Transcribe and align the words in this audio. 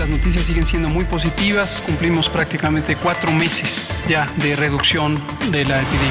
Las 0.00 0.08
noticias 0.08 0.46
siguen 0.46 0.66
siendo 0.66 0.88
muy 0.88 1.04
positivas. 1.04 1.82
Cumplimos 1.84 2.30
prácticamente 2.30 2.96
cuatro 2.96 3.30
meses 3.32 4.02
ya 4.08 4.26
de 4.36 4.56
reducción 4.56 5.14
de 5.50 5.66
la 5.66 5.82
epidemia. 5.82 6.10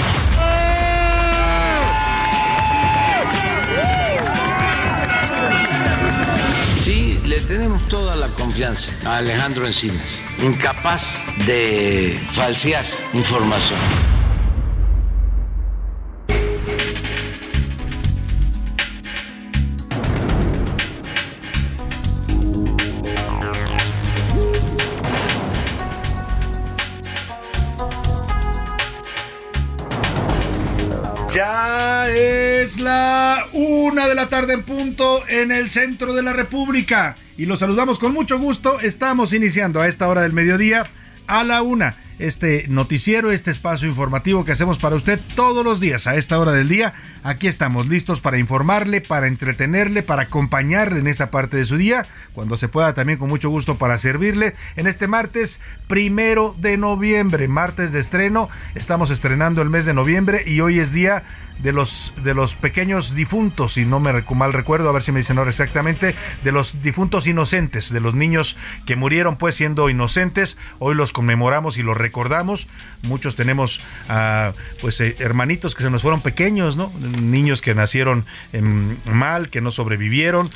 Sí, 6.81 7.20
le 7.26 7.42
tenemos 7.42 7.81
toda 7.88 8.16
la 8.16 8.28
confianza 8.30 8.92
a 9.06 9.18
Alejandro 9.18 9.66
Encinas, 9.66 10.22
incapaz 10.44 11.18
de 11.48 12.20
falsear 12.34 12.86
información. 13.14 13.80
Ya 31.40 32.09
es 32.09 32.82
la 32.82 33.48
una 33.54 34.09
de 34.09 34.16
la 34.16 34.28
tarde 34.28 34.56
en 34.56 34.64
punto 34.64 35.26
en 35.30 35.54
el 35.54 35.70
centro 35.70 36.14
de 36.14 36.22
la 36.22 36.34
República. 36.34 37.16
Y 37.38 37.46
los 37.46 37.62
saludamos 37.62 37.98
con 37.98 38.14
mucho 38.14 38.38
gusto. 38.38 38.81
Estamos 38.81 39.31
iniciando 39.31 39.80
a 39.80 39.88
esta 39.88 40.09
hora 40.09 40.23
del 40.23 40.34
mediodía 40.34 40.84
a 41.28 41.46
la 41.46 41.62
una 41.62 41.96
este 42.20 42.66
noticiero, 42.67 43.31
este 43.31 43.50
espacio 43.50 43.88
informativo 43.88 44.45
que 44.45 44.52
hacemos 44.52 44.78
para 44.78 44.96
usted 44.96 45.19
todos 45.35 45.63
los 45.63 45.80
días 45.80 46.06
a 46.06 46.16
esta 46.16 46.38
hora 46.38 46.52
del 46.52 46.68
día. 46.68 46.94
Aquí 47.24 47.47
estamos 47.47 47.88
listos 47.88 48.22
para 48.22 48.38
informarle, 48.38 49.02
para 49.02 49.28
entretenerle, 49.28 50.03
para 50.03 50.24
acompañarle 50.24 51.00
en 51.00 51.07
esa 51.07 51.31
parte 51.31 51.57
de 51.57 51.66
su 51.66 51.78
día, 51.78 52.06
cuando 52.34 52.57
se 52.57 52.68
pueda 52.68 52.94
también 52.94 53.19
con 53.19 53.30
mucho 53.30 53.50
gusto 53.50 53.78
para 53.78 53.97
servirle. 53.97 54.53
En 54.75 54.88
este 54.88 55.07
martes 55.07 55.62
primero 55.88 56.56
de 56.59 56.78
noviembre, 56.78 57.47
martes 57.47 57.94
de 57.94 58.00
estreno, 58.00 58.50
estamos 58.75 59.09
estrenando 59.09 59.62
el 59.62 59.69
mes 59.69 59.86
de 59.86 59.94
noviembre 59.94 60.44
y 60.46 60.62
hoy 60.62 60.80
es 60.80 60.94
día 60.94 61.24
de 61.62 61.74
los, 61.74 62.13
de 62.24 62.34
los 62.34 62.56
pequeños 62.56 63.16
difuntos, 63.16 63.74
si 63.74 63.86
no 63.86 64.00
me 64.00 64.09
mal 64.13 64.53
recuerdo, 64.53 64.90
a 64.90 64.94
ver 64.94 65.03
si 65.03 65.12
me 65.12 65.19
dicen 65.19 65.38
ahora 65.38 65.50
exactamente, 65.50 66.16
de 66.44 66.51
los 66.51 66.81
difuntos 66.81 67.28
inocentes, 67.28 67.91
de 67.91 68.00
los 68.00 68.16
niños 68.16 68.57
que 68.86 68.96
murieron 68.96 69.38
pues 69.38 69.56
siendo 69.56 69.90
inocentes, 69.90 70.57
hoy 70.80 70.96
los 70.96 71.12
conmemoramos 71.12 71.78
y 71.78 71.84
los 71.84 71.97
recordamos, 71.97 72.09
muchos 73.02 73.36
tenemos 73.36 73.81
ah, 74.08 74.53
pues 74.81 75.00
eh, 75.02 75.16
hermanitos 75.20 75.75
que 75.75 75.84
se 75.84 75.90
nos 75.90 76.02
fueron 76.02 76.22
pequeños, 76.22 76.78
¿no? 76.78 76.92
Niños 77.22 77.62
que 77.62 77.75
nacieron 77.75 78.25
mal, 79.06 79.50
que 79.50 79.62
no 79.62 79.72
sobrevivieron, 79.72 80.50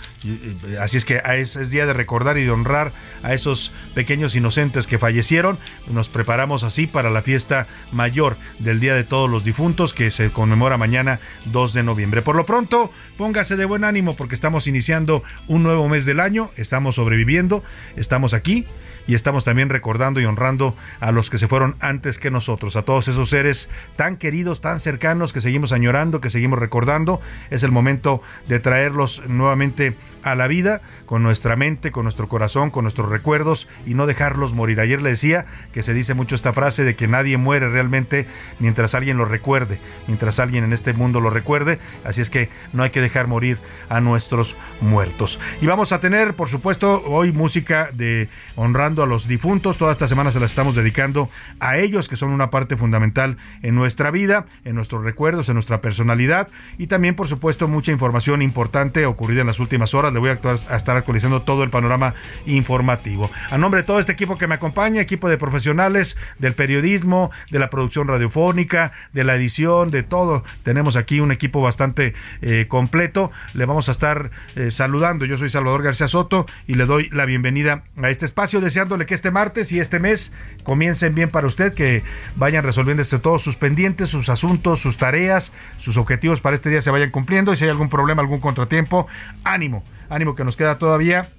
así 0.80 0.98
es 0.98 1.06
que 1.06 1.22
es, 1.38 1.56
es 1.56 1.70
día 1.70 1.86
de 1.86 1.94
recordar 1.94 2.38
y 2.38 2.44
de 2.44 2.52
honrar 2.52 2.92
a 3.24 3.34
esos 3.34 3.72
pequeños 3.94 4.36
inocentes 4.36 4.88
que 4.88 4.98
fallecieron, 4.98 5.58
nos 5.88 6.10
preparamos 6.10 6.64
así 6.64 6.88
para 6.88 7.10
la 7.10 7.22
fiesta 7.22 7.68
mayor 7.92 8.38
del 8.60 8.80
Día 8.80 8.96
de 8.96 9.04
Todos 9.04 9.30
los 9.30 9.44
Difuntos 9.44 9.94
que 9.94 10.12
se 10.12 10.30
conmemora 10.30 10.78
mañana 10.78 11.20
2 11.46 11.74
de 11.74 11.84
noviembre. 11.84 12.22
Por 12.22 12.36
lo 12.36 12.46
pronto, 12.46 12.92
póngase 13.18 13.56
de 13.56 13.66
buen 13.66 13.84
ánimo 13.84 14.16
porque 14.16 14.36
estamos 14.36 14.68
iniciando 14.68 15.24
un 15.48 15.64
nuevo 15.64 15.88
mes 15.90 16.06
del 16.06 16.20
año, 16.20 16.52
estamos 16.58 16.96
sobreviviendo, 16.96 17.64
estamos 17.96 18.34
aquí 18.34 18.66
y 19.08 19.16
estamos 19.16 19.44
también 19.44 19.70
recordando 19.70 20.20
y 20.22 20.26
honrando 20.26 20.76
a 21.00 21.12
los 21.12 21.30
que 21.30 21.38
se 21.38 21.48
fueron 21.48 21.76
antes 21.80 22.18
que 22.18 22.32
nosotros, 22.32 22.76
a 22.76 22.84
todos 22.84 23.08
esos 23.08 23.30
seres 23.30 23.70
tan 23.96 24.18
queridos, 24.18 24.62
tan 24.62 24.80
cercanos 24.80 25.34
que 25.34 25.42
seguimos 25.42 25.72
añorando, 25.72 26.22
que 26.22 26.30
seguimos 26.30 26.60
recordando. 26.60 27.22
Es 27.50 27.64
el 27.64 27.72
momento 27.72 28.22
de 28.48 28.60
traerlos 28.60 29.24
nuevamente 29.28 29.96
a 30.24 30.36
la 30.36 30.48
vida 30.48 30.82
con 31.06 31.22
nuestra 31.22 31.56
mente, 31.56 31.92
con 31.92 32.04
nuestro 32.04 32.28
corazón, 32.28 32.72
con 32.72 32.86
nuestros 32.86 33.10
recuerdos 33.10 33.68
y 33.86 33.94
no 33.94 34.06
dejarlos 34.06 34.54
morir. 34.54 34.80
Ayer 34.80 35.02
le 35.02 35.10
decía 35.10 35.46
que 35.74 35.84
se 35.84 35.94
dice 35.94 36.14
mucho 36.14 36.36
esta 36.36 36.54
frase 36.54 36.84
de 36.84 36.96
que 36.96 37.08
nadie 37.08 37.38
muere 37.38 37.70
realmente 37.70 38.26
mientras 38.60 38.96
alguien 38.96 39.18
lo 39.18 39.26
recuerde, 39.26 39.80
mientras 40.08 40.40
alguien 40.40 40.64
en 40.64 40.74
este 40.74 40.94
mundo 40.94 41.20
lo 41.20 41.30
recuerde, 41.30 41.80
así 42.06 42.22
es 42.22 42.30
que 42.30 42.50
no 42.72 42.84
hay 42.84 42.90
que 42.90 43.02
dejar 43.02 43.28
morir 43.28 43.58
a 43.90 44.00
nuestros 44.00 44.56
muertos. 44.82 45.40
Y 45.62 45.68
vamos 45.68 45.92
a 45.92 46.00
tener, 46.00 46.34
por 46.34 46.50
supuesto, 46.50 47.04
hoy 47.06 47.32
música 47.32 47.90
de 47.94 48.30
honrando 48.56 48.93
a 49.02 49.08
los 49.08 49.28
difuntos. 49.28 49.78
Toda 49.78 49.92
esta 49.92 50.08
semana 50.08 50.32
se 50.32 50.40
la 50.40 50.46
estamos 50.46 50.76
dedicando 50.76 51.30
a 51.60 51.78
ellos, 51.78 52.08
que 52.08 52.16
son 52.16 52.30
una 52.30 52.52
parte 52.52 52.78
fundamental 52.78 53.38
en 53.64 53.74
nuestra 53.74 54.12
vida, 54.12 54.46
en 54.66 54.76
nuestros 54.76 55.04
recuerdos, 55.04 55.50
en 55.50 55.56
nuestra 55.56 55.82
personalidad 55.82 56.50
y 56.78 56.88
también, 56.88 57.16
por 57.16 57.28
supuesto, 57.28 57.68
mucha 57.68 57.92
información 57.92 58.42
importante 58.42 59.06
ocurrida 59.06 59.42
en 59.42 59.48
las 59.48 59.60
últimas 59.60 59.94
horas. 59.94 60.14
Le 60.14 60.20
voy 60.20 60.30
a, 60.30 60.40
a 60.70 60.76
estar 60.76 60.98
actualizando 60.98 61.42
todo 61.42 61.64
el 61.64 61.70
panorama 61.70 62.14
informativo. 62.46 63.32
A 63.50 63.58
nombre 63.58 63.82
de 63.82 63.88
todo 63.88 64.00
este 64.00 64.12
equipo 64.12 64.38
que 64.38 64.48
me 64.48 64.56
acompaña, 64.56 65.02
equipo 65.02 65.30
de 65.30 65.38
profesionales 65.38 66.18
del 66.40 66.54
periodismo, 66.54 67.32
de 67.50 67.60
la 67.60 67.70
producción 67.70 68.08
radiofónica, 68.08 68.92
de 69.14 69.24
la 69.24 69.36
edición, 69.36 69.90
de 69.90 70.04
todo, 70.04 70.44
tenemos 70.64 70.98
aquí 70.98 71.20
un 71.20 71.32
equipo 71.32 71.62
bastante 71.62 72.14
eh, 72.42 72.66
completo. 72.68 73.32
Le 73.54 73.66
vamos 73.66 73.88
a 73.90 73.94
estar 73.94 74.32
eh, 74.56 74.72
saludando. 74.72 75.26
Yo 75.26 75.38
soy 75.38 75.50
Salvador 75.50 75.84
García 75.84 76.08
Soto 76.08 76.46
y 76.68 76.74
le 76.74 76.86
doy 76.86 77.10
la 77.12 77.26
bienvenida 77.26 77.84
a 78.02 78.10
este 78.10 78.26
espacio. 78.26 78.62
Deseando 78.62 78.83
que 79.06 79.14
este 79.14 79.32
martes 79.32 79.72
y 79.72 79.80
este 79.80 80.00
mes 80.00 80.34
comiencen 80.64 81.16
bien 81.16 81.30
para 81.30 81.48
usted, 81.48 81.74
que 81.74 82.04
vayan 82.36 82.64
resolviendo 82.64 83.02
este, 83.02 83.20
todos 83.20 83.42
sus 83.42 83.56
pendientes, 83.56 84.10
sus 84.10 84.30
asuntos, 84.30 84.80
sus 84.80 84.98
tareas, 84.98 85.52
sus 85.78 85.98
objetivos 85.98 86.42
para 86.42 86.56
este 86.56 86.70
día 86.70 86.82
se 86.82 86.92
vayan 86.92 87.12
cumpliendo. 87.12 87.54
Y 87.54 87.56
si 87.56 87.66
hay 87.66 87.72
algún 87.72 87.90
problema, 87.90 88.22
algún 88.22 88.40
contratiempo, 88.40 89.08
ánimo, 89.44 89.84
ánimo 90.10 90.36
que 90.36 90.44
nos 90.44 90.58
queda 90.58 90.78
todavía 90.78 91.30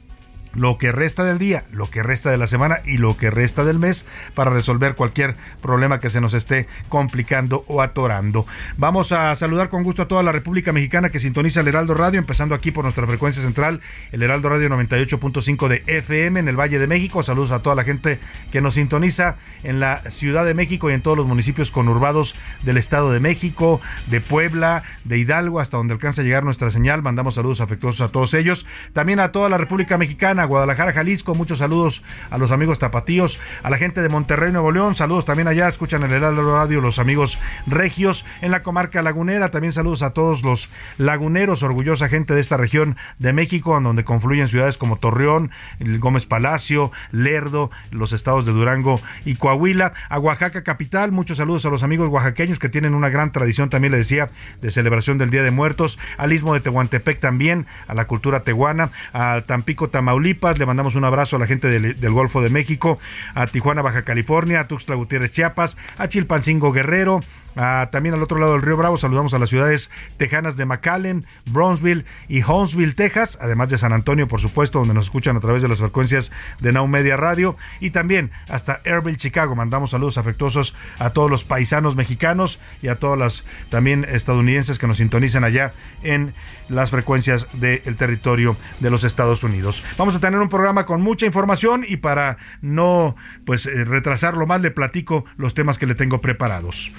lo 0.55 0.79
que 0.79 0.93
resta 0.93 1.25
del 1.25 1.39
día, 1.39 1.65
lo 1.73 1.91
que 1.91 2.03
resta 2.03 2.31
de 2.31 2.39
la 2.39 2.47
semana 2.47 2.79
y 2.85 2.99
lo 2.99 3.17
que 3.17 3.31
resta 3.31 3.65
del 3.65 3.79
mes 3.79 4.07
para 4.35 4.51
resolver 4.51 4.95
cualquier 4.95 5.37
problema 5.61 6.01
que 6.01 6.11
se 6.11 6.21
nos 6.21 6.35
esté 6.35 6.67
complicando 6.89 7.65
o 7.67 7.83
atorando. 7.83 8.47
Vamos 8.77 9.13
a 9.13 9.35
saludar 9.37 9.69
con 9.69 9.83
gusto 9.83 10.03
a 10.03 10.09
toda 10.09 10.23
la 10.23 10.33
República 10.33 10.73
Mexicana 10.73 11.11
que 11.11 11.21
sintoniza 11.21 11.61
el 11.61 11.69
Heraldo 11.69 11.95
Radio, 11.95 12.19
empezando 12.19 12.55
aquí 12.55 12.71
por 12.71 12.85
nuestra 12.85 13.07
frecuencia 13.07 13.43
central, 13.43 13.81
el 14.13 14.23
Heraldo 14.23 14.49
Radio 14.49 14.69
98.5 14.69 15.69
de 15.69 15.83
FM 15.87 16.41
en 16.41 16.49
el 16.49 16.59
Valle 16.59 16.79
de 16.79 16.87
México. 16.87 17.23
Saludos 17.23 17.53
a 17.53 17.61
toda 17.61 17.77
la 17.77 17.85
gente 17.85 18.19
que 18.51 18.61
nos 18.61 18.75
sintoniza 18.75 19.37
en 19.63 19.81
la 19.81 20.03
Ciudad 20.11 20.45
de 20.45 20.55
México 20.55 20.91
y 20.91 20.95
en 20.95 21.03
todos 21.03 21.17
los 21.17 21.27
municipios 21.27 21.71
conurbados 21.71 22.37
del 22.63 22.77
Estado 22.77 23.13
de 23.13 23.21
México, 23.21 23.81
de 24.07 24.21
Puebla, 24.21 24.83
de 25.05 25.19
Hidalgo, 25.19 25.61
hasta 25.61 25.77
donde 25.77 25.95
alcanza 25.95 26.23
a 26.23 26.25
llegar 26.25 26.45
nuestra 26.45 26.71
señal. 26.71 27.03
Mandamos 27.03 27.35
saludos 27.35 27.61
afectuosos 27.61 28.09
a 28.09 28.13
todos 28.13 28.35
ellos. 28.35 28.67
También 28.93 29.21
a 29.21 29.33
toda 29.33 29.49
la 29.49 29.59
República 29.59 29.99
Mexicana 29.99 30.44
Guadalajara, 30.45 30.93
Jalisco. 30.93 31.35
Muchos 31.35 31.59
saludos 31.59 32.03
a 32.31 32.39
los 32.39 32.53
amigos 32.53 32.79
tapatíos, 32.79 33.39
a 33.63 33.71
la 33.71 33.79
gente 33.79 34.03
de 34.03 34.09
Monterrey, 34.09 34.53
Nuevo 34.53 34.73
León. 34.73 34.95
Saludos 34.95 35.25
también 35.25 35.49
allá, 35.49 35.69
escuchan 35.69 36.03
el 36.03 36.13
Heraldo 36.13 36.43
Radio 36.57 36.81
los 36.81 36.99
amigos 36.99 37.39
regios 37.67 38.25
en 38.41 38.51
la 38.51 38.63
comarca 38.63 39.03
lagunera. 39.03 39.51
También 39.51 39.73
saludos 39.73 40.03
a 40.03 40.11
todos 40.11 40.43
los 40.43 40.71
laguneros, 40.99 41.63
orgullosa 41.63 42.09
gente 42.09 42.35
de 42.35 42.41
esta 42.41 42.57
región 42.57 42.97
de 43.19 43.33
México, 43.33 43.77
en 43.77 43.85
donde 43.85 44.05
confluyen 44.05 44.49
ciudades 44.49 44.79
como 44.79 44.97
Torreón, 44.97 45.51
Gómez 45.81 46.27
Palacio, 46.27 46.91
Lerdo, 47.11 47.71
los 47.91 48.13
estados 48.13 48.47
de 48.47 48.53
Durango 48.53 49.01
y 49.25 49.37
Coahuila. 49.37 49.93
A 50.09 50.19
Oaxaca 50.19 50.63
capital, 50.63 51.13
muchos 51.13 51.39
saludos 51.39 51.67
a 51.67 51.71
los 51.71 51.83
amigos 51.83 52.09
oaxaqueños 52.09 52.59
que 52.59 52.69
tienen 52.69 52.95
una 52.95 53.09
gran 53.09 53.33
tradición, 53.33 53.71
también 53.71 53.93
le 53.93 53.99
decía, 53.99 54.31
de 54.61 54.71
celebración 54.71 55.19
del 55.19 55.31
Día 55.31 55.43
de 55.43 55.51
Muertos. 55.51 55.99
Al 56.17 56.33
istmo 56.33 56.55
de 56.55 56.61
Tehuantepec 56.61 57.21
también, 57.21 57.67
a 57.89 57.95
la 57.95 58.07
cultura 58.07 58.41
tehuana. 58.41 58.91
A 59.13 59.43
Tampico, 59.47 59.89
Tamaulipas, 59.89 60.34
le 60.59 60.67
mandamos 60.67 60.95
un 60.95 61.05
abrazo 61.05 61.37
a 61.37 61.39
la 61.39 61.47
gente 61.47 61.69
del, 61.69 61.99
del 61.99 62.13
Golfo 62.13 62.43
de 62.43 62.51
México. 62.51 62.99
A 63.35 63.47
Tijuana, 63.47 63.83
Baja 63.83 64.03
California, 64.03 64.61
a 64.61 64.69
Tuxtla 64.69 64.95
Gutiérrez, 64.97 65.31
Chiapas, 65.31 65.77
a 65.99 66.09
Chilpancingo 66.09 66.73
Guerrero, 66.73 67.21
Ah, 67.57 67.89
también 67.93 68.15
al 68.15 68.23
otro 68.23 68.39
lado 68.39 68.53
del 68.53 68.63
río 68.63 68.77
Bravo 68.77 68.97
saludamos 68.97 69.35
a 69.35 69.39
las 69.39 69.51
ciudades 69.51 69.91
tejanas 70.17 70.57
de 70.57 70.67
McAllen, 70.67 71.25
Brownsville 71.47 72.05
y 72.29 72.43
Huntsville, 72.43 72.95
Texas, 72.95 73.39
además 73.41 73.69
de 73.69 73.79
San 73.79 73.93
Antonio, 73.93 74.27
por 74.27 74.41
supuesto, 74.41 74.81
donde 74.81 74.95
nos 74.95 75.07
escuchan 75.07 75.37
a 75.37 75.41
través 75.41 75.63
de 75.63 75.69
las 75.69 75.79
frecuencias 75.79 76.33
de 76.61 76.73
Now 76.73 76.89
Media 76.89 77.17
Radio 77.17 77.57
y 77.81 77.91
también 77.91 78.31
hasta 78.49 78.81
Airville, 78.85 79.17
Chicago. 79.17 79.55
Mandamos 79.55 79.91
saludos 79.91 80.19
afectuosos 80.19 80.75
a 80.99 81.11
todos 81.11 81.31
los 81.31 81.45
paisanos 81.45 81.97
mexicanos 81.97 82.61
y 82.83 82.89
a 82.89 82.97
todas 82.97 83.19
las 83.19 83.45
también 83.71 84.05
estadounidenses 84.05 84.79
que 84.79 84.87
nos 84.87 84.99
sintonizan 84.99 85.45
allá 85.45 85.73
en 86.03 86.35
las 86.69 86.91
frecuencias 86.91 87.47
del 87.53 87.97
territorio 87.97 88.57
de 88.81 88.91
los 88.91 89.05
Estados 89.05 89.45
Unidos. 89.45 89.85
Vamos 89.99 90.17
a 90.17 90.21
tener 90.21 90.41
un 90.41 90.49
programa 90.49 90.87
con 90.87 91.03
mucha 91.03 91.27
información 91.27 91.85
y 91.87 91.99
para 91.99 92.39
no 92.63 93.17
pues 93.45 93.67
eh, 93.67 93.85
retrasarlo 93.85 94.47
más 94.47 94.61
le 94.61 94.71
platico 94.71 95.25
los 95.37 95.55
temas 95.55 95.79
que 95.79 95.87
le 95.87 95.95
tengo 95.95 96.21
preparados. 96.21 96.93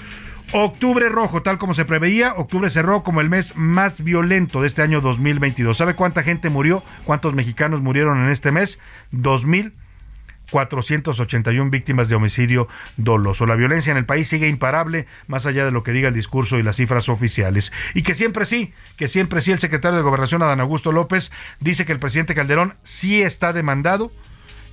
Octubre 0.52 1.08
rojo, 1.08 1.42
tal 1.42 1.58
como 1.58 1.74
se 1.74 1.84
preveía, 1.84 2.34
octubre 2.34 2.70
cerró 2.70 3.02
como 3.02 3.20
el 3.20 3.28
mes 3.28 3.56
más 3.56 4.04
violento 4.04 4.60
de 4.60 4.68
este 4.68 4.80
año 4.80 5.00
2022. 5.00 5.76
¿Sabe 5.76 5.94
cuánta 5.94 6.22
gente 6.22 6.50
murió? 6.50 6.84
¿Cuántos 7.04 7.34
mexicanos 7.34 7.80
murieron 7.80 8.24
en 8.24 8.30
este 8.30 8.52
mes? 8.52 8.78
2.481 9.12 11.70
víctimas 11.70 12.08
de 12.08 12.14
homicidio 12.14 12.68
doloso. 12.96 13.44
La 13.44 13.56
violencia 13.56 13.90
en 13.90 13.96
el 13.96 14.06
país 14.06 14.28
sigue 14.28 14.46
imparable, 14.46 15.08
más 15.26 15.46
allá 15.46 15.64
de 15.64 15.72
lo 15.72 15.82
que 15.82 15.90
diga 15.90 16.06
el 16.08 16.14
discurso 16.14 16.60
y 16.60 16.62
las 16.62 16.76
cifras 16.76 17.08
oficiales. 17.08 17.72
Y 17.94 18.04
que 18.04 18.14
siempre 18.14 18.44
sí, 18.44 18.72
que 18.96 19.08
siempre 19.08 19.40
sí, 19.40 19.50
el 19.50 19.58
secretario 19.58 19.96
de 19.96 20.04
Gobernación, 20.04 20.42
Adán 20.42 20.60
Augusto 20.60 20.92
López, 20.92 21.32
dice 21.58 21.84
que 21.84 21.92
el 21.92 21.98
presidente 21.98 22.36
Calderón 22.36 22.74
sí 22.84 23.20
está 23.20 23.52
demandado 23.52 24.12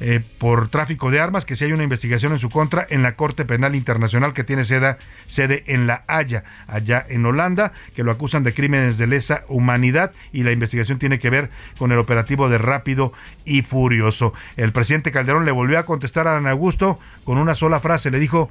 eh, 0.05 0.21
por 0.37 0.67
tráfico 0.67 1.11
de 1.11 1.21
armas, 1.21 1.45
que 1.45 1.55
si 1.55 1.63
hay 1.63 1.71
una 1.71 1.83
investigación 1.83 2.33
en 2.33 2.39
su 2.39 2.49
contra 2.49 2.85
en 2.89 3.03
la 3.03 3.15
Corte 3.15 3.45
Penal 3.45 3.73
Internacional 3.73 4.33
que 4.33 4.43
tiene 4.43 4.65
sede, 4.65 4.97
sede 5.27 5.63
en 5.67 5.87
La 5.87 6.03
Haya, 6.07 6.43
allá 6.67 7.05
en 7.07 7.25
Holanda, 7.25 7.71
que 7.95 8.03
lo 8.03 8.11
acusan 8.11 8.43
de 8.43 8.53
crímenes 8.53 8.97
de 8.97 9.07
lesa 9.07 9.45
humanidad 9.47 10.11
y 10.33 10.43
la 10.43 10.51
investigación 10.51 10.99
tiene 10.99 11.19
que 11.19 11.29
ver 11.29 11.51
con 11.77 11.93
el 11.93 11.99
operativo 11.99 12.49
de 12.49 12.57
Rápido 12.57 13.13
y 13.45 13.61
Furioso. 13.61 14.33
El 14.57 14.73
presidente 14.73 15.13
Calderón 15.13 15.45
le 15.45 15.53
volvió 15.53 15.79
a 15.79 15.85
contestar 15.85 16.27
a 16.27 16.33
Dan 16.33 16.47
Augusto 16.47 16.99
con 17.23 17.37
una 17.37 17.55
sola 17.55 17.79
frase, 17.79 18.11
le 18.11 18.19
dijo, 18.19 18.49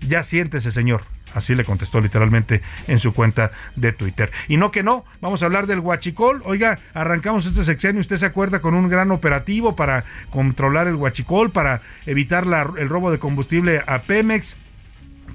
ya 0.00 0.22
siéntese 0.22 0.70
señor. 0.70 1.02
Así 1.34 1.54
le 1.54 1.64
contestó 1.64 2.00
literalmente 2.00 2.62
en 2.86 2.98
su 2.98 3.12
cuenta 3.12 3.50
de 3.76 3.92
Twitter. 3.92 4.30
Y 4.48 4.56
no 4.56 4.70
que 4.70 4.82
no, 4.82 5.04
vamos 5.20 5.42
a 5.42 5.46
hablar 5.46 5.66
del 5.66 5.80
huachicol. 5.80 6.42
Oiga, 6.44 6.78
arrancamos 6.94 7.46
este 7.46 7.64
sexenio, 7.64 8.00
usted 8.00 8.16
se 8.16 8.26
acuerda 8.26 8.60
con 8.60 8.74
un 8.74 8.88
gran 8.88 9.10
operativo 9.10 9.76
para 9.76 10.04
controlar 10.30 10.86
el 10.86 10.94
huachicol, 10.94 11.50
para 11.50 11.82
evitar 12.06 12.46
el 12.78 12.88
robo 12.88 13.10
de 13.10 13.18
combustible 13.18 13.82
a 13.86 14.02
Pemex. 14.02 14.56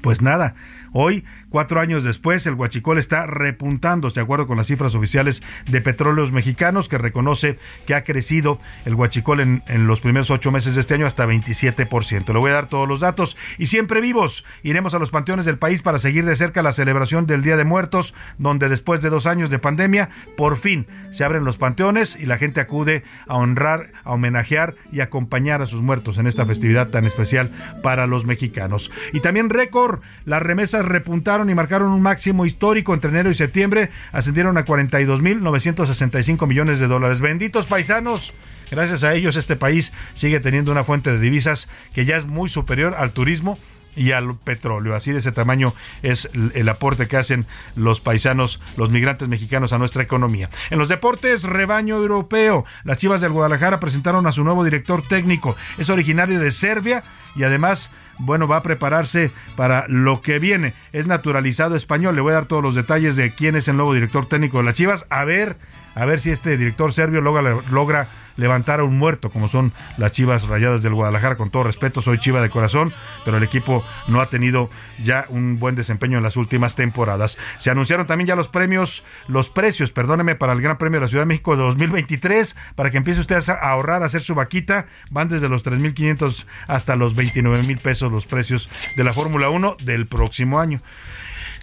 Pues 0.02 0.22
nada, 0.22 0.56
Hoy, 0.92 1.24
cuatro 1.50 1.82
años 1.82 2.04
después, 2.04 2.46
el 2.48 2.56
huachicol 2.56 2.98
está 2.98 3.26
repuntando, 3.26 4.10
de 4.10 4.22
acuerdo 4.22 4.48
con 4.48 4.58
las 4.58 4.68
cifras 4.68 4.96
oficiales 4.96 5.42
de 5.68 5.82
Petróleos 5.82 6.32
Mexicanos, 6.32 6.90
que 6.90 6.98
reconoce 6.98 7.58
que 7.86 7.96
ha 7.96 8.04
crecido 8.04 8.60
el 8.86 8.96
huachicol 8.96 9.40
en, 9.40 9.64
en 9.68 9.88
los 9.88 10.02
primeros 10.02 10.32
ocho 10.32 10.52
meses 10.52 10.76
de 10.76 10.82
este 10.82 10.96
año 10.96 11.06
hasta 11.06 11.26
27%. 11.26 12.34
Le 12.34 12.40
voy 12.40 12.52
a 12.52 12.56
dar 12.56 12.68
todos 12.68 12.88
los 12.88 13.00
datos 13.00 13.38
y 13.58 13.68
siempre 13.68 14.02
vivos. 14.02 14.46
Iremos 14.64 14.94
a 14.94 15.00
los 15.00 15.12
panteones 15.12 15.46
del 15.46 15.58
país 15.58 15.82
para 15.82 16.00
seguir 16.00 16.26
de 16.26 16.36
cerca 16.36 16.64
la 16.64 16.72
celebración 16.72 17.26
del 17.26 17.44
Día 17.44 17.58
de 17.58 17.64
Muertos, 17.64 18.14
donde 18.38 18.70
después 18.70 19.02
de 19.02 19.10
dos 19.10 19.28
años 19.28 19.50
de 19.50 19.60
pandemia, 19.60 20.10
por 20.38 20.58
fin 20.58 20.88
se 21.12 21.24
abren 21.24 21.46
los 21.46 21.58
panteones 21.58 22.20
y 22.20 22.26
la 22.26 22.38
gente 22.38 22.62
acude 22.62 23.04
a 23.28 23.36
honrar, 23.36 23.92
a 24.04 24.14
homenajear 24.14 24.76
y 24.92 25.02
acompañar 25.02 25.62
a 25.62 25.66
sus 25.66 25.82
muertos 25.82 26.18
en 26.18 26.28
esta 26.28 26.46
festividad 26.46 26.90
tan 26.90 27.06
especial 27.06 27.52
para 27.84 28.08
los 28.08 28.26
mexicanos. 28.26 28.92
Y 29.14 29.20
también 29.20 29.50
récord, 29.50 30.02
la 30.26 30.40
remesa 30.40 30.82
repuntaron 30.82 31.39
y 31.48 31.54
marcaron 31.54 31.92
un 31.92 32.02
máximo 32.02 32.48
histórico 32.48 32.96
entre 32.96 33.12
enero 33.12 33.30
y 33.30 33.36
septiembre, 33.36 33.92
ascendieron 34.12 34.58
a 34.58 34.66
42.965 34.66 36.48
millones 36.48 36.80
de 36.80 36.88
dólares. 36.88 37.22
Benditos 37.22 37.68
paisanos. 37.68 38.34
Gracias 38.72 39.04
a 39.04 39.14
ellos 39.14 39.36
este 39.36 39.56
país 39.56 39.94
sigue 40.16 40.40
teniendo 40.40 40.72
una 40.72 40.84
fuente 40.84 41.12
de 41.12 41.20
divisas 41.20 41.70
que 41.94 42.06
ya 42.06 42.18
es 42.18 42.26
muy 42.26 42.50
superior 42.50 42.96
al 42.98 43.12
turismo 43.12 43.60
y 43.96 44.12
al 44.12 44.36
petróleo. 44.38 44.96
Así 44.96 45.12
de 45.12 45.20
ese 45.20 45.32
tamaño 45.32 45.74
es 46.02 46.30
el 46.34 46.70
aporte 46.70 47.08
que 47.08 47.18
hacen 47.18 47.46
los 47.76 48.02
paisanos, 48.02 48.62
los 48.78 48.90
migrantes 48.90 49.28
mexicanos 49.28 49.74
a 49.74 49.78
nuestra 49.78 50.04
economía. 50.04 50.50
En 50.70 50.80
los 50.80 50.88
deportes, 50.88 51.44
rebaño 51.44 51.98
europeo. 51.98 52.66
Las 52.84 52.98
Chivas 52.98 53.22
del 53.22 53.32
Guadalajara 53.32 53.80
presentaron 53.80 54.26
a 54.28 54.32
su 54.32 54.44
nuevo 54.44 54.64
director 54.64 55.02
técnico. 55.02 55.56
Es 55.78 55.90
originario 55.90 56.40
de 56.40 56.52
Serbia 56.52 57.04
y 57.36 57.44
además 57.44 57.92
bueno, 58.20 58.48
va 58.48 58.58
a 58.58 58.64
prepararse 58.64 59.32
para 59.56 59.86
lo 59.88 60.22
que 60.22 60.40
viene. 60.40 60.74
Es 60.94 61.08
naturalizado 61.08 61.76
español. 61.76 62.16
Le 62.16 62.22
voy 62.22 62.32
a 62.32 62.36
dar 62.36 62.46
todos 62.46 62.64
los 62.64 62.76
detalles 62.76 63.16
de 63.16 63.32
quién 63.32 63.56
es 63.56 63.68
el 63.68 63.78
nuevo 63.78 63.94
director 63.94 64.28
técnico 64.28 64.60
de 64.60 64.66
las 64.66 64.76
Chivas. 64.76 65.06
A 65.10 65.24
ver, 65.24 65.58
a 65.96 66.06
ver 66.06 66.20
si 66.20 66.32
este 66.32 66.58
director 66.58 66.94
serbio 66.94 67.22
logra, 67.22 67.58
logra 67.70 68.08
levantar 68.40 68.80
a 68.80 68.84
un 68.84 68.98
muerto, 68.98 69.30
como 69.30 69.48
son 69.48 69.74
las 69.98 70.14
Chivas 70.14 70.48
Rayadas 70.48 70.82
del 70.82 70.94
Guadalajara. 70.94 71.36
Con 71.36 71.50
todo 71.50 71.64
respeto, 71.64 72.02
soy 72.02 72.20
Chiva 72.20 72.42
de 72.42 72.50
corazón, 72.50 72.92
pero 73.26 73.38
el 73.38 73.44
equipo 73.44 73.84
no 74.08 74.22
ha 74.22 74.30
tenido 74.30 74.70
ya 75.04 75.26
un 75.30 75.60
buen 75.60 75.76
desempeño 75.76 76.18
en 76.18 76.24
las 76.24 76.38
últimas 76.38 76.76
temporadas. 76.76 77.38
Se 77.60 77.70
anunciaron 77.70 78.08
también 78.08 78.28
ya 78.28 78.36
los 78.36 78.48
premios, 78.48 79.06
los 79.28 79.50
precios, 79.50 79.92
perdóneme, 79.92 80.36
para 80.36 80.54
el 80.54 80.62
Gran 80.62 80.78
Premio 80.78 81.00
de 81.00 81.06
la 81.06 81.10
Ciudad 81.10 81.24
de 81.24 81.28
México 81.28 81.56
de 81.56 81.64
2023, 81.64 82.56
para 82.76 82.90
que 82.90 82.98
empiece 82.98 83.20
usted 83.20 83.38
a 83.50 83.70
ahorrar, 83.70 84.02
a 84.02 84.06
hacer 84.06 84.22
su 84.22 84.36
vaquita. 84.36 84.88
Van 85.12 85.28
desde 85.28 85.50
los 85.50 85.66
3.500 85.66 86.46
hasta 86.68 86.96
los 86.96 87.16
29.000 87.16 87.78
pesos 87.80 88.12
los 88.12 88.26
precios 88.26 88.70
de 88.96 89.04
la 89.04 89.14
Fórmula 89.14 89.50
1 89.50 89.78
del 89.84 90.08
próximo 90.08 90.60
año. 90.60 90.82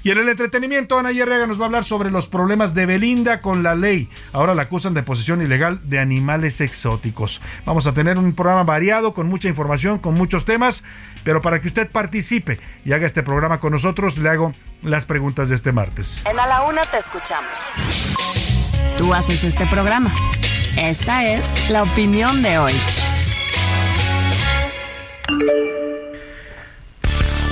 Y 0.03 0.11
en 0.11 0.19
el 0.19 0.29
entretenimiento, 0.29 0.99
Ana 0.99 1.11
Yerrega 1.11 1.47
nos 1.47 1.59
va 1.59 1.65
a 1.65 1.67
hablar 1.67 1.85
sobre 1.85 2.11
los 2.11 2.29
problemas 2.29 2.75
de 2.75 2.87
Belinda 2.87 3.41
con 3.41 3.63
la 3.63 3.75
ley. 3.75 4.09
Ahora 4.33 4.55
la 4.55 4.63
acusan 4.63 4.95
de 4.95 5.03
posesión 5.03 5.43
ilegal 5.43 5.81
de 5.83 5.99
animales 5.99 6.61
exóticos. 6.61 7.41
Vamos 7.65 7.87
a 7.87 7.93
tener 7.93 8.17
un 8.17 8.33
programa 8.33 8.63
variado, 8.63 9.15
con 9.15 9.29
mucha 9.29 9.49
información, 9.49 9.99
con 9.99 10.15
muchos 10.15 10.45
temas, 10.45 10.85
pero 11.25 11.43
para 11.43 11.61
que 11.61 11.67
usted 11.67 11.91
participe 11.91 12.61
y 12.85 12.93
haga 12.93 13.07
este 13.07 13.23
programa 13.23 13.59
con 13.59 13.73
nosotros, 13.73 14.19
le 14.19 14.29
hago 14.29 14.53
las 14.83 15.07
preguntas 15.07 15.49
de 15.49 15.57
este 15.57 15.73
martes. 15.73 16.23
En 16.31 16.39
A 16.39 16.47
la 16.47 16.63
Una 16.63 16.85
te 16.87 16.99
escuchamos. 16.99 17.71
Tú 18.97 19.13
haces 19.13 19.45
este 19.45 19.67
programa. 19.67 20.13
Esta 20.77 21.27
es 21.27 21.69
la 21.69 21.83
opinión 21.83 22.43
de 22.43 22.59
hoy. 22.59 22.75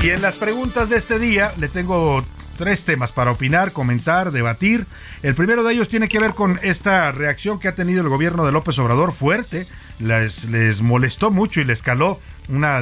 Y 0.04 0.10
en 0.10 0.20
las 0.20 0.36
preguntas 0.36 0.90
de 0.90 0.98
este 0.98 1.18
día 1.18 1.54
le 1.56 1.70
tengo 1.70 2.22
tres 2.58 2.84
temas 2.84 3.10
para 3.10 3.30
opinar, 3.30 3.72
comentar, 3.72 4.32
debatir. 4.32 4.86
El 5.22 5.34
primero 5.34 5.64
de 5.64 5.72
ellos 5.72 5.88
tiene 5.88 6.10
que 6.10 6.18
ver 6.18 6.34
con 6.34 6.60
esta 6.62 7.10
reacción 7.10 7.58
que 7.58 7.68
ha 7.68 7.74
tenido 7.74 8.02
el 8.02 8.10
gobierno 8.10 8.44
de 8.44 8.52
López 8.52 8.78
Obrador 8.78 9.14
fuerte. 9.14 9.66
Les, 10.00 10.44
les 10.50 10.82
molestó 10.82 11.30
mucho 11.30 11.62
y 11.62 11.64
les 11.64 11.80
caló 11.80 12.20
una, 12.50 12.80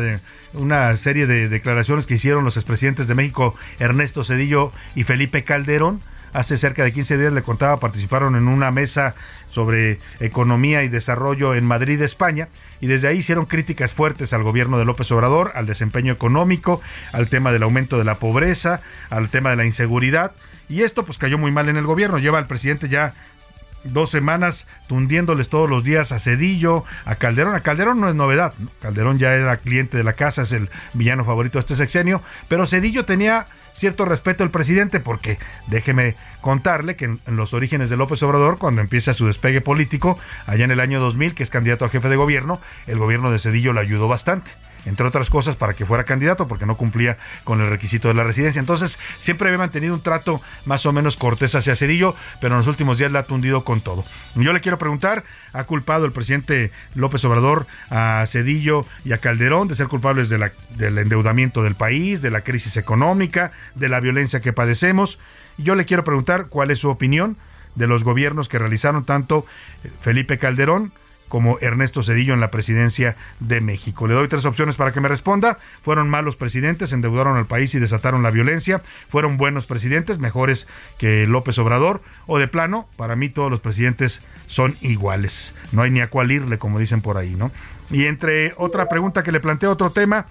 una 0.55 0.97
serie 0.97 1.29
de 1.29 1.49
declaraciones 1.49 2.07
que 2.07 2.15
hicieron 2.15 2.45
los 2.45 2.57
expresidentes 2.57 3.07
de 3.07 3.15
México, 3.15 3.55
Ernesto 3.79 4.25
Cedillo 4.25 4.73
y 4.97 5.05
Felipe 5.05 5.45
Calderón. 5.45 6.01
Hace 6.33 6.59
cerca 6.59 6.83
de 6.83 6.93
15 6.93 7.19
días 7.19 7.33
le 7.33 7.43
contaba, 7.43 7.77
participaron 7.77 8.35
en 8.35 8.49
una 8.49 8.73
mesa 8.73 9.15
sobre 9.49 9.99
economía 10.19 10.83
y 10.83 10.89
desarrollo 10.89 11.55
en 11.55 11.67
Madrid, 11.67 12.03
España, 12.03 12.49
y 12.83 12.89
desde 12.89 13.07
ahí 13.07 13.19
hicieron 13.19 13.47
críticas 13.47 13.95
fuertes 13.95 14.33
al 14.33 14.43
gobierno 14.43 14.77
de 14.77 14.85
López 14.85 15.11
Obrador, 15.13 15.53
al 15.55 15.67
desempeño 15.67 16.13
económico, 16.13 16.83
al 17.13 17.29
tema 17.29 17.53
del 17.53 17.63
aumento 17.63 17.97
de 17.97 18.05
la 18.05 18.17
pobreza, 18.17 18.81
al 19.09 19.31
tema 19.31 19.51
de 19.51 19.57
la 19.57 19.65
inseguridad, 19.65 20.33
y 20.69 20.83
esto 20.83 21.05
pues 21.05 21.17
cayó 21.17 21.39
muy 21.39 21.53
mal 21.53 21.69
en 21.69 21.77
el 21.77 21.87
gobierno. 21.87 22.19
Lleva 22.19 22.39
al 22.39 22.49
presidente 22.49 22.89
ya 22.89 23.15
dos 23.85 24.11
semanas 24.11 24.67
tundiéndoles 24.89 25.49
todos 25.49 25.71
los 25.71 25.85
días 25.85 26.11
a 26.11 26.19
Cedillo, 26.19 26.85
a 27.05 27.15
Calderón. 27.15 27.55
A 27.55 27.61
Calderón 27.61 28.01
no 28.01 28.09
es 28.09 28.17
novedad, 28.17 28.53
Calderón 28.81 29.19
ya 29.21 29.33
era 29.33 29.57
cliente 29.59 29.97
de 29.97 30.05
la 30.05 30.15
casa, 30.15 30.43
es 30.43 30.51
el 30.51 30.69
villano 30.95 31.25
favorito 31.25 31.59
de 31.59 31.61
este 31.61 31.77
sexenio, 31.77 32.21
pero 32.49 32.67
Cedillo 32.67 33.05
tenía 33.05 33.47
cierto 33.75 34.05
respeto 34.05 34.45
al 34.45 34.51
presidente, 34.51 35.01
porque 35.01 35.39
déjeme 35.67 36.15
contarle 36.41 36.97
que 36.97 37.07
en, 37.07 37.21
los 37.27 37.55
orígenes 37.55 37.91
de 37.91 37.97
López 37.97 38.23
Obrador, 38.23 38.59
cuando 38.59 38.81
empieza 38.81 39.15
su 39.15 39.27
despegue 39.27 39.61
político, 39.61 40.19
allá 40.47 40.65
en 40.65 40.71
el 40.71 40.81
año 40.81 41.01
2000, 41.01 41.35
que 41.35 41.43
es 41.43 41.51
candidato 41.51 41.85
a 41.85 41.89
jefe 41.89 42.09
de 42.09 42.17
gobierno, 42.17 42.61
el 42.87 42.99
gobierno 42.99 43.31
de 43.31 43.39
Cedillo 43.39 43.73
le 43.73 43.81
ayudó 43.81 44.09
bastante 44.09 44.51
entre 44.87 45.07
otras 45.07 45.31
cosas, 45.31 45.57
para 45.57 45.75
que 45.75 45.87
fuera 45.87 46.05
candidato, 46.05 46.49
porque 46.49 46.67
no 46.67 46.77
cumplía 46.77 47.17
con 47.45 47.61
el 47.61 47.69
requisito 47.69 48.09
de 48.09 48.15
la 48.15 48.25
residencia. 48.25 48.61
Entonces, 48.61 48.99
siempre 49.19 49.49
había 49.49 49.59
mantenido 49.59 49.95
un 49.95 50.03
trato 50.03 50.41
más 50.65 50.87
o 50.87 50.93
menos 50.93 51.17
cortés 51.17 51.55
hacia 51.55 51.77
Cedillo, 51.77 52.15
pero 52.41 52.55
en 52.55 52.59
los 52.59 52.69
últimos 52.69 52.99
días 52.99 53.13
la 53.13 53.21
ha 53.21 53.25
tundido 53.25 53.65
con 53.65 53.81
todo. 53.81 54.05
Yo 54.35 54.53
le 54.53 54.61
quiero 54.61 54.79
preguntar, 54.79 55.25
¿ha 55.53 55.65
culpado 55.65 56.05
el 56.05 56.13
presidente 56.13 56.71
López 56.95 57.25
Obrador 57.25 57.67
a 57.91 58.25
Cedillo 58.27 58.87
y 59.05 59.13
a 59.13 59.19
Calderón 59.19 59.69
de 59.69 59.77
ser 59.77 59.89
culpables 59.89 60.29
de 60.29 60.39
la, 60.39 60.53
del 60.71 60.99
endeudamiento 60.99 61.63
del 61.63 61.75
país, 61.75 62.23
de 62.23 62.31
la 62.31 62.41
crisis 62.41 62.77
económica, 62.77 63.53
de 63.75 63.89
la 63.89 64.01
violencia 64.01 64.41
que 64.41 64.53
padecemos? 64.53 65.19
Yo 65.59 65.75
le 65.75 65.85
quiero 65.85 66.05
preguntar 66.05 66.47
cuál 66.49 66.71
es 66.71 66.81
su 66.81 66.89
opinión 66.89 67.37
de 67.75 67.87
los 67.87 68.05
gobiernos 68.05 68.49
que 68.49 68.59
realizaron 68.59 69.05
tanto 69.05 69.47
Felipe 70.01 70.39
Calderón, 70.39 70.93
como 71.33 71.59
Ernesto 71.63 72.03
Cedillo 72.03 72.35
en 72.35 72.41
la 72.41 72.51
presidencia 72.51 73.17
de 73.41 73.63
México. 73.63 74.07
Le 74.07 74.13
doy 74.13 74.29
tres 74.29 74.45
opciones 74.45 74.77
para 74.77 74.93
que 74.93 75.01
me 75.01 75.09
responda. 75.09 75.57
Fueron 75.81 76.11
malos 76.11 76.37
presidentes, 76.37 76.93
endeudaron 76.93 77.39
al 77.39 77.47
país 77.47 77.75
y 77.75 77.79
desataron 77.79 78.23
la 78.23 78.31
violencia. 78.31 78.83
Fueron 79.09 79.39
buenos 79.39 79.65
presidentes, 79.65 80.19
mejores 80.19 80.69
que 80.99 81.27
López 81.27 81.59
Obrador. 81.59 82.03
O 82.27 82.39
de 82.39 82.49
plano, 82.49 82.87
para 82.99 83.17
mí 83.17 83.31
todos 83.31 83.51
los 83.51 83.61
presidentes 83.61 84.27
son 84.47 84.77
iguales. 84.83 85.55
No 85.73 85.81
hay 85.81 85.91
ni 85.91 86.03
a 86.03 86.11
cuál 86.11 86.33
irle, 86.33 86.59
como 86.59 86.79
dicen 86.79 87.01
por 87.01 87.17
ahí, 87.17 87.35
¿no? 87.35 87.51
Y 87.91 88.05
entre 88.05 88.53
otra 88.59 88.91
pregunta 88.91 89.23
que 89.23 89.33
le 89.33 89.41
planteo, 89.41 89.71
otro 89.71 89.89
tema, 89.89 90.27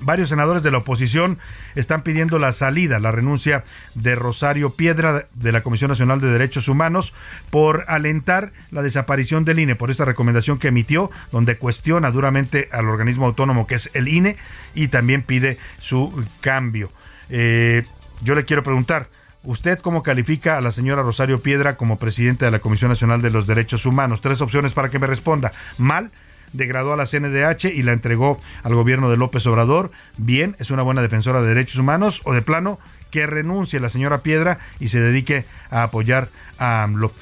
varios 0.00 0.28
senadores 0.28 0.62
de 0.62 0.70
la 0.70 0.78
oposición 0.78 1.38
están 1.74 2.02
pidiendo 2.02 2.38
la 2.38 2.52
salida, 2.52 2.98
la 2.98 3.12
renuncia 3.12 3.64
de 3.94 4.14
Rosario 4.14 4.70
Piedra 4.70 5.26
de 5.34 5.52
la 5.52 5.62
Comisión 5.62 5.90
Nacional 5.90 6.20
de 6.20 6.30
Derechos 6.30 6.68
Humanos 6.68 7.14
por 7.50 7.84
alentar 7.88 8.52
la 8.70 8.82
desaparición 8.82 9.44
del 9.44 9.58
INE, 9.58 9.76
por 9.76 9.90
esta 9.90 10.04
recomendación 10.04 10.58
que 10.58 10.68
emitió, 10.68 11.10
donde 11.32 11.56
cuestiona 11.56 12.10
duramente 12.10 12.68
al 12.72 12.88
organismo 12.88 13.26
autónomo 13.26 13.66
que 13.66 13.76
es 13.76 13.90
el 13.94 14.08
INE 14.08 14.36
y 14.74 14.88
también 14.88 15.22
pide 15.22 15.58
su 15.80 16.24
cambio. 16.40 16.90
Eh, 17.28 17.84
yo 18.22 18.34
le 18.34 18.44
quiero 18.44 18.62
preguntar, 18.62 19.08
¿Usted 19.42 19.78
cómo 19.78 20.02
califica 20.02 20.58
a 20.58 20.60
la 20.60 20.70
señora 20.70 21.02
Rosario 21.02 21.40
Piedra 21.40 21.76
como 21.76 21.98
presidenta 21.98 22.44
de 22.44 22.50
la 22.50 22.58
Comisión 22.58 22.90
Nacional 22.90 23.22
de 23.22 23.30
los 23.30 23.46
Derechos 23.46 23.86
Humanos? 23.86 24.20
Tres 24.20 24.42
opciones 24.42 24.74
para 24.74 24.90
que 24.90 24.98
me 24.98 25.06
responda. 25.06 25.50
Mal, 25.78 26.10
degradó 26.52 26.92
a 26.92 26.96
la 26.96 27.06
CNDH 27.06 27.66
y 27.66 27.82
la 27.82 27.92
entregó 27.92 28.40
al 28.62 28.74
gobierno 28.74 29.10
de 29.10 29.16
López 29.16 29.46
Obrador. 29.46 29.90
Bien, 30.16 30.56
es 30.58 30.70
una 30.70 30.82
buena 30.82 31.02
defensora 31.02 31.42
de 31.42 31.48
derechos 31.48 31.78
humanos 31.78 32.22
o 32.24 32.32
de 32.32 32.42
plano 32.42 32.78
que 33.10 33.26
renuncie 33.26 33.80
la 33.80 33.88
señora 33.88 34.18
Piedra 34.18 34.58
y 34.78 34.88
se 34.88 35.00
dedique 35.00 35.44
a 35.70 35.82
apoyar 35.82 36.28
a 36.58 36.82
AMLO. 36.82 37.12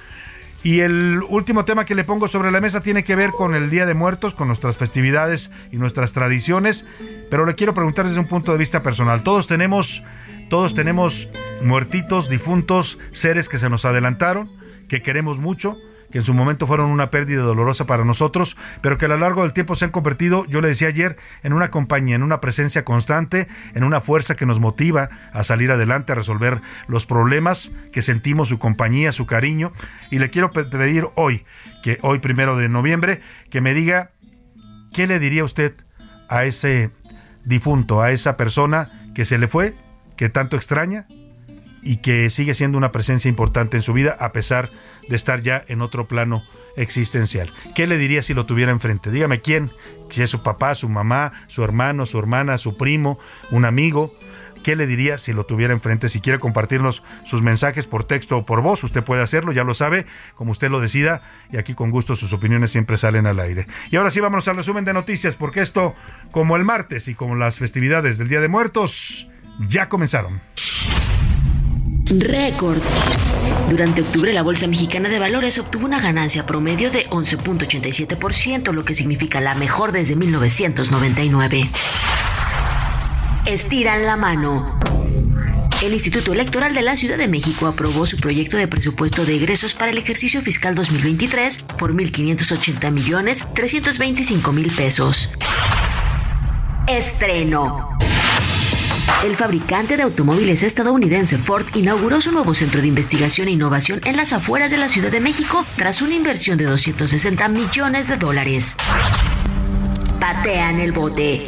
Y 0.64 0.80
el 0.80 1.22
último 1.28 1.64
tema 1.64 1.84
que 1.84 1.94
le 1.94 2.04
pongo 2.04 2.26
sobre 2.26 2.50
la 2.50 2.60
mesa 2.60 2.80
tiene 2.80 3.04
que 3.04 3.14
ver 3.14 3.30
con 3.30 3.54
el 3.54 3.70
Día 3.70 3.86
de 3.86 3.94
Muertos, 3.94 4.34
con 4.34 4.48
nuestras 4.48 4.76
festividades 4.76 5.52
y 5.70 5.76
nuestras 5.76 6.12
tradiciones, 6.12 6.84
pero 7.30 7.46
le 7.46 7.54
quiero 7.54 7.74
preguntar 7.74 8.06
desde 8.06 8.18
un 8.18 8.26
punto 8.26 8.52
de 8.52 8.58
vista 8.58 8.82
personal. 8.82 9.22
Todos 9.22 9.46
tenemos 9.46 10.02
todos 10.48 10.74
tenemos 10.74 11.28
muertitos, 11.62 12.30
difuntos, 12.30 12.98
seres 13.12 13.50
que 13.50 13.58
se 13.58 13.68
nos 13.68 13.84
adelantaron, 13.84 14.50
que 14.88 15.02
queremos 15.02 15.38
mucho, 15.38 15.78
que 16.10 16.18
en 16.18 16.24
su 16.24 16.34
momento 16.34 16.66
fueron 16.66 16.90
una 16.90 17.10
pérdida 17.10 17.42
dolorosa 17.42 17.86
para 17.86 18.04
nosotros, 18.04 18.56
pero 18.80 18.98
que 18.98 19.04
a 19.04 19.08
lo 19.08 19.18
largo 19.18 19.42
del 19.42 19.52
tiempo 19.52 19.74
se 19.74 19.84
han 19.84 19.90
convertido, 19.90 20.44
yo 20.46 20.60
le 20.60 20.68
decía 20.68 20.88
ayer, 20.88 21.16
en 21.42 21.52
una 21.52 21.70
compañía, 21.70 22.16
en 22.16 22.22
una 22.22 22.40
presencia 22.40 22.84
constante, 22.84 23.48
en 23.74 23.84
una 23.84 24.00
fuerza 24.00 24.34
que 24.34 24.46
nos 24.46 24.60
motiva 24.60 25.08
a 25.32 25.44
salir 25.44 25.70
adelante, 25.70 26.12
a 26.12 26.14
resolver 26.14 26.60
los 26.86 27.06
problemas, 27.06 27.72
que 27.92 28.02
sentimos 28.02 28.48
su 28.48 28.58
compañía, 28.58 29.12
su 29.12 29.26
cariño. 29.26 29.72
Y 30.10 30.18
le 30.18 30.30
quiero 30.30 30.50
pedir 30.50 31.06
hoy, 31.14 31.44
que 31.82 31.98
hoy 32.02 32.18
primero 32.18 32.56
de 32.56 32.68
noviembre, 32.68 33.20
que 33.50 33.60
me 33.60 33.74
diga 33.74 34.10
qué 34.92 35.06
le 35.06 35.18
diría 35.18 35.44
usted 35.44 35.74
a 36.28 36.44
ese 36.44 36.90
difunto, 37.44 38.02
a 38.02 38.12
esa 38.12 38.36
persona 38.36 38.88
que 39.14 39.24
se 39.24 39.38
le 39.38 39.48
fue, 39.48 39.74
que 40.16 40.28
tanto 40.28 40.56
extraña 40.56 41.06
y 41.82 41.98
que 41.98 42.30
sigue 42.30 42.54
siendo 42.54 42.78
una 42.78 42.90
presencia 42.90 43.28
importante 43.28 43.76
en 43.76 43.82
su 43.82 43.92
vida 43.92 44.16
a 44.18 44.32
pesar 44.32 44.70
de 45.08 45.16
estar 45.16 45.40
ya 45.42 45.64
en 45.68 45.80
otro 45.80 46.06
plano 46.08 46.44
existencial. 46.76 47.52
¿Qué 47.74 47.86
le 47.86 47.98
diría 47.98 48.22
si 48.22 48.34
lo 48.34 48.46
tuviera 48.46 48.72
enfrente? 48.72 49.10
Dígame 49.10 49.40
quién, 49.40 49.70
si 50.10 50.22
es 50.22 50.30
su 50.30 50.42
papá, 50.42 50.74
su 50.74 50.88
mamá, 50.88 51.32
su 51.46 51.64
hermano, 51.64 52.06
su 52.06 52.18
hermana, 52.18 52.58
su 52.58 52.76
primo, 52.76 53.18
un 53.50 53.64
amigo. 53.64 54.14
¿Qué 54.64 54.76
le 54.76 54.86
diría 54.86 55.18
si 55.18 55.32
lo 55.32 55.46
tuviera 55.46 55.72
enfrente? 55.72 56.08
Si 56.08 56.20
quiere 56.20 56.38
compartirnos 56.38 57.02
sus 57.24 57.42
mensajes 57.42 57.86
por 57.86 58.04
texto 58.04 58.38
o 58.38 58.44
por 58.44 58.60
voz, 58.60 58.82
usted 58.84 59.04
puede 59.04 59.22
hacerlo, 59.22 59.52
ya 59.52 59.64
lo 59.64 59.72
sabe, 59.72 60.04
como 60.34 60.50
usted 60.50 60.68
lo 60.68 60.80
decida, 60.80 61.22
y 61.50 61.58
aquí 61.58 61.74
con 61.74 61.90
gusto 61.90 62.16
sus 62.16 62.32
opiniones 62.32 62.72
siempre 62.72 62.96
salen 62.96 63.26
al 63.26 63.38
aire. 63.38 63.66
Y 63.90 63.96
ahora 63.96 64.10
sí, 64.10 64.20
vámonos 64.20 64.48
al 64.48 64.56
resumen 64.56 64.84
de 64.84 64.92
noticias, 64.92 65.36
porque 65.36 65.60
esto, 65.60 65.94
como 66.32 66.56
el 66.56 66.64
martes 66.64 67.08
y 67.08 67.14
como 67.14 67.36
las 67.36 67.58
festividades 67.58 68.18
del 68.18 68.28
Día 68.28 68.40
de 68.40 68.48
Muertos, 68.48 69.28
ya 69.68 69.88
comenzaron. 69.88 70.40
Récord. 72.10 72.80
Durante 73.68 74.00
octubre 74.00 74.32
la 74.32 74.42
Bolsa 74.42 74.66
Mexicana 74.66 75.08
de 75.08 75.18
Valores 75.18 75.58
obtuvo 75.58 75.84
una 75.84 76.00
ganancia 76.00 76.46
promedio 76.46 76.90
de 76.90 77.08
11.87%, 77.10 78.72
lo 78.72 78.84
que 78.84 78.94
significa 78.94 79.40
la 79.40 79.54
mejor 79.54 79.92
desde 79.92 80.16
1999. 80.16 81.70
Estiran 83.46 84.06
la 84.06 84.16
mano. 84.16 84.78
El 85.82 85.92
Instituto 85.92 86.32
Electoral 86.32 86.74
de 86.74 86.82
la 86.82 86.96
Ciudad 86.96 87.18
de 87.18 87.28
México 87.28 87.66
aprobó 87.66 88.06
su 88.06 88.16
proyecto 88.16 88.56
de 88.56 88.68
presupuesto 88.68 89.24
de 89.24 89.36
egresos 89.36 89.74
para 89.74 89.92
el 89.92 89.98
ejercicio 89.98 90.40
fiscal 90.40 90.74
2023 90.74 91.62
por 91.78 91.94
1.580 91.94 92.90
millones 92.90 93.46
325 93.54 94.52
mil 94.52 94.74
pesos. 94.74 95.30
Estreno. 96.88 97.98
El 99.24 99.36
fabricante 99.36 99.96
de 99.96 100.04
automóviles 100.04 100.62
estadounidense 100.62 101.38
Ford 101.38 101.66
inauguró 101.74 102.20
su 102.20 102.30
nuevo 102.32 102.54
centro 102.54 102.80
de 102.80 102.86
investigación 102.86 103.48
e 103.48 103.52
innovación 103.52 104.00
en 104.04 104.16
las 104.16 104.32
afueras 104.32 104.70
de 104.70 104.76
la 104.76 104.88
Ciudad 104.88 105.10
de 105.10 105.20
México 105.20 105.66
tras 105.76 106.02
una 106.02 106.14
inversión 106.14 106.56
de 106.56 106.64
260 106.64 107.48
millones 107.48 108.08
de 108.08 108.16
dólares. 108.16 108.76
Patean 110.20 110.80
el 110.80 110.92
bote. 110.92 111.46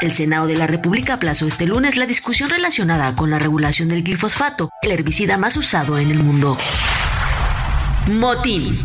El 0.00 0.10
Senado 0.10 0.48
de 0.48 0.56
la 0.56 0.66
República 0.66 1.14
aplazó 1.14 1.46
este 1.46 1.66
lunes 1.66 1.96
la 1.96 2.06
discusión 2.06 2.50
relacionada 2.50 3.14
con 3.14 3.30
la 3.30 3.38
regulación 3.38 3.88
del 3.88 4.02
glifosfato, 4.02 4.70
el 4.82 4.90
herbicida 4.90 5.38
más 5.38 5.56
usado 5.56 5.98
en 5.98 6.10
el 6.10 6.18
mundo. 6.18 6.58
Motín. 8.10 8.84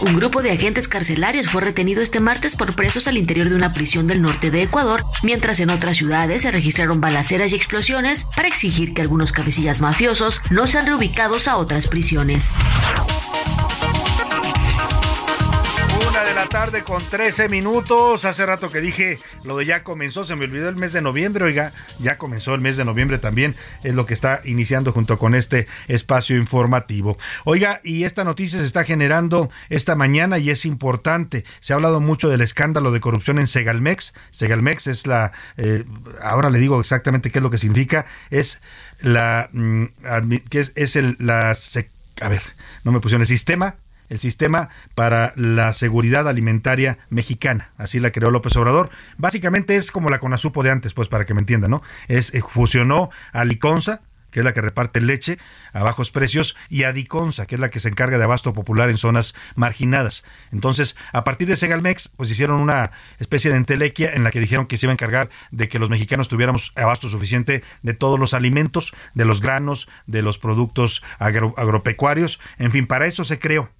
Un 0.00 0.16
grupo 0.16 0.42
de 0.42 0.50
agentes 0.50 0.88
carcelarios 0.88 1.46
fue 1.46 1.62
retenido 1.62 2.02
este 2.02 2.18
martes 2.18 2.56
por 2.56 2.74
presos 2.74 3.06
al 3.06 3.18
interior 3.18 3.48
de 3.48 3.54
una 3.54 3.72
prisión 3.72 4.08
del 4.08 4.20
norte 4.20 4.50
de 4.50 4.62
Ecuador, 4.62 5.04
mientras 5.22 5.60
en 5.60 5.70
otras 5.70 5.96
ciudades 5.96 6.42
se 6.42 6.50
registraron 6.50 7.00
balaceras 7.00 7.52
y 7.52 7.56
explosiones 7.56 8.26
para 8.36 8.48
exigir 8.48 8.94
que 8.94 9.02
algunos 9.02 9.32
cabecillas 9.32 9.80
mafiosos 9.80 10.40
no 10.50 10.66
sean 10.66 10.86
reubicados 10.86 11.48
a 11.48 11.56
otras 11.56 11.86
prisiones 11.86 12.54
la 16.42 16.48
tarde 16.48 16.82
con 16.82 17.08
13 17.08 17.48
minutos. 17.48 18.24
Hace 18.24 18.44
rato 18.44 18.68
que 18.68 18.80
dije 18.80 19.20
lo 19.44 19.56
de 19.56 19.64
ya 19.64 19.84
comenzó, 19.84 20.24
se 20.24 20.34
me 20.34 20.44
olvidó 20.46 20.68
el 20.68 20.74
mes 20.74 20.92
de 20.92 21.00
noviembre. 21.00 21.44
Oiga, 21.44 21.72
ya 22.00 22.18
comenzó 22.18 22.52
el 22.54 22.60
mes 22.60 22.76
de 22.76 22.84
noviembre 22.84 23.18
también. 23.18 23.54
Es 23.84 23.94
lo 23.94 24.06
que 24.06 24.14
está 24.14 24.40
iniciando 24.42 24.90
junto 24.90 25.20
con 25.20 25.36
este 25.36 25.68
espacio 25.86 26.36
informativo. 26.36 27.16
Oiga, 27.44 27.80
y 27.84 28.02
esta 28.02 28.24
noticia 28.24 28.58
se 28.58 28.64
está 28.64 28.82
generando 28.82 29.50
esta 29.68 29.94
mañana 29.94 30.38
y 30.38 30.50
es 30.50 30.64
importante. 30.64 31.44
Se 31.60 31.74
ha 31.74 31.76
hablado 31.76 32.00
mucho 32.00 32.28
del 32.28 32.40
escándalo 32.40 32.90
de 32.90 32.98
corrupción 32.98 33.38
en 33.38 33.46
Segalmex. 33.46 34.12
Segalmex 34.32 34.88
es 34.88 35.06
la, 35.06 35.30
eh, 35.58 35.84
ahora 36.22 36.50
le 36.50 36.58
digo 36.58 36.80
exactamente 36.80 37.30
qué 37.30 37.38
es 37.38 37.42
lo 37.44 37.50
que 37.52 37.58
significa. 37.58 38.04
Es 38.30 38.62
la, 39.00 39.48
mm, 39.52 39.84
que 40.50 40.58
es, 40.58 40.72
es 40.74 40.96
el, 40.96 41.16
la, 41.20 41.56
a 42.20 42.28
ver, 42.28 42.42
no 42.82 42.90
me 42.90 42.98
pusieron 42.98 43.22
el 43.22 43.28
sistema 43.28 43.76
el 44.12 44.18
sistema 44.18 44.68
para 44.94 45.32
la 45.36 45.72
seguridad 45.72 46.28
alimentaria 46.28 46.98
mexicana. 47.08 47.70
Así 47.78 47.98
la 47.98 48.10
creó 48.10 48.30
López 48.30 48.54
Obrador. 48.56 48.90
Básicamente 49.16 49.74
es 49.74 49.90
como 49.90 50.10
la 50.10 50.18
Conasupo 50.18 50.62
de 50.62 50.70
antes, 50.70 50.92
pues 50.92 51.08
para 51.08 51.24
que 51.24 51.32
me 51.32 51.40
entiendan, 51.40 51.70
¿no? 51.70 51.82
Es 52.08 52.34
eh, 52.34 52.42
fusionó 52.46 53.08
a 53.32 53.46
Liconza, 53.46 54.02
que 54.30 54.40
es 54.40 54.44
la 54.44 54.52
que 54.52 54.60
reparte 54.60 55.00
leche 55.00 55.38
a 55.72 55.82
bajos 55.82 56.10
precios, 56.10 56.56
y 56.68 56.82
a 56.82 56.92
Diconsa, 56.92 57.46
que 57.46 57.54
es 57.54 57.60
la 57.60 57.70
que 57.70 57.80
se 57.80 57.88
encarga 57.88 58.18
de 58.18 58.24
abasto 58.24 58.52
popular 58.52 58.90
en 58.90 58.98
zonas 58.98 59.34
marginadas. 59.54 60.24
Entonces, 60.52 60.94
a 61.14 61.24
partir 61.24 61.48
de 61.48 61.56
Segalmex, 61.56 62.08
pues 62.08 62.30
hicieron 62.30 62.60
una 62.60 62.90
especie 63.18 63.50
de 63.50 63.56
entelequia 63.56 64.12
en 64.12 64.24
la 64.24 64.30
que 64.30 64.40
dijeron 64.40 64.66
que 64.66 64.76
se 64.76 64.84
iba 64.84 64.92
a 64.92 64.94
encargar 64.94 65.30
de 65.50 65.68
que 65.68 65.78
los 65.78 65.88
mexicanos 65.88 66.28
tuviéramos 66.28 66.72
abasto 66.76 67.08
suficiente 67.08 67.64
de 67.80 67.94
todos 67.94 68.20
los 68.20 68.34
alimentos, 68.34 68.92
de 69.14 69.24
los 69.24 69.40
granos, 69.40 69.88
de 70.06 70.20
los 70.20 70.36
productos 70.36 71.02
agropecuarios, 71.18 72.40
en 72.58 72.72
fin, 72.72 72.86
para 72.86 73.06
eso 73.06 73.24
se 73.24 73.38
creó 73.38 73.70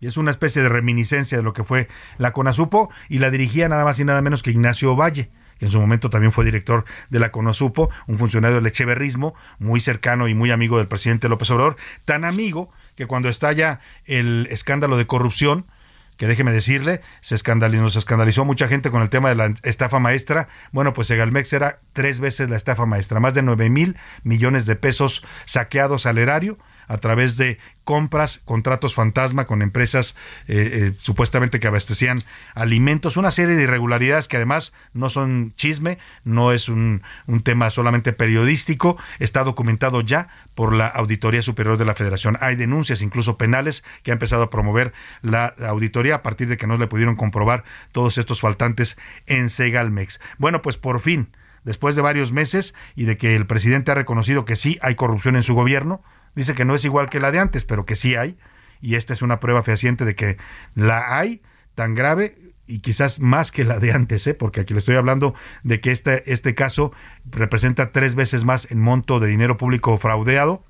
y 0.00 0.06
es 0.06 0.16
una 0.16 0.30
especie 0.30 0.62
de 0.62 0.68
reminiscencia 0.68 1.38
de 1.38 1.44
lo 1.44 1.52
que 1.52 1.64
fue 1.64 1.88
la 2.18 2.32
CONASUPO 2.32 2.90
y 3.08 3.18
la 3.18 3.30
dirigía 3.30 3.68
nada 3.68 3.84
más 3.84 3.98
y 3.98 4.04
nada 4.04 4.22
menos 4.22 4.42
que 4.42 4.50
Ignacio 4.50 4.96
Valle 4.96 5.28
que 5.58 5.64
en 5.64 5.70
su 5.70 5.80
momento 5.80 6.08
también 6.08 6.32
fue 6.32 6.44
director 6.44 6.84
de 7.10 7.18
la 7.18 7.30
Conosupo, 7.30 7.90
un 8.06 8.18
funcionario 8.18 8.56
del 8.56 8.66
echeverrismo, 8.66 9.34
muy 9.58 9.80
cercano 9.80 10.28
y 10.28 10.34
muy 10.34 10.50
amigo 10.50 10.78
del 10.78 10.86
presidente 10.86 11.28
López 11.28 11.50
Obrador, 11.50 11.76
tan 12.04 12.24
amigo 12.24 12.70
que 12.94 13.06
cuando 13.06 13.28
estalla 13.28 13.80
el 14.06 14.46
escándalo 14.50 14.96
de 14.96 15.06
corrupción, 15.06 15.66
que 16.16 16.26
déjeme 16.26 16.50
decirle, 16.50 17.00
se 17.20 17.36
escandalizó, 17.36 17.82
nos 17.82 17.96
escandalizó 17.96 18.44
mucha 18.44 18.66
gente 18.66 18.90
con 18.90 19.02
el 19.02 19.10
tema 19.10 19.28
de 19.28 19.36
la 19.36 19.54
estafa 19.62 20.00
maestra. 20.00 20.48
Bueno, 20.72 20.92
pues 20.92 21.06
Segalmex 21.06 21.52
era 21.52 21.78
tres 21.92 22.18
veces 22.18 22.50
la 22.50 22.56
estafa 22.56 22.86
maestra, 22.86 23.20
más 23.20 23.34
de 23.34 23.42
9 23.42 23.70
mil 23.70 23.96
millones 24.24 24.66
de 24.66 24.74
pesos 24.74 25.24
saqueados 25.44 26.06
al 26.06 26.18
erario 26.18 26.58
a 26.88 26.98
través 26.98 27.36
de 27.36 27.58
compras, 27.84 28.42
contratos 28.44 28.94
fantasma 28.94 29.46
con 29.46 29.62
empresas 29.62 30.16
eh, 30.46 30.70
eh, 30.72 30.92
supuestamente 31.00 31.60
que 31.60 31.68
abastecían 31.68 32.22
alimentos, 32.54 33.16
una 33.16 33.30
serie 33.30 33.54
de 33.54 33.62
irregularidades 33.62 34.28
que 34.28 34.36
además 34.36 34.74
no 34.92 35.08
son 35.08 35.54
chisme, 35.56 35.98
no 36.24 36.52
es 36.52 36.68
un, 36.68 37.02
un 37.26 37.42
tema 37.42 37.70
solamente 37.70 38.12
periodístico, 38.12 38.98
está 39.18 39.44
documentado 39.44 40.00
ya 40.00 40.28
por 40.54 40.74
la 40.74 40.86
Auditoría 40.86 41.40
Superior 41.40 41.78
de 41.78 41.84
la 41.84 41.94
Federación. 41.94 42.36
Hay 42.40 42.56
denuncias 42.56 43.00
incluso 43.00 43.38
penales 43.38 43.84
que 44.02 44.10
ha 44.10 44.14
empezado 44.14 44.42
a 44.42 44.50
promover 44.50 44.92
la 45.22 45.54
auditoría 45.66 46.16
a 46.16 46.22
partir 46.22 46.48
de 46.48 46.56
que 46.56 46.66
no 46.66 46.76
le 46.76 46.88
pudieron 46.88 47.16
comprobar 47.16 47.64
todos 47.92 48.18
estos 48.18 48.40
faltantes 48.40 48.98
en 49.26 49.50
Segalmex. 49.50 50.20
Bueno, 50.38 50.62
pues 50.62 50.76
por 50.76 51.00
fin, 51.00 51.28
después 51.64 51.96
de 51.96 52.02
varios 52.02 52.32
meses 52.32 52.74
y 52.96 53.04
de 53.04 53.16
que 53.16 53.36
el 53.36 53.46
presidente 53.46 53.90
ha 53.90 53.94
reconocido 53.94 54.44
que 54.44 54.56
sí 54.56 54.78
hay 54.82 54.94
corrupción 54.94 55.36
en 55.36 55.42
su 55.42 55.54
gobierno, 55.54 56.02
Dice 56.38 56.54
que 56.54 56.64
no 56.64 56.76
es 56.76 56.84
igual 56.84 57.10
que 57.10 57.18
la 57.18 57.32
de 57.32 57.40
antes, 57.40 57.64
pero 57.64 57.84
que 57.84 57.96
sí 57.96 58.14
hay. 58.14 58.38
Y 58.80 58.94
esta 58.94 59.12
es 59.12 59.22
una 59.22 59.40
prueba 59.40 59.64
fehaciente 59.64 60.04
de 60.04 60.14
que 60.14 60.36
la 60.76 61.18
hay 61.18 61.42
tan 61.74 61.96
grave 61.96 62.36
y 62.64 62.78
quizás 62.78 63.18
más 63.18 63.50
que 63.50 63.64
la 63.64 63.80
de 63.80 63.90
antes, 63.90 64.24
¿eh? 64.28 64.34
porque 64.34 64.60
aquí 64.60 64.72
le 64.72 64.78
estoy 64.78 64.94
hablando 64.94 65.34
de 65.64 65.80
que 65.80 65.90
este, 65.90 66.32
este 66.32 66.54
caso 66.54 66.92
representa 67.28 67.90
tres 67.90 68.14
veces 68.14 68.44
más 68.44 68.70
en 68.70 68.78
monto 68.78 69.18
de 69.18 69.26
dinero 69.26 69.56
público 69.56 69.98
fraudeado 69.98 70.62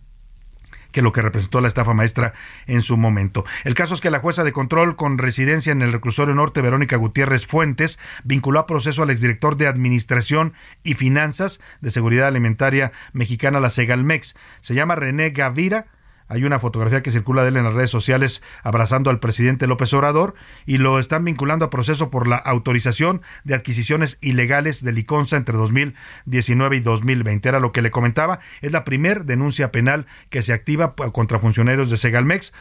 que 0.98 1.02
lo 1.02 1.12
que 1.12 1.22
representó 1.22 1.60
la 1.60 1.68
estafa 1.68 1.94
maestra 1.94 2.32
en 2.66 2.82
su 2.82 2.96
momento. 2.96 3.44
El 3.62 3.74
caso 3.74 3.94
es 3.94 4.00
que 4.00 4.10
la 4.10 4.18
jueza 4.18 4.42
de 4.42 4.52
control 4.52 4.96
con 4.96 5.16
residencia 5.16 5.70
en 5.70 5.80
el 5.80 5.92
reclusorio 5.92 6.34
norte, 6.34 6.60
Verónica 6.60 6.96
Gutiérrez 6.96 7.46
Fuentes, 7.46 8.00
vinculó 8.24 8.58
a 8.58 8.66
proceso 8.66 9.04
al 9.04 9.10
exdirector 9.10 9.56
de 9.56 9.68
Administración 9.68 10.54
y 10.82 10.94
Finanzas 10.94 11.60
de 11.80 11.92
Seguridad 11.92 12.26
Alimentaria 12.26 12.90
Mexicana, 13.12 13.60
la 13.60 13.70
Segalmex. 13.70 14.34
Se 14.60 14.74
llama 14.74 14.96
René 14.96 15.30
Gavira 15.30 15.86
hay 16.28 16.44
una 16.44 16.58
fotografía 16.58 17.02
que 17.02 17.10
circula 17.10 17.42
de 17.42 17.48
él 17.48 17.56
en 17.56 17.64
las 17.64 17.74
redes 17.74 17.90
sociales 17.90 18.42
abrazando 18.62 19.10
al 19.10 19.18
presidente 19.18 19.66
López 19.66 19.92
Obrador 19.94 20.34
y 20.66 20.78
lo 20.78 20.98
están 20.98 21.24
vinculando 21.24 21.64
a 21.64 21.70
proceso 21.70 22.10
por 22.10 22.28
la 22.28 22.36
autorización 22.36 23.22
de 23.44 23.54
adquisiciones 23.54 24.18
ilegales 24.20 24.84
de 24.84 24.92
Liconza 24.92 25.36
entre 25.36 25.56
2019 25.56 26.76
y 26.76 26.80
2020. 26.80 27.48
Era 27.48 27.60
lo 27.60 27.72
que 27.72 27.82
le 27.82 27.90
comentaba. 27.90 28.40
Es 28.60 28.72
la 28.72 28.84
primer 28.84 29.24
denuncia 29.24 29.72
penal 29.72 30.06
que 30.30 30.42
se 30.42 30.52
activa 30.52 30.94
contra 30.94 31.38
funcionarios 31.38 31.90
de 31.90 31.96
Segalmex. 31.96 32.52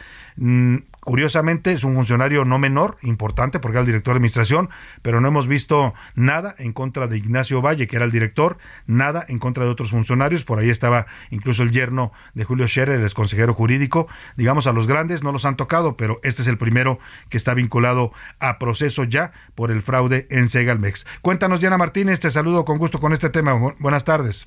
Curiosamente 1.08 1.72
es 1.72 1.84
un 1.84 1.94
funcionario 1.94 2.44
no 2.44 2.58
menor, 2.58 2.98
importante 3.00 3.60
porque 3.60 3.76
era 3.76 3.80
el 3.80 3.86
director 3.86 4.12
de 4.12 4.18
administración, 4.18 4.68
pero 5.00 5.22
no 5.22 5.28
hemos 5.28 5.48
visto 5.48 5.94
nada 6.14 6.54
en 6.58 6.74
contra 6.74 7.06
de 7.06 7.16
Ignacio 7.16 7.62
Valle, 7.62 7.88
que 7.88 7.96
era 7.96 8.04
el 8.04 8.10
director, 8.10 8.58
nada 8.86 9.24
en 9.26 9.38
contra 9.38 9.64
de 9.64 9.70
otros 9.70 9.90
funcionarios. 9.90 10.44
Por 10.44 10.58
ahí 10.58 10.68
estaba 10.68 11.06
incluso 11.30 11.62
el 11.62 11.70
yerno 11.70 12.12
de 12.34 12.44
Julio 12.44 12.68
Scherer, 12.68 13.00
el 13.00 13.14
consejero 13.14 13.54
jurídico. 13.54 14.06
Digamos, 14.36 14.66
a 14.66 14.74
los 14.74 14.86
grandes 14.86 15.22
no 15.22 15.32
los 15.32 15.46
han 15.46 15.56
tocado, 15.56 15.96
pero 15.96 16.20
este 16.24 16.42
es 16.42 16.48
el 16.48 16.58
primero 16.58 16.98
que 17.30 17.38
está 17.38 17.54
vinculado 17.54 18.12
a 18.38 18.58
proceso 18.58 19.04
ya 19.04 19.32
por 19.54 19.70
el 19.70 19.80
fraude 19.80 20.26
en 20.28 20.50
Segalmex. 20.50 21.06
Cuéntanos, 21.22 21.60
Diana 21.60 21.78
Martínez, 21.78 22.20
te 22.20 22.30
saludo 22.30 22.66
con 22.66 22.76
gusto 22.76 23.00
con 23.00 23.14
este 23.14 23.30
tema. 23.30 23.54
Buenas 23.78 24.04
tardes. 24.04 24.46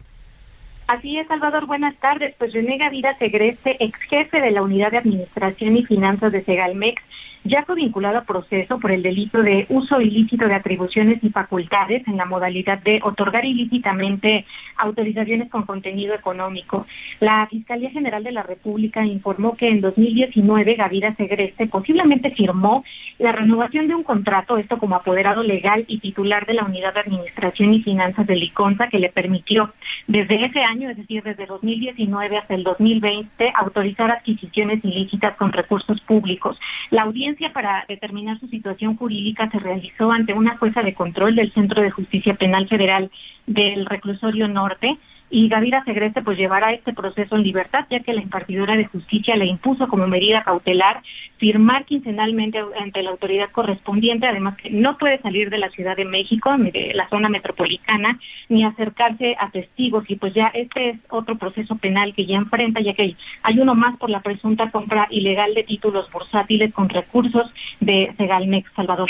Así 0.88 1.18
es, 1.18 1.28
Salvador, 1.28 1.68
buenas 1.68 1.96
tardes. 1.96 2.36
Pues 2.38 2.54
René 2.54 2.78
Gavira 2.78 3.18
Segreste, 3.18 3.78
ex 3.80 4.00
jefe 4.02 4.42
de 4.42 4.52
la 4.52 4.62
Unidad 4.62 4.92
de 4.92 4.98
Administración 4.98 5.78
y 5.78 5.86
Finanzas 5.86 6.32
de 6.32 6.44
Segalmex, 6.44 7.02
ya 7.44 7.64
fue 7.64 7.76
vinculado 7.76 8.20
a 8.20 8.24
proceso 8.24 8.80
por 8.80 8.92
el 8.92 9.02
delito 9.02 9.42
de 9.42 9.66
uso 9.70 10.00
ilícito 10.00 10.48
de 10.48 10.54
atribuciones 10.54 11.24
y 11.24 11.30
facultades 11.30 12.08
en 12.08 12.18
la 12.18 12.26
modalidad 12.26 12.80
de 12.80 13.00
otorgar 13.04 13.46
ilícitamente 13.46 14.46
autorizaciones 14.78 15.50
con 15.50 15.64
contenido 15.64 16.14
económico. 16.14 16.86
La 17.20 17.48
Fiscalía 17.48 17.90
General 17.90 18.24
de 18.24 18.32
la 18.32 18.44
República 18.44 19.06
informó 19.06 19.56
que 19.56 19.70
en 19.70 19.82
2019 19.82 20.76
Gavira 20.76 21.16
Segreste 21.16 21.68
posiblemente 21.68 22.32
firmó 22.32 22.84
la 23.18 23.32
renovación 23.32 23.88
de 23.88 23.96
un 23.96 24.04
contrato, 24.04 24.58
esto 24.58 24.78
como 24.78 24.96
apoderado 24.96 25.44
legal 25.44 25.86
y 25.88 26.00
titular 26.00 26.46
de 26.46 26.56
la 26.56 26.66
Unidad 26.66 26.94
de 26.94 27.02
Administración 27.02 27.74
y 27.74 27.84
Finanzas 27.84 28.28
de 28.28 28.36
Liconza, 28.36 28.88
que 28.88 29.00
le 29.00 29.10
permitió 29.10 29.74
desde 30.08 30.46
ese 30.46 30.62
año, 30.62 30.90
es 30.90 30.98
decir, 30.98 31.24
desde 31.24 31.46
2019 31.46 32.38
hasta 32.38 32.56
el 32.56 32.64
2020, 32.64 33.54
autorizar 33.56 34.12
adquisiciones 34.12 34.84
ilícitas 34.84 35.36
con 35.38 35.52
recursos 35.52 36.02
públicos. 36.02 36.60
La 36.90 37.04
audiencia 37.04 37.31
para 37.54 37.86
determinar 37.88 38.40
su 38.40 38.48
situación 38.48 38.96
jurídica 38.98 39.50
se 39.50 39.60
realizó 39.60 40.12
ante 40.12 40.34
una 40.34 40.58
jueza 40.58 40.82
de 40.82 40.94
control 40.94 41.36
del 41.36 41.52
Centro 41.52 41.82
de 41.82 41.92
Justicia 41.92 42.36
Penal 42.36 42.68
Federal 42.68 43.10
del 43.48 43.86
Reclusorio 43.86 44.48
Norte 44.48 44.98
y 45.32 45.48
Gavira 45.48 45.84
Segreste 45.86 46.22
pues 46.22 46.38
llevará 46.38 46.74
este 46.74 46.94
proceso 46.94 47.36
en 47.36 47.44
libertad 47.44 47.86
ya 47.90 48.02
que 48.02 48.14
la 48.14 48.22
impartidora 48.22 48.76
de 48.76 48.86
justicia 48.86 49.36
le 49.38 49.46
impuso 49.46 49.88
como 49.88 50.06
medida 50.06 50.44
cautelar 50.44 51.02
firmar 51.38 51.86
quincenalmente 51.86 52.62
ante 52.80 53.02
la 53.02 53.10
autoridad 53.10 53.50
correspondiente, 53.50 54.28
además 54.28 54.58
que 54.58 54.70
no 54.70 55.00
puede 55.00 55.20
salir 55.20 55.50
de 55.50 55.58
la 55.58 55.70
Ciudad 55.70 55.98
de 55.98 56.06
México, 56.06 56.56
de 56.56 56.92
la 56.94 57.10
zona 57.10 57.30
metropolitana, 57.30 58.20
ni 58.48 58.64
acercarse 58.64 59.36
a 59.40 59.50
testigos 59.50 60.08
y 60.08 60.18
pues 60.18 60.36
ya 60.36 60.52
este 60.54 60.90
es 60.90 61.00
otro 61.10 61.38
proceso 61.38 61.78
penal 61.78 62.14
que 62.14 62.28
ya 62.28 62.36
enfrenta 62.36 62.82
ya 62.82 62.94
que 62.94 63.16
hay 63.42 63.60
uno 63.60 63.74
más 63.74 63.98
por 63.98 64.12
la 64.12 64.20
presunta 64.20 64.70
compra 64.70 65.08
ilegal 65.10 65.56
de 65.56 65.64
títulos 65.64 66.12
bursátiles 66.12 66.74
con 66.74 66.90
recursos 66.90 67.52
de 67.80 68.14
Segalmex 68.18 68.72
Salvador. 68.76 69.10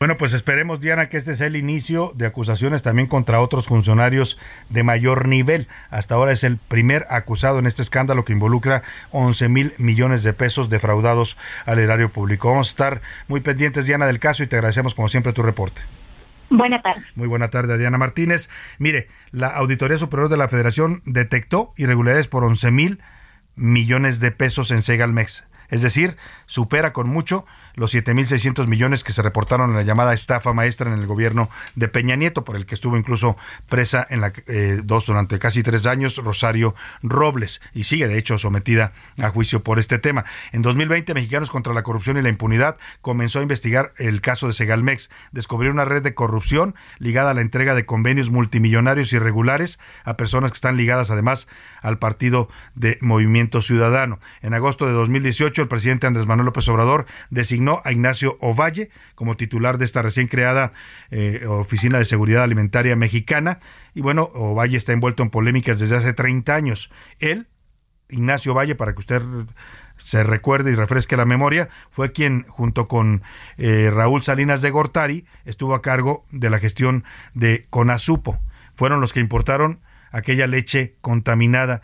Bueno, 0.00 0.16
pues 0.16 0.32
esperemos, 0.32 0.80
Diana, 0.80 1.10
que 1.10 1.18
este 1.18 1.36
sea 1.36 1.46
el 1.46 1.56
inicio 1.56 2.12
de 2.14 2.24
acusaciones 2.24 2.82
también 2.82 3.06
contra 3.06 3.42
otros 3.42 3.66
funcionarios 3.66 4.38
de 4.70 4.82
mayor 4.82 5.28
nivel. 5.28 5.68
Hasta 5.90 6.14
ahora 6.14 6.32
es 6.32 6.42
el 6.42 6.56
primer 6.56 7.06
acusado 7.10 7.58
en 7.58 7.66
este 7.66 7.82
escándalo 7.82 8.24
que 8.24 8.32
involucra 8.32 8.82
11 9.10 9.50
mil 9.50 9.74
millones 9.76 10.22
de 10.22 10.32
pesos 10.32 10.70
defraudados 10.70 11.36
al 11.66 11.80
erario 11.80 12.08
público. 12.08 12.48
Vamos 12.48 12.68
a 12.68 12.70
estar 12.70 13.02
muy 13.28 13.40
pendientes, 13.40 13.84
Diana, 13.84 14.06
del 14.06 14.20
caso 14.20 14.42
y 14.42 14.46
te 14.46 14.56
agradecemos 14.56 14.94
como 14.94 15.10
siempre 15.10 15.34
tu 15.34 15.42
reporte. 15.42 15.82
Buena 16.48 16.80
tarde. 16.80 17.02
Muy 17.14 17.28
buena 17.28 17.48
tarde, 17.48 17.76
Diana 17.76 17.98
Martínez. 17.98 18.48
Mire, 18.78 19.06
la 19.32 19.48
Auditoría 19.48 19.98
Superior 19.98 20.30
de 20.30 20.38
la 20.38 20.48
Federación 20.48 21.02
detectó 21.04 21.74
irregularidades 21.76 22.26
por 22.26 22.42
11 22.42 22.70
mil 22.70 23.02
millones 23.54 24.18
de 24.20 24.30
pesos 24.30 24.70
en 24.70 24.80
Segalmex. 24.80 25.44
Es 25.70 25.82
decir, 25.82 26.16
supera 26.46 26.92
con 26.92 27.08
mucho 27.08 27.46
los 27.74 27.94
7.600 27.94 28.66
millones 28.66 29.04
que 29.04 29.12
se 29.12 29.22
reportaron 29.22 29.70
en 29.70 29.76
la 29.76 29.82
llamada 29.82 30.14
estafa 30.14 30.52
maestra 30.52 30.92
en 30.92 30.98
el 30.98 31.06
gobierno 31.06 31.48
de 31.74 31.88
Peña 31.88 32.16
Nieto, 32.16 32.44
por 32.44 32.56
el 32.56 32.66
que 32.66 32.74
estuvo 32.74 32.96
incluso 32.96 33.36
presa 33.68 34.06
en 34.08 34.20
la 34.20 34.32
eh, 34.46 34.80
dos 34.84 35.06
durante 35.06 35.38
casi 35.38 35.62
tres 35.62 35.86
años 35.86 36.16
Rosario 36.16 36.74
Robles 37.02 37.60
y 37.74 37.84
sigue 37.84 38.08
de 38.08 38.18
hecho 38.18 38.38
sometida 38.38 38.92
a 39.18 39.30
juicio 39.30 39.62
por 39.62 39.78
este 39.78 39.98
tema. 39.98 40.24
En 40.52 40.62
2020, 40.62 41.14
Mexicanos 41.14 41.50
contra 41.50 41.72
la 41.72 41.82
Corrupción 41.82 42.16
y 42.16 42.22
la 42.22 42.28
Impunidad 42.28 42.76
comenzó 43.00 43.38
a 43.38 43.42
investigar 43.42 43.92
el 43.98 44.20
caso 44.20 44.46
de 44.46 44.52
Segalmex, 44.52 45.10
descubrió 45.32 45.70
una 45.70 45.84
red 45.84 46.02
de 46.02 46.14
corrupción 46.14 46.74
ligada 46.98 47.30
a 47.30 47.34
la 47.34 47.40
entrega 47.40 47.74
de 47.74 47.86
convenios 47.86 48.30
multimillonarios 48.30 49.12
irregulares 49.12 49.78
a 50.04 50.16
personas 50.16 50.50
que 50.50 50.56
están 50.56 50.76
ligadas 50.76 51.10
además 51.10 51.48
al 51.82 51.98
partido 51.98 52.48
de 52.74 52.98
Movimiento 53.00 53.62
Ciudadano. 53.62 54.18
En 54.42 54.54
agosto 54.54 54.86
de 54.86 54.92
2018, 54.92 55.62
el 55.62 55.68
presidente 55.68 56.06
Andrés 56.06 56.26
Manuel 56.26 56.46
López 56.46 56.68
Obrador 56.68 57.06
designó 57.30 57.69
a 57.84 57.92
Ignacio 57.92 58.36
Ovalle 58.40 58.90
como 59.14 59.36
titular 59.36 59.78
de 59.78 59.84
esta 59.84 60.02
recién 60.02 60.26
creada 60.26 60.72
eh, 61.10 61.46
Oficina 61.46 61.98
de 61.98 62.04
Seguridad 62.04 62.42
Alimentaria 62.42 62.96
Mexicana. 62.96 63.58
Y 63.94 64.00
bueno, 64.00 64.30
Ovalle 64.34 64.76
está 64.76 64.92
envuelto 64.92 65.22
en 65.22 65.30
polémicas 65.30 65.78
desde 65.78 65.96
hace 65.96 66.12
30 66.12 66.54
años. 66.54 66.90
Él, 67.18 67.46
Ignacio 68.08 68.52
Ovalle, 68.52 68.74
para 68.74 68.92
que 68.92 68.98
usted 68.98 69.22
se 70.02 70.24
recuerde 70.24 70.72
y 70.72 70.74
refresque 70.74 71.16
la 71.16 71.24
memoria, 71.24 71.68
fue 71.90 72.12
quien, 72.12 72.44
junto 72.48 72.88
con 72.88 73.22
eh, 73.58 73.90
Raúl 73.92 74.22
Salinas 74.22 74.62
de 74.62 74.70
Gortari, 74.70 75.26
estuvo 75.44 75.74
a 75.74 75.82
cargo 75.82 76.24
de 76.30 76.50
la 76.50 76.58
gestión 76.58 77.04
de 77.34 77.66
Conasupo. 77.70 78.40
Fueron 78.74 79.00
los 79.00 79.12
que 79.12 79.20
importaron 79.20 79.80
aquella 80.10 80.46
leche 80.46 80.96
contaminada 81.00 81.82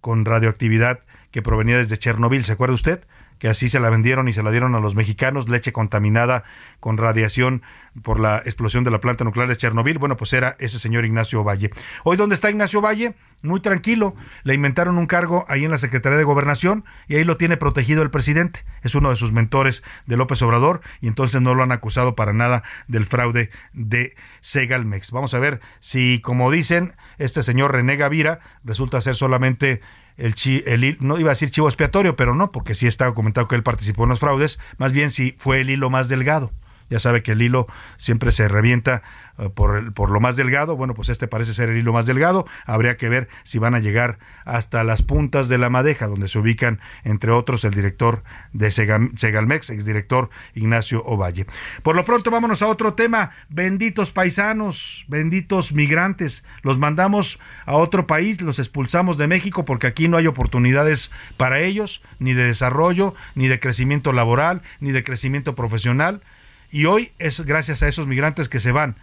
con 0.00 0.24
radioactividad 0.24 1.00
que 1.30 1.42
provenía 1.42 1.76
desde 1.76 1.98
Chernobyl. 1.98 2.44
¿Se 2.44 2.52
acuerda 2.52 2.74
usted? 2.74 3.04
Que 3.38 3.48
así 3.48 3.68
se 3.68 3.80
la 3.80 3.90
vendieron 3.90 4.28
y 4.28 4.32
se 4.32 4.42
la 4.42 4.50
dieron 4.50 4.74
a 4.74 4.80
los 4.80 4.94
mexicanos, 4.94 5.48
leche 5.48 5.72
contaminada 5.72 6.44
con 6.80 6.96
radiación 6.96 7.62
por 8.02 8.20
la 8.20 8.38
explosión 8.38 8.84
de 8.84 8.90
la 8.90 9.00
planta 9.00 9.24
nuclear 9.24 9.48
de 9.48 9.56
Chernobyl. 9.56 9.98
Bueno, 9.98 10.16
pues 10.16 10.32
era 10.32 10.56
ese 10.58 10.78
señor 10.78 11.04
Ignacio 11.04 11.44
Valle. 11.44 11.70
Hoy, 12.04 12.16
¿dónde 12.16 12.34
está 12.34 12.50
Ignacio 12.50 12.80
Valle? 12.80 13.14
muy 13.42 13.60
tranquilo. 13.60 14.14
Le 14.42 14.54
inventaron 14.54 14.98
un 14.98 15.06
cargo 15.06 15.44
ahí 15.48 15.64
en 15.64 15.70
la 15.70 15.78
Secretaría 15.78 16.18
de 16.18 16.24
Gobernación 16.24 16.84
y 17.08 17.16
ahí 17.16 17.24
lo 17.24 17.36
tiene 17.36 17.56
protegido 17.56 18.02
el 18.02 18.10
presidente. 18.10 18.64
Es 18.82 18.94
uno 18.94 19.10
de 19.10 19.16
sus 19.16 19.32
mentores 19.32 19.82
de 20.06 20.16
López 20.16 20.42
Obrador 20.42 20.82
y 21.00 21.08
entonces 21.08 21.40
no 21.40 21.54
lo 21.54 21.62
han 21.62 21.72
acusado 21.72 22.14
para 22.14 22.32
nada 22.32 22.62
del 22.88 23.06
fraude 23.06 23.50
de 23.72 24.14
Segalmex. 24.40 25.12
Vamos 25.12 25.34
a 25.34 25.38
ver 25.38 25.60
si, 25.80 26.20
como 26.20 26.50
dicen, 26.50 26.92
este 27.18 27.42
señor 27.42 27.72
René 27.72 27.96
Gavira 27.96 28.40
resulta 28.64 29.00
ser 29.00 29.14
solamente 29.14 29.80
el, 30.16 30.34
chi, 30.34 30.62
el 30.66 30.96
no 31.00 31.18
iba 31.18 31.30
a 31.30 31.32
decir 31.32 31.50
chivo 31.50 31.68
expiatorio, 31.68 32.16
pero 32.16 32.34
no, 32.34 32.52
porque 32.52 32.74
sí 32.74 32.86
está 32.86 33.06
documentado 33.06 33.48
que 33.48 33.56
él 33.56 33.62
participó 33.62 34.04
en 34.04 34.10
los 34.10 34.20
fraudes, 34.20 34.58
más 34.78 34.92
bien 34.92 35.10
si 35.10 35.36
fue 35.38 35.60
el 35.60 35.70
hilo 35.70 35.90
más 35.90 36.08
delgado. 36.08 36.52
Ya 36.90 36.98
sabe 36.98 37.22
que 37.22 37.32
el 37.32 37.42
hilo 37.42 37.66
siempre 37.96 38.30
se 38.32 38.48
revienta 38.48 39.02
eh, 39.38 39.50
por, 39.50 39.92
por 39.92 40.10
lo 40.10 40.20
más 40.20 40.36
delgado. 40.36 40.76
Bueno, 40.76 40.94
pues 40.94 41.08
este 41.08 41.28
parece 41.28 41.52
ser 41.52 41.68
el 41.68 41.76
hilo 41.76 41.92
más 41.92 42.06
delgado. 42.06 42.46
Habría 42.64 42.96
que 42.96 43.08
ver 43.08 43.28
si 43.44 43.58
van 43.58 43.74
a 43.74 43.80
llegar 43.80 44.18
hasta 44.44 44.84
las 44.84 45.02
puntas 45.02 45.48
de 45.48 45.58
la 45.58 45.70
madeja, 45.70 46.06
donde 46.06 46.28
se 46.28 46.38
ubican, 46.38 46.80
entre 47.04 47.30
otros, 47.30 47.64
el 47.64 47.74
director 47.74 48.22
de 48.52 48.70
Segalmex, 48.70 49.70
exdirector 49.70 50.30
Ignacio 50.54 51.02
Ovalle. 51.04 51.46
Por 51.82 51.96
lo 51.96 52.04
pronto, 52.04 52.30
vámonos 52.30 52.62
a 52.62 52.68
otro 52.68 52.94
tema. 52.94 53.30
Benditos 53.48 54.12
paisanos, 54.12 55.04
benditos 55.08 55.72
migrantes. 55.72 56.44
Los 56.62 56.78
mandamos 56.78 57.40
a 57.66 57.74
otro 57.74 58.06
país, 58.06 58.40
los 58.40 58.58
expulsamos 58.58 59.18
de 59.18 59.26
México 59.26 59.64
porque 59.64 59.86
aquí 59.86 60.08
no 60.08 60.16
hay 60.16 60.26
oportunidades 60.26 61.10
para 61.36 61.60
ellos, 61.60 62.02
ni 62.18 62.32
de 62.32 62.44
desarrollo, 62.44 63.14
ni 63.34 63.48
de 63.48 63.60
crecimiento 63.60 64.12
laboral, 64.12 64.62
ni 64.80 64.92
de 64.92 65.04
crecimiento 65.04 65.54
profesional. 65.54 66.22
Y 66.70 66.86
hoy 66.86 67.12
es 67.18 67.40
gracias 67.40 67.82
a 67.82 67.88
esos 67.88 68.06
migrantes 68.06 68.48
que 68.48 68.60
se 68.60 68.72
van 68.72 68.96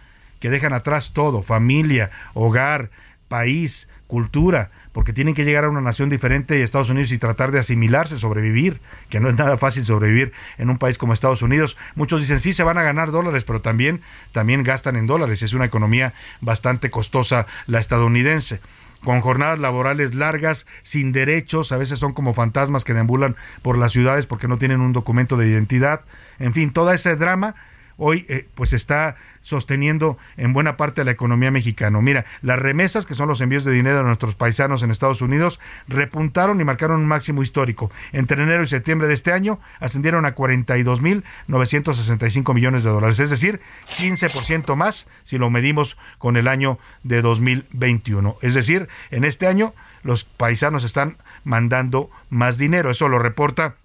que 0.44 0.50
dejan 0.50 0.74
atrás 0.74 1.14
todo, 1.14 1.42
familia, 1.42 2.10
hogar, 2.34 2.90
país, 3.28 3.88
cultura, 4.06 4.70
porque 4.92 5.14
tienen 5.14 5.32
que 5.32 5.46
llegar 5.46 5.64
a 5.64 5.70
una 5.70 5.80
nación 5.80 6.10
diferente, 6.10 6.62
Estados 6.62 6.90
Unidos, 6.90 7.12
y 7.12 7.18
tratar 7.18 7.50
de 7.50 7.60
asimilarse, 7.60 8.18
sobrevivir, 8.18 8.78
que 9.08 9.20
no 9.20 9.30
es 9.30 9.38
nada 9.38 9.56
fácil 9.56 9.86
sobrevivir 9.86 10.34
en 10.58 10.68
un 10.68 10.76
país 10.76 10.98
como 10.98 11.14
Estados 11.14 11.40
Unidos. 11.40 11.78
Muchos 11.94 12.20
dicen, 12.20 12.40
sí, 12.40 12.52
se 12.52 12.62
van 12.62 12.76
a 12.76 12.82
ganar 12.82 13.10
dólares, 13.10 13.44
pero 13.44 13.62
también, 13.62 14.02
también 14.32 14.64
gastan 14.64 14.96
en 14.96 15.06
dólares. 15.06 15.42
Es 15.42 15.54
una 15.54 15.64
economía 15.64 16.12
bastante 16.42 16.90
costosa 16.90 17.46
la 17.66 17.80
estadounidense 17.80 18.60
con 19.02 19.20
jornadas 19.20 19.58
laborales 19.58 20.14
largas, 20.14 20.66
sin 20.82 21.12
derechos, 21.12 21.72
a 21.72 21.76
veces 21.76 21.98
son 21.98 22.12
como 22.12 22.34
fantasmas 22.34 22.84
que 22.84 22.94
deambulan 22.94 23.36
por 23.62 23.78
las 23.78 23.92
ciudades 23.92 24.26
porque 24.26 24.48
no 24.48 24.58
tienen 24.58 24.80
un 24.80 24.92
documento 24.92 25.36
de 25.36 25.48
identidad. 25.48 26.02
En 26.38 26.52
fin, 26.52 26.72
todo 26.72 26.92
ese 26.92 27.16
drama 27.16 27.54
hoy 27.96 28.26
eh, 28.28 28.46
pues 28.54 28.72
está 28.72 29.16
sosteniendo 29.40 30.18
en 30.36 30.52
buena 30.52 30.76
parte 30.76 31.04
la 31.04 31.12
economía 31.12 31.50
mexicana. 31.50 31.98
Mira, 32.00 32.24
las 32.42 32.58
remesas, 32.58 33.06
que 33.06 33.14
son 33.14 33.28
los 33.28 33.40
envíos 33.40 33.64
de 33.64 33.72
dinero 33.72 34.00
a 34.00 34.02
nuestros 34.02 34.34
paisanos 34.34 34.82
en 34.82 34.90
Estados 34.90 35.22
Unidos, 35.22 35.60
repuntaron 35.86 36.60
y 36.60 36.64
marcaron 36.64 37.00
un 37.00 37.06
máximo 37.06 37.42
histórico. 37.42 37.90
Entre 38.12 38.42
enero 38.42 38.62
y 38.62 38.66
septiembre 38.66 39.06
de 39.06 39.14
este 39.14 39.32
año 39.32 39.60
ascendieron 39.80 40.26
a 40.26 40.34
42.965 40.34 42.54
millones 42.54 42.84
de 42.84 42.90
dólares, 42.90 43.20
es 43.20 43.30
decir, 43.30 43.60
15% 43.98 44.76
más 44.76 45.08
si 45.24 45.38
lo 45.38 45.48
medimos 45.50 45.96
con 46.18 46.36
el 46.36 46.48
año 46.48 46.78
de 47.02 47.22
2021. 47.22 48.36
Es 48.40 48.54
decir, 48.54 48.88
en 49.10 49.24
este 49.24 49.46
año 49.46 49.74
los 50.02 50.24
paisanos 50.24 50.84
están 50.84 51.16
mandando 51.44 52.10
más 52.30 52.58
dinero. 52.58 52.90
Eso 52.90 53.08
lo 53.08 53.18
reporta 53.18 53.76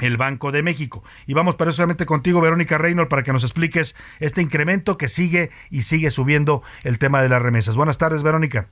el 0.00 0.16
Banco 0.16 0.52
de 0.52 0.62
México. 0.62 1.02
Y 1.26 1.34
vamos 1.34 1.56
precisamente 1.56 2.06
contigo, 2.06 2.40
Verónica 2.40 2.78
Reynolds, 2.78 3.08
para 3.08 3.22
que 3.22 3.32
nos 3.32 3.44
expliques 3.44 3.94
este 4.20 4.42
incremento 4.42 4.98
que 4.98 5.08
sigue 5.08 5.50
y 5.70 5.82
sigue 5.82 6.10
subiendo 6.10 6.62
el 6.82 6.98
tema 6.98 7.22
de 7.22 7.28
las 7.28 7.42
remesas. 7.42 7.76
Buenas 7.76 7.98
tardes, 7.98 8.22
Verónica. 8.22 8.68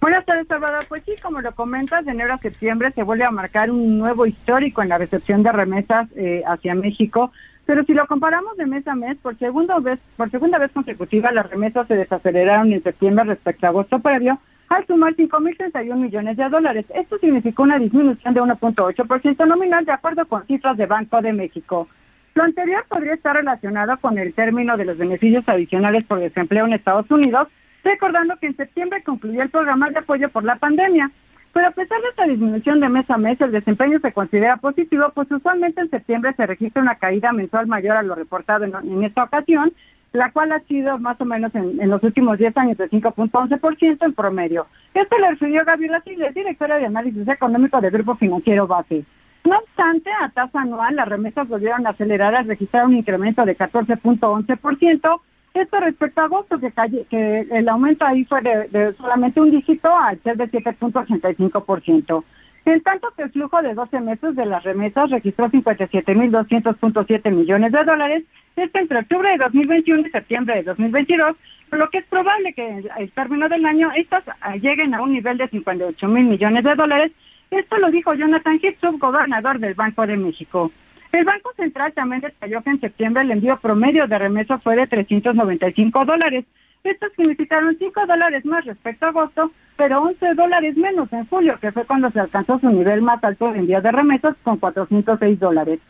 Buenas 0.00 0.24
tardes, 0.24 0.46
Salvador. 0.46 0.84
Pues 0.88 1.02
sí, 1.04 1.12
como 1.22 1.42
lo 1.42 1.52
comentas, 1.52 2.04
de 2.06 2.12
enero 2.12 2.32
a 2.32 2.38
septiembre 2.38 2.90
se 2.92 3.02
vuelve 3.02 3.24
a 3.24 3.30
marcar 3.30 3.70
un 3.70 3.98
nuevo 3.98 4.24
histórico 4.24 4.82
en 4.82 4.88
la 4.88 4.98
recepción 4.98 5.42
de 5.42 5.52
remesas 5.52 6.08
eh, 6.16 6.42
hacia 6.46 6.74
México. 6.74 7.32
Pero 7.66 7.84
si 7.84 7.92
lo 7.92 8.06
comparamos 8.06 8.56
de 8.56 8.66
mes 8.66 8.88
a 8.88 8.94
mes, 8.94 9.18
por 9.18 9.36
segunda 9.38 9.78
vez, 9.78 10.00
por 10.16 10.30
segunda 10.30 10.58
vez 10.58 10.72
consecutiva, 10.72 11.30
las 11.32 11.48
remesas 11.50 11.86
se 11.86 11.96
desaceleraron 11.96 12.72
en 12.72 12.82
septiembre 12.82 13.24
respecto 13.24 13.66
a 13.66 13.68
agosto 13.68 14.00
previo, 14.00 14.40
al 14.70 14.86
sumar 14.86 15.14
5.031 15.14 15.96
millones 15.96 16.36
de 16.36 16.48
dólares. 16.48 16.86
Esto 16.94 17.18
significó 17.18 17.64
una 17.64 17.78
disminución 17.78 18.32
de 18.32 18.40
1.8% 18.40 19.46
nominal 19.46 19.84
de 19.84 19.92
acuerdo 19.92 20.24
con 20.26 20.46
cifras 20.46 20.76
de 20.76 20.86
Banco 20.86 21.20
de 21.20 21.32
México. 21.32 21.88
Lo 22.34 22.44
anterior 22.44 22.84
podría 22.88 23.14
estar 23.14 23.34
relacionado 23.34 23.98
con 23.98 24.16
el 24.16 24.32
término 24.32 24.76
de 24.76 24.84
los 24.84 24.96
beneficios 24.96 25.46
adicionales 25.48 26.04
por 26.04 26.20
desempleo 26.20 26.66
en 26.66 26.74
Estados 26.74 27.10
Unidos, 27.10 27.48
recordando 27.82 28.36
que 28.36 28.46
en 28.46 28.56
septiembre 28.56 29.02
concluyó 29.02 29.42
el 29.42 29.50
programa 29.50 29.90
de 29.90 29.98
apoyo 29.98 30.28
por 30.28 30.44
la 30.44 30.54
pandemia. 30.54 31.10
Pero 31.52 31.66
a 31.66 31.72
pesar 31.72 32.00
de 32.00 32.08
esta 32.10 32.26
disminución 32.26 32.78
de 32.78 32.88
mes 32.88 33.10
a 33.10 33.18
mes, 33.18 33.40
el 33.40 33.50
desempeño 33.50 33.98
se 33.98 34.12
considera 34.12 34.56
positivo, 34.58 35.10
pues 35.12 35.28
usualmente 35.32 35.80
en 35.80 35.90
septiembre 35.90 36.32
se 36.36 36.46
registra 36.46 36.80
una 36.80 36.94
caída 36.94 37.32
mensual 37.32 37.66
mayor 37.66 37.96
a 37.96 38.04
lo 38.04 38.14
reportado 38.14 38.64
en 38.64 39.02
esta 39.02 39.24
ocasión, 39.24 39.72
la 40.12 40.32
cual 40.32 40.52
ha 40.52 40.60
sido 40.60 40.98
más 40.98 41.20
o 41.20 41.24
menos 41.24 41.54
en, 41.54 41.88
los 41.88 42.02
últimos 42.02 42.38
10 42.38 42.56
años 42.56 42.78
de 42.78 42.90
5.11% 42.90 44.04
en 44.04 44.12
promedio. 44.12 44.66
Esto 44.92 45.18
le 45.18 45.30
refirió 45.30 45.64
Gabriela 45.64 46.00
Sigles, 46.02 46.34
directora 46.34 46.78
de 46.78 46.86
análisis 46.86 47.28
económico 47.28 47.80
del 47.80 47.92
Grupo 47.92 48.16
Financiero 48.16 48.66
Base. 48.66 49.04
No 49.44 49.58
obstante, 49.58 50.10
a 50.20 50.28
tasa 50.28 50.60
anual 50.60 50.96
las 50.96 51.08
remesas 51.08 51.48
volvieron 51.48 51.86
a 51.86 51.90
acelerar 51.90 52.34
al 52.34 52.46
registrar 52.46 52.86
un 52.86 52.96
incremento 52.96 53.44
de 53.44 53.56
14.11%. 53.56 55.20
Esto 55.54 55.80
respecto 55.80 56.20
a 56.20 56.24
agosto, 56.24 56.60
que, 56.60 56.72
que 57.08 57.40
el 57.50 57.68
aumento 57.68 58.04
ahí 58.04 58.24
fue 58.24 58.40
de, 58.42 58.68
de 58.68 58.92
solamente 58.94 59.40
un 59.40 59.50
dígito 59.50 59.88
al 59.96 60.20
ser 60.22 60.36
de 60.36 60.50
7.85%. 60.50 62.24
En 62.66 62.80
tanto 62.82 63.08
que 63.16 63.22
el 63.22 63.30
flujo 63.30 63.62
de 63.62 63.74
12 63.74 64.00
meses 64.00 64.36
de 64.36 64.46
las 64.46 64.62
remesas 64.62 65.10
registró 65.10 65.48
57.200.7 65.48 67.30
millones 67.32 67.72
de 67.72 67.84
dólares, 67.84 68.24
esto 68.56 68.78
entre 68.78 68.98
octubre 68.98 69.30
de 69.30 69.38
2021 69.38 70.06
y 70.06 70.10
septiembre 70.10 70.56
de 70.56 70.62
2022, 70.64 71.36
por 71.68 71.78
lo 71.78 71.88
que 71.88 71.98
es 71.98 72.04
probable 72.04 72.52
que 72.52 72.84
al 72.90 73.10
término 73.10 73.48
del 73.48 73.64
año 73.64 73.90
estas 73.94 74.24
lleguen 74.60 74.94
a 74.94 75.02
un 75.02 75.12
nivel 75.12 75.38
de 75.38 75.48
58 75.48 76.08
mil 76.08 76.24
millones 76.24 76.64
de 76.64 76.74
dólares. 76.74 77.12
Esto 77.50 77.78
lo 77.78 77.90
dijo 77.90 78.14
Jonathan 78.14 78.60
Hipp, 78.62 78.80
subgobernador 78.80 79.58
del 79.58 79.74
Banco 79.74 80.06
de 80.06 80.16
México. 80.16 80.70
El 81.12 81.24
Banco 81.24 81.52
Central 81.56 81.92
también 81.92 82.20
detalló 82.20 82.62
que 82.62 82.70
en 82.70 82.80
septiembre 82.80 83.22
el 83.22 83.32
envío 83.32 83.56
promedio 83.56 84.06
de 84.06 84.18
remesas 84.18 84.62
fue 84.62 84.76
de 84.76 84.86
395 84.86 86.04
dólares, 86.04 86.44
estos 86.82 87.12
significaron 87.14 87.76
5 87.78 88.06
dólares 88.06 88.44
más 88.46 88.64
respecto 88.64 89.04
a 89.04 89.08
agosto, 89.10 89.52
pero 89.76 90.02
11 90.02 90.34
dólares 90.34 90.76
menos 90.76 91.12
en 91.12 91.26
julio, 91.26 91.58
que 91.60 91.72
fue 91.72 91.84
cuando 91.84 92.10
se 92.10 92.20
alcanzó 92.20 92.58
su 92.58 92.70
nivel 92.70 93.02
más 93.02 93.22
alto 93.22 93.52
de 93.52 93.58
envío 93.58 93.82
de 93.82 93.92
remesas 93.92 94.34
con 94.42 94.56
406 94.56 95.38
dólares. 95.38 95.80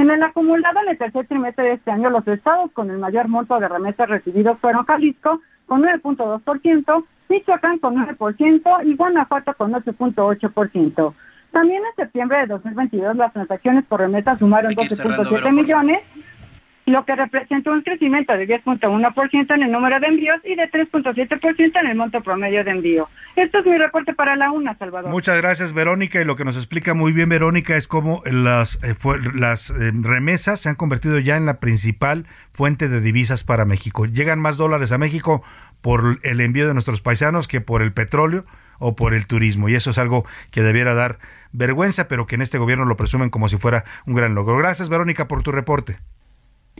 En 0.00 0.10
el 0.10 0.22
acumulado 0.22 0.80
en 0.80 0.88
el 0.88 0.96
tercer 0.96 1.26
trimestre 1.26 1.62
de 1.62 1.72
este 1.74 1.90
año, 1.90 2.08
los 2.08 2.26
estados 2.26 2.70
con 2.72 2.90
el 2.90 2.96
mayor 2.96 3.28
monto 3.28 3.60
de 3.60 3.68
remesas 3.68 4.08
recibidos 4.08 4.58
fueron 4.58 4.86
Jalisco 4.86 5.42
con 5.66 5.82
9.2%, 5.82 7.04
Michoacán 7.28 7.78
con 7.78 7.96
9% 7.96 8.86
y 8.86 8.96
Guanajuato 8.96 9.52
con 9.52 9.72
8.8%. 9.72 11.12
También 11.50 11.82
en 11.84 11.96
septiembre 11.96 12.38
de 12.38 12.46
2022 12.46 13.14
las 13.14 13.34
transacciones 13.34 13.84
por 13.84 14.00
remesas 14.00 14.38
sumaron 14.38 14.72
12.7 14.72 15.52
millones 15.52 16.00
lo 16.86 17.04
que 17.04 17.14
representa 17.14 17.70
un 17.70 17.82
crecimiento 17.82 18.36
de 18.36 18.48
10.1% 18.48 19.54
en 19.54 19.62
el 19.62 19.70
número 19.70 20.00
de 20.00 20.06
envíos 20.06 20.38
y 20.44 20.54
de 20.54 20.70
3.7% 20.70 21.80
en 21.80 21.86
el 21.86 21.96
monto 21.96 22.20
promedio 22.20 22.64
de 22.64 22.70
envío. 22.70 23.08
Esto 23.36 23.58
es 23.58 23.66
mi 23.66 23.78
reporte 23.78 24.14
para 24.14 24.36
la 24.36 24.50
UNA, 24.50 24.76
Salvador. 24.76 25.10
Muchas 25.10 25.36
gracias, 25.38 25.72
Verónica. 25.72 26.20
Y 26.20 26.24
lo 26.24 26.36
que 26.36 26.44
nos 26.44 26.56
explica 26.56 26.94
muy 26.94 27.12
bien 27.12 27.28
Verónica 27.28 27.76
es 27.76 27.86
cómo 27.86 28.22
las, 28.24 28.78
eh, 28.82 28.94
las 29.34 29.70
eh, 29.70 29.92
remesas 29.94 30.60
se 30.60 30.68
han 30.68 30.74
convertido 30.74 31.18
ya 31.18 31.36
en 31.36 31.46
la 31.46 31.60
principal 31.60 32.26
fuente 32.52 32.88
de 32.88 33.00
divisas 33.00 33.44
para 33.44 33.64
México. 33.64 34.06
Llegan 34.06 34.40
más 34.40 34.56
dólares 34.56 34.92
a 34.92 34.98
México 34.98 35.42
por 35.80 36.18
el 36.22 36.40
envío 36.40 36.66
de 36.66 36.74
nuestros 36.74 37.00
paisanos 37.00 37.48
que 37.48 37.60
por 37.60 37.82
el 37.82 37.92
petróleo 37.92 38.44
o 38.78 38.96
por 38.96 39.14
el 39.14 39.26
turismo. 39.26 39.68
Y 39.68 39.74
eso 39.76 39.90
es 39.90 39.98
algo 39.98 40.24
que 40.50 40.62
debiera 40.62 40.94
dar 40.94 41.18
vergüenza, 41.52 42.08
pero 42.08 42.26
que 42.26 42.34
en 42.34 42.42
este 42.42 42.58
gobierno 42.58 42.84
lo 42.84 42.96
presumen 42.96 43.30
como 43.30 43.48
si 43.48 43.58
fuera 43.58 43.84
un 44.06 44.14
gran 44.14 44.34
logro. 44.34 44.56
Gracias, 44.56 44.88
Verónica, 44.88 45.28
por 45.28 45.42
tu 45.42 45.52
reporte. 45.52 45.98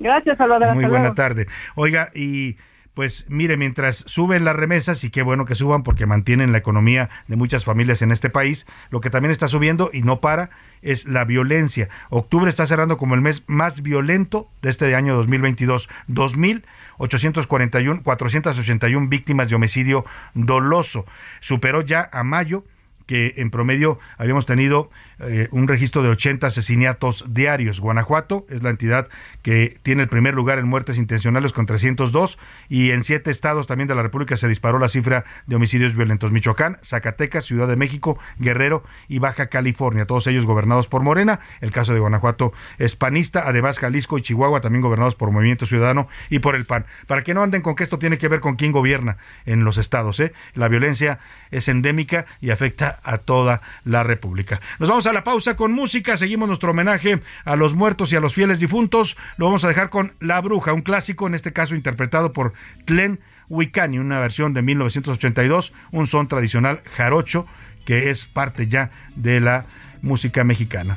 Gracias, 0.00 0.38
Salvador. 0.38 0.74
Muy 0.74 0.86
buena 0.86 1.14
tarde. 1.14 1.46
Oiga, 1.76 2.10
y 2.14 2.56
pues 2.94 3.26
mire, 3.28 3.56
mientras 3.56 3.96
suben 3.96 4.44
las 4.44 4.56
remesas, 4.56 5.04
y 5.04 5.10
qué 5.10 5.22
bueno 5.22 5.44
que 5.44 5.54
suban 5.54 5.82
porque 5.82 6.06
mantienen 6.06 6.52
la 6.52 6.58
economía 6.58 7.08
de 7.28 7.36
muchas 7.36 7.64
familias 7.64 8.02
en 8.02 8.10
este 8.10 8.30
país, 8.30 8.66
lo 8.90 9.00
que 9.00 9.10
también 9.10 9.30
está 9.30 9.46
subiendo 9.46 9.90
y 9.92 10.02
no 10.02 10.20
para 10.20 10.50
es 10.82 11.06
la 11.06 11.24
violencia. 11.24 11.88
Octubre 12.08 12.48
está 12.48 12.66
cerrando 12.66 12.96
como 12.96 13.14
el 13.14 13.20
mes 13.20 13.44
más 13.46 13.82
violento 13.82 14.48
de 14.62 14.70
este 14.70 14.94
año 14.94 15.14
2022. 15.16 15.88
2.841, 16.08 18.02
481 18.02 19.08
víctimas 19.08 19.50
de 19.50 19.56
homicidio 19.56 20.04
doloso. 20.34 21.06
Superó 21.40 21.82
ya 21.82 22.08
a 22.12 22.24
mayo 22.24 22.64
que 23.06 23.34
en 23.38 23.50
promedio 23.50 23.98
habíamos 24.18 24.46
tenido 24.46 24.88
eh, 25.22 25.48
un 25.50 25.68
registro 25.68 26.02
de 26.02 26.08
80 26.08 26.46
asesinatos 26.46 27.26
diarios. 27.28 27.80
Guanajuato 27.80 28.46
es 28.48 28.62
la 28.62 28.70
entidad 28.70 29.08
que 29.42 29.76
tiene 29.82 30.02
el 30.02 30.08
primer 30.08 30.34
lugar 30.34 30.58
en 30.58 30.66
muertes 30.66 30.96
intencionales 30.96 31.52
con 31.52 31.66
302 31.66 32.38
y 32.68 32.90
en 32.90 33.04
siete 33.04 33.30
estados 33.30 33.66
también 33.66 33.88
de 33.88 33.94
la 33.94 34.02
República 34.02 34.36
se 34.36 34.48
disparó 34.48 34.78
la 34.78 34.88
cifra 34.88 35.24
de 35.46 35.56
homicidios 35.56 35.94
violentos. 35.94 36.32
Michoacán, 36.32 36.78
Zacatecas, 36.82 37.44
Ciudad 37.44 37.68
de 37.68 37.76
México, 37.76 38.18
Guerrero 38.38 38.82
y 39.08 39.18
Baja 39.18 39.48
California, 39.48 40.06
todos 40.06 40.26
ellos 40.26 40.46
gobernados 40.46 40.88
por 40.88 41.02
Morena. 41.02 41.40
El 41.60 41.70
caso 41.70 41.92
de 41.92 42.00
Guanajuato 42.00 42.52
es 42.78 42.96
panista, 42.96 43.42
además 43.46 43.78
Jalisco 43.78 44.16
y 44.16 44.22
Chihuahua 44.22 44.60
también 44.60 44.82
gobernados 44.82 45.16
por 45.16 45.30
Movimiento 45.30 45.66
Ciudadano 45.66 46.08
y 46.30 46.38
por 46.38 46.54
el 46.54 46.64
PAN. 46.64 46.86
Para 47.06 47.22
que 47.22 47.34
no 47.34 47.42
anden 47.42 47.62
con 47.62 47.74
que 47.74 47.84
esto 47.84 47.98
tiene 47.98 48.18
que 48.18 48.28
ver 48.28 48.40
con 48.40 48.56
quién 48.56 48.72
gobierna 48.72 49.18
en 49.44 49.64
los 49.64 49.76
estados. 49.76 50.18
¿eh? 50.20 50.32
La 50.54 50.68
violencia 50.68 51.18
es 51.50 51.68
endémica 51.68 52.26
y 52.40 52.50
afecta 52.50 53.00
a 53.02 53.18
toda 53.18 53.60
la 53.84 54.02
República. 54.02 54.60
Nos 54.78 54.88
vamos 54.88 55.06
a 55.06 55.09
la 55.12 55.24
pausa 55.24 55.56
con 55.56 55.72
música, 55.72 56.16
seguimos 56.16 56.48
nuestro 56.48 56.70
homenaje 56.70 57.20
a 57.44 57.56
los 57.56 57.74
muertos 57.74 58.12
y 58.12 58.16
a 58.16 58.20
los 58.20 58.34
fieles 58.34 58.60
difuntos. 58.60 59.16
Lo 59.36 59.46
vamos 59.46 59.64
a 59.64 59.68
dejar 59.68 59.90
con 59.90 60.12
La 60.20 60.40
Bruja, 60.40 60.72
un 60.72 60.82
clásico, 60.82 61.26
en 61.26 61.34
este 61.34 61.52
caso 61.52 61.74
interpretado 61.74 62.32
por 62.32 62.52
Glenn 62.86 63.20
Wicani, 63.48 63.98
una 63.98 64.20
versión 64.20 64.54
de 64.54 64.62
1982, 64.62 65.72
un 65.90 66.06
son 66.06 66.28
tradicional 66.28 66.80
jarocho 66.96 67.46
que 67.84 68.10
es 68.10 68.24
parte 68.26 68.68
ya 68.68 68.90
de 69.16 69.40
la 69.40 69.64
música 70.02 70.44
mexicana. 70.44 70.96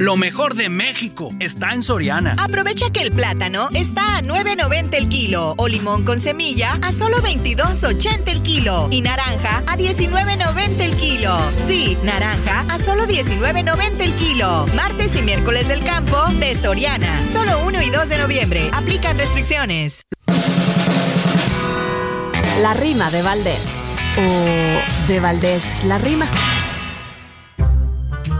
Lo 0.00 0.16
mejor 0.16 0.54
de 0.54 0.70
México 0.70 1.28
está 1.40 1.74
en 1.74 1.82
Soriana. 1.82 2.34
Aprovecha 2.38 2.88
que 2.88 3.02
el 3.02 3.12
plátano 3.12 3.68
está 3.74 4.16
a 4.16 4.22
9.90 4.22 4.94
el 4.94 5.10
kilo 5.10 5.52
o 5.58 5.68
limón 5.68 6.06
con 6.06 6.20
semilla 6.20 6.78
a 6.80 6.90
solo 6.90 7.18
22.80 7.18 8.28
el 8.28 8.40
kilo 8.40 8.88
y 8.90 9.02
naranja 9.02 9.62
a 9.66 9.76
19.90 9.76 10.80
el 10.80 10.96
kilo. 10.96 11.38
Sí, 11.68 11.98
naranja 12.02 12.64
a 12.70 12.78
solo 12.78 13.04
19.90 13.04 14.00
el 14.00 14.14
kilo. 14.14 14.66
Martes 14.74 15.14
y 15.16 15.20
miércoles 15.20 15.68
del 15.68 15.84
campo 15.84 16.16
de 16.38 16.54
Soriana. 16.54 17.20
Solo 17.26 17.62
1 17.66 17.82
y 17.82 17.90
2 17.90 18.08
de 18.08 18.16
noviembre. 18.16 18.70
Aplican 18.72 19.18
restricciones. 19.18 20.06
La 22.58 22.72
rima 22.72 23.10
de 23.10 23.20
Valdés. 23.20 23.66
O 24.16 25.08
de 25.08 25.20
Valdés 25.20 25.84
la 25.84 25.98
rima. 25.98 26.26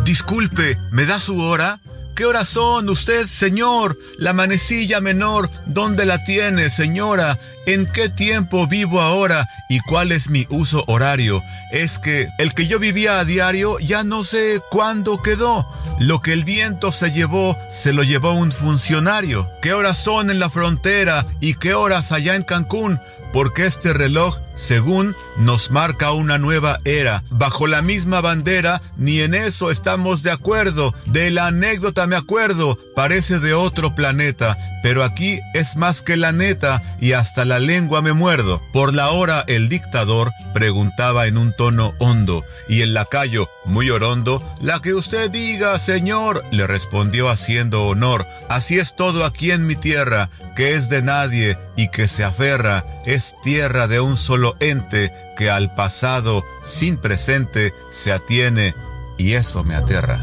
Disculpe, 0.04 0.78
¿me 0.90 1.04
da 1.04 1.20
su 1.20 1.38
hora? 1.40 1.78
¿Qué 2.16 2.24
horas 2.26 2.48
son 2.48 2.88
usted, 2.88 3.26
señor? 3.26 3.98
La 4.18 4.32
manecilla 4.32 5.00
menor, 5.00 5.50
¿dónde 5.66 6.04
la 6.04 6.22
tiene, 6.24 6.68
señora? 6.70 7.38
¿En 7.66 7.86
qué 7.86 8.08
tiempo 8.08 8.66
vivo 8.66 9.00
ahora? 9.00 9.46
¿Y 9.68 9.80
cuál 9.80 10.12
es 10.12 10.30
mi 10.30 10.46
uso 10.48 10.84
horario? 10.86 11.42
Es 11.70 11.98
que 11.98 12.28
el 12.38 12.54
que 12.54 12.66
yo 12.66 12.78
vivía 12.78 13.18
a 13.18 13.24
diario 13.24 13.78
ya 13.78 14.02
no 14.02 14.24
sé 14.24 14.62
cuándo 14.70 15.20
quedó. 15.20 15.66
Lo 15.98 16.22
que 16.22 16.32
el 16.32 16.44
viento 16.44 16.90
se 16.90 17.12
llevó, 17.12 17.58
se 17.70 17.92
lo 17.92 18.02
llevó 18.02 18.32
un 18.32 18.52
funcionario. 18.52 19.48
¿Qué 19.60 19.74
horas 19.74 19.98
son 19.98 20.30
en 20.30 20.40
la 20.40 20.48
frontera 20.48 21.26
y 21.40 21.54
qué 21.54 21.74
horas 21.74 22.12
allá 22.12 22.34
en 22.34 22.42
Cancún? 22.42 22.98
Porque 23.32 23.66
este 23.66 23.92
reloj 23.92 24.38
según 24.60 25.16
nos 25.38 25.70
marca 25.70 26.12
una 26.12 26.38
nueva 26.38 26.80
era. 26.84 27.24
Bajo 27.30 27.66
la 27.66 27.82
misma 27.82 28.20
bandera, 28.20 28.82
ni 28.96 29.20
en 29.20 29.34
eso 29.34 29.70
estamos 29.70 30.22
de 30.22 30.30
acuerdo. 30.30 30.94
De 31.06 31.30
la 31.30 31.46
anécdota 31.46 32.06
me 32.06 32.16
acuerdo, 32.16 32.78
parece 32.94 33.38
de 33.38 33.54
otro 33.54 33.94
planeta, 33.94 34.56
pero 34.82 35.04
aquí 35.04 35.40
es 35.54 35.76
más 35.76 36.02
que 36.02 36.16
la 36.16 36.32
neta 36.32 36.82
y 37.00 37.12
hasta 37.12 37.44
la 37.44 37.58
lengua 37.58 38.02
me 38.02 38.12
muerdo. 38.12 38.62
Por 38.72 38.94
la 38.94 39.10
hora 39.10 39.44
el 39.46 39.68
dictador 39.68 40.32
preguntaba 40.54 41.26
en 41.26 41.38
un 41.38 41.52
tono 41.52 41.94
hondo 41.98 42.44
y 42.68 42.82
el 42.82 42.94
lacayo, 42.94 43.48
muy 43.64 43.90
orondo, 43.90 44.42
la 44.60 44.80
que 44.80 44.94
usted 44.94 45.30
diga, 45.30 45.78
señor, 45.78 46.44
le 46.50 46.66
respondió 46.66 47.28
haciendo 47.28 47.86
honor. 47.86 48.26
Así 48.48 48.78
es 48.78 48.96
todo 48.96 49.24
aquí 49.24 49.50
en 49.50 49.66
mi 49.66 49.76
tierra, 49.76 50.30
que 50.56 50.74
es 50.74 50.88
de 50.88 51.02
nadie 51.02 51.58
y 51.76 51.88
que 51.88 52.08
se 52.08 52.24
aferra, 52.24 52.84
es 53.06 53.34
tierra 53.42 53.88
de 53.88 54.00
un 54.00 54.16
solo 54.16 54.56
ente 54.60 55.12
que 55.36 55.50
al 55.50 55.74
pasado 55.74 56.44
sin 56.64 56.96
presente 56.96 57.72
se 57.90 58.12
atiene 58.12 58.74
y 59.18 59.34
eso 59.34 59.64
me 59.64 59.74
aterra. 59.74 60.22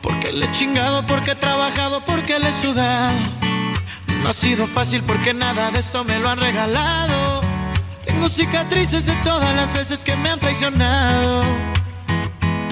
Porque 0.00 0.32
le 0.32 0.46
he 0.46 0.52
chingado, 0.52 1.06
porque 1.06 1.32
he 1.32 1.34
trabajado, 1.34 2.00
porque 2.04 2.38
le 2.38 2.48
he 2.48 2.52
sudado. 2.52 3.18
No 4.22 4.28
ha 4.28 4.32
sido 4.32 4.66
fácil 4.66 5.02
porque 5.02 5.34
nada 5.34 5.70
de 5.70 5.80
esto 5.80 6.04
me 6.04 6.18
lo 6.18 6.28
han 6.28 6.38
regalado. 6.38 7.42
Tengo 8.04 8.28
cicatrices 8.28 9.06
de 9.06 9.14
todas 9.16 9.54
las 9.54 9.72
veces 9.72 10.04
que 10.04 10.16
me 10.16 10.30
han 10.30 10.38
traicionado. 10.38 11.71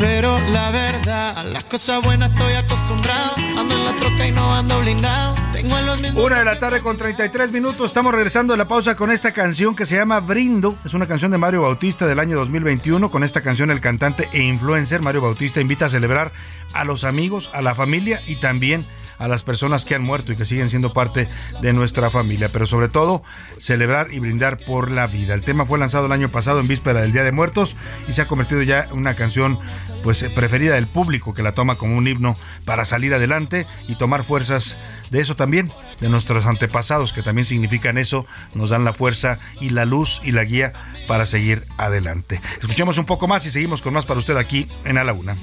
Pero 0.00 0.38
la 0.48 0.70
verdad, 0.70 1.36
a 1.36 1.44
las 1.44 1.64
cosas 1.64 2.02
buenas 2.02 2.30
estoy 2.30 2.54
acostumbrado. 2.54 3.34
Ando 3.36 3.74
en 3.74 3.84
la 3.84 3.92
troca 3.96 4.26
y 4.26 4.32
no 4.32 4.54
ando 4.54 4.80
blindado. 4.80 5.34
Tengo 5.52 5.76
en 5.76 5.84
los 5.84 6.00
mismos. 6.00 6.24
Una 6.24 6.38
de 6.38 6.44
la 6.46 6.58
tarde 6.58 6.80
con 6.80 6.96
33 6.96 7.52
minutos. 7.52 7.86
Estamos 7.86 8.14
regresando 8.14 8.54
de 8.54 8.56
la 8.56 8.66
pausa 8.66 8.96
con 8.96 9.10
esta 9.10 9.32
canción 9.32 9.76
que 9.76 9.84
se 9.84 9.96
llama 9.96 10.20
Brindo. 10.20 10.74
Es 10.86 10.94
una 10.94 11.06
canción 11.06 11.30
de 11.32 11.38
Mario 11.38 11.62
Bautista 11.62 12.06
del 12.06 12.18
año 12.18 12.38
2021. 12.38 13.10
Con 13.10 13.24
esta 13.24 13.42
canción, 13.42 13.70
el 13.70 13.80
cantante 13.80 14.26
e 14.32 14.42
influencer 14.42 15.02
Mario 15.02 15.20
Bautista 15.20 15.60
invita 15.60 15.84
a 15.84 15.90
celebrar 15.90 16.32
a 16.72 16.84
los 16.84 17.04
amigos, 17.04 17.50
a 17.52 17.60
la 17.60 17.74
familia 17.74 18.20
y 18.26 18.36
también 18.36 18.80
a 18.82 18.99
las 19.28 19.42
personas 19.42 19.85
que 19.85 19.94
han 19.94 20.02
muerto 20.02 20.33
y 20.33 20.37
que 20.37 20.44
siguen 20.44 20.70
siendo 20.70 20.92
parte 20.92 21.28
de 21.61 21.72
nuestra 21.72 22.11
familia, 22.11 22.48
pero 22.52 22.66
sobre 22.66 22.88
todo 22.88 23.22
celebrar 23.59 24.12
y 24.12 24.18
brindar 24.18 24.56
por 24.56 24.90
la 24.90 25.06
vida. 25.06 25.35
El 25.35 25.42
tema 25.42 25.66
fue 25.66 25.78
lanzado 25.78 26.06
el 26.06 26.12
año 26.12 26.28
pasado 26.28 26.61
en 26.61 26.68
víspera 26.68 27.00
del 27.02 27.12
Día 27.12 27.24
de 27.24 27.33
Muertos 27.33 27.76
y 28.09 28.12
se 28.12 28.22
ha 28.22 28.28
convertido 28.28 28.62
ya 28.62 28.85
en 28.90 28.98
una 28.98 29.14
canción 29.14 29.59
pues 30.02 30.22
preferida 30.35 30.74
del 30.74 30.87
público 30.87 31.35
que 31.35 31.42
la 31.42 31.52
toma 31.52 31.76
como 31.76 31.96
un 31.96 32.06
himno 32.06 32.37
para 32.64 32.85
salir 32.85 33.14
adelante 33.14 33.66
y 33.88 33.94
tomar 33.94 34.24
fuerzas 34.24 34.76
de 35.11 35.20
eso 35.20 35.37
también, 35.37 35.70
de 36.00 36.09
nuestros 36.09 36.46
antepasados 36.46 37.12
que 37.12 37.22
también 37.22 37.44
significan 37.44 37.98
eso, 37.98 38.26
nos 38.54 38.70
dan 38.70 38.85
la 38.85 38.92
fuerza 38.92 39.38
y 39.61 39.70
la 39.70 39.85
luz 39.85 40.20
y 40.24 40.33
la 40.33 40.44
guía 40.44 40.72
para 41.06 41.26
seguir 41.26 41.66
adelante. 41.76 42.40
Escuchemos 42.61 42.98
un 42.98 43.06
poco 43.06 43.26
más 43.28 43.44
y 43.46 43.50
seguimos 43.50 43.83
con 43.83 43.94
más 43.94 44.04
para 44.04 44.20
usted 44.20 44.37
aquí 44.37 44.68
en 44.85 44.98
A 44.98 45.04
la 45.04 45.12
Una. 45.12 45.37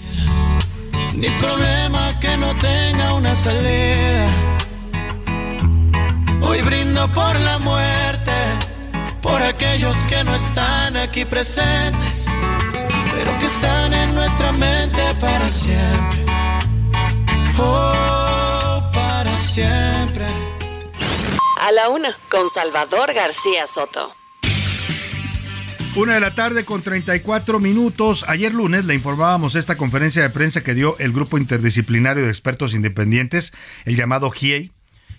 Ni 1.13 1.29
problema 1.39 2.19
que 2.19 2.37
no 2.37 2.55
tenga 2.55 3.13
una 3.13 3.35
salida. 3.35 4.27
Hoy 6.41 6.61
brindo 6.61 7.07
por 7.09 7.39
la 7.39 7.57
muerte, 7.59 8.31
por 9.21 9.41
aquellos 9.41 9.97
que 10.07 10.23
no 10.23 10.35
están 10.35 10.97
aquí 10.97 11.25
presentes, 11.25 12.25
pero 13.11 13.37
que 13.39 13.45
están 13.45 13.93
en 13.93 14.15
nuestra 14.15 14.51
mente 14.51 15.01
para 15.19 15.49
siempre. 15.49 16.25
Oh, 17.59 18.81
para 18.93 19.35
siempre. 19.37 20.25
A 21.59 21.71
la 21.71 21.89
una, 21.89 22.15
con 22.29 22.49
Salvador 22.49 23.13
García 23.13 23.65
Soto. 23.67 24.13
Una 25.97 26.13
de 26.13 26.19
la 26.19 26.35
tarde 26.35 26.63
con 26.63 26.83
34 26.83 27.59
minutos. 27.59 28.23
Ayer 28.27 28.53
lunes 28.53 28.85
le 28.85 28.93
informábamos 28.93 29.55
esta 29.55 29.77
conferencia 29.77 30.21
de 30.21 30.29
prensa 30.29 30.61
que 30.61 30.75
dio 30.75 30.95
el 30.99 31.11
Grupo 31.11 31.39
Interdisciplinario 31.39 32.23
de 32.23 32.29
Expertos 32.29 32.75
Independientes, 32.75 33.51
el 33.83 33.95
llamado 33.95 34.29
GIEI, 34.29 34.71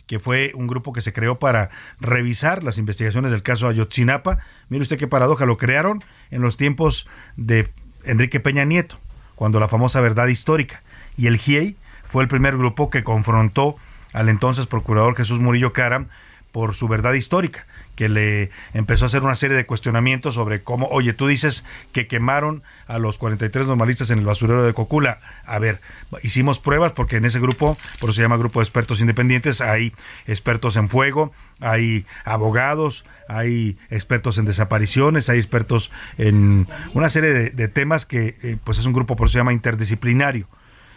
que 0.06 0.20
fue 0.20 0.52
un 0.54 0.68
grupo 0.68 0.92
que 0.92 1.00
se 1.00 1.12
creó 1.12 1.40
para 1.40 1.70
revisar 1.98 2.62
las 2.62 2.78
investigaciones 2.78 3.32
del 3.32 3.42
caso 3.42 3.66
Ayotzinapa. 3.66 4.38
Mire 4.68 4.82
usted 4.82 4.98
qué 4.98 5.08
paradoja, 5.08 5.46
lo 5.46 5.56
crearon 5.56 6.00
en 6.30 6.42
los 6.42 6.56
tiempos 6.56 7.08
de 7.34 7.68
Enrique 8.04 8.38
Peña 8.38 8.64
Nieto, 8.64 9.00
cuando 9.34 9.58
la 9.58 9.66
famosa 9.66 10.00
verdad 10.00 10.28
histórica. 10.28 10.80
Y 11.16 11.26
el 11.26 11.38
GIEI 11.38 11.74
fue 12.06 12.22
el 12.22 12.28
primer 12.28 12.56
grupo 12.56 12.88
que 12.88 13.02
confrontó 13.02 13.74
al 14.12 14.28
entonces 14.28 14.68
procurador 14.68 15.16
Jesús 15.16 15.40
Murillo 15.40 15.72
Caram 15.72 16.06
por 16.52 16.76
su 16.76 16.86
verdad 16.86 17.14
histórica 17.14 17.66
que 17.98 18.08
le 18.08 18.52
empezó 18.74 19.04
a 19.04 19.06
hacer 19.06 19.24
una 19.24 19.34
serie 19.34 19.56
de 19.56 19.66
cuestionamientos 19.66 20.36
sobre 20.36 20.62
cómo, 20.62 20.86
oye, 20.86 21.14
tú 21.14 21.26
dices 21.26 21.64
que 21.90 22.06
quemaron 22.06 22.62
a 22.86 23.00
los 23.00 23.18
43 23.18 23.66
normalistas 23.66 24.12
en 24.12 24.20
el 24.20 24.24
basurero 24.24 24.64
de 24.64 24.72
Cocula. 24.72 25.18
A 25.44 25.58
ver, 25.58 25.80
hicimos 26.22 26.60
pruebas 26.60 26.92
porque 26.92 27.16
en 27.16 27.24
ese 27.24 27.40
grupo, 27.40 27.76
por 27.98 28.10
eso 28.10 28.18
se 28.18 28.22
llama 28.22 28.36
Grupo 28.36 28.60
de 28.60 28.62
Expertos 28.62 29.00
Independientes, 29.00 29.60
hay 29.60 29.92
expertos 30.28 30.76
en 30.76 30.88
fuego, 30.88 31.32
hay 31.58 32.06
abogados, 32.24 33.04
hay 33.26 33.76
expertos 33.90 34.38
en 34.38 34.44
desapariciones, 34.44 35.28
hay 35.28 35.38
expertos 35.38 35.90
en 36.18 36.68
una 36.94 37.08
serie 37.08 37.50
de, 37.50 37.68
temas 37.68 38.06
que 38.06 38.36
eh, 38.44 38.58
pues 38.62 38.78
es 38.78 38.86
un 38.86 38.92
grupo 38.92 39.16
por 39.16 39.26
eso 39.26 39.32
se 39.32 39.38
llama 39.38 39.52
interdisciplinario. 39.52 40.46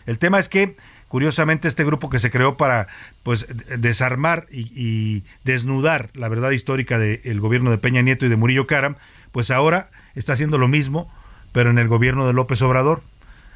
El 0.05 0.19
tema 0.19 0.37
es 0.37 0.49
que 0.49 0.75
Curiosamente, 1.11 1.67
este 1.67 1.83
grupo 1.83 2.09
que 2.09 2.19
se 2.19 2.31
creó 2.31 2.55
para 2.55 2.87
pues 3.23 3.45
desarmar 3.77 4.47
y, 4.49 5.25
desnudar 5.43 6.09
la 6.13 6.29
verdad 6.29 6.51
histórica 6.51 6.99
del 6.99 7.41
gobierno 7.41 7.69
de 7.69 7.77
Peña 7.77 8.01
Nieto 8.01 8.25
y 8.25 8.29
de 8.29 8.37
Murillo 8.37 8.65
Caram, 8.65 8.95
pues 9.33 9.51
ahora 9.51 9.89
está 10.15 10.31
haciendo 10.31 10.57
lo 10.57 10.69
mismo, 10.69 11.13
pero 11.51 11.69
en 11.69 11.79
el 11.79 11.89
gobierno 11.89 12.25
de 12.27 12.31
López 12.31 12.61
Obrador. 12.61 13.03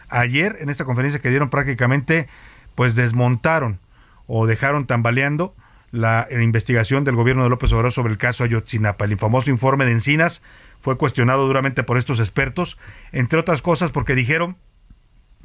Ayer, 0.10 0.58
en 0.60 0.70
esta 0.70 0.84
conferencia 0.84 1.22
que 1.22 1.30
dieron 1.30 1.50
prácticamente, 1.50 2.28
pues 2.76 2.96
desmontaron 2.96 3.80
o 4.28 4.48
dejaron 4.48 4.86
tambaleando 4.86 5.56
la, 5.92 6.28
la 6.30 6.44
investigación 6.44 7.06
del 7.06 7.16
gobierno 7.16 7.44
de 7.46 7.50
López 7.52 7.72
Obrador 7.72 7.94
sobre 7.94 8.12
el 8.12 8.18
caso 8.18 8.44
Ayotzinapa. 8.44 9.06
El 9.06 9.18
famoso 9.18 9.50
informe 9.50 9.86
de 9.86 9.94
Encinas 9.94 10.42
fue 10.82 10.98
cuestionado 10.98 11.48
duramente 11.48 11.84
por 11.84 11.98
estos 11.98 12.20
expertos, 12.20 12.78
entre 13.14 13.40
otras 13.40 13.62
cosas 13.62 13.92
porque 13.92 14.14
dijeron 14.14 14.58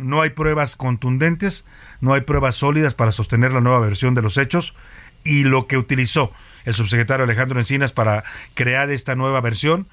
no 0.00 0.22
hay 0.22 0.30
pruebas 0.30 0.76
contundentes, 0.76 1.64
no 2.00 2.14
hay 2.14 2.22
pruebas 2.22 2.56
sólidas 2.56 2.94
para 2.94 3.12
sostener 3.12 3.52
la 3.52 3.60
nueva 3.60 3.80
versión 3.80 4.14
de 4.14 4.22
los 4.22 4.38
hechos 4.38 4.74
y 5.24 5.44
lo 5.44 5.66
que 5.66 5.76
utilizó 5.76 6.32
el 6.64 6.74
subsecretario 6.74 7.24
Alejandro 7.24 7.58
Encinas 7.58 7.92
para 7.92 8.24
crear 8.54 8.90
esta 8.90 9.14
nueva 9.14 9.40
versión, 9.40 9.86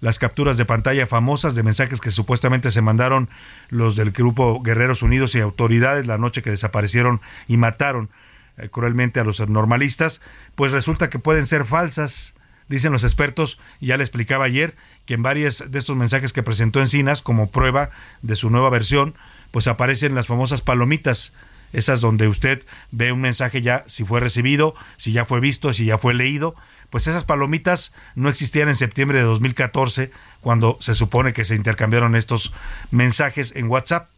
las 0.00 0.18
capturas 0.18 0.56
de 0.56 0.64
pantalla 0.64 1.06
famosas 1.06 1.54
de 1.54 1.62
mensajes 1.62 2.00
que 2.00 2.10
supuestamente 2.10 2.70
se 2.70 2.82
mandaron 2.82 3.28
los 3.70 3.94
del 3.96 4.10
grupo 4.10 4.60
Guerreros 4.60 5.02
Unidos 5.02 5.34
y 5.34 5.40
autoridades 5.40 6.06
la 6.06 6.18
noche 6.18 6.42
que 6.42 6.50
desaparecieron 6.50 7.20
y 7.46 7.56
mataron 7.56 8.10
eh, 8.58 8.68
cruelmente 8.68 9.20
a 9.20 9.24
los 9.24 9.48
normalistas, 9.48 10.20
pues 10.56 10.72
resulta 10.72 11.08
que 11.08 11.18
pueden 11.18 11.46
ser 11.46 11.64
falsas, 11.64 12.34
dicen 12.68 12.92
los 12.92 13.04
expertos, 13.04 13.60
ya 13.80 13.96
le 13.96 14.02
explicaba 14.02 14.44
ayer 14.44 14.74
que 15.06 15.14
en 15.14 15.22
varios 15.22 15.70
de 15.70 15.78
estos 15.78 15.96
mensajes 15.96 16.32
que 16.32 16.42
presentó 16.42 16.80
Encinas 16.80 17.22
como 17.22 17.50
prueba 17.50 17.90
de 18.22 18.36
su 18.36 18.50
nueva 18.50 18.70
versión, 18.70 19.14
pues 19.52 19.68
aparecen 19.68 20.16
las 20.16 20.26
famosas 20.26 20.60
palomitas, 20.60 21.32
esas 21.72 22.00
donde 22.00 22.26
usted 22.26 22.64
ve 22.90 23.12
un 23.12 23.20
mensaje 23.20 23.62
ya 23.62 23.84
si 23.86 24.04
fue 24.04 24.18
recibido, 24.18 24.74
si 24.96 25.12
ya 25.12 25.24
fue 25.24 25.38
visto, 25.40 25.72
si 25.72 25.84
ya 25.84 25.96
fue 25.96 26.14
leído, 26.14 26.56
pues 26.90 27.06
esas 27.06 27.24
palomitas 27.24 27.94
no 28.14 28.28
existían 28.28 28.68
en 28.68 28.76
septiembre 28.76 29.18
de 29.18 29.24
2014 29.24 30.10
cuando 30.40 30.76
se 30.80 30.94
supone 30.94 31.32
que 31.32 31.44
se 31.44 31.54
intercambiaron 31.54 32.16
estos 32.16 32.52
mensajes 32.90 33.52
en 33.54 33.68
WhatsApp 33.68 34.10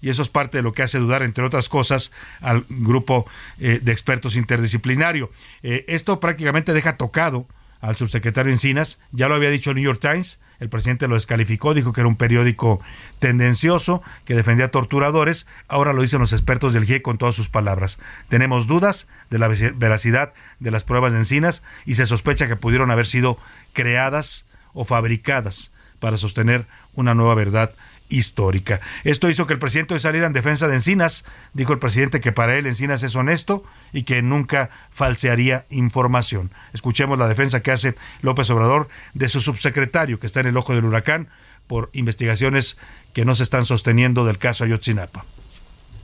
y 0.00 0.10
eso 0.10 0.22
es 0.22 0.28
parte 0.28 0.58
de 0.58 0.62
lo 0.62 0.72
que 0.72 0.82
hace 0.82 0.98
dudar, 0.98 1.22
entre 1.22 1.44
otras 1.44 1.68
cosas, 1.68 2.10
al 2.40 2.64
grupo 2.68 3.24
eh, 3.60 3.78
de 3.80 3.92
expertos 3.92 4.34
interdisciplinario. 4.34 5.30
Eh, 5.62 5.84
esto 5.88 6.18
prácticamente 6.18 6.74
deja 6.74 6.96
tocado 6.96 7.46
al 7.82 7.96
subsecretario 7.96 8.50
Encinas, 8.50 8.98
ya 9.10 9.28
lo 9.28 9.34
había 9.34 9.50
dicho 9.50 9.70
el 9.70 9.76
New 9.76 9.84
York 9.84 10.00
Times, 10.00 10.38
el 10.60 10.68
presidente 10.68 11.08
lo 11.08 11.16
descalificó, 11.16 11.74
dijo 11.74 11.92
que 11.92 12.00
era 12.02 12.08
un 12.08 12.14
periódico 12.14 12.80
tendencioso, 13.18 14.00
que 14.24 14.36
defendía 14.36 14.70
torturadores. 14.70 15.48
Ahora 15.66 15.92
lo 15.92 16.02
dicen 16.02 16.20
los 16.20 16.32
expertos 16.32 16.72
del 16.72 16.84
GIE 16.84 17.02
con 17.02 17.18
todas 17.18 17.34
sus 17.34 17.48
palabras. 17.48 17.98
Tenemos 18.28 18.68
dudas 18.68 19.08
de 19.28 19.40
la 19.40 19.48
veracidad 19.48 20.32
de 20.60 20.70
las 20.70 20.84
pruebas 20.84 21.12
de 21.12 21.18
encinas 21.18 21.64
y 21.84 21.94
se 21.94 22.06
sospecha 22.06 22.46
que 22.46 22.54
pudieron 22.54 22.92
haber 22.92 23.08
sido 23.08 23.38
creadas 23.72 24.44
o 24.72 24.84
fabricadas 24.84 25.72
para 25.98 26.16
sostener 26.16 26.66
una 26.94 27.14
nueva 27.14 27.34
verdad 27.34 27.72
histórica. 28.12 28.80
Esto 29.04 29.28
hizo 29.28 29.46
que 29.46 29.54
el 29.54 29.58
presidente 29.58 29.94
hoy 29.94 30.00
saliera 30.00 30.26
en 30.26 30.32
defensa 30.32 30.68
de 30.68 30.74
Encinas. 30.74 31.24
Dijo 31.52 31.72
el 31.72 31.78
presidente 31.78 32.20
que 32.20 32.32
para 32.32 32.56
él 32.56 32.66
Encinas 32.66 33.02
es 33.02 33.16
honesto 33.16 33.64
y 33.92 34.04
que 34.04 34.22
nunca 34.22 34.70
falsearía 34.92 35.64
información. 35.70 36.50
Escuchemos 36.72 37.18
la 37.18 37.28
defensa 37.28 37.60
que 37.60 37.72
hace 37.72 37.94
López 38.20 38.50
Obrador 38.50 38.88
de 39.14 39.28
su 39.28 39.40
subsecretario 39.40 40.18
que 40.20 40.26
está 40.26 40.40
en 40.40 40.46
el 40.46 40.56
ojo 40.56 40.74
del 40.74 40.84
huracán 40.84 41.28
por 41.66 41.90
investigaciones 41.92 42.76
que 43.12 43.24
no 43.24 43.34
se 43.34 43.42
están 43.42 43.64
sosteniendo 43.64 44.24
del 44.24 44.38
caso 44.38 44.64
Ayotzinapa. 44.64 45.24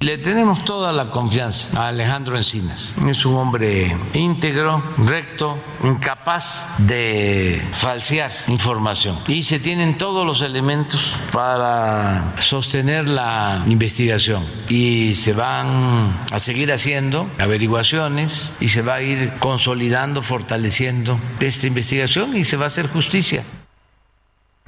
Le 0.01 0.17
tenemos 0.17 0.65
toda 0.65 0.93
la 0.93 1.11
confianza 1.11 1.77
a 1.77 1.89
Alejandro 1.89 2.37
Encinas. 2.37 2.95
Es 3.09 3.27
un 3.27 3.35
hombre 3.35 3.97
íntegro, 4.15 4.81
recto, 4.97 5.59
incapaz 5.83 6.69
de 6.79 7.61
falsear 7.73 8.31
información. 8.47 9.19
Y 9.27 9.43
se 9.43 9.59
tienen 9.59 9.99
todos 9.99 10.25
los 10.25 10.43
elementos 10.43 11.19
para 11.33 12.33
sostener 12.39 13.09
la 13.09 13.65
investigación. 13.67 14.47
Y 14.69 15.17
se 15.17 15.33
van 15.33 16.17
a 16.31 16.39
seguir 16.39 16.73
haciendo 16.73 17.29
averiguaciones 17.41 18.53
y 18.61 18.69
se 18.69 18.83
va 18.83 18.95
a 18.95 19.03
ir 19.03 19.33
consolidando, 19.41 20.23
fortaleciendo 20.23 21.19
esta 21.41 21.67
investigación 21.67 22.37
y 22.37 22.45
se 22.45 22.57
va 22.57 22.65
a 22.65 22.69
hacer 22.69 22.87
justicia. 22.87 23.43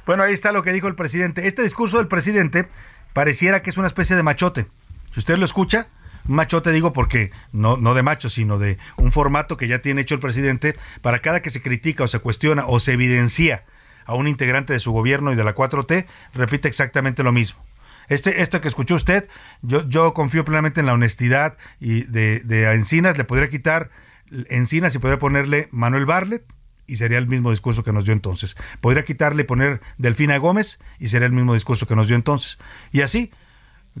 Bueno, 0.05 0.23
ahí 0.23 0.33
está 0.33 0.51
lo 0.51 0.61
que 0.61 0.73
dijo 0.73 0.89
el 0.89 0.95
presidente. 0.95 1.47
Este 1.47 1.63
discurso 1.63 1.99
del 1.99 2.09
presidente 2.09 2.67
pareciera 3.13 3.63
que 3.63 3.69
es 3.69 3.77
una 3.77 3.87
especie 3.87 4.17
de 4.17 4.23
machote 4.23 4.67
si 5.13 5.19
usted 5.19 5.37
lo 5.37 5.45
escucha, 5.45 5.87
machote 6.25 6.71
digo 6.71 6.93
porque 6.93 7.31
no, 7.51 7.77
no 7.77 7.93
de 7.93 8.03
macho, 8.03 8.29
sino 8.29 8.57
de 8.59 8.77
un 8.97 9.11
formato 9.11 9.57
que 9.57 9.67
ya 9.67 9.79
tiene 9.79 10.01
hecho 10.01 10.15
el 10.15 10.21
presidente 10.21 10.75
para 11.01 11.19
cada 11.19 11.41
que 11.41 11.49
se 11.49 11.61
critica 11.61 12.03
o 12.03 12.07
se 12.07 12.19
cuestiona 12.19 12.65
o 12.65 12.79
se 12.79 12.93
evidencia 12.93 13.65
a 14.05 14.15
un 14.15 14.27
integrante 14.27 14.73
de 14.73 14.79
su 14.79 14.91
gobierno 14.91 15.31
y 15.31 15.35
de 15.35 15.43
la 15.43 15.55
4T, 15.55 16.05
repite 16.33 16.67
exactamente 16.67 17.23
lo 17.23 17.31
mismo. 17.31 17.63
Este, 18.09 18.41
esto 18.41 18.59
que 18.59 18.67
escuchó 18.67 18.95
usted, 18.95 19.29
yo, 19.61 19.87
yo 19.87 20.13
confío 20.13 20.43
plenamente 20.43 20.79
en 20.81 20.85
la 20.85 20.93
honestidad 20.93 21.57
y 21.79 22.03
de, 22.03 22.41
de 22.41 22.71
Encinas, 22.73 23.17
le 23.17 23.23
podría 23.23 23.49
quitar 23.49 23.89
Encinas 24.49 24.95
y 24.95 24.99
podría 24.99 25.19
ponerle 25.19 25.69
Manuel 25.71 26.05
Barlet 26.05 26.43
y 26.87 26.97
sería 26.97 27.17
el 27.17 27.27
mismo 27.27 27.51
discurso 27.51 27.83
que 27.83 27.93
nos 27.93 28.05
dio 28.05 28.13
entonces. 28.13 28.57
Podría 28.81 29.05
quitarle 29.05 29.43
y 29.43 29.45
poner 29.45 29.79
Delfina 29.97 30.37
Gómez 30.37 30.79
y 30.99 31.07
sería 31.07 31.27
el 31.27 31.33
mismo 31.33 31.53
discurso 31.53 31.87
que 31.87 31.95
nos 31.95 32.07
dio 32.07 32.17
entonces. 32.17 32.57
Y 32.91 33.01
así, 33.01 33.31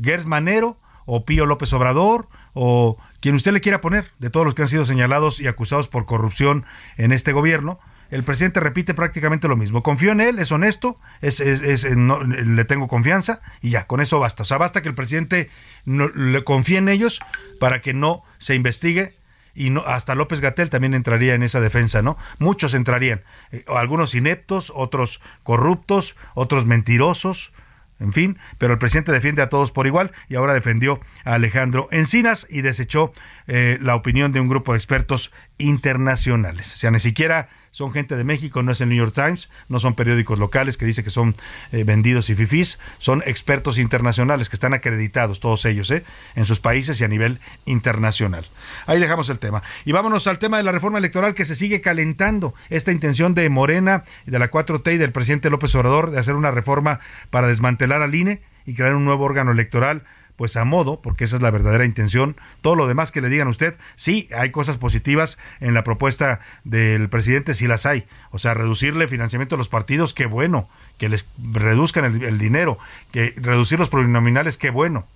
Gers 0.01 0.25
Manero 0.25 0.77
o 1.13 1.25
Pío 1.25 1.45
López 1.45 1.73
Obrador 1.73 2.29
o 2.53 2.97
quien 3.19 3.35
usted 3.35 3.51
le 3.51 3.59
quiera 3.59 3.81
poner, 3.81 4.09
de 4.19 4.29
todos 4.29 4.45
los 4.45 4.55
que 4.55 4.61
han 4.61 4.69
sido 4.69 4.85
señalados 4.85 5.41
y 5.41 5.47
acusados 5.47 5.89
por 5.89 6.05
corrupción 6.05 6.63
en 6.95 7.11
este 7.11 7.33
gobierno, 7.33 7.81
el 8.11 8.23
presidente 8.23 8.61
repite 8.61 8.93
prácticamente 8.93 9.49
lo 9.49 9.57
mismo. 9.57 9.83
Confío 9.83 10.13
en 10.13 10.21
él, 10.21 10.39
es 10.39 10.53
honesto, 10.53 10.97
es, 11.21 11.41
le 11.41 12.65
tengo 12.65 12.87
confianza 12.87 13.41
y 13.61 13.71
ya, 13.71 13.87
con 13.87 13.99
eso 13.99 14.21
basta. 14.21 14.43
O 14.43 14.45
sea, 14.45 14.57
basta 14.57 14.81
que 14.81 14.87
el 14.87 14.95
presidente 14.95 15.49
le 15.83 16.43
confíe 16.45 16.77
en 16.77 16.87
ellos 16.87 17.19
para 17.59 17.81
que 17.81 17.93
no 17.93 18.23
se 18.37 18.55
investigue 18.55 19.13
y 19.53 19.69
no, 19.69 19.81
hasta 19.81 20.15
López 20.15 20.39
Gatel 20.39 20.69
también 20.69 20.93
entraría 20.93 21.33
en 21.33 21.43
esa 21.43 21.59
defensa, 21.59 22.01
¿no? 22.01 22.17
Muchos 22.39 22.73
entrarían, 22.73 23.21
eh, 23.51 23.65
algunos 23.67 24.15
ineptos, 24.15 24.71
otros 24.73 25.19
corruptos, 25.43 26.15
otros 26.35 26.65
mentirosos, 26.65 27.51
en 28.01 28.13
fin, 28.13 28.37
pero 28.57 28.73
el 28.73 28.79
presidente 28.79 29.11
defiende 29.11 29.41
a 29.41 29.49
todos 29.49 29.71
por 29.71 29.87
igual 29.87 30.11
y 30.27 30.35
ahora 30.35 30.53
defendió 30.53 30.99
a 31.23 31.35
Alejandro 31.35 31.87
Encinas 31.91 32.47
y 32.49 32.61
desechó 32.61 33.13
eh, 33.47 33.77
la 33.79 33.95
opinión 33.95 34.33
de 34.33 34.39
un 34.39 34.49
grupo 34.49 34.73
de 34.73 34.79
expertos 34.79 35.31
internacionales. 35.57 36.73
O 36.73 36.77
sea, 36.77 36.91
ni 36.91 36.99
siquiera 36.99 37.47
son 37.71 37.91
gente 37.91 38.15
de 38.15 38.23
México, 38.23 38.61
no 38.63 38.73
es 38.73 38.81
el 38.81 38.89
New 38.89 38.97
York 38.97 39.13
Times, 39.15 39.49
no 39.69 39.79
son 39.79 39.95
periódicos 39.95 40.37
locales 40.37 40.77
que 40.77 40.85
dice 40.85 41.03
que 41.03 41.09
son 41.09 41.35
eh, 41.71 41.83
vendidos 41.83 42.29
y 42.29 42.35
fifís, 42.35 42.79
son 42.99 43.23
expertos 43.25 43.77
internacionales 43.77 44.49
que 44.49 44.57
están 44.57 44.73
acreditados, 44.73 45.39
todos 45.39 45.65
ellos, 45.65 45.89
¿eh? 45.91 46.03
en 46.35 46.45
sus 46.45 46.59
países 46.59 46.99
y 46.99 47.05
a 47.05 47.07
nivel 47.07 47.39
internacional. 47.65 48.45
Ahí 48.85 48.99
dejamos 48.99 49.29
el 49.29 49.39
tema. 49.39 49.63
Y 49.85 49.93
vámonos 49.93 50.27
al 50.27 50.37
tema 50.37 50.57
de 50.57 50.63
la 50.63 50.71
reforma 50.71 50.97
electoral 50.97 51.33
que 51.33 51.45
se 51.45 51.55
sigue 51.55 51.81
calentando. 51.81 52.53
Esta 52.69 52.91
intención 52.91 53.33
de 53.33 53.49
Morena, 53.49 54.03
de 54.25 54.37
la 54.37 54.51
4T 54.51 54.93
y 54.93 54.97
del 54.97 55.13
presidente 55.13 55.49
López 55.49 55.73
Obrador 55.75 56.11
de 56.11 56.19
hacer 56.19 56.35
una 56.35 56.51
reforma 56.51 56.99
para 57.29 57.47
desmantelar 57.47 58.01
al 58.01 58.13
INE 58.13 58.41
y 58.65 58.75
crear 58.75 58.95
un 58.95 59.05
nuevo 59.05 59.23
órgano 59.23 59.51
electoral 59.51 60.03
pues 60.35 60.57
a 60.57 60.65
modo, 60.65 61.01
porque 61.01 61.23
esa 61.23 61.35
es 61.35 61.41
la 61.41 61.51
verdadera 61.51 61.85
intención. 61.85 62.35
Todo 62.61 62.75
lo 62.75 62.87
demás 62.87 63.11
que 63.11 63.21
le 63.21 63.29
digan 63.29 63.47
a 63.47 63.51
usted, 63.51 63.75
sí, 63.95 64.27
hay 64.35 64.51
cosas 64.51 64.77
positivas 64.77 65.37
en 65.59 65.73
la 65.73 65.83
propuesta 65.83 66.39
del 66.63 67.09
presidente, 67.09 67.53
sí 67.53 67.67
las 67.67 67.85
hay. 67.85 68.05
O 68.31 68.39
sea, 68.39 68.53
reducirle 68.53 69.07
financiamiento 69.07 69.55
a 69.55 69.57
los 69.57 69.69
partidos, 69.69 70.13
qué 70.13 70.25
bueno. 70.25 70.69
Que 70.97 71.09
les 71.09 71.25
reduzcan 71.51 72.21
el, 72.21 72.37
dinero, 72.37 72.77
que 73.11 73.33
reducir 73.37 73.79
los 73.79 73.89
plurinominales, 73.89 74.57
qué 74.57 74.69
bueno. 74.69 75.07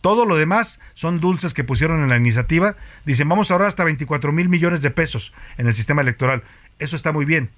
Todo 0.00 0.26
lo 0.26 0.36
demás 0.36 0.80
son 0.94 1.20
dulces 1.20 1.54
que 1.54 1.64
pusieron 1.64 2.02
en 2.02 2.08
la 2.08 2.16
iniciativa. 2.16 2.74
Dicen, 3.04 3.28
vamos 3.28 3.50
a 3.50 3.54
ahorrar 3.54 3.68
hasta 3.68 3.84
24 3.84 4.32
mil 4.32 4.48
millones 4.48 4.82
de 4.82 4.90
pesos 4.90 5.32
en 5.58 5.68
el 5.68 5.74
sistema 5.74 6.02
electoral. 6.02 6.42
Eso 6.78 6.96
está 6.96 7.12
muy 7.12 7.24
bien 7.24 7.50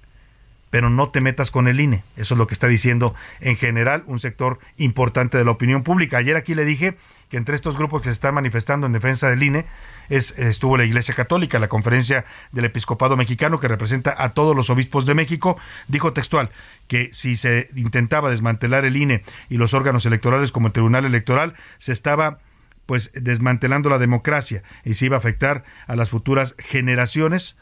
pero 0.74 0.90
no 0.90 1.08
te 1.08 1.20
metas 1.20 1.52
con 1.52 1.68
el 1.68 1.78
INE. 1.78 2.02
Eso 2.16 2.34
es 2.34 2.38
lo 2.38 2.48
que 2.48 2.54
está 2.54 2.66
diciendo 2.66 3.14
en 3.38 3.56
general 3.56 4.02
un 4.06 4.18
sector 4.18 4.58
importante 4.76 5.38
de 5.38 5.44
la 5.44 5.52
opinión 5.52 5.84
pública. 5.84 6.16
Ayer 6.16 6.34
aquí 6.34 6.56
le 6.56 6.64
dije 6.64 6.96
que 7.28 7.36
entre 7.36 7.54
estos 7.54 7.78
grupos 7.78 8.02
que 8.02 8.06
se 8.08 8.14
están 8.14 8.34
manifestando 8.34 8.84
en 8.88 8.92
defensa 8.92 9.28
del 9.28 9.44
INE 9.44 9.66
es, 10.08 10.36
estuvo 10.36 10.76
la 10.76 10.84
Iglesia 10.84 11.14
Católica, 11.14 11.60
la 11.60 11.68
conferencia 11.68 12.24
del 12.50 12.64
Episcopado 12.64 13.16
Mexicano 13.16 13.60
que 13.60 13.68
representa 13.68 14.16
a 14.18 14.30
todos 14.30 14.56
los 14.56 14.68
obispos 14.68 15.06
de 15.06 15.14
México, 15.14 15.56
dijo 15.86 16.12
textual 16.12 16.50
que 16.88 17.08
si 17.12 17.36
se 17.36 17.68
intentaba 17.76 18.32
desmantelar 18.32 18.84
el 18.84 18.96
INE 18.96 19.22
y 19.48 19.58
los 19.58 19.74
órganos 19.74 20.04
electorales 20.06 20.50
como 20.50 20.66
el 20.66 20.72
Tribunal 20.72 21.04
Electoral, 21.04 21.54
se 21.78 21.92
estaba 21.92 22.40
pues 22.86 23.12
desmantelando 23.14 23.90
la 23.90 24.00
democracia 24.00 24.64
y 24.84 24.94
se 24.94 25.06
iba 25.06 25.14
a 25.14 25.20
afectar 25.20 25.62
a 25.86 25.94
las 25.94 26.10
futuras 26.10 26.56
generaciones 26.58 27.54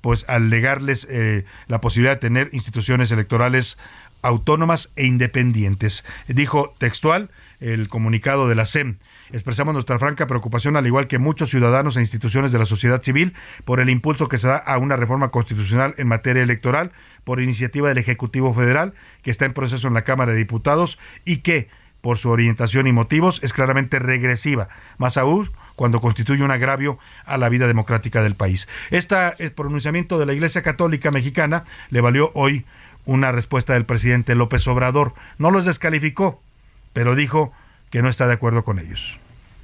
pues 0.00 0.24
al 0.28 0.48
negarles 0.48 1.06
eh, 1.10 1.44
la 1.68 1.80
posibilidad 1.80 2.14
de 2.14 2.20
tener 2.20 2.50
instituciones 2.52 3.10
electorales 3.10 3.78
autónomas 4.22 4.92
e 4.96 5.06
independientes. 5.06 6.04
Dijo 6.28 6.74
textual 6.78 7.30
el 7.60 7.88
comunicado 7.88 8.48
de 8.48 8.54
la 8.54 8.64
SEM. 8.64 8.96
Expresamos 9.32 9.74
nuestra 9.74 9.98
franca 9.98 10.26
preocupación, 10.26 10.76
al 10.76 10.86
igual 10.86 11.06
que 11.06 11.18
muchos 11.18 11.50
ciudadanos 11.50 11.96
e 11.96 12.00
instituciones 12.00 12.50
de 12.50 12.58
la 12.58 12.64
sociedad 12.64 13.02
civil, 13.02 13.34
por 13.64 13.78
el 13.80 13.88
impulso 13.88 14.28
que 14.28 14.38
se 14.38 14.48
da 14.48 14.56
a 14.56 14.78
una 14.78 14.96
reforma 14.96 15.30
constitucional 15.30 15.94
en 15.98 16.08
materia 16.08 16.42
electoral 16.42 16.90
por 17.22 17.40
iniciativa 17.40 17.88
del 17.88 17.98
Ejecutivo 17.98 18.52
Federal, 18.52 18.92
que 19.22 19.30
está 19.30 19.44
en 19.44 19.52
proceso 19.52 19.86
en 19.86 19.94
la 19.94 20.02
Cámara 20.02 20.32
de 20.32 20.38
Diputados 20.38 20.98
y 21.24 21.38
que, 21.38 21.68
por 22.00 22.18
su 22.18 22.30
orientación 22.30 22.88
y 22.88 22.92
motivos, 22.92 23.40
es 23.44 23.52
claramente 23.52 24.00
regresiva. 24.00 24.68
Más 24.98 25.16
aún, 25.16 25.50
cuando 25.80 26.02
constituye 26.02 26.42
un 26.42 26.50
agravio 26.50 26.98
a 27.24 27.38
la 27.38 27.48
vida 27.48 27.66
democrática 27.66 28.22
del 28.22 28.34
país. 28.34 28.68
Este 28.90 29.16
pronunciamiento 29.56 30.18
de 30.18 30.26
la 30.26 30.34
Iglesia 30.34 30.60
Católica 30.60 31.10
Mexicana 31.10 31.64
le 31.88 32.02
valió 32.02 32.30
hoy 32.34 32.66
una 33.06 33.32
respuesta 33.32 33.72
del 33.72 33.86
presidente 33.86 34.34
López 34.34 34.68
Obrador. 34.68 35.14
No 35.38 35.50
los 35.50 35.64
descalificó, 35.64 36.42
pero 36.92 37.14
dijo 37.14 37.54
que 37.88 38.02
no 38.02 38.10
está 38.10 38.26
de 38.26 38.34
acuerdo 38.34 38.62
con 38.62 38.78
ellos. 38.78 39.18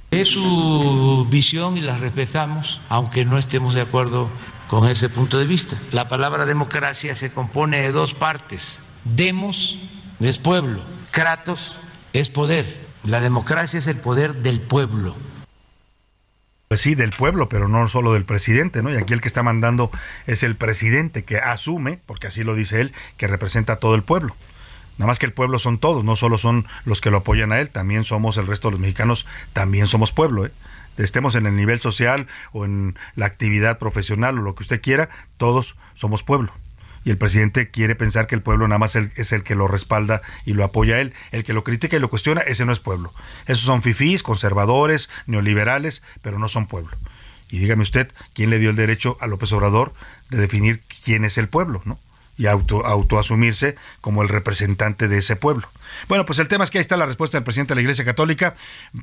Es 0.09 0.29
su 0.29 1.27
visión 1.29 1.77
y 1.77 1.81
la 1.81 1.99
respetamos, 1.99 2.81
aunque 2.89 3.23
no 3.23 3.37
estemos 3.37 3.75
de 3.75 3.81
acuerdo 3.81 4.27
con 4.69 4.89
ese 4.89 5.09
punto 5.09 5.37
de 5.37 5.45
vista. 5.45 5.77
La 5.91 6.07
palabra 6.07 6.47
democracia 6.47 7.13
se 7.13 7.31
compone 7.31 7.81
de 7.81 7.91
dos 7.91 8.15
partes. 8.15 8.81
Demos 9.03 9.77
es 10.19 10.39
pueblo, 10.39 10.83
kratos 11.11 11.77
es 12.13 12.29
poder. 12.29 12.87
La 13.03 13.21
democracia 13.21 13.77
es 13.77 13.85
el 13.85 13.97
poder 13.97 14.37
del 14.37 14.61
pueblo. 14.61 15.15
Pues 16.67 16.81
sí, 16.81 16.95
del 16.95 17.11
pueblo, 17.11 17.47
pero 17.47 17.69
no 17.69 17.87
solo 17.87 18.13
del 18.13 18.25
presidente, 18.25 18.83
¿no? 18.83 18.91
Y 18.91 18.97
aquí 18.97 19.13
el 19.13 19.21
que 19.21 19.29
está 19.29 19.41
mandando 19.41 19.89
es 20.25 20.43
el 20.43 20.57
presidente 20.57 21.23
que 21.23 21.37
asume, 21.37 21.99
porque 22.05 22.27
así 22.27 22.43
lo 22.43 22.55
dice 22.55 22.81
él, 22.81 22.93
que 23.15 23.27
representa 23.27 23.73
a 23.73 23.75
todo 23.77 23.95
el 23.95 24.03
pueblo. 24.03 24.35
Nada 24.97 25.07
más 25.07 25.17
que 25.17 25.25
el 25.25 25.33
pueblo 25.33 25.59
son 25.59 25.77
todos, 25.77 26.03
no 26.03 26.17
solo 26.17 26.37
son 26.37 26.67
los 26.83 26.99
que 26.99 27.09
lo 27.09 27.17
apoyan 27.17 27.53
a 27.53 27.59
él, 27.61 27.69
también 27.69 28.03
somos 28.03 28.35
el 28.37 28.47
resto 28.47 28.67
de 28.67 28.73
los 28.73 28.81
mexicanos, 28.81 29.25
también 29.53 29.87
somos 29.87 30.11
pueblo, 30.11 30.45
¿eh? 30.45 30.51
Estemos 30.97 31.35
en 31.35 31.45
el 31.45 31.55
nivel 31.55 31.79
social 31.79 32.27
o 32.51 32.65
en 32.65 32.97
la 33.15 33.27
actividad 33.27 33.77
profesional 33.77 34.39
o 34.39 34.41
lo 34.41 34.55
que 34.55 34.63
usted 34.63 34.81
quiera, 34.81 35.09
todos 35.37 35.77
somos 35.93 36.23
pueblo 36.23 36.51
y 37.07 37.09
el 37.09 37.17
presidente 37.17 37.69
quiere 37.69 37.95
pensar 37.95 38.27
que 38.27 38.35
el 38.35 38.41
pueblo 38.41 38.67
nada 38.67 38.79
más 38.79 38.97
es 38.97 39.31
el 39.31 39.43
que 39.43 39.55
lo 39.55 39.69
respalda 39.69 40.21
y 40.43 40.51
lo 40.51 40.65
apoya 40.65 40.95
a 40.95 40.99
él. 40.99 41.13
El 41.31 41.45
que 41.45 41.53
lo 41.53 41.63
critica 41.63 41.95
y 41.95 42.01
lo 42.01 42.09
cuestiona, 42.09 42.41
ese 42.41 42.65
no 42.65 42.73
es 42.73 42.81
pueblo. 42.81 43.13
Esos 43.45 43.63
son 43.63 43.81
fifís, 43.81 44.23
conservadores, 44.23 45.09
neoliberales, 45.25 46.03
pero 46.21 46.37
no 46.37 46.49
son 46.49 46.67
pueblo. 46.67 46.97
Y 47.49 47.59
dígame 47.59 47.83
usted, 47.83 48.11
¿quién 48.33 48.49
le 48.49 48.59
dio 48.59 48.71
el 48.71 48.75
derecho 48.75 49.15
a 49.21 49.27
López 49.27 49.53
Obrador 49.53 49.93
de 50.31 50.37
definir 50.37 50.81
quién 51.05 51.23
es 51.23 51.37
el 51.37 51.47
pueblo, 51.47 51.81
no? 51.85 51.97
Y 52.37 52.47
auto, 52.47 52.85
autoasumirse 52.85 53.77
como 54.01 54.21
el 54.21 54.27
representante 54.27 55.07
de 55.07 55.19
ese 55.19 55.37
pueblo. 55.37 55.69
Bueno, 56.09 56.25
pues 56.25 56.39
el 56.39 56.49
tema 56.49 56.65
es 56.65 56.71
que 56.71 56.77
ahí 56.77 56.81
está 56.81 56.97
la 56.97 57.05
respuesta 57.05 57.37
del 57.37 57.45
presidente 57.45 57.71
de 57.71 57.75
la 57.75 57.81
Iglesia 57.81 58.03
Católica. 58.03 58.53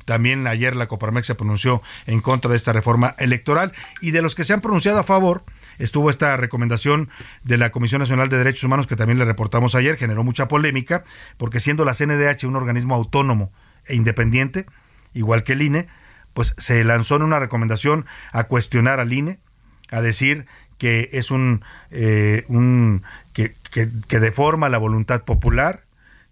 También 0.05 0.45
ayer 0.45 0.75
la 0.75 0.87
Coparmex 0.87 1.25
se 1.25 1.35
pronunció 1.35 1.81
en 2.05 2.21
contra 2.21 2.51
de 2.51 2.57
esta 2.57 2.71
reforma 2.71 3.15
electoral 3.17 3.73
y 3.99 4.11
de 4.11 4.21
los 4.21 4.35
que 4.35 4.43
se 4.43 4.53
han 4.53 4.61
pronunciado 4.61 4.99
a 4.99 5.03
favor, 5.03 5.43
estuvo 5.79 6.09
esta 6.09 6.37
recomendación 6.37 7.09
de 7.43 7.57
la 7.57 7.71
Comisión 7.71 7.99
Nacional 7.99 8.29
de 8.29 8.37
Derechos 8.37 8.63
Humanos 8.63 8.87
que 8.87 8.95
también 8.95 9.19
le 9.19 9.25
reportamos 9.25 9.75
ayer, 9.75 9.97
generó 9.97 10.23
mucha 10.23 10.47
polémica, 10.47 11.03
porque 11.37 11.59
siendo 11.59 11.85
la 11.85 11.93
CNDH 11.93 12.45
un 12.45 12.55
organismo 12.55 12.95
autónomo 12.95 13.51
e 13.85 13.95
independiente, 13.95 14.65
igual 15.13 15.43
que 15.43 15.53
el 15.53 15.61
INE, 15.61 15.87
pues 16.33 16.53
se 16.57 16.83
lanzó 16.83 17.15
en 17.15 17.23
una 17.23 17.39
recomendación 17.39 18.05
a 18.31 18.43
cuestionar 18.45 18.99
al 18.99 19.13
INE, 19.13 19.39
a 19.89 20.01
decir 20.01 20.45
que 20.77 21.09
es 21.13 21.31
un, 21.31 21.63
eh, 21.91 22.43
un 22.47 23.03
que, 23.33 23.53
que, 23.71 23.89
que 24.07 24.19
deforma 24.19 24.69
la 24.69 24.77
voluntad 24.77 25.23
popular, 25.23 25.83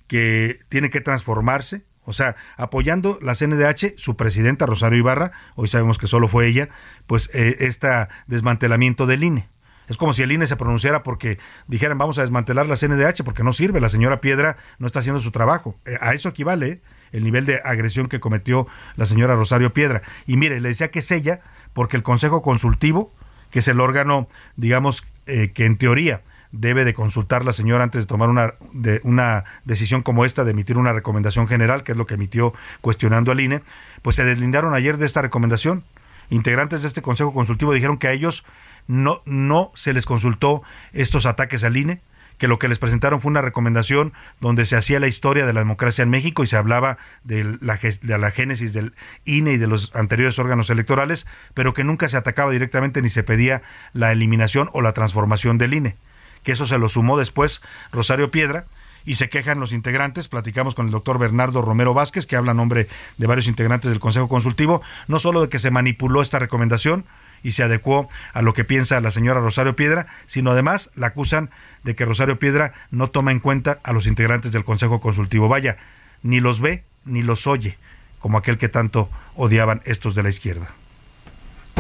que 0.08 0.60
tiene 0.70 0.90
que 0.90 1.02
transformarse, 1.02 1.84
o 2.06 2.14
sea, 2.14 2.36
apoyando 2.58 3.18
la 3.22 3.36
CNDH, 3.36 3.98
su 3.98 4.16
presidenta 4.16 4.66
Rosario 4.66 5.00
Ibarra, 5.00 5.32
hoy 5.56 5.68
sabemos 5.68 5.98
que 5.98 6.08
solo 6.08 6.28
fue 6.28 6.48
ella, 6.48 6.70
pues 7.08 7.30
eh, 7.34 7.58
este 7.60 7.88
desmantelamiento 8.28 9.06
del 9.06 9.24
INE. 9.24 9.48
Es 9.90 9.98
como 9.98 10.14
si 10.14 10.24
el 10.24 10.32
INE 10.32 10.48
se 10.48 10.56
pronunciara 10.56 11.04
porque 11.04 11.38
dijeran 11.68 11.98
vamos 11.98 12.18
a 12.18 12.22
desmantelar 12.22 12.68
la 12.68 12.76
CNDH 12.76 13.24
porque 13.24 13.44
no 13.44 13.54
sirve, 13.54 13.82
la 13.82 13.90
señora 13.90 14.22
Piedra 14.22 14.58
no 14.80 14.88
está 14.88 15.00
haciendo 15.00 15.20
su 15.20 15.32
trabajo. 15.32 15.76
Eh, 15.86 15.98
a 16.02 16.14
eso 16.14 16.30
equivale 16.30 16.68
¿eh? 16.68 16.82
el 17.12 17.24
nivel 17.24 17.46
de 17.46 17.62
agresión 17.64 18.08
que 18.08 18.20
cometió 18.20 18.68
la 18.96 19.06
señora 19.06 19.36
Rosario 19.36 19.74
Piedra. 19.74 20.02
Y 20.26 20.38
mire, 20.38 20.60
le 20.62 20.70
decía 20.70 20.92
que 20.92 21.00
es 21.00 21.12
ella 21.12 21.42
porque 21.74 21.98
el 21.98 22.04
Consejo 22.04 22.42
Consultivo, 22.42 23.12
que 23.52 23.60
es 23.60 23.68
el 23.68 23.80
órgano, 23.80 24.28
digamos, 24.56 25.04
que 25.26 25.66
en 25.66 25.78
teoría 25.78 26.22
debe 26.54 26.86
de 26.86 26.94
consultar 26.94 27.44
la 27.44 27.52
señora 27.52 27.84
antes 27.84 28.04
de 28.04 28.06
tomar 28.06 28.30
una, 28.30 28.54
de, 28.74 29.02
una 29.04 29.44
decisión 29.66 30.04
como 30.04 30.24
esta, 30.24 30.46
de 30.46 30.52
emitir 30.52 30.78
una 30.78 30.94
recomendación 30.94 31.48
general, 31.48 31.84
que 31.84 31.92
es 31.92 31.98
lo 31.98 32.06
que 32.06 32.14
emitió 32.14 32.54
cuestionando 32.80 33.32
al 33.32 33.42
INE, 33.42 33.62
pues 34.04 34.16
se 34.16 34.24
deslindaron 34.24 34.74
ayer 34.74 34.98
de 34.98 35.08
esta 35.08 35.22
recomendación. 35.22 35.84
Integrantes 36.30 36.84
de 36.84 36.88
este 36.88 37.02
Consejo 37.02 37.34
Consultivo 37.34 37.74
dijeron 37.74 37.98
que 37.98 38.08
a 38.08 38.12
ellos 38.12 38.46
no, 38.88 39.22
no 39.26 39.72
se 39.74 39.94
les 39.94 40.06
consultó 40.06 40.62
estos 40.94 41.26
ataques 41.26 41.64
al 41.64 41.76
INE, 41.76 42.02
que 42.38 42.48
lo 42.48 42.60
que 42.60 42.68
les 42.68 42.78
presentaron 42.78 43.20
fue 43.20 43.32
una 43.32 43.42
recomendación 43.42 44.14
donde 44.40 44.68
se 44.68 44.76
hacía 44.76 45.00
la 45.00 45.08
historia 45.08 45.48
de 45.48 45.54
la 45.54 45.62
democracia 45.62 46.04
en 46.04 46.10
México 46.10 46.44
y 46.44 46.48
se 46.48 46.58
hablaba 46.58 46.98
de 47.24 47.58
la, 47.62 47.80
de 48.02 48.18
la 48.18 48.32
génesis 48.32 48.74
del 48.74 48.94
INE 49.26 49.54
y 49.54 49.58
de 49.58 49.68
los 49.68 49.96
anteriores 49.96 50.38
órganos 50.38 50.70
electorales, 50.70 51.26
pero 51.56 51.74
que 51.74 51.84
nunca 51.84 52.10
se 52.10 52.18
atacaba 52.18 52.52
directamente 52.52 53.02
ni 53.02 53.10
se 53.10 53.24
pedía 53.24 53.64
la 53.94 54.12
eliminación 54.12 54.70
o 54.74 54.82
la 54.82 54.94
transformación 54.94 55.58
del 55.58 55.74
INE 55.74 55.96
que 56.44 56.52
eso 56.52 56.66
se 56.66 56.78
lo 56.78 56.90
sumó 56.90 57.18
después 57.18 57.62
Rosario 57.92 58.32
Piedra, 58.32 58.66
y 59.06 59.16
se 59.16 59.30
quejan 59.30 59.60
los 59.60 59.74
integrantes. 59.74 60.28
Platicamos 60.28 60.76
con 60.76 60.86
el 60.86 60.92
doctor 60.92 61.20
Bernardo 61.20 61.62
Romero 61.62 61.94
Vázquez, 61.94 62.26
que 62.26 62.36
habla 62.36 62.52
en 62.52 62.58
nombre 62.58 62.88
de 63.18 63.28
varios 63.28 63.48
integrantes 63.48 63.92
del 63.92 64.00
Consejo 64.00 64.30
Consultivo, 64.30 64.82
no 65.08 65.20
solo 65.20 65.42
de 65.42 65.50
que 65.50 65.60
se 65.60 65.72
manipuló 65.72 66.22
esta 66.22 66.40
recomendación 66.40 67.06
y 67.44 67.52
se 67.52 67.64
adecuó 67.64 68.08
a 68.34 68.42
lo 68.42 68.54
que 68.54 68.64
piensa 68.64 69.02
la 69.02 69.12
señora 69.12 69.42
Rosario 69.42 69.76
Piedra, 69.76 70.08
sino 70.28 70.52
además 70.52 70.92
la 70.96 71.08
acusan 71.08 71.50
de 71.84 71.96
que 71.96 72.06
Rosario 72.06 72.40
Piedra 72.40 72.74
no 72.90 73.10
toma 73.10 73.32
en 73.32 73.40
cuenta 73.40 73.80
a 73.84 73.92
los 73.92 74.08
integrantes 74.08 74.54
del 74.54 74.64
Consejo 74.64 75.02
Consultivo. 75.02 75.50
Vaya, 75.50 75.78
ni 76.22 76.40
los 76.40 76.62
ve 76.62 76.84
ni 77.06 77.22
los 77.22 77.48
oye, 77.48 77.78
como 78.20 78.38
aquel 78.38 78.58
que 78.58 78.70
tanto 78.70 79.10
odiaban 79.36 79.82
estos 79.84 80.16
de 80.16 80.24
la 80.24 80.30
izquierda. 80.30 80.70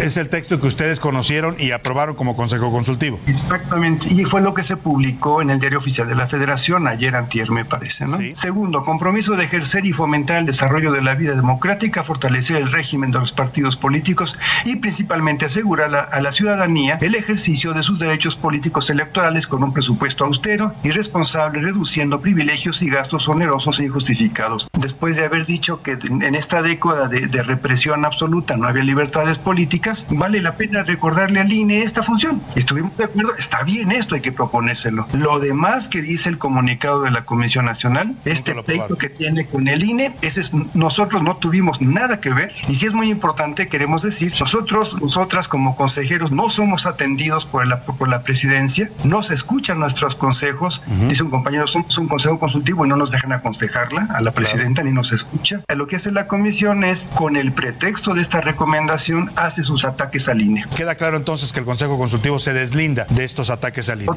Es 0.01 0.17
el 0.17 0.27
texto 0.27 0.59
que 0.59 0.67
ustedes 0.67 0.99
conocieron 0.99 1.55
y 1.59 1.71
aprobaron 1.71 2.15
como 2.15 2.35
Consejo 2.35 2.71
Consultivo. 2.71 3.19
Exactamente, 3.27 4.07
y 4.09 4.23
fue 4.25 4.41
lo 4.41 4.53
que 4.53 4.63
se 4.63 4.75
publicó 4.75 5.41
en 5.41 5.49
el 5.49 5.59
Diario 5.59 5.79
Oficial 5.79 6.07
de 6.07 6.15
la 6.15 6.27
Federación 6.27 6.87
ayer 6.87 7.15
antier, 7.15 7.51
me 7.51 7.63
parece, 7.63 8.05
¿no? 8.05 8.17
Segundo, 8.33 8.83
compromiso 8.83 9.35
de 9.35 9.45
ejercer 9.45 9.85
y 9.85 9.93
fomentar 9.93 10.37
el 10.37 10.45
desarrollo 10.45 10.91
de 10.91 11.01
la 11.01 11.15
vida 11.15 11.35
democrática, 11.35 12.03
fortalecer 12.03 12.57
el 12.57 12.71
régimen 12.71 13.11
de 13.11 13.19
los 13.19 13.31
partidos 13.31 13.77
políticos 13.77 14.37
y 14.65 14.75
principalmente 14.77 15.45
asegurar 15.45 15.93
a 15.95 16.21
la 16.21 16.31
ciudadanía 16.31 16.97
el 17.01 17.15
ejercicio 17.15 17.73
de 17.73 17.83
sus 17.83 17.99
derechos 17.99 18.35
políticos 18.35 18.89
electorales 18.89 19.47
con 19.47 19.63
un 19.63 19.73
presupuesto 19.73 20.25
austero 20.25 20.73
y 20.83 20.89
responsable, 20.89 21.61
reduciendo 21.61 22.19
privilegios 22.19 22.81
y 22.81 22.89
gastos 22.89 23.29
onerosos 23.29 23.79
e 23.79 23.85
injustificados. 23.85 24.67
Después 24.77 25.15
de 25.15 25.25
haber 25.25 25.45
dicho 25.45 25.81
que 25.81 25.97
en 26.03 26.35
esta 26.35 26.61
década 26.61 27.07
de, 27.07 27.27
de 27.27 27.43
represión 27.43 28.05
absoluta 28.05 28.57
no 28.57 28.67
había 28.67 28.83
libertades 28.83 29.37
políticas, 29.37 29.82
vale 30.09 30.41
la 30.41 30.55
pena 30.55 30.83
recordarle 30.83 31.39
al 31.39 31.51
INE 31.51 31.83
esta 31.83 32.03
función. 32.03 32.41
Estuvimos 32.55 32.95
de 32.97 33.05
acuerdo, 33.05 33.35
está 33.37 33.63
bien 33.63 33.91
esto, 33.91 34.15
hay 34.15 34.21
que 34.21 34.31
proponérselo. 34.31 35.07
Lo 35.13 35.39
demás 35.39 35.89
que 35.89 36.01
dice 36.01 36.29
el 36.29 36.37
comunicado 36.37 37.01
de 37.01 37.11
la 37.11 37.25
Comisión 37.25 37.65
Nacional, 37.65 38.15
este 38.25 38.53
pleito 38.63 38.97
que 38.97 39.09
tiene 39.09 39.45
con 39.45 39.67
el 39.67 39.83
INE, 39.83 40.15
ese 40.21 40.41
es, 40.41 40.53
nosotros 40.73 41.21
no 41.21 41.37
tuvimos 41.37 41.81
nada 41.81 42.19
que 42.19 42.33
ver. 42.33 42.51
Y 42.67 42.75
si 42.75 42.85
es 42.85 42.93
muy 42.93 43.09
importante, 43.09 43.67
queremos 43.67 44.01
decir, 44.01 44.33
nosotros, 44.39 44.99
nosotras 45.01 45.47
como 45.47 45.75
consejeros, 45.75 46.31
no 46.31 46.49
somos 46.49 46.85
atendidos 46.85 47.45
por 47.45 47.67
la, 47.67 47.81
por 47.81 48.07
la 48.07 48.23
presidencia, 48.23 48.89
no 49.03 49.23
se 49.23 49.33
escuchan 49.33 49.79
nuestros 49.79 50.15
consejos. 50.15 50.81
Dice 51.07 51.23
un 51.23 51.29
compañero, 51.29 51.67
somos 51.67 51.97
un 51.97 52.07
consejo 52.07 52.39
consultivo 52.39 52.85
y 52.85 52.89
no 52.89 52.95
nos 52.95 53.11
dejan 53.11 53.33
aconsejarla 53.33 54.07
a 54.13 54.21
la 54.21 54.31
presidenta 54.31 54.83
ni 54.83 54.91
nos 54.91 55.11
escucha. 55.11 55.61
Lo 55.75 55.87
que 55.87 55.95
hace 55.97 56.11
la 56.11 56.27
comisión 56.27 56.83
es, 56.83 57.07
con 57.15 57.35
el 57.35 57.51
pretexto 57.51 58.13
de 58.13 58.21
esta 58.21 58.41
recomendación, 58.41 59.31
hace 59.35 59.63
sus 59.73 59.85
ataques 59.85 60.27
al 60.27 60.41
INE. 60.41 60.65
Queda 60.75 60.95
claro 60.95 61.17
entonces 61.17 61.51
que 61.51 61.59
el 61.59 61.65
Consejo 61.65 61.97
Consultivo 61.97 62.37
se 62.37 62.53
deslinda 62.53 63.05
de 63.09 63.23
estos 63.23 63.49
ataques 63.49 63.89
al 63.89 64.03
INE. 64.03 64.11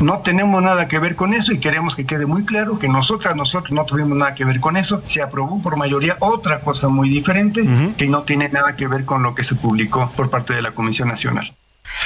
No 0.00 0.20
tenemos 0.20 0.62
nada 0.62 0.86
que 0.86 0.98
ver 0.98 1.16
con 1.16 1.34
eso 1.34 1.52
y 1.52 1.58
queremos 1.58 1.96
que 1.96 2.06
quede 2.06 2.26
muy 2.26 2.44
claro 2.44 2.78
que 2.78 2.88
nosotras, 2.88 3.34
nosotros 3.34 3.72
no 3.72 3.84
tuvimos 3.84 4.16
nada 4.16 4.34
que 4.34 4.44
ver 4.44 4.60
con 4.60 4.76
eso. 4.76 5.02
Se 5.06 5.22
aprobó 5.22 5.60
por 5.60 5.76
mayoría 5.76 6.16
otra 6.20 6.60
cosa 6.60 6.88
muy 6.88 7.08
diferente 7.08 7.66
que 7.96 8.06
no 8.06 8.22
tiene 8.22 8.48
nada 8.48 8.76
que 8.76 8.86
ver 8.86 9.04
con 9.04 9.22
lo 9.22 9.34
que 9.34 9.42
se 9.44 9.56
publicó 9.56 10.10
por 10.16 10.30
parte 10.30 10.54
de 10.54 10.62
la 10.62 10.72
Comisión 10.72 11.08
Nacional. 11.08 11.52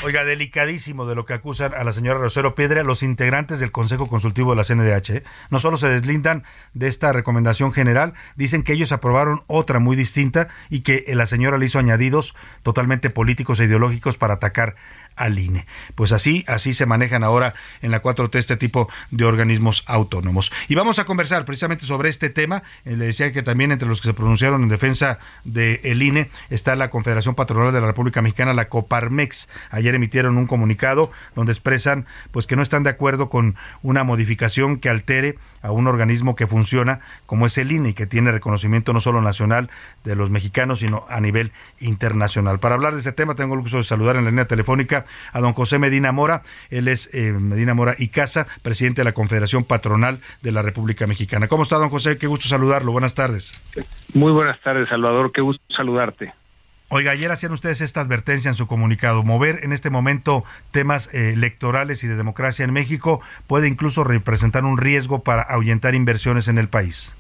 Oiga, 0.05 0.25
delicadísimo 0.25 1.07
de 1.07 1.15
lo 1.15 1.25
que 1.25 1.35
acusan 1.35 1.73
a 1.75 1.83
la 1.83 1.93
señora 1.93 2.19
Rosero 2.19 2.55
Piedra 2.55 2.83
los 2.83 3.03
integrantes 3.03 3.61
del 3.61 3.73
Consejo 3.73 4.07
Consultivo 4.07 4.51
de 4.51 4.57
la 4.57 4.65
CNDH. 4.65 5.11
¿eh? 5.11 5.25
No 5.51 5.59
solo 5.59 5.79
se 5.79 5.89
deslindan 5.89 6.45
de 6.75 6.89
esta 6.89 7.13
recomendación 7.13 7.73
general, 7.73 8.13
dicen 8.37 8.63
que 8.63 8.75
ellos 8.75 8.93
aprobaron 8.93 9.45
otra 9.47 9.79
muy 9.79 9.97
distinta 9.97 10.49
y 10.69 10.81
que 10.81 11.05
la 11.15 11.27
señora 11.27 11.59
le 11.59 11.67
hizo 11.67 11.79
añadidos 11.79 12.35
totalmente 12.63 13.11
políticos 13.11 13.59
e 13.61 13.65
ideológicos 13.65 14.17
para 14.17 14.35
atacar 14.35 14.77
al 15.17 15.39
INE. 15.39 15.67
Pues 15.95 16.13
así, 16.13 16.45
así 16.47 16.75
se 16.75 16.87
manejan 16.87 17.25
ahora 17.25 17.55
en 17.83 17.91
la 17.91 18.03
4T 18.03 18.39
este 18.39 18.57
tipo 18.57 18.89
de 19.11 19.25
organismos 19.25 19.83
autónomos. 19.87 20.53
Y 20.69 20.75
vamos 20.75 20.99
a 20.99 21.05
conversar 21.05 21.45
precisamente 21.45 21.87
sobre 21.87 22.09
este 22.09 22.31
tema. 22.31 22.63
Eh, 22.85 22.97
le 22.97 23.07
decía 23.07 23.33
que 23.33 23.43
también 23.43 23.73
entre 23.73 23.89
los 23.89 24.01
que 24.01 24.09
se 24.09 24.15
pronunciaron 24.15 24.63
en 24.63 24.69
defensa 24.69 25.19
del 25.45 26.03
INE 26.03 26.31
está 26.51 26.77
la 26.77 26.91
Confederación 26.91 27.35
Patronal 27.35 27.73
de 27.73 27.81
la 27.81 27.87
República 27.87 28.23
Mexicana, 28.23 28.55
la 28.55 28.69
Coparmex. 28.69 29.49
Ayer 29.71 29.95
emitieron 29.95 30.37
un 30.37 30.47
comunicado 30.47 31.11
donde 31.35 31.53
expresan 31.53 32.07
pues 32.31 32.47
que 32.47 32.57
no 32.57 32.63
están 32.63 32.83
de 32.83 32.91
acuerdo 32.91 33.29
con 33.29 33.57
una 33.83 34.05
modificación 34.05 34.79
que 34.79 34.89
altere 34.89 35.39
a 35.63 35.73
un 35.73 35.87
organismo 35.87 36.37
que 36.37 36.47
funciona 36.47 37.01
como 37.27 37.47
es 37.47 37.59
el 37.59 37.73
INE 37.73 37.91
y 37.91 37.95
que 37.95 38.07
tiene 38.07 38.33
reconocimiento 38.33 38.93
no 38.93 39.01
solo 39.01 39.21
nacional 39.21 39.71
de 40.07 40.17
los 40.17 40.31
mexicanos, 40.31 40.79
sino 40.79 41.05
a 41.09 41.21
nivel 41.21 41.53
internacional. 41.81 42.59
Para 42.59 42.77
hablar 42.77 42.95
de 42.95 43.01
ese 43.01 43.13
tema 43.13 43.35
tengo 43.35 43.55
el 43.55 43.61
gusto 43.61 43.77
de 43.77 43.83
saludar 43.83 44.17
en 44.17 44.25
la 44.25 44.31
línea 44.31 44.47
telefónica 44.47 45.05
a 45.33 45.41
don 45.41 45.53
José 45.53 45.79
Medina 45.79 46.13
Mora. 46.13 46.43
Él 46.71 46.89
es 46.89 47.11
eh, 47.13 47.33
Medina 47.33 47.75
Mora 47.75 47.95
y 47.99 48.09
Casa, 48.09 48.47
presidente 48.63 49.01
de 49.01 49.05
la 49.05 49.13
Confederación 49.13 49.65
Patronal 49.65 50.21
de 50.43 50.53
la 50.53 50.63
República 50.63 51.07
Mexicana. 51.07 51.49
¿Cómo 51.49 51.65
está, 51.65 51.77
don 51.77 51.91
José? 51.91 52.17
Qué 52.19 52.29
gusto 52.29 52.49
saludarlo. 52.49 52.93
Buenas 52.93 53.15
tardes. 53.15 53.61
Muy 54.15 54.33
buenas 54.33 54.61
tardes, 54.63 54.89
Salvador. 54.89 55.33
Qué 55.33 55.43
gusto 55.43 55.63
saludarte. 55.77 56.33
Oiga, 56.89 57.11
ayer 57.11 57.33
hacían 57.33 57.51
ustedes 57.51 57.81
esta 57.81 58.01
advertencia 58.01 58.49
en 58.49 58.55
su 58.55 58.69
comunicado. 58.69 59.25
Mover 59.25 59.65
en 59.65 59.73
este 59.73 59.91
momento 59.91 60.45
temas 60.71 61.13
eh, 61.13 61.33
electorales 61.33 62.05
y 62.05 62.07
de 62.07 62.15
democracia 62.15 62.65
en 62.65 62.73
México 62.73 63.21
puede 63.49 63.67
incluso 63.67 64.05
representar 64.05 64.65
un 64.65 64.79
riesgo 64.79 65.25
para 65.25 65.43
ahuyentar 65.43 65.97
inversiones 65.97 66.47
en 66.47 66.59
el 66.59 66.69
país. 66.69 67.16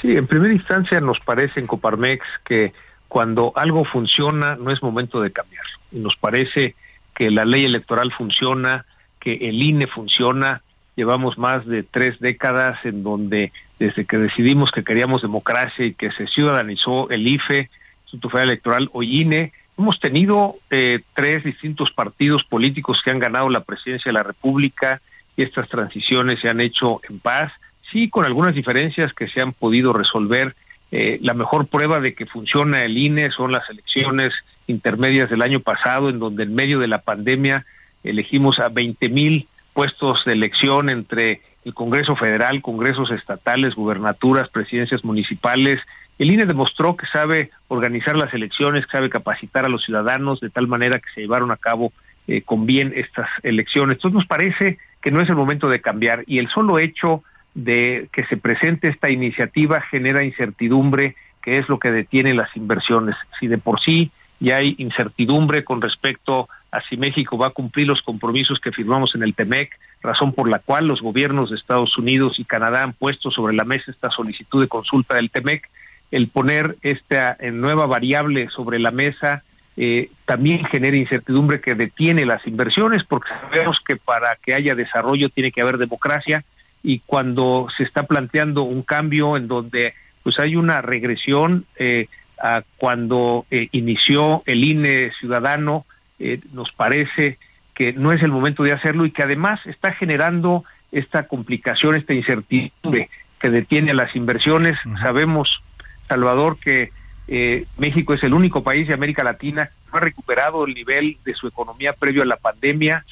Sí, 0.00 0.16
en 0.16 0.26
primera 0.26 0.54
instancia 0.54 1.00
nos 1.00 1.18
parece 1.20 1.60
en 1.60 1.66
Coparmex 1.66 2.24
que 2.44 2.72
cuando 3.08 3.52
algo 3.56 3.84
funciona 3.84 4.56
no 4.56 4.70
es 4.70 4.82
momento 4.82 5.20
de 5.20 5.32
cambiar. 5.32 5.64
Y 5.90 5.98
nos 5.98 6.16
parece 6.16 6.76
que 7.14 7.30
la 7.30 7.44
ley 7.44 7.64
electoral 7.64 8.12
funciona, 8.12 8.84
que 9.18 9.48
el 9.48 9.60
INE 9.62 9.86
funciona. 9.88 10.62
Llevamos 10.94 11.36
más 11.38 11.66
de 11.66 11.82
tres 11.82 12.20
décadas 12.20 12.78
en 12.84 13.02
donde 13.02 13.52
desde 13.78 14.04
que 14.04 14.18
decidimos 14.18 14.70
que 14.70 14.84
queríamos 14.84 15.22
democracia 15.22 15.86
y 15.86 15.94
que 15.94 16.12
se 16.12 16.26
ciudadanizó 16.26 17.10
el 17.10 17.26
IFE, 17.26 17.68
Instituto 18.02 18.30
Federal 18.30 18.50
Electoral 18.50 18.90
o 18.92 19.02
INE, 19.02 19.52
hemos 19.76 20.00
tenido 20.00 20.56
eh, 20.70 21.00
tres 21.14 21.44
distintos 21.44 21.90
partidos 21.92 22.44
políticos 22.44 23.00
que 23.04 23.10
han 23.10 23.18
ganado 23.18 23.48
la 23.48 23.64
presidencia 23.64 24.10
de 24.10 24.18
la 24.18 24.24
República 24.24 25.00
y 25.36 25.42
estas 25.42 25.68
transiciones 25.68 26.40
se 26.40 26.48
han 26.48 26.60
hecho 26.60 27.00
en 27.08 27.20
paz, 27.20 27.52
sí 27.92 28.08
con 28.08 28.24
algunas 28.24 28.54
diferencias 28.54 29.12
que 29.12 29.28
se 29.28 29.40
han 29.40 29.52
podido 29.52 29.92
resolver. 29.92 30.54
Eh, 30.90 31.18
la 31.22 31.34
mejor 31.34 31.66
prueba 31.66 32.00
de 32.00 32.14
que 32.14 32.26
funciona 32.26 32.82
el 32.82 32.96
INE 32.96 33.30
son 33.30 33.52
las 33.52 33.68
elecciones 33.68 34.32
intermedias 34.66 35.28
del 35.30 35.42
año 35.42 35.60
pasado, 35.60 36.08
en 36.08 36.18
donde 36.18 36.44
en 36.44 36.54
medio 36.54 36.78
de 36.78 36.88
la 36.88 37.02
pandemia 37.02 37.66
elegimos 38.04 38.58
a 38.58 38.68
20 38.68 39.08
mil 39.08 39.48
puestos 39.72 40.24
de 40.24 40.32
elección 40.32 40.88
entre 40.88 41.42
el 41.64 41.74
Congreso 41.74 42.16
Federal, 42.16 42.62
Congresos 42.62 43.10
estatales, 43.10 43.74
gubernaturas, 43.74 44.48
presidencias 44.48 45.04
municipales. 45.04 45.80
El 46.18 46.32
INE 46.32 46.46
demostró 46.46 46.96
que 46.96 47.06
sabe 47.06 47.50
organizar 47.68 48.16
las 48.16 48.32
elecciones, 48.32 48.86
que 48.86 48.92
sabe 48.92 49.10
capacitar 49.10 49.66
a 49.66 49.68
los 49.68 49.84
ciudadanos 49.84 50.40
de 50.40 50.50
tal 50.50 50.66
manera 50.66 50.98
que 50.98 51.10
se 51.14 51.20
llevaron 51.20 51.50
a 51.50 51.56
cabo 51.56 51.92
eh, 52.26 52.42
con 52.42 52.66
bien 52.66 52.92
estas 52.96 53.28
elecciones. 53.42 53.96
Entonces 53.96 54.16
nos 54.16 54.26
parece 54.26 54.78
que 55.00 55.10
no 55.10 55.20
es 55.20 55.28
el 55.28 55.36
momento 55.36 55.68
de 55.68 55.80
cambiar 55.80 56.24
y 56.26 56.38
el 56.38 56.48
solo 56.48 56.78
hecho 56.78 57.22
de 57.54 58.08
que 58.12 58.24
se 58.26 58.36
presente 58.36 58.88
esta 58.88 59.10
iniciativa 59.10 59.80
genera 59.80 60.24
incertidumbre, 60.24 61.16
que 61.42 61.58
es 61.58 61.68
lo 61.68 61.78
que 61.78 61.90
detiene 61.90 62.34
las 62.34 62.54
inversiones. 62.56 63.16
Si 63.40 63.46
de 63.46 63.58
por 63.58 63.80
sí 63.80 64.10
y 64.40 64.50
hay 64.50 64.74
incertidumbre 64.78 65.64
con 65.64 65.80
respecto 65.80 66.48
a 66.70 66.80
si 66.82 66.96
México 66.96 67.38
va 67.38 67.48
a 67.48 67.50
cumplir 67.50 67.86
los 67.86 68.02
compromisos 68.02 68.60
que 68.60 68.72
firmamos 68.72 69.14
en 69.14 69.22
el 69.22 69.34
TEMEC, 69.34 69.70
razón 70.02 70.32
por 70.32 70.48
la 70.48 70.58
cual 70.60 70.86
los 70.86 71.00
gobiernos 71.00 71.50
de 71.50 71.56
Estados 71.56 71.96
Unidos 71.98 72.38
y 72.38 72.44
Canadá 72.44 72.82
han 72.82 72.92
puesto 72.92 73.30
sobre 73.30 73.54
la 73.54 73.64
mesa 73.64 73.90
esta 73.90 74.10
solicitud 74.10 74.60
de 74.60 74.68
consulta 74.68 75.16
del 75.16 75.30
TEMEC. 75.30 75.68
El 76.10 76.28
poner 76.28 76.76
esta 76.82 77.36
nueva 77.52 77.86
variable 77.86 78.48
sobre 78.50 78.78
la 78.78 78.90
mesa 78.90 79.42
eh, 79.76 80.10
también 80.24 80.64
genera 80.66 80.96
incertidumbre 80.96 81.60
que 81.60 81.74
detiene 81.74 82.26
las 82.26 82.44
inversiones, 82.46 83.04
porque 83.04 83.28
sabemos 83.28 83.78
que 83.86 83.96
para 83.96 84.36
que 84.42 84.54
haya 84.54 84.74
desarrollo 84.74 85.28
tiene 85.28 85.52
que 85.52 85.60
haber 85.60 85.78
democracia 85.78 86.44
y 86.88 87.00
cuando 87.00 87.66
se 87.76 87.82
está 87.82 88.04
planteando 88.04 88.62
un 88.62 88.80
cambio 88.80 89.36
en 89.36 89.46
donde 89.46 89.92
pues 90.22 90.38
hay 90.38 90.56
una 90.56 90.80
regresión 90.80 91.66
eh, 91.76 92.08
a 92.42 92.62
cuando 92.78 93.44
eh, 93.50 93.68
inició 93.72 94.42
el 94.46 94.64
INE 94.64 95.12
ciudadano, 95.20 95.84
eh, 96.18 96.40
nos 96.50 96.72
parece 96.72 97.36
que 97.74 97.92
no 97.92 98.10
es 98.10 98.22
el 98.22 98.30
momento 98.30 98.62
de 98.62 98.72
hacerlo 98.72 99.04
y 99.04 99.10
que 99.10 99.22
además 99.22 99.60
está 99.66 99.92
generando 99.92 100.64
esta 100.90 101.24
complicación, 101.24 101.94
esta 101.94 102.14
incertidumbre 102.14 103.10
que 103.38 103.50
detiene 103.50 103.90
a 103.90 103.94
las 103.94 104.16
inversiones. 104.16 104.78
Sabemos, 104.98 105.62
Salvador, 106.08 106.56
que 106.58 106.90
eh, 107.28 107.66
México 107.76 108.14
es 108.14 108.22
el 108.22 108.32
único 108.32 108.62
país 108.62 108.88
de 108.88 108.94
América 108.94 109.22
Latina 109.22 109.66
que 109.66 109.90
no 109.92 109.98
ha 109.98 110.00
recuperado 110.00 110.64
el 110.64 110.72
nivel 110.72 111.18
de 111.22 111.34
su 111.34 111.48
economía 111.48 111.92
previo 111.92 112.22
a 112.22 112.26
la 112.26 112.38
pandemia. 112.38 113.04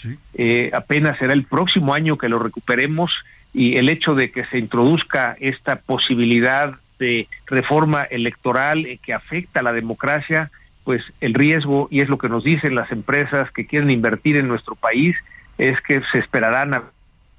apenas 0.73 1.19
será 1.19 1.35
el 1.35 1.45
próximo 1.45 1.93
año 1.93 2.17
que 2.17 2.31
lo 2.31 2.39
recuperemos 2.39 3.13
y 3.57 3.79
el 3.79 3.89
hecho 3.89 4.15
de 4.15 4.31
que 4.31 4.45
se 4.47 4.59
introduzca 4.59 5.35
esta 5.41 5.77
posibilidad 5.77 6.75
de 6.99 7.27
reforma 7.47 8.03
electoral 8.03 8.85
eh, 8.85 8.99
que 9.03 9.15
afecta 9.15 9.61
a 9.61 9.63
la 9.63 9.73
democracia, 9.73 10.51
pues 10.85 11.03
el 11.23 11.33
riesgo, 11.33 11.89
y 11.91 12.03
es 12.03 12.11
lo 12.11 12.19
que 12.19 12.29
nos 12.29 12.45
dicen 12.45 12.75
las 12.75 12.93
empresas 12.93 13.51
que 13.53 13.67
quieren 13.67 13.91
invertir 13.91 14.37
en 14.37 14.47
nuestro 14.47 14.75
país, 14.75 15.17
es 15.57 15.81
que 15.81 16.03
se 16.13 16.19
esperarán 16.19 16.75
a 16.75 16.83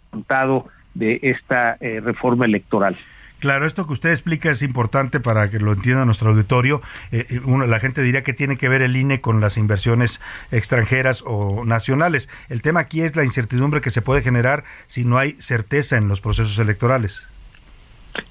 resultado 0.06 0.66
de 0.96 1.20
esta 1.22 1.78
eh, 1.80 2.02
reforma 2.04 2.46
electoral. 2.46 2.98
Claro, 3.40 3.68
esto 3.68 3.86
que 3.86 3.94
usted 3.94 4.10
explica 4.10 4.50
es 4.50 4.64
importante 4.64 5.20
para 5.20 5.50
que 5.50 5.60
lo 5.60 5.74
entienda 5.74 6.06
nuestro 6.06 6.32
auditorio. 6.32 6.82
Eh, 7.12 7.26
eh, 7.30 7.68
la 7.68 7.80
gente 7.80 8.02
diría 8.02 8.24
que 8.24 8.34
tiene 8.34 8.58
que 8.58 8.68
ver 8.68 8.82
el 8.82 8.96
INE 8.96 9.22
con 9.22 9.42
las 9.42 9.58
inversiones 9.58 10.20
extranjeras 10.52 11.24
o 11.26 11.64
nacionales. 11.64 12.30
El 12.50 12.64
tema 12.64 12.80
aquí 12.80 13.02
es 13.02 13.16
la 13.16 13.24
incertidumbre 13.24 13.82
que 13.82 13.92
se 13.92 14.02
puede 14.02 14.22
generar 14.22 14.64
si 14.88 15.06
no 15.06 15.20
hay 15.20 15.32
certeza 15.34 15.98
en 15.98 16.08
los 16.08 16.20
procesos 16.20 16.58
electorales. 16.58 17.28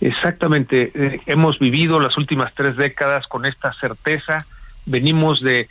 Exactamente. 0.01 0.91
Eh, 0.95 1.21
hemos 1.27 1.61
vivido 1.61 2.01
las 2.01 2.17
últimas 2.17 2.53
tres 2.55 2.77
décadas 2.77 3.29
con 3.29 3.47
esta 3.47 3.73
certeza. 3.75 4.39
Venimos 4.87 5.41
de 5.41 5.69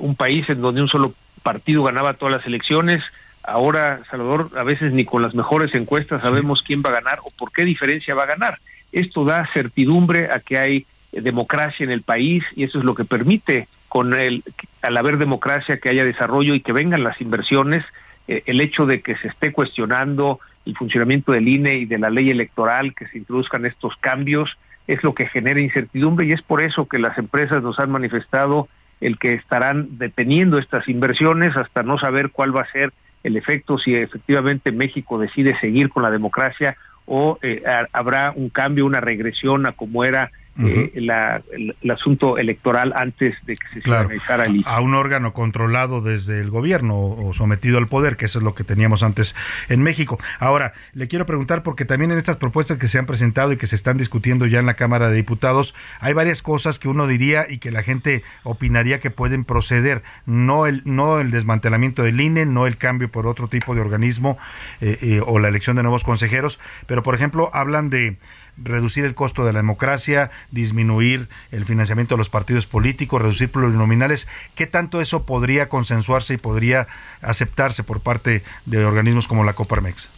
un 0.00 0.16
país 0.16 0.48
en 0.48 0.62
donde 0.62 0.80
un 0.80 0.88
solo 0.88 1.12
partido 1.42 1.82
ganaba 1.82 2.14
todas 2.14 2.36
las 2.36 2.46
elecciones 2.46 3.02
Ahora, 3.46 4.00
Salvador, 4.10 4.50
a 4.56 4.62
veces 4.62 4.92
ni 4.92 5.04
con 5.04 5.22
las 5.22 5.34
mejores 5.34 5.74
encuestas 5.74 6.22
sabemos 6.22 6.62
quién 6.62 6.82
va 6.82 6.90
a 6.90 7.00
ganar 7.00 7.18
o 7.24 7.30
por 7.30 7.52
qué 7.52 7.64
diferencia 7.64 8.14
va 8.14 8.22
a 8.22 8.26
ganar. 8.26 8.58
Esto 8.90 9.24
da 9.24 9.48
certidumbre 9.52 10.30
a 10.32 10.40
que 10.40 10.58
hay 10.58 10.86
democracia 11.12 11.84
en 11.84 11.90
el 11.90 12.02
país 12.02 12.42
y 12.56 12.64
eso 12.64 12.78
es 12.78 12.84
lo 12.84 12.94
que 12.94 13.04
permite 13.04 13.68
con 13.88 14.18
el 14.18 14.42
al 14.82 14.96
haber 14.96 15.18
democracia 15.18 15.76
que 15.76 15.90
haya 15.90 16.04
desarrollo 16.04 16.54
y 16.54 16.60
que 16.60 16.72
vengan 16.72 17.04
las 17.04 17.20
inversiones, 17.20 17.84
eh, 18.28 18.42
el 18.46 18.60
hecho 18.60 18.86
de 18.86 19.02
que 19.02 19.16
se 19.16 19.28
esté 19.28 19.52
cuestionando 19.52 20.40
el 20.64 20.76
funcionamiento 20.76 21.32
del 21.32 21.46
INE 21.46 21.74
y 21.76 21.84
de 21.84 21.98
la 21.98 22.10
ley 22.10 22.30
electoral, 22.30 22.94
que 22.94 23.06
se 23.08 23.18
introduzcan 23.18 23.66
estos 23.66 23.94
cambios, 24.00 24.50
es 24.86 25.02
lo 25.04 25.14
que 25.14 25.26
genera 25.26 25.60
incertidumbre 25.60 26.26
y 26.26 26.32
es 26.32 26.42
por 26.42 26.62
eso 26.62 26.88
que 26.88 26.98
las 26.98 27.16
empresas 27.18 27.62
nos 27.62 27.78
han 27.78 27.90
manifestado 27.90 28.68
el 29.00 29.18
que 29.18 29.34
estarán 29.34 29.98
deteniendo 29.98 30.58
estas 30.58 30.88
inversiones 30.88 31.56
hasta 31.56 31.82
no 31.82 31.98
saber 31.98 32.30
cuál 32.30 32.56
va 32.56 32.62
a 32.62 32.72
ser 32.72 32.92
el 33.24 33.36
efecto 33.36 33.78
si 33.78 33.94
efectivamente 33.94 34.70
México 34.70 35.18
decide 35.18 35.58
seguir 35.58 35.88
con 35.88 36.04
la 36.04 36.10
democracia 36.10 36.76
o 37.06 37.38
eh, 37.42 37.62
habrá 37.92 38.32
un 38.34 38.50
cambio, 38.50 38.86
una 38.86 39.00
regresión 39.00 39.66
a 39.66 39.72
como 39.72 40.04
era 40.04 40.30
eh, 40.62 40.92
la, 40.96 41.42
el, 41.52 41.90
asunto 41.90 42.38
electoral 42.38 42.92
antes 42.96 43.34
de 43.44 43.56
que 43.56 43.66
se 43.72 43.80
claro, 43.80 44.10
el 44.10 44.62
A 44.66 44.80
un 44.80 44.94
órgano 44.94 45.32
controlado 45.32 46.00
desde 46.00 46.40
el 46.40 46.50
gobierno 46.50 46.96
o, 46.96 47.32
sometido 47.32 47.78
al 47.78 47.88
poder, 47.88 48.16
que 48.16 48.26
eso 48.26 48.38
es 48.38 48.44
lo 48.44 48.54
que 48.54 48.62
teníamos 48.62 49.02
antes 49.02 49.34
en 49.68 49.82
México. 49.82 50.18
Ahora, 50.38 50.72
le 50.92 51.08
quiero 51.08 51.26
preguntar, 51.26 51.62
porque 51.62 51.84
también 51.84 52.12
en 52.12 52.18
estas 52.18 52.36
propuestas 52.36 52.78
que 52.78 52.88
se 52.88 52.98
han 52.98 53.06
presentado 53.06 53.52
y 53.52 53.56
que 53.56 53.66
se 53.66 53.74
están 53.74 53.98
discutiendo 53.98 54.46
ya 54.46 54.60
en 54.60 54.66
la 54.66 54.74
Cámara 54.74 55.08
de 55.08 55.16
Diputados, 55.16 55.74
hay 56.00 56.12
varias 56.12 56.42
cosas 56.42 56.78
que 56.78 56.88
uno 56.88 57.06
diría 57.06 57.46
y 57.48 57.58
que 57.58 57.70
la 57.70 57.82
gente 57.82 58.22
opinaría 58.44 59.00
que 59.00 59.10
pueden 59.10 59.44
proceder. 59.44 60.02
No 60.26 60.66
el, 60.66 60.82
no 60.84 61.20
el 61.20 61.30
desmantelamiento 61.30 62.02
del 62.02 62.20
INE, 62.20 62.46
no 62.46 62.66
el 62.66 62.76
cambio 62.76 63.10
por 63.10 63.26
otro 63.26 63.48
tipo 63.48 63.74
de 63.74 63.80
organismo 63.80 64.38
eh, 64.80 64.98
eh, 65.02 65.20
o 65.24 65.38
la 65.38 65.48
elección 65.48 65.76
de 65.76 65.82
nuevos 65.82 66.04
consejeros, 66.04 66.60
pero 66.86 67.02
por 67.02 67.14
ejemplo 67.14 67.50
hablan 67.52 67.90
de 67.90 68.16
reducir 68.56 69.04
el 69.04 69.14
costo 69.14 69.44
de 69.44 69.52
la 69.52 69.60
democracia, 69.60 70.30
disminuir 70.50 71.28
el 71.50 71.64
financiamiento 71.64 72.14
de 72.14 72.18
los 72.18 72.28
partidos 72.28 72.66
políticos, 72.66 73.20
reducir 73.20 73.50
plurinominales. 73.50 74.28
¿Qué 74.54 74.66
tanto 74.66 75.00
eso 75.00 75.26
podría 75.26 75.68
consensuarse 75.68 76.34
y 76.34 76.38
podría 76.38 76.86
aceptarse 77.20 77.82
por 77.82 78.00
parte 78.00 78.42
de 78.66 78.84
organismos 78.84 79.28
como 79.28 79.44
la 79.44 79.54
Coparmex? 79.54 80.10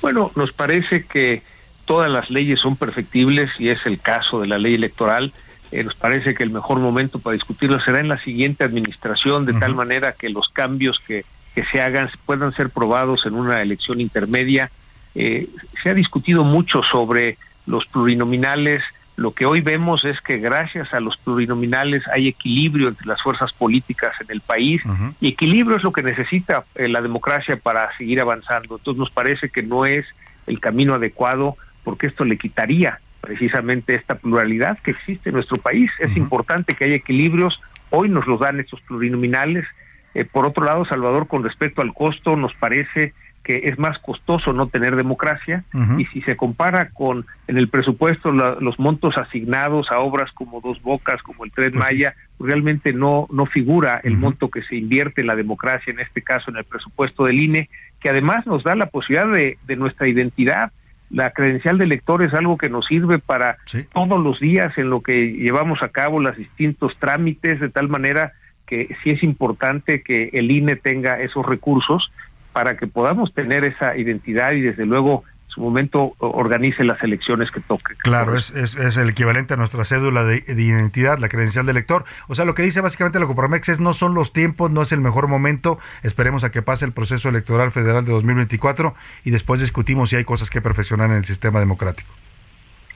Bueno, 0.00 0.32
nos 0.34 0.52
parece 0.52 1.04
que 1.04 1.42
todas 1.84 2.10
las 2.10 2.30
leyes 2.30 2.60
son 2.60 2.76
perfectibles 2.76 3.50
y 3.58 3.68
es 3.68 3.84
el 3.86 4.00
caso 4.00 4.40
de 4.40 4.48
la 4.48 4.58
ley 4.58 4.74
electoral. 4.74 5.32
Eh, 5.70 5.84
nos 5.84 5.94
parece 5.94 6.34
que 6.34 6.42
el 6.42 6.50
mejor 6.50 6.80
momento 6.80 7.18
para 7.18 7.34
discutirlo 7.34 7.80
será 7.80 8.00
en 8.00 8.08
la 8.08 8.18
siguiente 8.22 8.64
administración, 8.64 9.46
de 9.46 9.54
tal 9.54 9.74
manera 9.74 10.12
que 10.12 10.28
los 10.28 10.48
cambios 10.50 10.98
que, 11.06 11.24
que 11.54 11.64
se 11.64 11.80
hagan 11.80 12.10
puedan 12.26 12.52
ser 12.54 12.70
probados 12.70 13.24
en 13.26 13.34
una 13.34 13.62
elección 13.62 14.00
intermedia 14.00 14.70
eh, 15.14 15.48
se 15.82 15.90
ha 15.90 15.94
discutido 15.94 16.44
mucho 16.44 16.82
sobre 16.82 17.38
los 17.66 17.86
plurinominales. 17.86 18.82
Lo 19.16 19.32
que 19.32 19.44
hoy 19.44 19.60
vemos 19.60 20.04
es 20.04 20.20
que 20.20 20.38
gracias 20.38 20.92
a 20.94 21.00
los 21.00 21.16
plurinominales 21.18 22.02
hay 22.08 22.28
equilibrio 22.28 22.88
entre 22.88 23.06
las 23.06 23.20
fuerzas 23.22 23.52
políticas 23.52 24.14
en 24.20 24.28
el 24.30 24.40
país 24.40 24.82
y 25.20 25.28
equilibrio 25.28 25.76
es 25.76 25.82
lo 25.82 25.92
que 25.92 26.02
necesita 26.02 26.64
eh, 26.74 26.88
la 26.88 27.02
democracia 27.02 27.56
para 27.56 27.94
seguir 27.98 28.20
avanzando. 28.20 28.76
Entonces 28.76 28.98
nos 28.98 29.10
parece 29.10 29.50
que 29.50 29.62
no 29.62 29.84
es 29.84 30.06
el 30.46 30.60
camino 30.60 30.94
adecuado 30.94 31.56
porque 31.84 32.06
esto 32.06 32.24
le 32.24 32.38
quitaría 32.38 33.00
precisamente 33.20 33.94
esta 33.94 34.16
pluralidad 34.16 34.78
que 34.80 34.90
existe 34.92 35.28
en 35.28 35.36
nuestro 35.36 35.58
país. 35.58 35.90
Es 36.00 36.16
importante 36.16 36.74
que 36.74 36.84
haya 36.84 36.96
equilibrios. 36.96 37.60
Hoy 37.90 38.08
nos 38.08 38.26
los 38.26 38.40
dan 38.40 38.58
estos 38.60 38.80
plurinominales. 38.80 39.64
Eh, 40.14 40.24
por 40.24 40.44
otro 40.44 40.64
lado, 40.64 40.84
Salvador, 40.84 41.28
con 41.28 41.44
respecto 41.44 41.82
al 41.82 41.94
costo, 41.94 42.36
nos 42.36 42.52
parece 42.54 43.14
que 43.42 43.68
es 43.68 43.78
más 43.78 43.98
costoso 43.98 44.52
no 44.52 44.68
tener 44.68 44.94
democracia 44.94 45.64
y 45.98 46.04
si 46.06 46.22
se 46.22 46.36
compara 46.36 46.90
con 46.90 47.26
en 47.48 47.56
el 47.56 47.68
presupuesto 47.68 48.30
los 48.30 48.78
montos 48.78 49.16
asignados 49.16 49.90
a 49.90 49.98
obras 49.98 50.30
como 50.32 50.60
Dos 50.60 50.80
Bocas, 50.82 51.22
como 51.22 51.44
el 51.44 51.50
Tren 51.50 51.72
pues 51.72 51.84
Maya, 51.84 52.14
realmente 52.38 52.92
no 52.92 53.26
no 53.30 53.46
figura 53.46 54.00
el 54.04 54.16
monto 54.16 54.48
que 54.48 54.62
se 54.62 54.76
invierte 54.76 55.22
en 55.22 55.26
la 55.26 55.36
democracia, 55.36 55.92
en 55.92 56.00
este 56.00 56.22
caso 56.22 56.50
en 56.50 56.56
el 56.56 56.64
presupuesto 56.64 57.24
del 57.24 57.40
INE, 57.40 57.68
que 58.00 58.10
además 58.10 58.46
nos 58.46 58.62
da 58.62 58.76
la 58.76 58.86
posibilidad 58.86 59.30
de, 59.32 59.58
de 59.66 59.76
nuestra 59.76 60.08
identidad. 60.08 60.72
La 61.10 61.30
credencial 61.30 61.76
de 61.76 61.84
elector 61.84 62.22
es 62.22 62.32
algo 62.32 62.56
que 62.56 62.70
nos 62.70 62.86
sirve 62.86 63.18
para 63.18 63.58
todos 63.92 64.22
los 64.22 64.40
días 64.40 64.76
en 64.78 64.88
lo 64.88 65.02
que 65.02 65.32
llevamos 65.32 65.82
a 65.82 65.88
cabo 65.88 66.20
los 66.20 66.36
distintos 66.36 66.96
trámites, 66.98 67.60
de 67.60 67.68
tal 67.68 67.88
manera 67.88 68.32
que 68.66 68.88
sí 69.02 69.10
es 69.10 69.22
importante 69.22 70.02
que 70.02 70.30
el 70.32 70.50
INE 70.50 70.76
tenga 70.76 71.20
esos 71.20 71.44
recursos 71.44 72.10
para 72.52 72.76
que 72.76 72.86
podamos 72.86 73.32
tener 73.34 73.64
esa 73.64 73.96
identidad 73.96 74.52
y 74.52 74.60
desde 74.60 74.86
luego 74.86 75.24
en 75.46 75.54
su 75.54 75.60
momento 75.60 76.14
organice 76.18 76.82
las 76.84 77.02
elecciones 77.02 77.50
que 77.50 77.60
toque. 77.60 77.94
Claro, 77.98 78.38
es, 78.38 78.50
es, 78.50 78.96
el 78.96 79.10
equivalente 79.10 79.54
a 79.54 79.56
nuestra 79.56 79.84
cédula 79.84 80.24
de, 80.24 80.42
identidad, 80.46 81.18
la 81.18 81.28
credencial 81.28 81.66
de 81.66 81.72
elector. 81.72 82.04
O 82.28 82.34
sea, 82.34 82.44
lo 82.44 82.54
que 82.54 82.62
dice 82.62 82.80
básicamente 82.80 83.20
la 83.20 83.26
Coparmex 83.26 83.68
es 83.68 83.80
no 83.80 83.92
son 83.92 84.14
los 84.14 84.32
tiempos, 84.32 84.70
no 84.70 84.82
es 84.82 84.92
el 84.92 85.00
mejor 85.00 85.28
momento, 85.28 85.78
esperemos 86.02 86.44
a 86.44 86.50
que 86.50 86.62
pase 86.62 86.86
el 86.86 86.92
proceso 86.92 87.28
electoral 87.28 87.70
federal 87.70 88.04
de 88.04 88.12
2024 88.12 88.94
y 89.24 89.30
después 89.30 89.60
discutimos 89.60 90.10
si 90.10 90.16
hay 90.16 90.24
cosas 90.24 90.48
que 90.48 90.62
perfeccionar 90.62 91.10
en 91.10 91.16
el 91.16 91.24
sistema 91.24 91.60
democrático. 91.60 92.10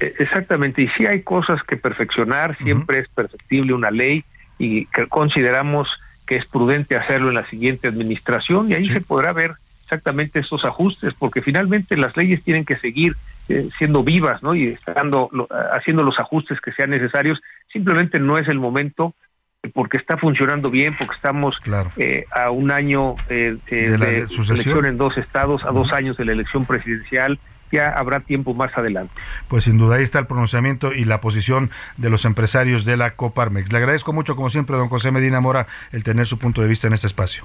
E, 0.00 0.14
exactamente, 0.18 0.82
y 0.82 0.88
si 0.88 1.06
hay 1.06 1.22
cosas 1.22 1.62
que 1.62 1.76
perfeccionar, 1.76 2.56
siempre 2.56 3.00
es 3.00 3.08
perfectible 3.08 3.74
una 3.74 3.90
ley 3.90 4.22
y 4.58 4.86
que 4.86 5.06
consideramos 5.08 5.88
que 6.26 6.36
es 6.36 6.46
prudente 6.46 6.96
hacerlo 6.96 7.28
en 7.28 7.34
la 7.34 7.48
siguiente 7.48 7.88
administración 7.88 8.70
y 8.70 8.74
ahí 8.74 8.84
se 8.84 9.00
podrá 9.00 9.32
ver 9.32 9.52
exactamente 9.84 10.40
estos 10.40 10.64
ajustes, 10.64 11.14
porque 11.14 11.42
finalmente 11.42 11.96
las 11.96 12.16
leyes 12.16 12.42
tienen 12.42 12.64
que 12.64 12.76
seguir 12.78 13.16
eh, 13.48 13.68
siendo 13.78 14.02
vivas, 14.02 14.42
¿no? 14.42 14.54
Y 14.56 14.68
estando 14.68 15.30
haciendo 15.72 16.02
los 16.02 16.18
ajustes 16.18 16.60
que 16.60 16.72
sean 16.72 16.90
necesarios. 16.90 17.40
Simplemente 17.72 18.18
no 18.18 18.36
es 18.36 18.48
el 18.48 18.58
momento 18.58 19.14
porque 19.72 19.96
está 19.96 20.16
funcionando 20.16 20.70
bien, 20.70 20.94
porque 20.98 21.14
estamos 21.14 21.56
eh, 21.96 22.24
a 22.32 22.50
un 22.50 22.70
año 22.70 23.14
eh, 23.28 23.56
de, 23.70 23.98
la 23.98 24.08
elección 24.08 24.86
en 24.86 24.96
dos 24.96 25.16
estados, 25.16 25.64
a 25.64 25.70
dos 25.70 25.92
años 25.92 26.16
de 26.16 26.24
la 26.24 26.32
elección 26.32 26.66
presidencial 26.66 27.38
ya 27.72 27.90
habrá 27.90 28.20
tiempo 28.20 28.54
más 28.54 28.76
adelante. 28.76 29.12
Pues 29.48 29.64
sin 29.64 29.78
duda 29.78 29.96
ahí 29.96 30.02
está 30.02 30.18
el 30.18 30.26
pronunciamiento 30.26 30.92
y 30.92 31.04
la 31.04 31.20
posición 31.20 31.70
de 31.96 32.10
los 32.10 32.24
empresarios 32.24 32.84
de 32.84 32.96
la 32.96 33.10
Coparmex. 33.10 33.72
Le 33.72 33.78
agradezco 33.78 34.12
mucho, 34.12 34.36
como 34.36 34.48
siempre, 34.48 34.76
don 34.76 34.88
José 34.88 35.10
Medina 35.10 35.40
Mora, 35.40 35.66
el 35.92 36.04
tener 36.04 36.26
su 36.26 36.38
punto 36.38 36.62
de 36.62 36.68
vista 36.68 36.86
en 36.86 36.92
este 36.92 37.06
espacio. 37.06 37.44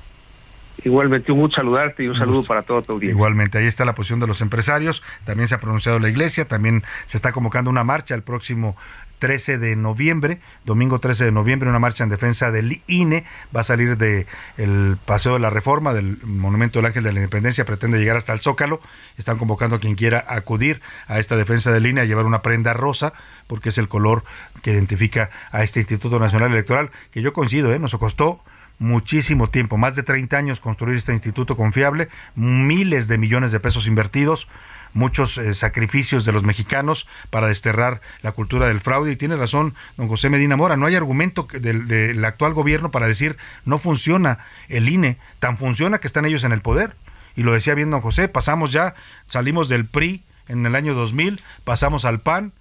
Igualmente, 0.84 1.32
un 1.32 1.40
gusto 1.40 1.58
saludarte 1.58 2.04
y 2.04 2.08
un, 2.08 2.18
saludo 2.18 2.44
para 2.44 2.64
todo 2.64 2.82
tu 2.82 2.94
audiencia. 2.94 3.16
Igualmente, 3.16 3.58
ahí 3.58 3.66
está 3.66 3.86
la 3.86 3.94
posición 3.94 4.20
de 4.20 4.28
los 4.28 4.42
empresarios. 4.42 5.04
También 5.26 5.48
se 5.48 5.56
ha 5.56 5.60
pronunciado 5.60 6.00
la 6.00 6.10
iglesia, 6.10 6.48
también 6.48 6.84
se 7.08 7.18
está 7.18 7.32
convocando 7.32 7.70
una 7.70 7.84
marcha 7.84 8.16
el 8.16 8.24
próximo 8.24 8.76
13 9.22 9.60
de 9.60 9.76
noviembre, 9.76 10.40
domingo 10.66 10.98
13 10.98 11.26
de 11.26 11.32
noviembre, 11.32 11.70
una 11.70 11.78
marcha 11.78 12.04
en 12.04 12.10
defensa 12.10 12.50
del 12.50 12.82
INE. 12.88 13.24
Va 13.56 13.62
a 13.62 13.64
salir 13.64 13.96
de 13.96 14.26
el 14.58 14.98
Paseo 15.06 15.34
de 15.34 15.40
la 15.40 15.52
Reforma, 15.52 15.94
del 15.94 16.18
Monumento 16.24 16.80
del 16.80 16.88
Ángel 16.88 17.04
de 17.04 17.14
la 17.14 17.20
Independencia, 17.20 17.64
pretende 17.64 18.00
llegar 18.00 18.18
hasta 18.18 18.34
el 18.34 18.42
Zócalo. 18.42 18.82
Están 19.20 19.38
convocando 19.38 19.76
a 19.76 19.80
quien 19.80 19.94
quiera 19.94 20.26
acudir 20.28 20.82
a 21.08 21.20
esta 21.20 21.36
defensa 21.36 21.72
del 21.72 21.86
INE 21.86 22.02
a 22.02 22.06
llevar 22.06 22.26
una 22.26 22.42
prenda 22.42 22.74
rosa, 22.74 23.14
porque 23.46 23.70
es 23.70 23.78
el 23.78 23.88
color 23.88 24.24
que 24.64 24.72
identifica 24.72 25.30
a 25.52 25.62
este 25.62 25.82
Instituto 25.82 26.18
Nacional 26.18 26.52
Electoral, 26.52 26.90
que 27.12 27.22
yo 27.22 27.32
coincido, 27.32 27.72
¿eh? 27.72 27.78
nos 27.78 27.96
costó 27.98 28.42
muchísimo 28.82 29.48
tiempo, 29.48 29.78
más 29.78 29.96
de 29.96 30.02
30 30.02 30.36
años 30.36 30.60
construir 30.60 30.98
este 30.98 31.14
instituto 31.14 31.56
confiable, 31.56 32.10
miles 32.34 33.08
de 33.08 33.20
millones 33.20 33.52
de 33.52 33.60
pesos 33.60 33.86
invertidos, 33.86 34.48
muchos 34.94 35.38
eh, 35.38 35.54
sacrificios 35.54 36.26
de 36.26 36.32
los 36.32 36.44
mexicanos 36.44 37.08
para 37.30 37.48
desterrar 37.48 38.02
la 38.24 38.32
cultura 38.32 38.68
del 38.68 38.80
fraude. 38.80 39.12
Y 39.12 39.16
tiene 39.16 39.36
razón 39.36 39.76
don 39.98 40.08
José 40.08 40.32
Medina 40.32 40.58
Mora, 40.58 40.78
no 40.78 40.88
hay 40.88 40.96
argumento 40.96 41.48
del, 41.54 42.26
actual 42.26 42.54
gobierno 42.54 42.90
para 42.90 43.06
decir 43.06 43.38
no 43.66 43.78
funciona 43.78 44.40
el 44.68 44.90
INE, 44.90 45.18
tan 45.40 45.58
funciona 45.58 46.00
que 46.00 46.08
están 46.08 46.26
ellos 46.26 46.44
en 46.44 46.52
el 46.52 46.62
poder. 46.62 46.96
Y 47.36 47.44
lo 47.44 47.54
decía 47.54 47.76
bien 47.76 47.92
don 47.92 48.02
José, 48.02 48.30
pasamos 48.30 48.72
ya, 48.72 48.96
salimos 49.30 49.70
del 49.70 49.86
PRI 49.86 50.24
en 50.48 50.66
el 50.66 50.74
año 50.74 50.96
2000, 50.96 51.40
pasamos 51.64 52.04
al 52.04 52.20
PAN, 52.20 52.52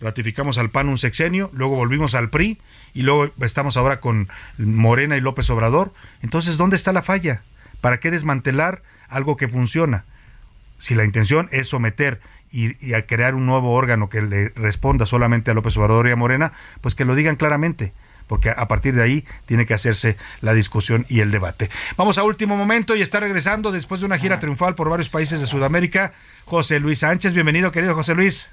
ratificamos 0.00 0.58
al 0.58 0.70
PAN 0.70 0.88
un 0.88 0.98
sexenio, 0.98 1.50
luego 1.54 1.76
volvimos 1.76 2.16
al 2.16 2.30
PRI 2.30 2.58
y 2.98 3.02
luego 3.02 3.30
estamos 3.42 3.76
ahora 3.76 4.00
con 4.00 4.28
Morena 4.58 5.16
y 5.16 5.20
López 5.20 5.48
Obrador. 5.50 5.92
Entonces, 6.22 6.56
¿dónde 6.56 6.76
está 6.76 6.92
la 6.92 7.02
falla? 7.02 7.42
¿Para 7.80 8.00
qué 8.00 8.10
desmantelar 8.10 8.82
algo 9.08 9.36
que 9.36 9.48
funciona? 9.48 10.04
si 10.78 10.94
la 10.94 11.04
intención 11.04 11.48
es 11.52 11.68
someter 11.68 12.20
y, 12.50 12.94
a 12.94 13.02
crear 13.02 13.34
un 13.34 13.46
nuevo 13.46 13.72
órgano 13.72 14.08
que 14.08 14.22
le 14.22 14.48
responda 14.50 15.04
solamente 15.04 15.50
a 15.50 15.54
López 15.54 15.76
Obrador 15.76 16.08
y 16.08 16.12
a 16.12 16.16
Morena, 16.16 16.52
pues 16.80 16.94
que 16.94 17.04
lo 17.04 17.14
digan 17.14 17.36
claramente 17.36 17.92
porque 18.26 18.50
a 18.50 18.68
partir 18.68 18.94
de 18.94 19.02
ahí 19.02 19.24
tiene 19.46 19.64
que 19.64 19.72
hacerse 19.72 20.18
la 20.42 20.52
discusión 20.52 21.06
y 21.08 21.20
el 21.20 21.30
debate. 21.30 21.70
Vamos 21.96 22.18
a 22.18 22.24
último 22.24 22.58
momento 22.58 22.94
y 22.94 23.00
está 23.00 23.20
regresando 23.20 23.72
después 23.72 24.00
de 24.00 24.06
una 24.06 24.18
gira 24.18 24.38
triunfal 24.38 24.74
por 24.74 24.90
varios 24.90 25.08
países 25.08 25.40
de 25.40 25.46
Sudamérica, 25.46 26.12
José 26.44 26.78
Luis 26.78 26.98
Sánchez. 26.98 27.32
Bienvenido, 27.32 27.72
querido 27.72 27.94
José 27.94 28.14
Luis. 28.14 28.50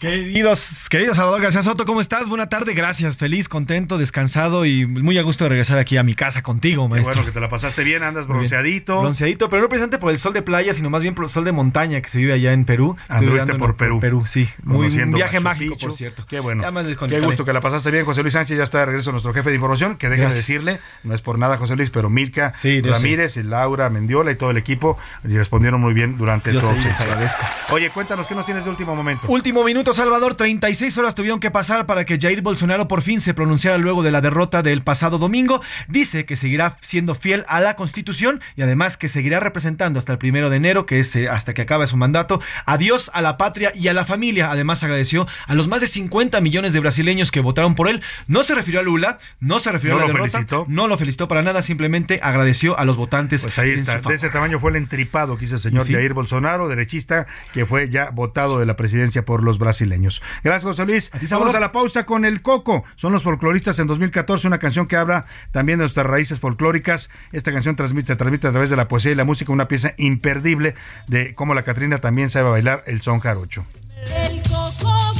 Queridos, 0.00 0.88
queridos 0.88 1.18
Salvador 1.18 1.42
García 1.42 1.62
Soto, 1.62 1.84
¿cómo 1.84 2.00
estás? 2.00 2.26
Buena 2.30 2.48
tarde, 2.48 2.72
gracias, 2.72 3.18
feliz, 3.18 3.50
contento, 3.50 3.98
descansado 3.98 4.64
y 4.64 4.86
muy 4.86 5.18
a 5.18 5.22
gusto 5.22 5.44
de 5.44 5.50
regresar 5.50 5.78
aquí 5.78 5.98
a 5.98 6.02
mi 6.02 6.14
casa 6.14 6.42
contigo, 6.42 6.88
maestro. 6.88 7.12
bueno, 7.12 7.26
que 7.26 7.32
te 7.32 7.38
la 7.38 7.50
pasaste 7.50 7.84
bien, 7.84 8.02
andas 8.02 8.26
bronceadito. 8.26 8.98
Bronceadito, 8.98 9.50
pero 9.50 9.60
no 9.60 9.68
precisamente 9.68 9.98
por 9.98 10.10
el 10.10 10.18
sol 10.18 10.32
de 10.32 10.40
playa, 10.40 10.72
sino 10.72 10.88
más 10.88 11.02
bien 11.02 11.14
por 11.14 11.26
el 11.26 11.30
sol 11.30 11.44
de 11.44 11.52
montaña 11.52 12.00
que 12.00 12.08
se 12.08 12.16
vive 12.16 12.32
allá 12.32 12.54
en 12.54 12.64
Perú. 12.64 12.96
Anduviste 13.10 13.56
por 13.56 13.76
Perú. 13.76 14.00
Perú, 14.00 14.24
sí. 14.26 14.48
Muy, 14.62 14.86
un 14.86 15.12
viaje 15.12 15.38
mágico, 15.38 15.76
por 15.76 15.92
cierto. 15.92 16.24
Qué 16.26 16.40
bueno. 16.40 16.64
Qué 17.06 17.20
gusto 17.20 17.44
que 17.44 17.52
la 17.52 17.60
pasaste 17.60 17.90
bien, 17.90 18.06
José 18.06 18.22
Luis 18.22 18.32
Sánchez, 18.32 18.56
ya 18.56 18.64
está 18.64 18.78
de 18.78 18.86
regreso 18.86 19.12
nuestro 19.12 19.34
jefe 19.34 19.50
de 19.50 19.56
información, 19.56 19.96
que 19.96 20.08
deja 20.08 20.30
de 20.30 20.34
decirle, 20.34 20.80
no 21.04 21.14
es 21.14 21.20
por 21.20 21.38
nada, 21.38 21.58
José 21.58 21.76
Luis, 21.76 21.90
pero 21.90 22.08
Milka 22.08 22.54
Ramírez, 22.84 23.36
y 23.36 23.42
Laura 23.42 23.90
Mendiola 23.90 24.32
y 24.32 24.36
todo 24.36 24.50
el 24.50 24.56
equipo 24.56 24.96
y 25.24 25.36
respondieron 25.36 25.78
muy 25.78 25.92
bien 25.92 26.16
durante 26.16 26.54
todo. 26.54 26.72
les 26.72 27.00
agradezco. 27.02 27.44
Oye, 27.68 27.90
cuéntanos, 27.90 28.26
¿qué 28.26 28.34
nos 28.34 28.46
tienes 28.46 28.64
de 28.64 28.70
último 28.70 28.96
momento? 28.96 29.26
Último 29.28 29.62
minuto, 29.62 29.89
Salvador, 29.94 30.34
30 30.34 30.60
36 30.60 30.98
horas 30.98 31.14
tuvieron 31.14 31.40
que 31.40 31.50
pasar 31.50 31.86
para 31.86 32.04
que 32.04 32.18
Jair 32.18 32.42
Bolsonaro 32.42 32.86
por 32.86 33.00
fin 33.00 33.20
se 33.20 33.32
pronunciara 33.32 33.78
luego 33.78 34.02
de 34.02 34.10
la 34.10 34.20
derrota 34.20 34.62
del 34.62 34.82
pasado 34.82 35.18
domingo. 35.18 35.62
Dice 35.88 36.26
que 36.26 36.36
seguirá 36.36 36.76
siendo 36.80 37.14
fiel 37.14 37.44
a 37.48 37.60
la 37.60 37.76
Constitución 37.76 38.42
y 38.56 38.62
además 38.62 38.96
que 38.96 39.08
seguirá 39.08 39.40
representando 39.40 39.98
hasta 39.98 40.12
el 40.12 40.18
primero 40.18 40.50
de 40.50 40.56
enero, 40.56 40.84
que 40.86 40.98
es 40.98 41.16
eh, 41.16 41.28
hasta 41.28 41.54
que 41.54 41.62
acabe 41.62 41.86
su 41.86 41.96
mandato. 41.96 42.42
Adiós 42.66 43.10
a 43.14 43.22
la 43.22 43.38
patria 43.38 43.72
y 43.74 43.88
a 43.88 43.94
la 43.94 44.04
familia. 44.04 44.50
Además 44.50 44.82
agradeció 44.82 45.26
a 45.46 45.54
los 45.54 45.66
más 45.66 45.80
de 45.80 45.86
50 45.86 46.40
millones 46.42 46.74
de 46.74 46.80
brasileños 46.80 47.30
que 47.30 47.40
votaron 47.40 47.74
por 47.74 47.88
él. 47.88 48.02
No 48.26 48.42
se 48.42 48.54
refirió 48.54 48.80
a 48.80 48.82
Lula, 48.82 49.18
no 49.40 49.60
se 49.60 49.72
refirió 49.72 49.96
a 49.96 50.00
la 50.00 50.06
derrota, 50.08 50.30
felicitó. 50.30 50.66
no 50.68 50.88
lo 50.88 50.98
felicitó 50.98 51.26
para 51.26 51.42
nada, 51.42 51.62
simplemente 51.62 52.20
agradeció 52.22 52.78
a 52.78 52.84
los 52.84 52.96
votantes. 52.96 53.42
Pues 53.42 53.58
ahí 53.58 53.70
está, 53.70 53.98
de 54.00 54.14
ese 54.14 54.28
tamaño 54.28 54.60
fue 54.60 54.72
el 54.72 54.76
entripado 54.76 55.38
que 55.38 55.46
hizo 55.46 55.54
el 55.54 55.60
señor 55.62 55.90
Jair 55.90 56.12
Bolsonaro, 56.12 56.68
derechista, 56.68 57.26
que 57.54 57.64
fue 57.64 57.88
ya 57.88 58.10
votado 58.10 58.58
de 58.58 58.66
la 58.66 58.76
presidencia 58.76 59.24
por 59.24 59.42
los 59.42 59.58
brasileños. 59.58 59.79
Gracias 60.42 60.64
José 60.64 60.86
Luis. 60.86 61.10
Vamos 61.30 61.54
a 61.54 61.60
la 61.60 61.72
pausa 61.72 62.04
con 62.04 62.24
el 62.24 62.42
Coco. 62.42 62.84
Son 62.96 63.12
los 63.12 63.22
folcloristas 63.22 63.78
en 63.78 63.86
2014, 63.86 64.46
una 64.46 64.58
canción 64.58 64.86
que 64.86 64.96
habla 64.96 65.24
también 65.52 65.78
de 65.78 65.82
nuestras 65.84 66.06
raíces 66.06 66.38
folclóricas. 66.40 67.10
Esta 67.32 67.52
canción 67.52 67.76
transmite, 67.76 68.16
transmite 68.16 68.48
a 68.48 68.50
través 68.50 68.70
de 68.70 68.76
la 68.76 68.88
poesía 68.88 69.12
y 69.12 69.14
la 69.14 69.24
música 69.24 69.52
una 69.52 69.68
pieza 69.68 69.94
imperdible 69.98 70.74
de 71.06 71.34
cómo 71.34 71.54
la 71.54 71.62
Catrina 71.62 71.98
también 71.98 72.30
sabe 72.30 72.50
bailar 72.50 72.84
el 72.86 73.00
son 73.02 73.20
jarocho. 73.20 73.64
El 74.16 74.42
Coco 74.42 75.19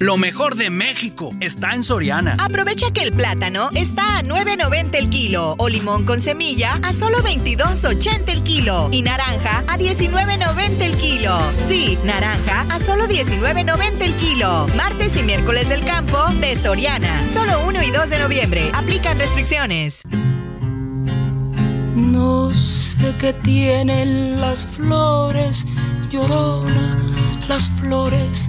Lo 0.00 0.16
mejor 0.16 0.54
de 0.54 0.70
México 0.70 1.32
está 1.40 1.74
en 1.74 1.82
Soriana. 1.82 2.36
Aprovecha 2.38 2.92
que 2.92 3.02
el 3.02 3.12
plátano 3.12 3.70
está 3.74 4.18
a 4.18 4.22
9.90 4.22 4.94
el 4.94 5.10
kilo 5.10 5.56
o 5.58 5.68
limón 5.68 6.04
con 6.04 6.20
semilla 6.20 6.78
a 6.84 6.92
solo 6.92 7.18
22.80 7.18 8.28
el 8.28 8.44
kilo 8.44 8.90
y 8.92 9.02
naranja 9.02 9.64
a 9.66 9.76
19.90 9.76 10.82
el 10.82 10.96
kilo. 10.98 11.36
Sí, 11.66 11.98
naranja 12.04 12.60
a 12.72 12.78
solo 12.78 13.08
19.90 13.08 14.00
el 14.02 14.14
kilo. 14.14 14.68
Martes 14.76 15.16
y 15.16 15.24
miércoles 15.24 15.68
del 15.68 15.84
campo 15.84 16.28
de 16.40 16.54
Soriana. 16.54 17.26
Solo 17.26 17.66
1 17.66 17.82
y 17.82 17.90
2 17.90 18.08
de 18.08 18.18
noviembre. 18.20 18.70
Aplican 18.74 19.18
restricciones. 19.18 20.02
No 21.96 22.54
sé 22.54 23.16
qué 23.18 23.32
tienen 23.32 24.40
las 24.40 24.64
flores, 24.64 25.66
llorona, 26.12 26.96
las 27.48 27.68
flores 27.80 28.48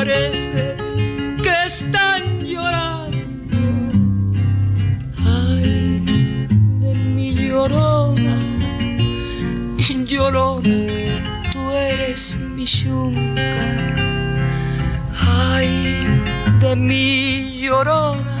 parece 0.00 0.76
que 1.42 1.54
están 1.66 2.22
llorando. 2.52 3.58
Ay, 5.26 6.00
de 6.82 6.92
mi 7.14 7.34
llorona, 7.34 8.36
llorona, 10.10 10.78
tú 11.52 11.60
eres 11.92 12.34
mi 12.34 12.64
yunca. 12.64 13.62
Ay, 15.52 15.68
de 16.60 16.74
mi 16.76 17.60
llorona, 17.60 18.38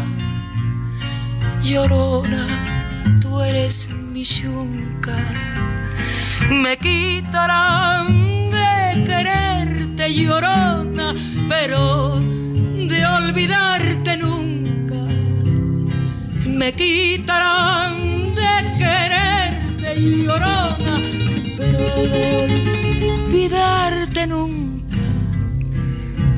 llorona, 1.62 2.42
tú 3.20 3.38
eres 3.42 3.90
mi 4.12 4.24
yunca. 4.24 5.16
Me 6.62 6.78
quitarán 6.78 8.06
de 8.50 9.04
quererte 9.04 10.04
llorona, 10.14 10.79
pero 11.48 12.20
de 12.20 13.06
olvidarte 13.06 14.16
nunca. 14.16 14.94
Me 16.46 16.72
quitarán 16.72 17.96
de 18.34 18.78
quererte 18.78 20.00
llorona, 20.00 21.00
pero 21.56 21.78
de 21.78 23.08
olvidarte 23.26 24.26
nunca. 24.26 24.96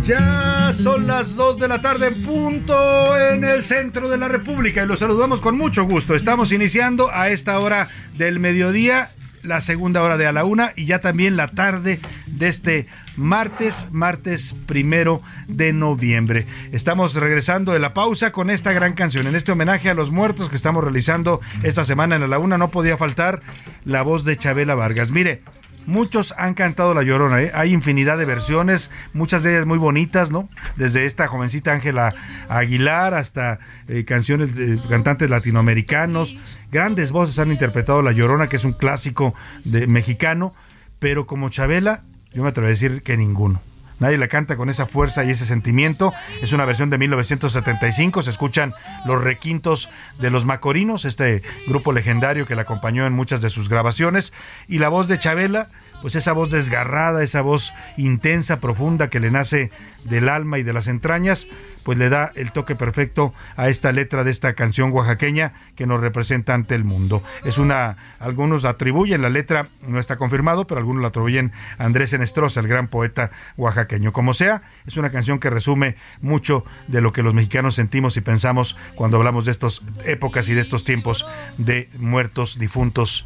Ya 0.04 0.72
son 0.74 1.06
las 1.06 1.36
2 1.36 1.58
de 1.58 1.68
la 1.68 1.80
tarde 1.80 2.08
en 2.08 2.22
punto 2.22 3.16
en 3.16 3.44
el 3.44 3.62
centro 3.62 4.08
de 4.08 4.18
la 4.18 4.28
República 4.28 4.82
y 4.82 4.86
los 4.86 4.98
saludamos 4.98 5.40
con 5.40 5.56
mucho 5.56 5.84
gusto. 5.84 6.16
Estamos 6.16 6.50
iniciando 6.50 7.10
a 7.12 7.28
esta 7.28 7.58
hora 7.60 7.88
del 8.16 8.40
mediodía 8.40 9.10
la 9.42 9.60
segunda 9.60 10.02
hora 10.02 10.16
de 10.16 10.26
a 10.26 10.32
la 10.32 10.44
una 10.44 10.72
y 10.76 10.86
ya 10.86 11.00
también 11.00 11.36
la 11.36 11.48
tarde 11.48 12.00
de 12.26 12.48
este 12.48 12.86
martes, 13.16 13.88
martes 13.90 14.56
primero 14.66 15.20
de 15.48 15.72
noviembre. 15.72 16.46
Estamos 16.72 17.14
regresando 17.14 17.72
de 17.72 17.78
la 17.78 17.94
pausa 17.94 18.32
con 18.32 18.50
esta 18.50 18.72
gran 18.72 18.94
canción. 18.94 19.26
En 19.26 19.34
este 19.36 19.52
homenaje 19.52 19.90
a 19.90 19.94
los 19.94 20.10
muertos 20.10 20.48
que 20.48 20.56
estamos 20.56 20.82
realizando 20.84 21.40
esta 21.62 21.84
semana 21.84 22.16
en 22.16 22.28
la 22.28 22.38
una, 22.38 22.58
no 22.58 22.70
podía 22.70 22.96
faltar 22.96 23.40
la 23.84 24.02
voz 24.02 24.24
de 24.24 24.36
Chabela 24.36 24.74
Vargas. 24.74 25.10
Mire, 25.10 25.42
Muchos 25.86 26.32
han 26.38 26.54
cantado 26.54 26.94
La 26.94 27.02
Llorona, 27.02 27.42
¿eh? 27.42 27.50
hay 27.54 27.72
infinidad 27.72 28.16
de 28.16 28.24
versiones, 28.24 28.90
muchas 29.12 29.42
de 29.42 29.54
ellas 29.54 29.66
muy 29.66 29.78
bonitas, 29.78 30.30
¿no? 30.30 30.48
Desde 30.76 31.06
esta 31.06 31.26
jovencita 31.26 31.72
Ángela 31.72 32.14
Aguilar 32.48 33.14
hasta 33.14 33.58
eh, 33.88 34.04
canciones 34.04 34.54
de 34.54 34.78
cantantes 34.88 35.28
latinoamericanos. 35.28 36.60
Grandes 36.70 37.10
voces 37.10 37.40
han 37.40 37.50
interpretado 37.50 38.00
La 38.00 38.12
Llorona, 38.12 38.48
que 38.48 38.56
es 38.56 38.64
un 38.64 38.74
clásico 38.74 39.34
de, 39.64 39.88
mexicano, 39.88 40.52
pero 41.00 41.26
como 41.26 41.48
Chabela, 41.48 42.02
yo 42.34 42.42
me 42.42 42.48
atrevo 42.48 42.66
a 42.66 42.70
decir 42.70 43.02
que 43.02 43.16
ninguno. 43.16 43.60
Nadie 44.02 44.18
la 44.18 44.26
canta 44.26 44.56
con 44.56 44.68
esa 44.68 44.84
fuerza 44.84 45.22
y 45.22 45.30
ese 45.30 45.46
sentimiento. 45.46 46.12
Es 46.42 46.52
una 46.52 46.64
versión 46.64 46.90
de 46.90 46.98
1975. 46.98 48.22
Se 48.22 48.30
escuchan 48.30 48.74
los 49.06 49.22
requintos 49.22 49.90
de 50.18 50.30
los 50.30 50.44
Macorinos, 50.44 51.04
este 51.04 51.42
grupo 51.68 51.92
legendario 51.92 52.44
que 52.44 52.56
la 52.56 52.62
acompañó 52.62 53.06
en 53.06 53.12
muchas 53.12 53.40
de 53.42 53.48
sus 53.48 53.68
grabaciones. 53.68 54.32
Y 54.66 54.80
la 54.80 54.88
voz 54.88 55.06
de 55.06 55.20
Chabela, 55.20 55.66
pues 56.02 56.16
esa 56.16 56.32
voz 56.32 56.50
desgarrada, 56.50 57.22
esa 57.22 57.40
voz 57.40 57.72
intensa, 57.96 58.60
profunda 58.60 59.08
que 59.08 59.20
le 59.20 59.30
nace 59.30 59.70
del 60.10 60.28
alma 60.28 60.58
y 60.58 60.64
de 60.64 60.72
las 60.72 60.88
entrañas, 60.88 61.46
pues 61.84 61.96
le 61.96 62.08
da 62.08 62.32
el 62.34 62.52
toque 62.52 62.74
perfecto 62.74 63.32
a 63.56 63.68
esta 63.68 63.92
letra 63.92 64.24
de 64.24 64.32
esta 64.32 64.52
canción 64.54 64.92
oaxaqueña 64.92 65.52
que 65.76 65.86
nos 65.86 66.00
representa 66.00 66.54
ante 66.54 66.74
el 66.74 66.84
mundo. 66.84 67.22
Es 67.44 67.58
una, 67.58 67.96
algunos 68.18 68.64
atribuyen 68.64 69.22
la 69.22 69.30
letra, 69.30 69.68
no 69.86 69.98
está 69.98 70.16
confirmado, 70.16 70.66
pero 70.66 70.80
algunos 70.80 71.02
la 71.02 71.08
atribuyen 71.08 71.52
a 71.78 71.84
Andrés 71.84 72.12
Enestrosa, 72.12 72.60
el 72.60 72.68
gran 72.68 72.88
poeta 72.88 73.30
oaxaqueño. 73.56 74.12
Como 74.12 74.34
sea, 74.34 74.62
es 74.86 74.96
una 74.96 75.10
canción 75.10 75.38
que 75.38 75.50
resume 75.50 75.96
mucho 76.20 76.64
de 76.88 77.00
lo 77.00 77.12
que 77.12 77.22
los 77.22 77.34
mexicanos 77.34 77.76
sentimos 77.76 78.16
y 78.16 78.20
pensamos 78.20 78.76
cuando 78.96 79.18
hablamos 79.18 79.44
de 79.44 79.52
estas 79.52 79.82
épocas 80.04 80.48
y 80.48 80.54
de 80.54 80.60
estos 80.60 80.84
tiempos 80.84 81.26
de 81.58 81.88
muertos, 81.98 82.58
difuntos 82.58 83.24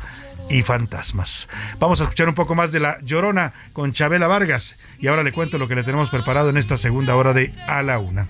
y 0.48 0.62
fantasmas. 0.62 1.48
Vamos 1.78 2.00
a 2.00 2.04
escuchar 2.04 2.28
un 2.28 2.34
poco 2.34 2.54
más 2.54 2.72
de 2.72 2.80
La 2.80 2.98
Llorona 3.02 3.52
con 3.72 3.92
Chabela 3.92 4.26
Vargas 4.26 4.78
y 4.98 5.08
ahora 5.08 5.22
le 5.22 5.32
cuento 5.32 5.58
lo 5.58 5.68
que 5.68 5.74
le 5.74 5.82
tenemos 5.82 6.10
preparado 6.10 6.50
en 6.50 6.56
esta 6.56 6.76
segunda 6.76 7.16
hora 7.16 7.32
de 7.32 7.52
A 7.66 7.82
la 7.82 7.98
Una. 7.98 8.26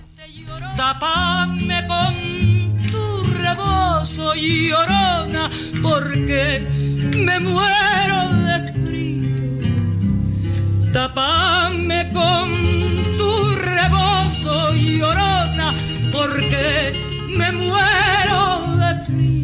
Tapame 0.75 1.85
con 1.87 2.13
tu 2.91 3.23
rebozo 3.41 4.33
llorona 4.35 5.49
porque 5.81 6.65
me 7.15 7.39
muero 7.39 8.33
de 8.45 8.73
frío. 8.73 9.71
Tapame 10.93 12.11
con 12.13 12.53
tu 13.17 13.55
rebozo 13.55 14.73
llorona 14.73 15.73
porque 16.11 16.93
me 17.35 17.51
muero 17.51 18.75
de 18.77 19.05
frío. 19.05 19.36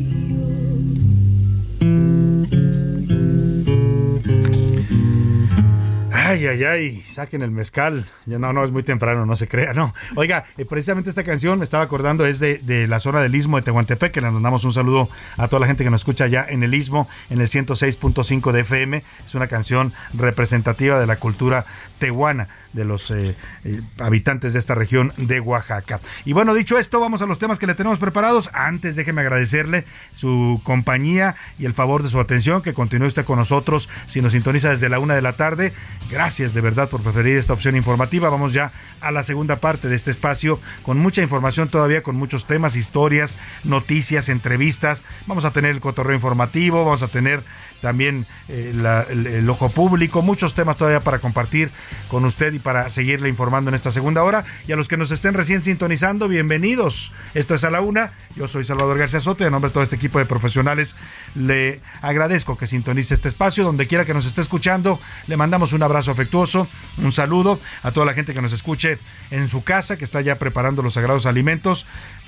Ay, 6.25 6.47
ay, 6.47 6.63
ay, 6.63 7.01
saquen 7.01 7.41
el 7.41 7.51
mezcal. 7.51 8.05
Ya 8.25 8.39
no, 8.39 8.53
no, 8.53 8.63
es 8.63 8.71
muy 8.71 8.81
temprano, 8.81 9.25
no 9.25 9.35
se 9.35 9.49
crea, 9.49 9.73
no. 9.73 9.93
Oiga, 10.15 10.45
eh, 10.57 10.63
precisamente 10.63 11.09
esta 11.09 11.23
canción, 11.25 11.59
me 11.59 11.65
estaba 11.65 11.83
acordando, 11.83 12.25
es 12.25 12.39
de, 12.39 12.87
la 12.87 13.01
zona 13.01 13.19
del 13.19 13.35
Istmo 13.35 13.57
de 13.57 13.63
Tehuantepec, 13.63 14.13
que 14.13 14.21
le 14.21 14.31
mandamos 14.31 14.63
un 14.63 14.71
saludo 14.71 15.09
a 15.35 15.49
toda 15.49 15.59
la 15.59 15.67
gente 15.67 15.83
que 15.83 15.89
nos 15.89 15.99
escucha 15.99 16.27
ya 16.27 16.45
en 16.47 16.63
el 16.63 16.73
Istmo, 16.73 17.09
en 17.29 17.41
el 17.41 17.49
106.5 17.49 18.53
de 18.53 18.61
FM. 18.61 19.03
Es 19.25 19.35
una 19.35 19.47
canción 19.47 19.91
representativa 20.13 20.97
de 20.97 21.07
la 21.07 21.17
cultura 21.17 21.65
tehuana, 21.99 22.47
de 22.71 22.85
los 22.85 23.11
eh, 23.11 23.35
eh, 23.65 23.81
habitantes 23.99 24.53
de 24.53 24.59
esta 24.59 24.75
región 24.75 25.11
de 25.17 25.41
Oaxaca. 25.41 25.99
Y 26.23 26.31
bueno, 26.31 26.53
dicho 26.53 26.77
esto, 26.77 27.01
vamos 27.01 27.21
a 27.21 27.25
los 27.25 27.37
temas 27.37 27.59
que 27.59 27.67
le 27.67 27.75
tenemos 27.75 27.99
preparados. 27.99 28.49
Antes, 28.53 28.95
déjeme 28.95 29.21
agradecerle 29.21 29.83
su 30.15 30.61
compañía 30.63 31.35
y 31.59 31.65
el 31.65 31.73
favor 31.73 32.01
de 32.01 32.09
su 32.09 32.21
atención, 32.21 32.61
que 32.61 32.73
continúe 32.73 33.07
usted 33.07 33.25
con 33.25 33.39
nosotros 33.39 33.89
si 34.07 34.21
nos 34.21 34.31
sintoniza 34.31 34.69
desde 34.69 34.87
la 34.87 34.99
una 34.99 35.15
de 35.15 35.21
la 35.21 35.33
tarde. 35.33 35.73
Gracias 36.13 36.53
de 36.53 36.61
verdad 36.61 36.89
por 36.89 37.01
preferir 37.01 37.37
esta 37.39 37.53
opción 37.53 37.75
informativa. 37.75 38.29
Vamos 38.29 38.53
ya 38.53 38.71
a 39.01 39.09
la 39.09 39.23
segunda 39.23 39.55
parte 39.55 39.89
de 39.89 39.95
este 39.95 40.11
espacio 40.11 40.59
con 40.83 40.99
mucha 40.99 41.23
información 41.23 41.69
todavía, 41.69 42.03
con 42.03 42.15
muchos 42.15 42.45
temas, 42.45 42.75
historias, 42.75 43.39
noticias, 43.63 44.29
entrevistas. 44.29 45.01
Vamos 45.25 45.43
a 45.43 45.49
tener 45.49 45.71
el 45.71 45.81
cotorreo 45.81 46.13
informativo, 46.13 46.85
vamos 46.85 47.01
a 47.01 47.07
tener 47.07 47.41
también 47.83 48.25
eh, 48.47 48.73
el, 49.09 49.27
el 49.27 49.49
ojo 49.49 49.69
público, 49.69 50.21
muchos 50.21 50.55
temas 50.55 50.77
todavía 50.77 51.01
para 51.01 51.19
compartir 51.19 51.69
con 52.07 52.23
usted 52.23 52.53
y 52.53 52.59
para 52.59 52.89
seguirle 52.89 53.27
informando 53.27 53.69
en 53.69 53.75
esta 53.75 53.91
segunda 53.91 54.23
hora. 54.23 54.45
Y 54.67 54.71
a 54.71 54.77
los 54.77 54.87
que 54.87 54.95
nos 54.95 55.11
estén 55.11 55.33
recién 55.33 55.63
sintonizando, 55.65 56.29
bienvenidos. 56.29 57.11
Esto 57.33 57.55
es 57.55 57.63
a 57.65 57.69
la 57.69 57.81
una. 57.81 58.13
Yo 58.37 58.47
soy 58.47 58.63
Salvador 58.63 58.97
García 58.97 59.19
Soto 59.19 59.45
y 59.45 59.51
nombre 59.51 59.69
de 59.69 59.73
todo 59.73 59.83
este 59.83 59.97
equipo 59.97 60.17
de 60.17 60.25
profesionales 60.25 60.95
le 61.35 61.81
agradezco 62.01 62.57
que 62.57 62.67
sintonice 62.67 63.13
este 63.13 63.27
espacio. 63.27 63.65
Donde 63.65 63.85
quiera 63.85 64.05
que 64.05 64.13
nos 64.13 64.25
esté 64.25 64.39
escuchando, 64.39 64.97
le 65.27 65.35
mandamos 65.35 65.73
un 65.73 65.83
abrazo 65.83 66.11
afectuoso, 66.11 66.69
un 66.99 67.11
saludo 67.11 67.59
a 67.83 67.91
toda 67.91 68.05
la 68.05 68.13
gente 68.13 68.33
que 68.33 68.41
nos 68.41 68.53
escuche 68.53 68.97
en 69.29 69.49
su 69.49 69.63
casa, 69.65 69.97
que 69.97 70.05
está 70.05 70.21
ya 70.21 70.39
preparando 70.39 70.81
los 70.81 70.93
sagrados 70.93 71.25
alimentos 71.25 71.85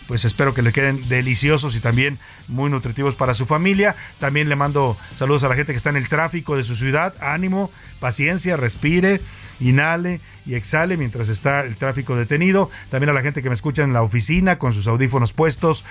pues 0.07 0.25
espero 0.25 0.53
que 0.53 0.61
le 0.61 0.71
queden 0.71 1.07
deliciosos 1.09 1.75
y 1.75 1.79
también 1.79 2.19
muy 2.47 2.69
nutritivos 2.69 3.15
para 3.15 3.33
su 3.33 3.45
familia. 3.45 3.95
También 4.19 4.49
le 4.49 4.55
mando 4.55 4.97
saludos 5.15 5.43
a 5.43 5.49
la 5.49 5.55
gente 5.55 5.73
que 5.73 5.77
está 5.77 5.89
en 5.89 5.97
el 5.97 6.09
tráfico 6.09 6.55
de 6.55 6.63
su 6.63 6.75
ciudad. 6.75 7.13
Ánimo, 7.21 7.71
paciencia, 7.99 8.57
respire, 8.57 9.21
inhale 9.59 10.19
y 10.45 10.55
exhale 10.55 10.97
mientras 10.97 11.29
está 11.29 11.61
el 11.61 11.75
tráfico 11.75 12.15
detenido. 12.15 12.69
También 12.89 13.09
a 13.09 13.13
la 13.13 13.21
gente 13.21 13.41
que 13.41 13.49
me 13.49 13.55
escucha 13.55 13.83
en 13.83 13.93
la 13.93 14.03
oficina 14.03 14.57
con 14.57 14.73
sus 14.73 14.87
audífonos 14.87 15.33
puestos, 15.33 15.85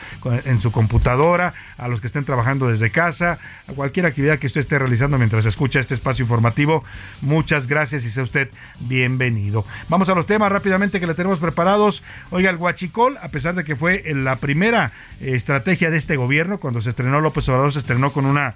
en 0.45 0.61
su 0.61 0.71
computadora, 0.71 1.55
a 1.77 1.89
los 1.89 2.01
que 2.01 2.07
estén 2.07 2.25
trabajando 2.25 2.69
desde 2.69 2.91
casa, 2.91 3.39
a 3.67 3.73
cualquier 3.73 4.07
actividad 4.07 4.39
que 4.39 4.47
usted 4.47 4.61
esté 4.61 4.79
realizando 4.79 5.19
mientras 5.19 5.47
escucha 5.47 5.81
este 5.81 5.95
espacio 5.95 6.23
informativo. 6.23 6.85
Muchas 7.21 7.67
gracias 7.67 8.05
y 8.05 8.11
sea 8.11 8.23
usted 8.23 8.51
bienvenido. 8.81 9.65
Vamos 9.89 10.09
a 10.09 10.15
los 10.15 10.27
temas 10.27 10.53
rápidamente 10.53 11.01
que 11.01 11.07
le 11.07 11.15
tenemos 11.15 11.41
preparados. 11.41 12.05
Oiga, 12.31 12.51
el 12.51 12.57
Huachicol, 12.57 13.17
a 13.19 13.29
pesar 13.29 13.55
de 13.55 13.65
que 13.65 13.77
fue 13.77 14.03
la 14.15 14.37
primera 14.37 14.93
eh, 15.21 15.35
estrategia 15.35 15.91
de 15.91 15.97
este 15.97 16.17
gobierno, 16.17 16.59
cuando 16.59 16.81
se 16.81 16.91
estrenó 16.91 17.21
López 17.21 17.49
Obrador, 17.49 17.73
se 17.73 17.81
estrenó 17.81 18.13
con 18.13 18.27
una 18.27 18.55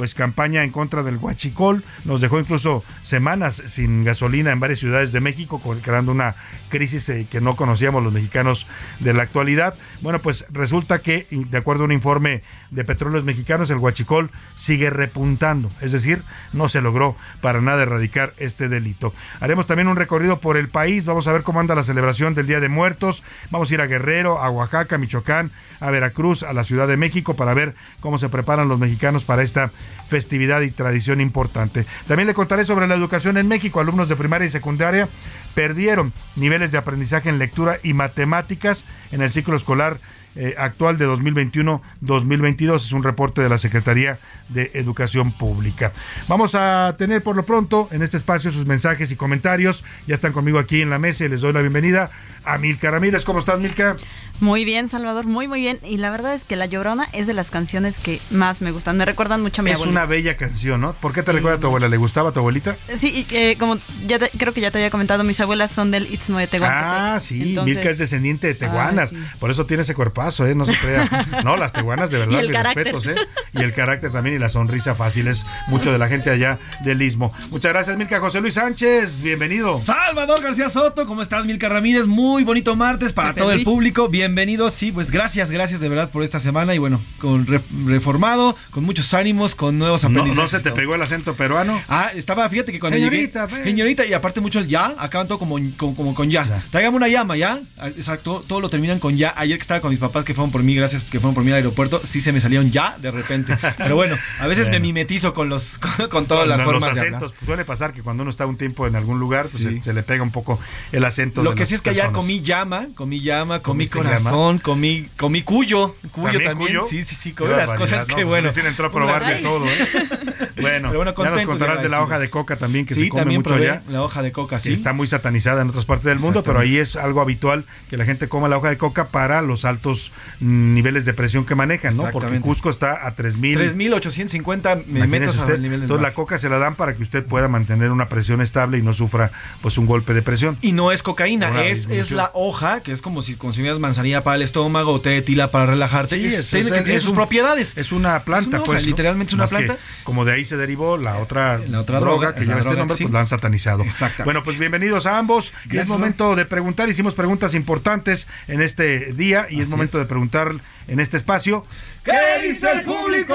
pues 0.00 0.14
campaña 0.14 0.64
en 0.64 0.70
contra 0.70 1.02
del 1.02 1.18
huachicol, 1.18 1.84
nos 2.06 2.22
dejó 2.22 2.40
incluso 2.40 2.82
semanas 3.02 3.62
sin 3.66 4.02
gasolina 4.02 4.50
en 4.50 4.58
varias 4.58 4.78
ciudades 4.78 5.12
de 5.12 5.20
México, 5.20 5.60
creando 5.82 6.10
una 6.10 6.36
crisis 6.70 7.06
eh, 7.10 7.26
que 7.30 7.42
no 7.42 7.54
conocíamos 7.54 8.02
los 8.02 8.10
mexicanos 8.10 8.66
de 9.00 9.12
la 9.12 9.24
actualidad. 9.24 9.74
Bueno, 10.00 10.18
pues 10.18 10.46
resulta 10.52 11.00
que, 11.00 11.26
de 11.30 11.58
acuerdo 11.58 11.82
a 11.82 11.84
un 11.84 11.92
informe 11.92 12.42
de 12.70 12.82
Petróleos 12.82 13.24
Mexicanos, 13.24 13.68
el 13.68 13.76
huachicol 13.76 14.30
sigue 14.56 14.88
repuntando, 14.88 15.68
es 15.82 15.92
decir, 15.92 16.22
no 16.54 16.70
se 16.70 16.80
logró 16.80 17.14
para 17.42 17.60
nada 17.60 17.82
erradicar 17.82 18.32
este 18.38 18.70
delito. 18.70 19.12
Haremos 19.40 19.66
también 19.66 19.86
un 19.86 19.96
recorrido 19.96 20.40
por 20.40 20.56
el 20.56 20.68
país, 20.70 21.04
vamos 21.04 21.28
a 21.28 21.32
ver 21.32 21.42
cómo 21.42 21.60
anda 21.60 21.74
la 21.74 21.82
celebración 21.82 22.34
del 22.34 22.46
Día 22.46 22.60
de 22.60 22.70
Muertos, 22.70 23.22
vamos 23.50 23.70
a 23.70 23.74
ir 23.74 23.82
a 23.82 23.86
Guerrero, 23.86 24.38
a 24.38 24.48
Oaxaca, 24.48 24.96
Michoacán, 24.96 25.50
a 25.80 25.90
Veracruz, 25.90 26.42
a 26.42 26.52
la 26.52 26.64
Ciudad 26.64 26.86
de 26.86 26.96
México 26.96 27.34
para 27.34 27.54
ver 27.54 27.74
cómo 28.00 28.18
se 28.18 28.28
preparan 28.28 28.68
los 28.68 28.78
mexicanos 28.78 29.24
para 29.24 29.42
esta 29.42 29.70
festividad 30.08 30.60
y 30.60 30.70
tradición 30.70 31.20
importante. 31.20 31.86
También 32.06 32.26
le 32.26 32.34
contaré 32.34 32.64
sobre 32.64 32.86
la 32.86 32.94
educación 32.94 33.36
en 33.36 33.48
México. 33.48 33.80
Alumnos 33.80 34.08
de 34.08 34.16
primaria 34.16 34.46
y 34.46 34.50
secundaria 34.50 35.08
perdieron 35.54 36.12
niveles 36.36 36.70
de 36.70 36.78
aprendizaje 36.78 37.28
en 37.28 37.38
lectura 37.38 37.78
y 37.82 37.92
matemáticas 37.92 38.84
en 39.12 39.22
el 39.22 39.30
ciclo 39.30 39.56
escolar 39.56 39.98
eh, 40.36 40.54
actual 40.58 40.96
de 40.96 41.08
2021-2022. 41.08 42.76
Es 42.76 42.92
un 42.92 43.02
reporte 43.02 43.42
de 43.42 43.48
la 43.48 43.58
Secretaría 43.58 44.18
de 44.48 44.70
Educación 44.74 45.32
Pública. 45.32 45.92
Vamos 46.28 46.54
a 46.54 46.94
tener 46.96 47.22
por 47.22 47.34
lo 47.34 47.44
pronto 47.44 47.88
en 47.90 48.02
este 48.02 48.16
espacio 48.16 48.52
sus 48.52 48.66
mensajes 48.66 49.10
y 49.10 49.16
comentarios. 49.16 49.82
Ya 50.06 50.14
están 50.14 50.32
conmigo 50.32 50.60
aquí 50.60 50.82
en 50.82 50.90
la 50.90 51.00
mesa 51.00 51.24
y 51.24 51.28
les 51.28 51.40
doy 51.40 51.52
la 51.52 51.60
bienvenida 51.62 52.10
a 52.44 52.58
Milka 52.58 52.90
Ramírez. 52.90 53.24
¿Cómo 53.24 53.38
estás, 53.38 53.58
Milka? 53.60 53.96
Muy 54.40 54.64
bien, 54.64 54.88
Salvador, 54.88 55.26
muy, 55.26 55.48
muy 55.48 55.60
bien. 55.60 55.78
Y 55.84 55.98
la 55.98 56.08
verdad 56.10 56.32
es 56.32 56.44
que 56.44 56.56
La 56.56 56.64
Llorona 56.64 57.06
es 57.12 57.26
de 57.26 57.34
las 57.34 57.50
canciones 57.50 57.96
que 58.02 58.20
más 58.30 58.62
me 58.62 58.70
gustan. 58.70 58.96
Me 58.96 59.04
recuerdan 59.04 59.42
mucho 59.42 59.60
a 59.60 59.64
mi 59.64 59.70
Es 59.70 59.76
abuelita. 59.76 60.00
una 60.00 60.06
bella 60.06 60.36
canción, 60.38 60.80
¿no? 60.80 60.94
¿Por 60.94 61.12
qué 61.12 61.22
te 61.22 61.32
recuerda 61.32 61.58
a 61.58 61.60
tu 61.60 61.66
abuela? 61.66 61.88
¿Le 61.88 61.98
gustaba 61.98 62.30
a 62.30 62.32
tu 62.32 62.38
abuelita? 62.40 62.74
Sí, 62.96 63.26
y, 63.30 63.34
eh, 63.36 63.56
como 63.58 63.76
ya 64.06 64.18
te- 64.18 64.30
creo 64.38 64.54
que 64.54 64.62
ya 64.62 64.70
te 64.70 64.78
había 64.78 64.88
comentado, 64.88 65.24
mis 65.24 65.38
abuelas 65.40 65.70
son 65.70 65.90
del 65.90 66.10
Istmo 66.10 66.38
de 66.38 66.46
Tehuantepec. 66.46 66.84
Ah, 66.86 67.18
sí, 67.20 67.50
Entonces- 67.50 67.74
Milka 67.74 67.90
es 67.90 67.98
descendiente 67.98 68.46
de 68.46 68.54
tehuanas. 68.54 69.12
Ay, 69.12 69.18
sí. 69.18 69.24
Por 69.38 69.50
eso 69.50 69.66
tiene 69.66 69.82
ese 69.82 69.94
cuerpazo, 69.94 70.46
¿eh? 70.46 70.54
No 70.54 70.64
se 70.64 70.74
crea. 70.78 71.26
No, 71.44 71.56
las 71.58 71.74
tehuanas 71.74 72.10
de 72.10 72.18
verdad, 72.20 72.36
Y 72.36 72.38
el 72.40 72.46
mis 72.48 72.56
carácter. 72.56 72.84
respetos, 72.94 73.06
¿eh? 73.08 73.16
Y 73.52 73.62
el 73.62 73.74
carácter 73.74 74.10
también 74.10 74.36
y 74.36 74.38
la 74.38 74.48
sonrisa 74.48 74.94
fácil 74.94 75.26
es 75.28 75.44
mucho 75.68 75.92
de 75.92 75.98
la 75.98 76.08
gente 76.08 76.30
allá 76.30 76.58
del 76.82 77.02
Istmo. 77.02 77.30
Muchas 77.50 77.72
gracias, 77.72 77.98
Milka. 77.98 78.18
José 78.20 78.40
Luis 78.40 78.54
Sánchez, 78.54 79.22
bienvenido. 79.22 79.78
Salvador 79.78 80.40
García 80.42 80.70
Soto, 80.70 81.04
¿cómo 81.06 81.20
estás, 81.20 81.44
Milka 81.44 81.68
Ramírez? 81.68 82.06
Muy 82.06 82.29
bonito 82.38 82.76
martes 82.76 83.12
para 83.12 83.34
todo 83.34 83.52
el 83.52 83.64
público. 83.64 84.08
Bienvenidos, 84.08 84.74
sí, 84.74 84.92
pues 84.92 85.10
gracias, 85.10 85.50
gracias 85.50 85.80
de 85.80 85.88
verdad 85.88 86.10
por 86.10 86.22
esta 86.22 86.40
semana 86.40 86.74
y 86.74 86.78
bueno, 86.78 87.00
con 87.18 87.46
re- 87.46 87.60
reformado, 87.86 88.56
con 88.70 88.84
muchos 88.84 89.12
ánimos, 89.14 89.54
con 89.54 89.78
nuevos 89.78 90.04
aprendizajes. 90.04 90.36
no 90.36 90.48
se 90.48 90.60
te 90.60 90.70
pegó 90.72 90.94
el 90.94 91.02
acento 91.02 91.34
peruano. 91.34 91.80
Ah, 91.88 92.10
estaba, 92.14 92.48
fíjate 92.48 92.72
que 92.72 92.80
cuando 92.80 92.96
Señorita, 92.98 93.46
llegué. 93.46 93.58
ve. 93.58 93.64
Señorita, 93.64 94.06
y 94.06 94.12
aparte 94.12 94.40
mucho 94.40 94.58
el 94.60 94.68
ya, 94.68 94.94
acaban 94.98 95.26
todo 95.28 95.38
como, 95.38 95.58
como, 95.76 95.94
como 95.96 96.14
con 96.14 96.30
ya. 96.30 96.62
Tráigame 96.70 96.96
una 96.96 97.08
llama, 97.08 97.36
ya. 97.36 97.60
Ah, 97.78 97.88
Exacto, 97.88 98.44
todo 98.46 98.60
lo 98.60 98.70
terminan 98.70 98.98
con 98.98 99.16
ya. 99.16 99.34
Ayer 99.36 99.56
que 99.58 99.62
estaba 99.62 99.80
con 99.80 99.90
mis 99.90 99.98
papás 99.98 100.24
que 100.24 100.32
fueron 100.34 100.50
por 100.52 100.62
mí, 100.62 100.74
gracias 100.74 101.02
que 101.02 101.18
fueron 101.20 101.34
por 101.34 101.44
mí 101.44 101.50
al 101.50 101.56
aeropuerto, 101.56 102.00
sí 102.04 102.20
se 102.20 102.32
me 102.32 102.40
salieron 102.40 102.70
ya 102.70 102.96
de 102.98 103.10
repente. 103.10 103.56
Pero 103.76 103.96
bueno, 103.96 104.16
a 104.40 104.46
veces 104.46 104.68
me 104.70 104.80
mimetizo 104.80 105.34
con 105.34 105.48
los 105.48 105.78
con, 105.96 106.08
con 106.08 106.26
todas 106.26 106.46
las 106.46 106.58
Los 106.58 106.64
formas 106.64 106.84
de 106.84 106.90
acentos. 106.90 107.14
hablar. 107.32 107.38
Pues 107.38 107.46
suele 107.46 107.64
pasar 107.64 107.92
que 107.92 108.02
cuando 108.02 108.22
uno 108.22 108.30
está 108.30 108.46
un 108.46 108.56
tiempo 108.56 108.86
en 108.86 108.96
algún 108.96 109.18
lugar, 109.18 109.42
pues 109.50 109.62
Sí. 109.62 109.78
se, 109.78 109.82
se 109.82 109.92
le 109.92 110.02
pega 110.02 110.22
un 110.22 110.30
poco 110.30 110.58
el 110.92 111.04
acento. 111.04 111.42
Lo 111.42 111.50
de 111.50 111.56
que 111.56 111.66
sí 111.66 111.74
es 111.74 111.82
que 111.82 111.90
allá 111.90 112.04
personas. 112.04 112.19
Comí 112.20 112.40
llama, 112.40 112.88
comí 112.94 113.20
llama, 113.20 113.60
comí 113.60 113.88
¿Comiste 113.88 113.98
corazón, 113.98 114.58
comí, 114.58 115.08
comí 115.16 115.42
cuyo, 115.42 115.94
cuyo 116.12 116.26
¿También 116.32 116.50
también. 116.50 116.68
cuyo? 116.74 116.86
Sí, 116.88 117.02
sí, 117.02 117.14
sí, 117.14 117.32
comí 117.32 117.50
las 117.50 117.72
cosas 117.74 118.00
no, 118.00 118.06
que 118.06 118.14
pues 118.14 118.26
bueno. 118.26 118.48
recién 118.48 118.66
entró 118.66 118.86
a 118.86 118.90
probar 118.92 119.26
de 119.26 119.36
todo, 119.36 119.64
¿eh? 119.66 119.70
Bueno, 120.60 120.88
Pero 120.90 120.98
bueno, 121.02 121.14
ya 121.16 121.30
nos 121.30 121.44
contarás 121.46 121.82
de 121.82 121.88
la 121.88 122.02
hoja 122.02 122.18
de 122.18 122.28
coca 122.28 122.56
también, 122.56 122.84
que 122.84 122.92
Sí, 122.94 123.04
se 123.04 123.08
come 123.08 123.22
también 123.22 123.38
mucho 123.40 123.50
probé 123.54 123.66
ya. 123.66 123.82
la 123.88 124.02
hoja 124.02 124.20
de 124.20 124.30
coca, 124.30 124.60
sí. 124.60 124.74
Está 124.74 124.92
muy 124.92 125.06
satanizada 125.06 125.62
en 125.62 125.70
otras 125.70 125.86
partes 125.86 126.04
del 126.04 126.18
mundo, 126.18 126.42
pero 126.42 126.58
ahí 126.58 126.76
es 126.76 126.96
algo 126.96 127.22
habitual 127.22 127.64
que 127.88 127.96
la 127.96 128.04
gente 128.04 128.28
coma 128.28 128.46
la 128.48 128.58
hoja 128.58 128.68
de 128.68 128.76
coca 128.76 129.08
para 129.08 129.40
los 129.40 129.64
altos 129.64 130.12
mm, 130.40 130.74
niveles 130.74 131.06
de 131.06 131.14
presión 131.14 131.46
que 131.46 131.54
manejan, 131.54 131.96
¿no? 131.96 132.10
Porque. 132.10 132.40
Cusco 132.40 132.68
está 132.68 133.06
a 133.06 133.14
3000 133.14 133.58
3.850 133.58 134.84
Imagínese 134.86 135.06
metros 135.08 135.38
usted. 135.38 135.54
al 135.54 135.62
nivel 135.62 135.80
del 135.80 135.82
Entonces 135.84 136.02
mar. 136.02 136.10
la 136.10 136.14
coca 136.14 136.38
se 136.38 136.48
la 136.48 136.58
dan 136.58 136.74
para 136.74 136.94
que 136.94 137.02
usted 137.02 137.24
pueda 137.24 137.48
mantener 137.48 137.90
una 137.90 138.08
presión 138.08 138.40
estable 138.40 138.78
y 138.78 138.82
no 138.82 138.92
sufra 138.94 139.30
pues 139.62 139.78
un 139.78 139.86
golpe 139.86 140.14
de 140.14 140.22
presión. 140.22 140.56
Y 140.60 140.72
no 140.72 140.92
es 140.92 141.02
cocaína, 141.02 141.62
es, 141.64 141.80
disminución. 141.88 142.09
Es 142.14 142.16
la 142.16 142.30
hoja, 142.34 142.80
que 142.82 142.92
es 142.92 143.00
como 143.02 143.22
si 143.22 143.34
consumieras 143.34 143.78
manzanilla 143.78 144.22
para 144.22 144.36
el 144.36 144.42
estómago 144.42 144.92
o 144.92 145.00
té 145.00 145.10
de 145.10 145.22
tila 145.22 145.50
para 145.50 145.66
relajarte. 145.66 146.16
Sí, 146.18 146.26
es- 146.26 146.50
tiene, 146.50 146.66
es- 146.66 146.72
que 146.72 146.82
tiene 146.82 147.00
sus 147.00 147.10
un- 147.10 147.16
propiedades. 147.16 147.76
Es 147.76 147.92
una 147.92 148.22
planta, 148.24 148.42
Es 148.42 148.46
una 148.48 148.58
hoja, 148.58 148.66
pues. 148.66 148.82
¿no? 148.82 148.86
literalmente 148.88 149.30
es 149.30 149.34
una 149.34 149.42
Más 149.44 149.50
planta. 149.50 149.76
como 150.04 150.24
de 150.24 150.32
ahí 150.32 150.44
se 150.44 150.56
derivó 150.56 150.96
la 150.96 151.18
otra, 151.18 151.58
La 151.58 151.80
otra 151.80 152.00
droga, 152.00 152.28
droga, 152.28 152.34
que 152.34 152.46
lleva 152.46 152.60
este 152.60 152.74
nombre, 152.76 152.96
sí. 152.96 153.04
pues 153.04 153.12
la 153.12 153.20
han 153.20 153.26
satanizado. 153.26 153.82
Exactamente. 153.82 154.24
Bueno, 154.24 154.42
pues 154.42 154.58
bienvenidos 154.58 155.06
a 155.06 155.18
ambos. 155.18 155.52
Y 155.70 155.78
es 155.78 155.88
momento 155.88 156.36
de 156.36 156.44
preguntar. 156.44 156.88
Hicimos 156.88 157.14
preguntas 157.14 157.54
importantes 157.54 158.28
en 158.48 158.60
este 158.62 159.12
día 159.14 159.46
y 159.50 159.60
es 159.60 159.68
momento 159.70 159.98
de 159.98 160.04
preguntar 160.06 160.52
en 160.88 161.00
este 161.00 161.16
espacio. 161.16 161.64
¿Qué 162.02 162.12
dice 162.48 162.66
el 162.72 162.82
público? 162.82 163.34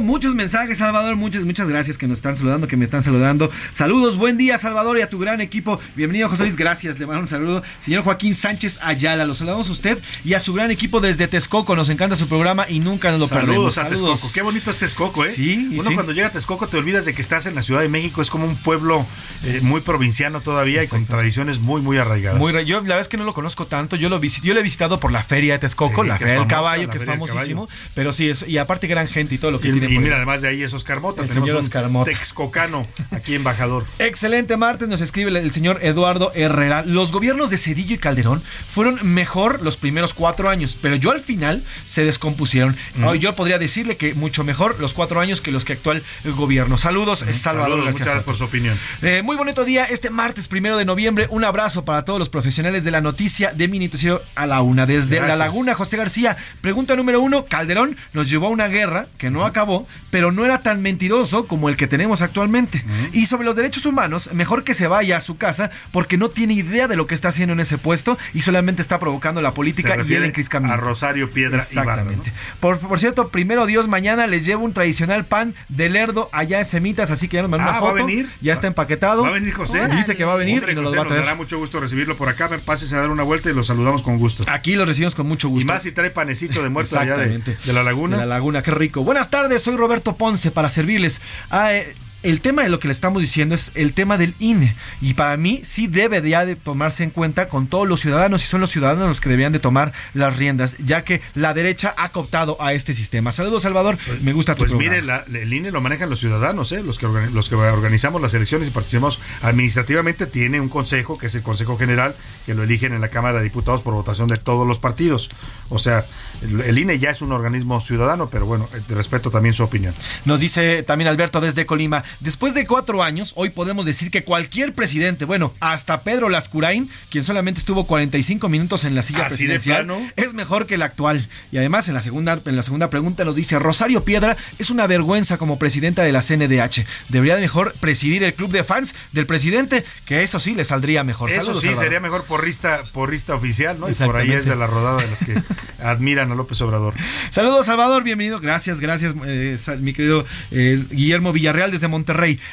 Muchos 0.00 0.34
mensajes, 0.34 0.76
Salvador. 0.76 1.16
Muchas, 1.16 1.44
muchas 1.44 1.70
gracias 1.70 1.96
que 1.96 2.06
nos 2.06 2.18
están 2.18 2.36
saludando, 2.36 2.66
que 2.66 2.76
me 2.76 2.84
están 2.84 3.02
saludando. 3.02 3.50
Saludos, 3.72 4.18
buen 4.18 4.36
día, 4.36 4.58
Salvador, 4.58 4.98
y 4.98 5.00
a 5.00 5.08
tu 5.08 5.18
gran 5.18 5.40
equipo. 5.40 5.80
Bienvenido, 5.96 6.28
José 6.28 6.42
Luis. 6.42 6.56
Gracias. 6.56 6.98
Le 6.98 7.06
mando 7.06 7.22
un 7.22 7.26
saludo. 7.26 7.62
Señor 7.78 8.02
Joaquín 8.04 8.34
Sánchez 8.34 8.78
Ayala, 8.82 9.24
los 9.24 9.38
saludamos 9.38 9.70
a 9.70 9.72
usted 9.72 9.98
y 10.22 10.34
a 10.34 10.40
su 10.40 10.52
gran 10.52 10.70
equipo 10.70 11.00
desde 11.00 11.28
Texcoco. 11.28 11.74
Nos 11.76 11.88
encanta 11.88 12.14
su 12.14 12.28
programa 12.28 12.68
y 12.68 12.80
nunca 12.80 13.10
nos 13.10 13.20
lo 13.20 13.28
perdemos. 13.28 13.74
Saludos 13.74 13.78
a 13.78 13.88
Texcoco. 14.12 14.32
Qué 14.34 14.42
bonito 14.42 14.70
es 14.70 14.76
Texcoco, 14.76 15.24
¿eh? 15.24 15.32
Sí, 15.34 15.68
Uno 15.72 15.88
sí. 15.88 15.94
cuando 15.94 16.12
llega 16.12 16.26
a 16.26 16.32
Texcoco 16.32 16.68
te 16.68 16.76
olvidas 16.76 17.06
de 17.06 17.14
que 17.14 17.22
estás 17.22 17.46
en 17.46 17.54
la 17.54 17.62
Ciudad 17.62 17.80
de 17.80 17.88
México. 17.88 18.20
Es 18.20 18.28
como 18.28 18.44
un 18.44 18.56
pueblo 18.56 19.06
eh, 19.44 19.60
muy 19.62 19.80
provinciano 19.80 20.42
todavía 20.42 20.84
y 20.84 20.88
con 20.88 21.06
tradiciones 21.06 21.58
muy, 21.58 21.80
muy 21.80 21.96
arraigadas. 21.96 22.38
Muy, 22.38 22.52
yo 22.66 22.76
la 22.76 22.82
verdad 22.82 23.00
es 23.00 23.08
que 23.08 23.16
no 23.16 23.24
lo 23.24 23.32
conozco 23.32 23.66
tanto. 23.66 23.96
Yo 23.96 24.10
lo 24.10 24.20
visit, 24.20 24.44
yo 24.44 24.52
lo 24.52 24.60
he 24.60 24.62
visitado 24.62 25.00
por 25.00 25.10
la 25.10 25.22
feria 25.22 25.54
de 25.54 25.60
Texcoco, 25.60 26.02
Sí, 26.02 26.08
la 26.08 26.18
feria 26.18 26.34
del 26.34 26.46
caballo, 26.46 26.90
que 26.90 26.98
es 26.98 27.06
famosísimo. 27.06 27.66
Pero 27.94 28.12
sí, 28.12 28.28
es, 28.30 28.44
y 28.48 28.58
aparte 28.58 28.86
gran 28.86 29.06
gente 29.08 29.34
y 29.34 29.38
todo 29.38 29.50
lo 29.50 29.60
que 29.60 29.68
Y, 29.68 29.72
tiene. 29.72 29.88
y 29.94 29.98
mira, 29.98 30.16
además 30.16 30.42
de 30.42 30.48
ahí 30.48 30.62
es 30.62 30.72
Oscar 30.72 31.00
Mota. 31.00 31.22
El 31.22 31.28
Tenemos 31.28 31.48
señor 31.48 31.62
Oscar 31.62 31.88
Mota. 31.88 32.10
texcocano 32.10 32.86
aquí 33.10 33.34
embajador. 33.34 33.84
Excelente 33.98 34.56
martes, 34.56 34.88
nos 34.88 35.00
escribe 35.00 35.30
el, 35.30 35.36
el 35.36 35.50
señor 35.52 35.78
Eduardo 35.82 36.32
Herrera. 36.34 36.82
Los 36.84 37.12
gobiernos 37.12 37.50
de 37.50 37.58
Cedillo 37.58 37.94
y 37.94 37.98
Calderón 37.98 38.42
fueron 38.72 38.98
mejor 39.02 39.62
los 39.62 39.76
primeros 39.76 40.14
cuatro 40.14 40.48
años, 40.50 40.76
pero 40.80 40.96
yo 40.96 41.10
al 41.10 41.20
final 41.20 41.64
se 41.86 42.04
descompusieron. 42.04 42.76
Yo 43.20 43.34
podría 43.34 43.58
decirle 43.58 43.96
que 43.96 44.14
mucho 44.14 44.44
mejor 44.44 44.78
los 44.80 44.94
cuatro 44.94 45.20
años 45.20 45.40
que 45.40 45.50
los 45.50 45.64
que 45.64 45.74
actual 45.74 46.02
el 46.24 46.32
gobierno. 46.32 46.76
Saludos, 46.76 47.20
Salvador 47.32 47.70
Saludos, 47.70 47.84
muchas 47.86 48.00
gracias 48.06 48.22
por 48.24 48.36
su 48.36 48.44
opinión. 48.44 48.78
Eh, 49.02 49.22
muy 49.22 49.36
bonito 49.36 49.64
día 49.64 49.84
este 49.84 50.10
martes 50.10 50.48
primero 50.48 50.76
de 50.76 50.84
noviembre. 50.84 51.26
Un 51.30 51.44
abrazo 51.44 51.84
para 51.84 52.04
todos 52.04 52.18
los 52.18 52.28
profesionales 52.28 52.84
de 52.84 52.90
la 52.90 53.00
noticia 53.00 53.52
de 53.52 53.68
mi 53.68 53.78
noticiero 53.78 54.22
a 54.34 54.46
la 54.46 54.62
una. 54.62 54.86
Desde 54.86 55.20
La. 55.20 55.36
Laguna, 55.36 55.74
José 55.74 55.96
García. 55.96 56.36
Pregunta 56.60 56.96
número 56.96 57.20
uno: 57.20 57.44
Calderón 57.44 57.67
nos 58.12 58.28
llevó 58.30 58.46
a 58.46 58.50
una 58.50 58.68
guerra 58.68 59.06
que 59.18 59.30
no 59.30 59.44
acabó, 59.44 59.86
pero 60.10 60.32
no 60.32 60.44
era 60.44 60.62
tan 60.62 60.80
mentiroso 60.82 61.46
como 61.46 61.68
el 61.68 61.76
que 61.76 61.86
tenemos 61.86 62.22
actualmente. 62.22 62.84
Y 63.12 63.26
sobre 63.26 63.44
los 63.44 63.56
derechos 63.56 63.86
humanos, 63.86 64.30
mejor 64.32 64.64
que 64.64 64.74
se 64.74 64.86
vaya 64.86 65.16
a 65.16 65.20
su 65.20 65.36
casa 65.36 65.70
porque 65.92 66.16
no 66.16 66.30
tiene 66.30 66.54
idea 66.54 66.88
de 66.88 66.96
lo 66.96 67.06
que 67.06 67.14
está 67.14 67.28
haciendo 67.28 67.52
en 67.52 67.60
ese 67.60 67.78
puesto 67.78 68.18
y 68.34 68.42
solamente 68.42 68.82
está 68.82 68.98
provocando 68.98 69.40
la 69.42 69.50
Se 69.50 69.56
política 69.56 69.96
y 69.96 70.14
el 70.14 70.24
encriscamiento. 70.24 70.74
a 70.74 70.76
Rosario 70.76 71.30
Piedra 71.30 71.58
Exactamente. 71.58 72.28
Ibarra, 72.30 72.42
¿no? 72.54 72.60
Por, 72.60 72.78
por 72.78 72.98
cierto, 73.00 73.28
primero 73.28 73.66
Dios, 73.66 73.88
mañana 73.88 74.26
les 74.26 74.44
llevo 74.44 74.64
un 74.64 74.72
tradicional 74.72 75.24
pan 75.24 75.54
de 75.68 75.88
lerdo 75.88 76.28
allá 76.32 76.58
en 76.60 76.64
Semitas, 76.64 77.10
así 77.10 77.28
que 77.28 77.36
ya 77.36 77.42
nos 77.42 77.50
mandó 77.50 77.66
Ah, 77.66 77.70
una 77.70 77.80
¿va 77.80 77.88
a 77.88 77.92
foto. 77.92 78.06
venir? 78.06 78.28
Ya 78.40 78.52
está 78.54 78.66
empaquetado. 78.66 79.22
¿Va 79.22 79.28
a 79.28 79.32
venir 79.32 79.52
José? 79.52 79.88
Dice 79.88 80.16
que 80.16 80.24
va 80.24 80.34
a 80.34 80.36
venir 80.36 80.58
Hombre, 80.60 80.72
y 80.72 80.74
nos 80.76 80.84
José, 80.86 80.96
los 80.96 81.04
va 81.04 81.08
a 81.08 81.14
nos 81.14 81.24
dará 81.24 81.34
mucho 81.36 81.58
gusto 81.58 81.80
recibirlo 81.80 82.16
por 82.16 82.28
acá. 82.28 82.48
Ven, 82.48 82.60
Pásese 82.60 82.94
a 82.96 83.00
dar 83.00 83.10
una 83.10 83.22
vuelta 83.22 83.50
y 83.50 83.54
lo 83.54 83.64
saludamos 83.64 84.02
con 84.02 84.18
gusto. 84.18 84.44
Aquí 84.48 84.74
lo 84.76 84.84
recibimos 84.84 85.14
con 85.14 85.26
mucho 85.26 85.48
gusto. 85.48 85.64
Y 85.64 85.66
más 85.66 85.82
si 85.82 85.92
trae 85.92 86.10
panecito 86.10 86.62
de 86.62 86.68
muerto 86.68 86.98
allá 86.98 87.16
de, 87.16 87.24
Exactamente. 87.36 87.57
De 87.64 87.72
la 87.72 87.82
laguna. 87.82 88.16
De 88.16 88.22
la 88.22 88.34
laguna, 88.34 88.62
qué 88.62 88.70
rico. 88.70 89.04
Buenas 89.04 89.30
tardes, 89.30 89.62
soy 89.62 89.76
Roberto 89.76 90.16
Ponce 90.16 90.50
para 90.50 90.68
servirles. 90.68 91.20
Ah, 91.50 91.74
eh, 91.74 91.94
el 92.22 92.40
tema 92.40 92.62
de 92.62 92.68
lo 92.68 92.80
que 92.80 92.88
le 92.88 92.92
estamos 92.92 93.22
diciendo 93.22 93.54
es 93.54 93.70
el 93.74 93.92
tema 93.92 94.18
del 94.18 94.34
INE. 94.40 94.74
Y 95.00 95.14
para 95.14 95.36
mí 95.36 95.60
sí 95.62 95.86
debe 95.86 96.20
de, 96.20 96.30
ya 96.30 96.44
de 96.44 96.56
tomarse 96.56 97.04
en 97.04 97.10
cuenta 97.10 97.48
con 97.48 97.66
todos 97.68 97.86
los 97.86 98.00
ciudadanos 98.00 98.44
y 98.44 98.48
son 98.48 98.60
los 98.60 98.70
ciudadanos 98.70 99.06
los 99.08 99.20
que 99.20 99.28
deberían 99.28 99.52
de 99.52 99.60
tomar 99.60 99.92
las 100.14 100.36
riendas, 100.36 100.76
ya 100.84 101.02
que 101.04 101.20
la 101.34 101.54
derecha 101.54 101.94
ha 101.96 102.08
cooptado 102.10 102.60
a 102.60 102.72
este 102.72 102.92
sistema. 102.94 103.30
Saludos, 103.32 103.62
Salvador. 103.62 103.98
Me 104.22 104.32
gusta 104.32 104.54
tu 104.54 104.60
Pues 104.60 104.70
programa. 104.72 104.94
mire, 104.96 105.06
la- 105.06 105.24
el 105.40 105.52
INE 105.52 105.70
lo 105.70 105.80
manejan 105.80 106.10
los 106.10 106.18
ciudadanos, 106.18 106.72
¿eh? 106.72 106.82
los, 106.82 106.98
que 106.98 107.06
los 107.06 107.48
que 107.48 107.54
organizamos 107.54 108.20
las 108.20 108.34
elecciones 108.34 108.68
y 108.68 108.70
participamos 108.72 109.20
administrativamente. 109.42 110.26
Tiene 110.26 110.60
un 110.60 110.68
consejo, 110.68 111.18
que 111.18 111.26
es 111.26 111.34
el 111.34 111.42
Consejo 111.42 111.78
General, 111.78 112.14
que 112.46 112.54
lo 112.54 112.62
eligen 112.64 112.92
en 112.92 113.00
la 113.00 113.08
Cámara 113.08 113.38
de 113.38 113.44
Diputados 113.44 113.80
por 113.82 113.94
votación 113.94 114.28
de 114.28 114.36
todos 114.36 114.66
los 114.66 114.78
partidos. 114.78 115.28
O 115.68 115.78
sea, 115.78 116.04
el, 116.42 116.60
el 116.62 116.78
INE 116.78 116.98
ya 116.98 117.10
es 117.10 117.22
un 117.22 117.32
organismo 117.32 117.80
ciudadano, 117.80 118.28
pero 118.30 118.46
bueno, 118.46 118.68
eh, 118.74 118.80
respeto 118.94 119.30
también 119.30 119.54
su 119.54 119.62
opinión. 119.62 119.94
Nos 120.24 120.40
dice 120.40 120.82
también 120.82 121.08
Alberto 121.08 121.40
desde 121.40 121.66
Colima, 121.66 122.02
después 122.20 122.54
de 122.54 122.66
cuatro 122.66 123.02
años, 123.02 123.32
hoy 123.36 123.50
podemos 123.50 123.86
decir 123.86 124.10
que 124.10 124.24
cualquier 124.24 124.74
presidente, 124.74 125.24
bueno, 125.24 125.52
hasta 125.60 126.02
Pedro 126.02 126.28
Lascurain, 126.28 126.90
quien 127.10 127.24
solamente 127.24 127.60
estuvo 127.60 127.86
45 127.86 128.48
minutos 128.48 128.84
en 128.84 128.94
la 128.94 129.02
silla 129.02 129.26
¿Así 129.26 129.46
de 129.46 129.54
presidencial, 129.54 130.12
es 130.16 130.34
mejor 130.34 130.66
que 130.66 130.74
el 130.74 130.82
actual. 130.82 131.28
Y 131.52 131.58
además 131.58 131.88
en 131.88 131.94
la 131.94 132.02
segunda, 132.02 132.40
en 132.44 132.56
la 132.56 132.62
segunda 132.62 132.90
pregunta 132.90 133.24
nos 133.24 133.34
dice, 133.34 133.58
Rosario 133.58 134.04
Piedra 134.04 134.36
es 134.58 134.70
una 134.70 134.86
vergüenza 134.86 135.38
como 135.38 135.58
presidenta 135.58 136.02
de 136.02 136.12
la 136.12 136.22
CNDH. 136.22 136.84
Debería 137.08 137.36
de 137.36 137.42
mejor 137.42 137.74
presidir 137.80 138.22
el 138.24 138.34
club 138.34 138.50
de 138.50 138.64
fans 138.64 138.94
del 139.12 139.26
presidente, 139.26 139.84
que 140.04 140.22
eso 140.22 140.40
sí 140.40 140.54
le 140.54 140.64
saldría 140.64 141.04
mejor. 141.04 141.30
Eso 141.30 141.40
Saludos, 141.40 141.60
sí, 141.60 141.68
Salvador. 141.68 141.84
sería 141.84 142.00
mejor 142.00 142.24
porrista, 142.24 142.84
porrista 142.92 143.34
oficial, 143.34 143.78
¿no? 143.80 143.88
Y 143.88 143.94
por 143.94 144.16
ahí 144.16 144.32
es 144.32 144.46
de 144.46 144.56
la 144.56 144.66
rodada 144.66 145.02
de 145.02 145.08
los 145.08 145.18
que 145.18 145.34
admiran 145.82 146.30
a 146.32 146.34
López 146.34 146.60
Obrador. 146.60 146.94
Saludos, 147.30 147.66
Salvador, 147.66 148.02
bienvenido. 148.02 148.40
Gracias, 148.40 148.80
gracias, 148.80 149.14
eh, 149.24 149.58
mi 149.80 149.92
querido 149.92 150.24
eh, 150.50 150.84
Guillermo 150.90 151.32
Villarreal 151.32 151.70
desde 151.70 151.88
Monterrey. 151.88 151.97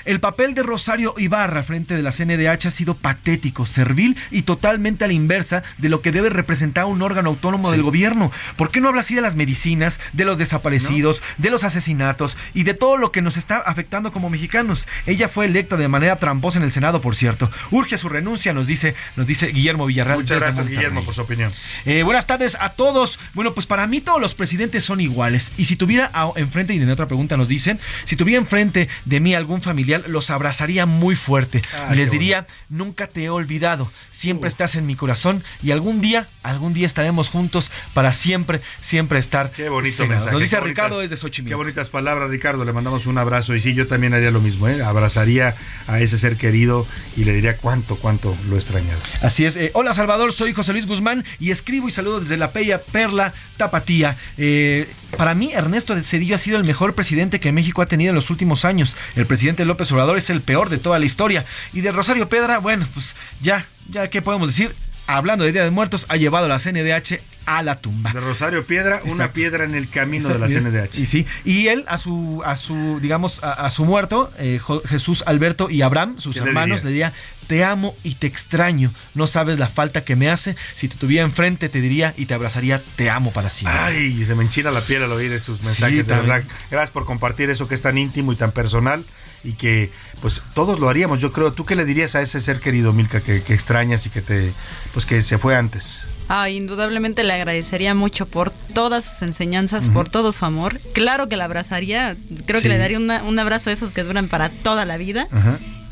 El 0.05 0.19
papel 0.19 0.53
de 0.55 0.63
Rosario 0.63 1.13
Ibarra 1.17 1.63
frente 1.63 1.95
de 1.95 2.01
la 2.03 2.11
CNDH 2.11 2.67
ha 2.67 2.71
sido 2.71 2.95
patético, 2.95 3.65
servil 3.65 4.17
y 4.31 4.43
totalmente 4.43 5.03
a 5.05 5.07
la 5.07 5.13
inversa 5.13 5.63
de 5.77 5.89
lo 5.89 6.01
que 6.01 6.11
debe 6.11 6.29
representar 6.29 6.85
un 6.85 7.01
órgano 7.01 7.29
autónomo 7.29 7.71
del 7.71 7.83
gobierno. 7.83 8.31
¿Por 8.55 8.71
qué 8.71 8.81
no 8.81 8.89
habla 8.89 9.01
así 9.01 9.15
de 9.15 9.21
las 9.21 9.35
medicinas, 9.35 9.99
de 10.13 10.25
los 10.25 10.37
desaparecidos, 10.37 11.21
de 11.37 11.49
los 11.49 11.63
asesinatos 11.63 12.37
y 12.53 12.63
de 12.63 12.73
todo 12.73 12.97
lo 12.97 13.11
que 13.11 13.21
nos 13.21 13.37
está 13.37 13.57
afectando 13.57 14.11
como 14.11 14.29
mexicanos? 14.29 14.87
Ella 15.05 15.27
fue 15.29 15.45
electa 15.45 15.77
de 15.77 15.87
manera 15.87 16.17
tramposa 16.17 16.57
en 16.59 16.63
el 16.65 16.71
Senado, 16.71 17.01
por 17.01 17.15
cierto. 17.15 17.51
Urge 17.71 17.97
su 17.97 18.09
renuncia, 18.09 18.53
nos 18.53 18.67
dice, 18.67 18.95
nos 19.15 19.27
dice 19.27 19.47
Guillermo 19.47 19.85
Villarreal. 19.85 20.19
Muchas 20.19 20.39
gracias, 20.39 20.55
Monterrey. 20.65 20.77
Guillermo, 20.77 21.03
por 21.05 21.13
su 21.13 21.21
opinión. 21.21 21.51
Eh, 21.85 22.03
buenas 22.03 22.25
tardes 22.27 22.57
a 22.59 22.69
todos. 22.73 23.19
Bueno, 23.33 23.53
pues 23.53 23.65
para 23.67 23.85
mí 23.87 24.01
todos 24.01 24.19
los 24.21 24.33
presidentes 24.35 24.83
son 24.83 25.01
iguales. 25.01 25.51
Y 25.57 25.65
si 25.65 25.75
tuviera 25.75 26.09
a- 26.13 26.31
enfrente, 26.35 26.73
y 26.73 26.77
en 26.81 26.89
otra 26.89 27.07
pregunta 27.07 27.37
nos 27.37 27.47
dicen, 27.47 27.79
si 28.05 28.15
tuviera 28.15 28.39
enfrente 28.41 28.89
de 29.05 29.19
mí 29.19 29.34
algún 29.35 29.61
familiar, 29.61 30.03
los 30.07 30.29
abrazaría 30.29 30.85
muy 30.85 31.15
fuerte. 31.15 31.61
Ah, 31.73 31.89
y 31.93 31.95
les 31.97 32.11
diría, 32.11 32.45
nunca 32.69 33.07
te 33.07 33.23
he 33.25 33.29
olvidado, 33.29 33.91
siempre 34.11 34.47
estás 34.49 34.75
en 34.75 34.85
mi 34.85 34.95
corazón 34.95 35.43
y 35.63 35.71
algún 35.71 36.01
día, 36.01 36.27
algún 36.43 36.73
día 36.73 36.87
estaremos 36.87 37.29
juntos 37.29 37.71
para 37.93 38.13
siempre, 38.13 38.61
siempre 38.81 39.19
estar. 39.19 39.51
Qué 39.51 39.69
bonito 39.69 40.05
mensaje. 40.07 40.31
Nos 40.31 40.41
dice 40.41 40.57
bonitas- 40.57 40.67
Ricardo 40.67 40.99
desde 40.99 41.17
Xochimilco. 41.17 41.51
Qué 41.51 41.55
bonitas 41.55 41.89
palabras, 41.89 42.29
Ricardo. 42.29 42.65
Le 42.65 42.73
mandamos 42.73 43.05
un 43.05 43.17
abrazo. 43.17 43.55
Y 43.55 43.61
sí, 43.61 43.73
yo 43.73 43.87
también 43.87 44.13
haría 44.13 44.31
lo 44.31 44.41
mismo. 44.41 44.67
¿eh? 44.67 44.83
Abrazaría 44.83 45.55
a 45.87 45.99
ese 45.99 46.17
ser 46.17 46.37
querido 46.37 46.85
y 47.15 47.23
le 47.25 47.33
diría 47.33 47.57
cuánto, 47.57 47.95
cuánto 47.97 48.35
lo 48.49 48.55
he 48.55 48.59
extrañado. 48.59 48.99
Así 49.21 49.45
es. 49.45 49.55
Eh, 49.57 49.71
hola 49.73 49.93
Salvador, 49.93 50.33
soy 50.33 50.53
José 50.53 50.73
Luis 50.73 50.85
Guzmán 50.87 51.23
y 51.39 51.51
escribo 51.51 51.87
y 51.87 51.91
saludo 51.91 52.21
desde 52.21 52.37
la 52.37 52.51
Pella 52.51 52.81
Perla 52.81 53.33
Tapatía. 53.57 54.17
Eh, 54.37 54.87
para 55.17 55.33
mí, 55.33 55.53
Ernesto 55.53 55.95
de 55.95 56.03
Cedillo 56.03 56.35
ha 56.35 56.39
sido 56.39 56.57
el 56.57 56.65
mejor 56.65 56.93
presidente 56.95 57.39
que 57.39 57.51
México 57.51 57.81
ha 57.81 57.85
tenido 57.85 58.09
en 58.09 58.15
los 58.15 58.29
últimos 58.29 58.65
años. 58.65 58.95
El 59.15 59.24
presidente 59.25 59.65
López 59.65 59.91
Obrador 59.91 60.17
es 60.17 60.29
el 60.29 60.41
peor 60.41 60.69
de 60.69 60.77
toda 60.77 60.99
la 60.99 61.05
historia. 61.05 61.45
Y 61.73 61.81
de 61.81 61.91
Rosario 61.91 62.29
Pedra, 62.29 62.59
bueno, 62.59 62.87
pues 62.93 63.15
ya, 63.41 63.65
ya, 63.89 64.09
¿qué 64.09 64.21
podemos 64.21 64.47
decir? 64.47 64.75
Hablando 65.07 65.45
de 65.45 65.51
Día 65.51 65.63
de 65.63 65.71
Muertos, 65.71 66.05
ha 66.09 66.15
llevado 66.17 66.45
a 66.45 66.49
la 66.49 66.59
CNDH 66.59 67.19
a 67.45 67.61
la 67.61 67.79
tumba. 67.79 68.11
De 68.11 68.19
Rosario 68.19 68.65
Piedra, 68.65 69.01
una 69.05 69.31
piedra 69.31 69.65
en 69.65 69.75
el 69.75 69.87
camino 69.87 70.29
de 70.29 70.39
la. 70.39 70.47
CNDH. 70.47 70.97
Y 70.99 71.05
sí, 71.05 71.25
y 71.43 71.67
él 71.67 71.85
a 71.87 71.97
su, 71.97 72.41
a 72.43 72.55
su, 72.55 72.99
digamos, 72.99 73.43
a, 73.43 73.51
a 73.51 73.69
su 73.69 73.85
muerto, 73.85 74.31
eh, 74.39 74.59
Jesús 74.87 75.23
Alberto 75.27 75.69
y 75.69 75.83
Abraham, 75.83 76.15
sus 76.17 76.35
¿Qué 76.35 76.41
le 76.41 76.47
hermanos, 76.47 76.83
le 76.83 76.89
diría? 76.89 77.13
te 77.45 77.63
amo 77.63 77.95
y 78.03 78.15
te 78.15 78.25
extraño, 78.25 78.91
no 79.13 79.27
sabes 79.27 79.59
la 79.59 79.67
falta 79.67 80.03
que 80.03 80.15
me 80.15 80.29
hace, 80.29 80.55
si 80.73 80.87
te 80.87 80.95
tuviera 80.95 81.23
enfrente 81.23 81.69
te 81.69 81.79
diría 81.81 82.13
y 82.17 82.25
te 82.25 82.33
abrazaría, 82.33 82.81
te 82.95 83.09
amo 83.11 83.31
para 83.31 83.51
siempre. 83.51 83.79
Ay, 83.79 84.25
se 84.25 84.33
me 84.33 84.43
enchina 84.43 84.71
la 84.71 84.81
piel 84.81 85.03
al 85.03 85.11
oír 85.11 85.31
esos 85.31 85.61
mensajes, 85.61 86.07
de 86.07 86.15
verdad. 86.15 86.43
Gracias 86.71 86.89
por 86.89 87.05
compartir 87.05 87.49
eso 87.51 87.67
que 87.67 87.75
es 87.75 87.81
tan 87.81 87.97
íntimo 87.99 88.33
y 88.33 88.35
tan 88.35 88.51
personal 88.51 89.05
y 89.45 89.53
que 89.53 89.91
pues 90.21 90.41
todos 90.53 90.79
lo 90.79 90.89
haríamos, 90.89 91.21
yo 91.21 91.31
creo. 91.31 91.53
¿Tú 91.53 91.65
qué 91.65 91.75
le 91.75 91.85
dirías 91.85 92.15
a 92.15 92.21
ese 92.21 92.41
ser 92.41 92.59
querido, 92.59 92.91
Milka, 92.93 93.21
que, 93.21 93.41
que 93.43 93.53
extrañas 93.53 94.05
y 94.05 94.09
que 94.09 94.21
te 94.21 94.53
pues 94.93 95.05
que 95.05 95.21
se 95.21 95.37
fue 95.37 95.55
antes? 95.55 96.07
Ah, 96.27 96.49
indudablemente 96.49 97.23
le 97.23 97.33
agradecería 97.33 97.93
mucho 97.93 98.25
por 98.25 98.49
todas 98.73 99.05
sus 99.05 99.21
enseñanzas, 99.21 99.87
por 99.89 100.09
todo 100.09 100.31
su 100.31 100.43
amor. 100.45 100.79
Claro 100.93 101.29
que 101.29 101.37
la 101.37 101.45
abrazaría, 101.45 102.15
creo 102.47 102.59
Sí. 102.59 102.63
que 102.63 102.69
le 102.69 102.79
daría 102.79 102.97
una- 102.97 103.21
un 103.23 103.37
abrazo 103.37 103.69
de 103.69 103.75
esos 103.75 103.93
que 103.93 104.03
duran 104.03 104.27
para 104.27 104.49
toda 104.49 104.85
la 104.85 104.97
vida. 104.97 105.27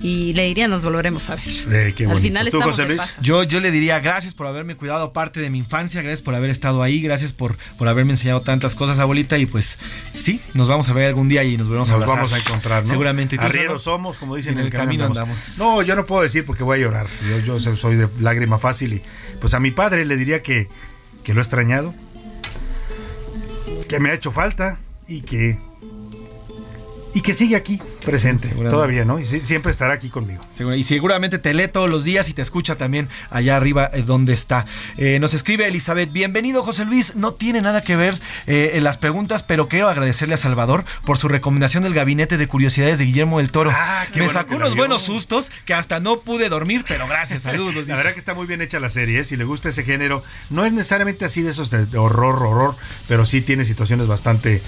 Y 0.03 0.33
le 0.33 0.43
diría, 0.43 0.67
nos 0.67 0.83
volveremos 0.83 1.29
a 1.29 1.35
ver. 1.35 1.45
Eh, 1.71 1.93
qué 1.95 2.05
Al 2.05 2.19
final 2.19 2.49
¿Tú, 2.49 2.59
José 2.59 2.85
Luis? 2.85 3.01
Yo, 3.21 3.43
yo 3.43 3.61
le 3.61 3.71
diría 3.71 4.01
gracias 4.01 4.33
por 4.33 4.47
haberme 4.47 4.75
cuidado 4.75 5.13
parte 5.13 5.39
de 5.39 5.49
mi 5.49 5.59
infancia, 5.59 6.01
gracias 6.01 6.21
por 6.21 6.35
haber 6.35 6.49
estado 6.49 6.83
ahí, 6.83 7.01
gracias 7.01 7.31
por, 7.31 7.55
por 7.77 7.87
haberme 7.87 8.11
enseñado 8.11 8.41
tantas 8.41 8.75
cosas, 8.75 8.99
abuelita. 8.99 9.37
Y 9.37 9.45
pues 9.45 9.79
sí, 10.13 10.41
nos 10.53 10.67
vamos 10.67 10.89
a 10.89 10.93
ver 10.93 11.07
algún 11.07 11.29
día 11.29 11.45
y 11.45 11.57
nos 11.57 11.67
volvemos 11.67 11.89
a 11.89 11.93
Nos 11.93 12.01
abrazar. 12.01 12.17
vamos 12.17 12.33
a 12.33 12.37
encontrar, 12.37 12.83
¿no? 12.83 12.89
Seguramente. 12.89 13.35
¿Y 13.35 13.39
tú, 13.39 13.45
Arrieros 13.45 13.83
somos, 13.83 14.17
como 14.17 14.35
dicen 14.35 14.59
en 14.59 14.65
el 14.65 14.71
camino 14.71 15.05
andamos. 15.05 15.55
No, 15.57 15.81
yo 15.81 15.95
no 15.95 16.05
puedo 16.05 16.21
decir 16.21 16.45
porque 16.45 16.63
voy 16.63 16.79
a 16.79 16.81
llorar. 16.81 17.07
Yo, 17.45 17.57
yo 17.57 17.75
soy 17.77 17.95
de 17.95 18.09
lágrima 18.19 18.59
fácil 18.59 18.95
y 18.95 19.01
pues 19.39 19.53
a 19.53 19.61
mi 19.61 19.71
padre 19.71 20.03
le 20.03 20.17
diría 20.17 20.43
que, 20.43 20.67
que 21.23 21.33
lo 21.33 21.39
he 21.39 21.43
extrañado, 21.43 21.93
que 23.87 24.01
me 24.01 24.09
ha 24.09 24.13
hecho 24.13 24.33
falta 24.33 24.79
y 25.07 25.21
que 25.21 25.57
y 27.15 27.21
que 27.21 27.33
sigue 27.33 27.55
aquí 27.55 27.79
presente 28.03 28.49
todavía, 28.49 29.05
¿no? 29.05 29.19
Y 29.19 29.25
siempre 29.25 29.71
estará 29.71 29.93
aquí 29.93 30.09
conmigo. 30.09 30.43
Y 30.75 30.83
seguramente 30.83 31.39
te 31.39 31.53
lee 31.53 31.67
todos 31.67 31.89
los 31.89 32.03
días 32.03 32.29
y 32.29 32.33
te 32.33 32.41
escucha 32.41 32.75
también 32.75 33.09
allá 33.29 33.57
arriba 33.57 33.89
eh, 33.93 34.03
donde 34.03 34.33
está. 34.33 34.65
Eh, 34.97 35.19
nos 35.19 35.33
escribe 35.33 35.67
Elizabeth, 35.67 36.11
bienvenido 36.11 36.63
José 36.63 36.85
Luis, 36.85 37.15
no 37.15 37.33
tiene 37.33 37.61
nada 37.61 37.81
que 37.81 37.95
ver 37.95 38.19
eh, 38.47 38.71
en 38.75 38.83
las 38.83 38.97
preguntas, 38.97 39.43
pero 39.43 39.67
quiero 39.67 39.89
agradecerle 39.89 40.35
a 40.35 40.37
Salvador 40.37 40.85
por 41.05 41.17
su 41.17 41.27
recomendación 41.27 41.83
del 41.83 41.93
gabinete 41.93 42.37
de 42.37 42.47
curiosidades 42.47 42.99
de 42.99 43.05
Guillermo 43.05 43.39
del 43.39 43.51
Toro. 43.51 43.71
Ah, 43.73 44.05
qué 44.11 44.19
Me 44.19 44.25
bueno 44.25 44.39
sacó 44.39 44.55
unos 44.55 44.75
buenos 44.75 45.01
sustos 45.03 45.51
que 45.65 45.73
hasta 45.73 45.99
no 45.99 46.19
pude 46.19 46.49
dormir, 46.49 46.85
pero 46.87 47.07
gracias, 47.07 47.43
saludos. 47.43 47.87
La 47.87 47.95
verdad 47.95 48.13
que 48.13 48.19
está 48.19 48.33
muy 48.33 48.47
bien 48.47 48.61
hecha 48.61 48.79
la 48.79 48.89
serie, 48.89 49.19
¿eh? 49.19 49.23
si 49.23 49.35
le 49.35 49.43
gusta 49.43 49.69
ese 49.69 49.83
género, 49.83 50.23
no 50.49 50.65
es 50.65 50.73
necesariamente 50.73 51.25
así 51.25 51.41
de 51.41 51.51
esos 51.51 51.69
de, 51.69 51.97
horror, 51.97 52.41
horror, 52.43 52.75
pero 53.07 53.25
sí 53.25 53.41
tiene 53.41 53.65
situaciones 53.65 54.07
bastante 54.07 54.61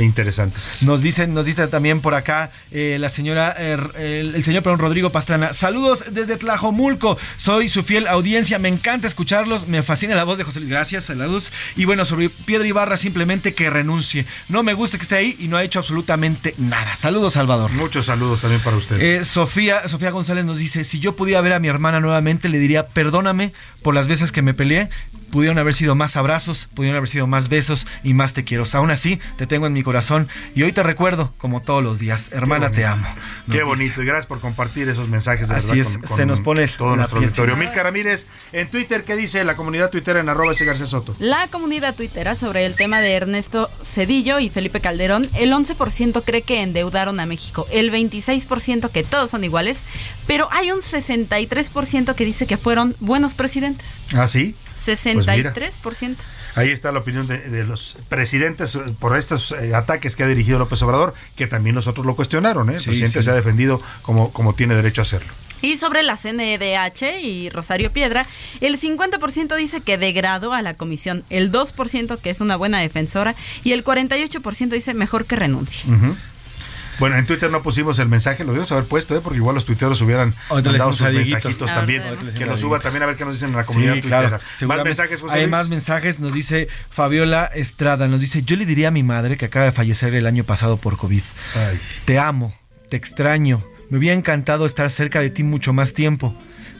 interesantes. 0.00 0.82
Nos 0.82 1.02
dicen, 1.02 1.34
nos 1.34 1.46
dice 1.46 1.66
también 1.68 2.00
por 2.00 2.14
acá 2.14 2.50
eh, 2.78 2.98
la 2.98 3.08
señora, 3.08 3.54
eh, 3.58 3.76
el, 3.96 4.34
el 4.34 4.44
señor 4.44 4.62
perdón, 4.62 4.78
Rodrigo 4.78 5.10
Pastrana. 5.10 5.52
Saludos 5.52 6.04
desde 6.12 6.36
Tlajomulco. 6.36 7.18
Soy 7.36 7.68
su 7.68 7.82
fiel 7.82 8.06
audiencia. 8.06 8.58
Me 8.58 8.68
encanta 8.68 9.06
escucharlos. 9.06 9.68
Me 9.68 9.82
fascina 9.82 10.14
la 10.14 10.24
voz 10.24 10.38
de 10.38 10.44
José 10.44 10.60
Luis. 10.60 10.70
Gracias, 10.70 11.04
saludos. 11.04 11.52
Y 11.76 11.84
bueno, 11.84 12.04
sobre 12.04 12.30
Piedra 12.30 12.66
Ibarra, 12.66 12.96
simplemente 12.96 13.54
que 13.54 13.70
renuncie. 13.70 14.26
No 14.48 14.62
me 14.62 14.74
gusta 14.74 14.98
que 14.98 15.02
esté 15.02 15.16
ahí 15.16 15.36
y 15.38 15.48
no 15.48 15.56
ha 15.56 15.64
hecho 15.64 15.78
absolutamente 15.78 16.54
nada. 16.58 16.96
Saludos, 16.96 17.34
Salvador. 17.34 17.70
Muchos 17.72 18.06
saludos 18.06 18.40
también 18.40 18.62
para 18.62 18.76
usted. 18.76 19.00
Eh, 19.00 19.24
Sofía, 19.24 19.88
Sofía 19.88 20.10
González 20.10 20.44
nos 20.44 20.58
dice, 20.58 20.84
si 20.84 20.98
yo 20.98 21.16
pudiera 21.16 21.40
ver 21.40 21.52
a 21.52 21.60
mi 21.60 21.68
hermana 21.68 22.00
nuevamente, 22.00 22.48
le 22.48 22.58
diría, 22.58 22.86
perdóname 22.88 23.52
por 23.82 23.94
las 23.94 24.08
veces 24.08 24.32
que 24.32 24.42
me 24.42 24.54
peleé, 24.54 24.90
pudieron 25.30 25.58
haber 25.58 25.74
sido 25.74 25.94
más 25.94 26.16
abrazos, 26.16 26.68
pudieron 26.74 26.96
haber 26.96 27.08
sido 27.08 27.26
más 27.26 27.48
besos 27.48 27.86
y 28.02 28.14
más 28.14 28.34
te 28.34 28.44
quiero. 28.44 28.64
Aún 28.72 28.90
así, 28.90 29.20
te 29.36 29.46
tengo 29.46 29.66
en 29.66 29.72
mi 29.72 29.82
corazón 29.82 30.28
y 30.54 30.62
hoy 30.62 30.72
te 30.72 30.82
recuerdo 30.82 31.32
como 31.38 31.62
todos 31.62 31.82
los 31.82 31.98
días. 31.98 32.32
Hermana, 32.32 32.67
te 32.70 32.84
amo. 32.86 33.06
Qué 33.46 33.52
dice. 33.52 33.62
bonito 33.64 34.02
y 34.02 34.06
gracias 34.06 34.26
por 34.26 34.40
compartir 34.40 34.88
esos 34.88 35.08
mensajes 35.08 35.48
de 35.48 35.54
Así 35.56 35.68
verdad 35.78 35.80
es, 35.82 35.98
con- 35.98 36.06
con 36.08 36.16
se 36.16 36.26
nos 36.26 36.40
pone 36.40 36.68
todo 36.68 36.96
nuestro 36.96 37.18
auditorio. 37.18 37.56
Milka 37.56 37.82
Ramírez 37.82 38.26
en 38.52 38.68
Twitter, 38.70 39.04
¿qué 39.04 39.16
dice 39.16 39.42
la 39.44 39.56
comunidad 39.56 39.90
tuitera 39.90 40.20
en 40.20 40.28
arroba 40.28 40.52
ese 40.52 40.64
García 40.64 40.86
Soto? 40.86 41.14
La 41.18 41.48
comunidad 41.48 41.94
tuitera 41.94 42.34
sobre 42.34 42.66
el 42.66 42.74
tema 42.74 43.00
de 43.00 43.12
Ernesto 43.14 43.70
Cedillo 43.84 44.38
y 44.38 44.48
Felipe 44.50 44.80
Calderón, 44.80 45.26
el 45.34 45.52
11% 45.52 46.22
cree 46.24 46.42
que 46.42 46.62
endeudaron 46.62 47.20
a 47.20 47.26
México, 47.26 47.66
el 47.70 47.90
26% 47.90 48.90
que 48.90 49.02
todos 49.04 49.30
son 49.30 49.44
iguales, 49.44 49.82
pero 50.26 50.48
hay 50.50 50.70
un 50.72 50.80
63% 50.80 52.14
que 52.14 52.24
dice 52.24 52.46
que 52.46 52.56
fueron 52.56 52.94
buenos 53.00 53.34
presidentes. 53.34 53.86
¿Ah, 54.14 54.28
sí? 54.28 54.54
63%. 54.96 56.16
Ahí 56.54 56.70
está 56.70 56.92
la 56.92 57.00
opinión 57.00 57.26
de, 57.26 57.38
de 57.38 57.64
los 57.64 57.98
presidentes 58.08 58.74
eh, 58.74 58.80
por 58.98 59.16
estos 59.16 59.52
eh, 59.52 59.74
ataques 59.74 60.16
que 60.16 60.24
ha 60.24 60.26
dirigido 60.28 60.58
López 60.58 60.80
Obrador, 60.82 61.14
que 61.36 61.46
también 61.46 61.74
nosotros 61.74 62.06
lo 62.06 62.16
cuestionaron. 62.16 62.70
¿eh? 62.70 62.74
El 62.74 62.80
Sí, 62.80 62.86
presidente 62.86 63.18
sí. 63.20 63.24
se 63.24 63.30
ha 63.30 63.34
defendido 63.34 63.80
como, 64.02 64.32
como 64.32 64.54
tiene 64.54 64.74
derecho 64.74 65.00
a 65.00 65.02
hacerlo. 65.02 65.32
Y 65.60 65.76
sobre 65.76 66.04
la 66.04 66.16
CNDH 66.16 67.20
y 67.20 67.50
Rosario 67.50 67.90
Piedra, 67.90 68.24
el 68.60 68.80
50% 68.80 69.56
dice 69.56 69.80
que 69.80 69.98
degradó 69.98 70.52
a 70.52 70.62
la 70.62 70.74
comisión, 70.74 71.24
el 71.30 71.50
2% 71.50 72.18
que 72.20 72.30
es 72.30 72.40
una 72.40 72.54
buena 72.56 72.78
defensora 72.78 73.34
y 73.64 73.72
el 73.72 73.82
48% 73.82 74.68
dice 74.68 74.94
mejor 74.94 75.24
que 75.26 75.34
renuncie. 75.34 75.84
Bueno, 76.98 77.16
en 77.16 77.26
Twitter 77.26 77.50
no 77.50 77.62
pusimos 77.62 77.98
el 77.98 78.08
mensaje, 78.08 78.42
lo 78.44 78.50
debimos 78.52 78.72
haber 78.72 78.84
puesto, 78.84 79.16
¿eh? 79.16 79.20
porque 79.22 79.38
igual 79.38 79.54
los 79.54 79.64
tuiteros 79.64 80.00
hubieran 80.00 80.34
le 80.50 80.54
mandado 80.62 80.92
sus 80.92 81.02
a 81.02 81.10
Dieguito. 81.10 81.36
mensajitos 81.36 81.70
Ahorita 81.70 81.80
también. 82.02 82.02
Que 82.18 82.32
Dieguito. 82.38 82.56
suba 82.56 82.80
también 82.80 83.02
a 83.02 83.06
ver 83.06 83.16
qué 83.16 83.24
nos 83.24 83.34
dicen 83.34 83.50
en 83.50 83.56
la 83.56 83.64
comunidad 83.64 83.94
Sí, 83.94 84.00
claro. 84.02 84.40
Más 84.66 84.84
mensajes, 84.84 85.20
José 85.20 85.34
Hay 85.34 85.40
Luis? 85.42 85.50
más 85.50 85.68
mensajes, 85.68 86.18
nos 86.20 86.32
dice 86.32 86.68
Fabiola 86.90 87.46
Estrada, 87.54 88.08
nos 88.08 88.20
dice, 88.20 88.42
yo 88.42 88.56
le 88.56 88.66
diría 88.66 88.88
a 88.88 88.90
mi 88.90 89.02
madre 89.02 89.36
que 89.36 89.44
acaba 89.46 89.66
de 89.66 89.72
fallecer 89.72 90.14
el 90.14 90.26
año 90.26 90.44
pasado 90.44 90.76
por 90.76 90.96
COVID. 90.96 91.22
Ay. 91.54 91.80
Te 92.04 92.18
amo, 92.18 92.54
te 92.90 92.96
extraño, 92.96 93.62
me 93.90 93.98
hubiera 93.98 94.16
encantado 94.16 94.66
estar 94.66 94.90
cerca 94.90 95.20
de 95.20 95.30
ti 95.30 95.42
mucho 95.44 95.72
más 95.72 95.94
tiempo. 95.94 96.34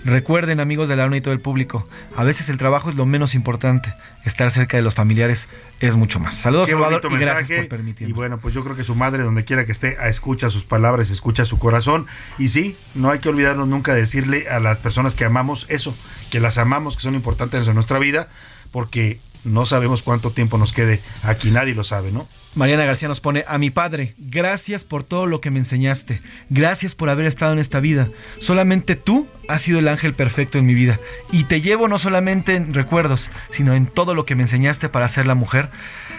Recuerden, 0.09 0.61
amigos 0.61 0.89
de 0.89 0.97
la 0.97 1.05
ONU 1.05 1.17
y 1.17 1.21
todo 1.21 1.35
el 1.35 1.41
público, 1.41 1.87
a 2.17 2.25
veces 2.25 2.49
el 2.49 2.59
trabajo 2.59 2.89
es 2.89 2.97
lo 2.97 3.05
menos 3.07 3.35
importante, 3.35 3.93
estar 4.25 4.51
cerca 4.51 4.77
de 4.77 4.83
los 4.83 4.95
familiares 4.95 5.49
es 5.81 5.97
mucho 5.97 6.19
más. 6.19 6.35
Saludos, 6.35 6.67
Qué 6.67 6.73
Salvador, 6.73 7.03
y 7.11 7.17
gracias 7.19 7.61
por 7.61 7.69
permitirme. 7.69 8.11
Y 8.11 8.13
bueno, 8.13 8.39
pues 8.39 8.55
yo 8.55 8.65
creo 8.65 8.75
que 8.75 8.85
su 8.85 8.95
madre, 8.95 9.23
donde 9.23 9.45
quiera 9.45 9.67
que 9.67 9.73
esté, 9.73 9.97
escucha 10.09 10.51
sus 10.51 10.65
palabras, 10.65 11.11
escucha 11.11 11.45
su 11.45 11.59
corazón. 11.59 12.07
Y 12.39 12.49
sí, 12.49 12.77
no 12.95 13.11
hay 13.11 13.19
que 13.19 13.29
olvidarnos 13.29 13.69
nunca 13.69 13.95
de 13.95 14.01
decirle 14.01 14.49
a 14.49 14.61
las 14.61 14.79
personas 14.79 15.15
que 15.15 15.25
amamos 15.25 15.67
eso, 15.69 15.95
que 16.31 16.41
las 16.41 16.59
amamos, 16.59 16.97
que 16.97 17.03
son 17.03 17.15
importantes 17.15 17.67
en 17.67 17.75
nuestra 17.75 17.99
vida, 17.99 18.29
porque 18.73 19.21
no 19.45 19.67
sabemos 19.67 20.03
cuánto 20.03 20.31
tiempo 20.31 20.59
nos 20.59 20.73
quede 20.73 21.01
aquí, 21.23 21.51
nadie 21.51 21.75
lo 21.75 21.85
sabe, 21.85 22.13
¿no? 22.13 22.27
Mariana 22.55 22.87
García 22.87 23.09
nos 23.09 23.21
pone, 23.21 23.45
a 23.47 23.59
mi 23.59 23.71
padre, 23.71 24.15
gracias 24.19 24.83
por 24.83 25.05
todo 25.05 25.27
lo 25.27 25.41
que 25.41 25.51
me 25.51 25.59
enseñaste, 25.59 26.21
gracias 26.49 26.95
por 26.95 27.09
haber 27.09 27.27
estado 27.27 27.53
en 27.53 27.59
esta 27.59 27.79
vida, 27.79 28.09
solamente 28.41 28.97
tú 28.97 29.29
has 29.49 29.63
sido 29.63 29.79
el 29.79 29.89
ángel 29.89 30.15
perfecto 30.15 30.59
en 30.59 30.67
mi 30.67 30.75
vida. 30.75 30.99
Y 31.31 31.45
te 31.45 31.61
llevo 31.61 31.89
no 31.89 31.99
solamente 31.99 32.55
en 32.55 32.75
recuerdos, 32.75 33.31
sino 33.51 33.75
en 33.75 33.87
todo 33.87 34.15
lo 34.15 34.25
que 34.25 34.35
me 34.35 34.43
enseñaste 34.43 34.89
para 34.89 35.09
ser 35.09 35.27
la 35.27 35.35
mujer, 35.35 35.69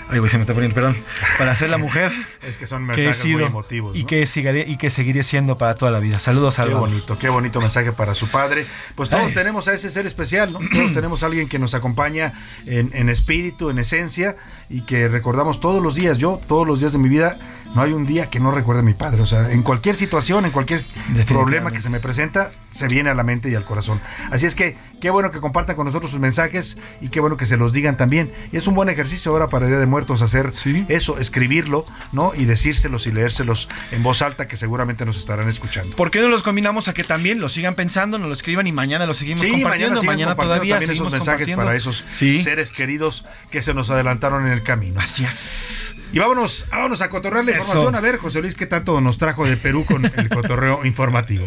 ay 0.09 0.19
güey, 0.19 0.29
se 0.29 0.37
me 0.37 0.41
está 0.41 0.53
poniendo, 0.53 0.75
perdón, 0.75 0.95
para 1.37 1.53
ser 1.55 1.69
la 1.69 1.77
mujer 1.85 2.11
Es 2.41 2.57
que 2.57 2.65
son 2.67 2.81
que 2.87 2.95
mensajes 2.97 3.25
muy 3.25 3.43
emotivos. 3.43 3.95
y 3.97 4.03
que 4.05 4.25
seguiré, 4.25 4.65
y 4.67 4.77
que 4.77 4.89
seguiré 4.89 5.23
siendo 5.23 5.57
para 5.57 5.75
toda 5.75 5.91
la 5.91 5.99
vida. 5.99 6.19
Saludos, 6.19 6.55
Qué 6.55 6.61
Salvador. 6.63 6.89
bonito, 6.89 7.17
qué 7.19 7.29
bonito 7.29 7.61
mensaje 7.61 7.91
para 7.91 8.13
su 8.15 8.27
padre. 8.29 8.65
Pues 8.95 9.09
todos 9.09 9.27
Ay. 9.27 9.33
tenemos 9.33 9.67
a 9.67 9.73
ese 9.73 9.89
ser 9.89 10.05
especial, 10.05 10.51
¿no? 10.53 10.59
Todos 10.73 10.91
tenemos 10.93 11.23
a 11.23 11.27
alguien 11.27 11.47
que 11.47 11.59
nos 11.59 11.73
acompaña 11.73 12.33
en, 12.65 12.89
en 12.93 13.09
espíritu, 13.09 13.69
en 13.69 13.79
esencia, 13.79 14.35
y 14.69 14.81
que 14.81 15.07
recordamos 15.07 15.59
todos 15.59 15.81
los 15.81 15.95
días. 15.95 16.17
Yo, 16.17 16.39
todos 16.47 16.65
los 16.67 16.79
días 16.79 16.91
de 16.91 16.97
mi 16.99 17.09
vida, 17.09 17.37
no 17.75 17.81
hay 17.81 17.93
un 17.93 18.05
día 18.05 18.29
que 18.29 18.39
no 18.39 18.51
recuerde 18.51 18.81
a 18.81 18.83
mi 18.83 18.93
padre. 18.93 19.21
O 19.21 19.25
sea, 19.25 19.51
en 19.51 19.61
cualquier 19.63 19.95
situación, 19.95 20.45
en 20.45 20.51
cualquier 20.51 20.81
problema 21.27 21.71
que 21.71 21.81
se 21.81 21.89
me 21.89 21.99
presenta, 21.99 22.51
se 22.73 22.87
viene 22.87 23.09
a 23.09 23.13
la 23.13 23.23
mente 23.23 23.49
y 23.49 23.55
al 23.55 23.65
corazón. 23.65 23.99
Así 24.31 24.45
es 24.45 24.55
que 24.55 24.75
qué 25.01 25.09
bueno 25.09 25.31
que 25.31 25.39
compartan 25.39 25.75
con 25.75 25.85
nosotros 25.85 26.11
sus 26.11 26.19
mensajes 26.19 26.77
y 27.01 27.09
qué 27.09 27.19
bueno 27.19 27.37
que 27.37 27.45
se 27.45 27.57
los 27.57 27.73
digan 27.73 27.97
también. 27.97 28.31
Y 28.51 28.57
es 28.57 28.67
un 28.67 28.75
buen 28.75 28.89
ejercicio 28.89 29.31
ahora 29.31 29.47
para 29.47 29.65
el 29.65 29.71
Día 29.71 29.79
de 29.79 29.85
Muertos 29.85 30.21
hacer 30.21 30.51
eso, 30.87 31.17
escribirlo, 31.19 31.85
¿no? 32.11 32.31
Y 32.35 32.45
decírselos 32.45 33.05
y 33.07 33.11
leérselos 33.11 33.67
en 33.91 34.01
voz 34.03 34.21
alta 34.21 34.47
que 34.47 34.57
seguramente 34.57 35.05
nos 35.05 35.17
estarán 35.17 35.47
escuchando. 35.49 35.95
¿Por 35.95 36.11
qué 36.11 36.21
no 36.21 36.29
los 36.29 36.43
combinamos 36.43 36.87
a 36.87 36.93
que 36.93 37.03
también 37.03 37.39
lo 37.39 37.49
sigan 37.49 37.75
pensando, 37.75 38.17
nos 38.17 38.27
lo 38.27 38.33
escriban 38.33 38.67
y 38.67 38.71
mañana 38.71 39.05
lo 39.05 39.13
seguimos 39.13 39.41
Sí, 39.41 39.51
compartiendo? 39.51 39.95
mañana, 40.03 40.09
Mañana, 40.09 40.31
compartiendo 40.35 40.53
todavía 40.55 40.75
también 40.75 40.91
esos 40.91 41.11
mensajes 41.13 41.55
para 41.55 41.75
esos 41.75 42.03
Sí. 42.09 42.41
seres 42.41 42.71
queridos 42.71 43.25
que 43.51 43.61
se 43.61 43.73
nos 43.73 43.89
adelantaron 43.89 44.45
en 44.47 44.53
el 44.53 44.63
camino. 44.63 44.99
Así 44.99 45.23
es. 45.25 45.95
Y 46.11 46.19
vámonos, 46.19 46.65
vámonos 46.71 47.01
a 47.01 47.09
cotorrear 47.09 47.45
la 47.45 47.51
Eso. 47.51 47.59
información. 47.61 47.95
A 47.95 48.01
ver, 48.01 48.17
José 48.17 48.41
Luis, 48.41 48.55
¿qué 48.55 48.65
tanto 48.65 48.99
nos 49.01 49.17
trajo 49.17 49.45
de 49.45 49.57
Perú 49.57 49.85
con 49.85 50.05
el 50.05 50.29
cotorreo 50.33 50.85
informativo? 50.85 51.45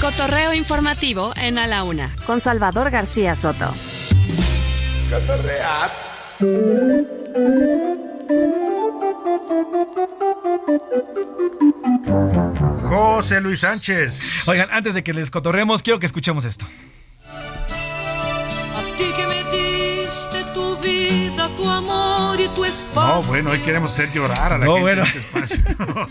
Cotorreo 0.00 0.54
informativo 0.54 1.32
en 1.36 1.58
A 1.58 1.66
la 1.66 1.82
Una, 1.84 2.14
con 2.26 2.40
Salvador 2.40 2.90
García 2.90 3.34
Soto. 3.34 3.74
José 12.88 13.40
Luis 13.40 13.60
Sánchez. 13.60 14.46
Oigan, 14.48 14.68
antes 14.70 14.94
de 14.94 15.02
que 15.02 15.12
les 15.12 15.30
cotorremos, 15.30 15.82
quiero 15.82 15.98
que 15.98 16.06
escuchemos 16.06 16.44
esto. 16.44 16.66
A 17.26 18.96
ti 18.96 19.04
que 19.16 19.26
me 19.26 19.44
diste 19.50 20.44
vida, 20.86 21.50
tu 21.56 21.68
amor 21.68 22.38
y 22.40 22.48
tu 22.54 22.64
espacio. 22.64 23.14
No, 23.16 23.22
bueno, 23.22 23.50
hoy 23.50 23.58
queremos 23.60 23.92
hacer 23.92 24.12
llorar 24.12 24.52
a 24.52 24.58
la 24.58 24.64
No, 24.66 24.74
gente 24.76 24.80
bueno. 24.82 25.02
en 25.02 25.08
este 25.08 25.18
espacio. 25.18 25.58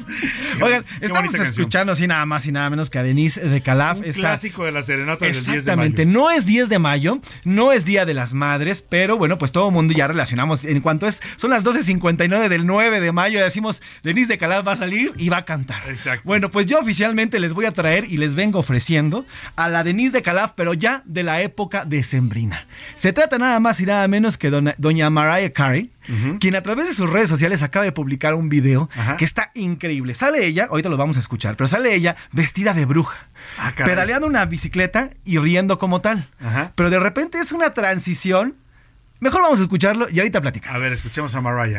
Oigan, 0.61 0.84
Qué 0.99 1.05
estamos 1.05 1.34
escuchando 1.36 1.93
así 1.93 2.07
nada 2.07 2.26
más 2.26 2.45
y 2.45 2.51
nada 2.51 2.69
menos 2.69 2.89
que 2.89 2.99
a 2.99 3.03
Denise 3.03 3.41
de 3.47 3.61
Calaf. 3.61 3.99
Un 3.99 4.05
esta- 4.05 4.19
clásico 4.19 4.65
de 4.65 4.71
la 4.71 4.84
serenata 4.84 5.26
del 5.26 5.34
10 5.34 5.43
de 5.45 5.49
mayo. 5.51 5.59
Exactamente, 5.59 6.05
no 6.05 6.32
es 6.32 6.45
10 6.45 6.69
de 6.69 6.80
mayo, 6.80 7.19
no 7.43 7.71
es 7.71 7.86
Día 7.86 8.05
de 8.05 8.13
las 8.13 8.34
Madres, 8.34 8.82
pero 8.88 9.17
bueno, 9.17 9.38
pues 9.38 9.51
todo 9.51 9.67
el 9.69 9.73
mundo 9.73 9.93
ya 9.93 10.07
relacionamos. 10.07 10.65
En 10.65 10.82
cuanto 10.82 11.07
es, 11.07 11.21
son 11.38 11.49
las 11.51 11.63
12.59 11.63 12.47
del 12.49 12.65
9 12.65 12.99
de 12.99 13.11
mayo, 13.11 13.43
decimos, 13.43 13.82
Denise 14.03 14.28
de 14.30 14.38
Calaf 14.38 14.67
va 14.67 14.73
a 14.73 14.78
salir 14.78 15.11
y 15.17 15.30
va 15.30 15.38
a 15.38 15.45
cantar. 15.45 15.82
Exacto. 15.89 16.21
Bueno, 16.26 16.51
pues 16.51 16.65
yo 16.65 16.80
oficialmente 16.80 17.39
les 17.39 17.53
voy 17.53 17.65
a 17.65 17.71
traer 17.71 18.05
y 18.09 18.17
les 18.17 18.36
vengo 18.36 18.59
ofreciendo 18.59 19.26
a 19.55 19.69
la 19.69 19.84
Denise 19.84 20.11
de 20.13 20.21
Calaf, 20.21 20.51
pero 20.55 20.73
ya 20.73 21.01
de 21.05 21.23
la 21.23 21.41
época 21.41 21.86
decembrina. 21.86 22.65
Se 22.95 23.13
trata 23.13 23.38
nada 23.38 23.59
más 23.59 23.80
y 23.80 23.86
nada 23.86 24.07
menos 24.07 24.38
que 24.38 24.49
dona- 24.66 24.76
doña 24.78 25.09
Mariah 25.09 25.51
Carey, 25.53 25.91
quien 26.39 26.55
a 26.55 26.61
través 26.61 26.88
de 26.88 26.93
sus 26.93 27.09
redes 27.09 27.30
sociales 27.30 27.61
acaba 27.63 27.86
de 27.86 27.91
publicar 27.91 28.34
un 28.34 28.49
video 28.49 28.89
que 29.18 29.26
está 29.26 29.51
increíble. 29.53 30.13
Sale 30.16 30.45
ella, 30.45 30.68
ahorita 30.70 30.89
lo 30.89 30.97
vamos 30.97 31.18
a 31.18 31.20
escuchar, 31.20 31.55
pero 31.55 31.68
sale 31.68 31.93
ella 31.95 32.16
vestida 32.32 32.74
de 32.74 32.86
bruja. 32.86 33.18
Ah, 33.57 33.72
pedaleando 33.76 34.28
una 34.28 34.45
bicicleta 34.45 35.09
y 35.24 35.38
riendo 35.38 35.78
como 35.78 36.01
tal. 36.01 36.28
Ajá. 36.43 36.72
Pero 36.76 36.89
de 36.89 36.99
repente 36.99 37.38
es 37.39 37.51
una 37.51 37.72
transición. 37.72 38.55
Mejor 39.20 39.43
vamos 39.43 39.59
a 39.59 39.61
escucharlo 39.63 40.07
y 40.09 40.20
ahorita 40.20 40.41
platicamos. 40.41 40.76
A 40.76 40.80
ver, 40.80 40.91
escuchemos 40.93 41.34
a 41.36 41.41
Mariah. 41.41 41.78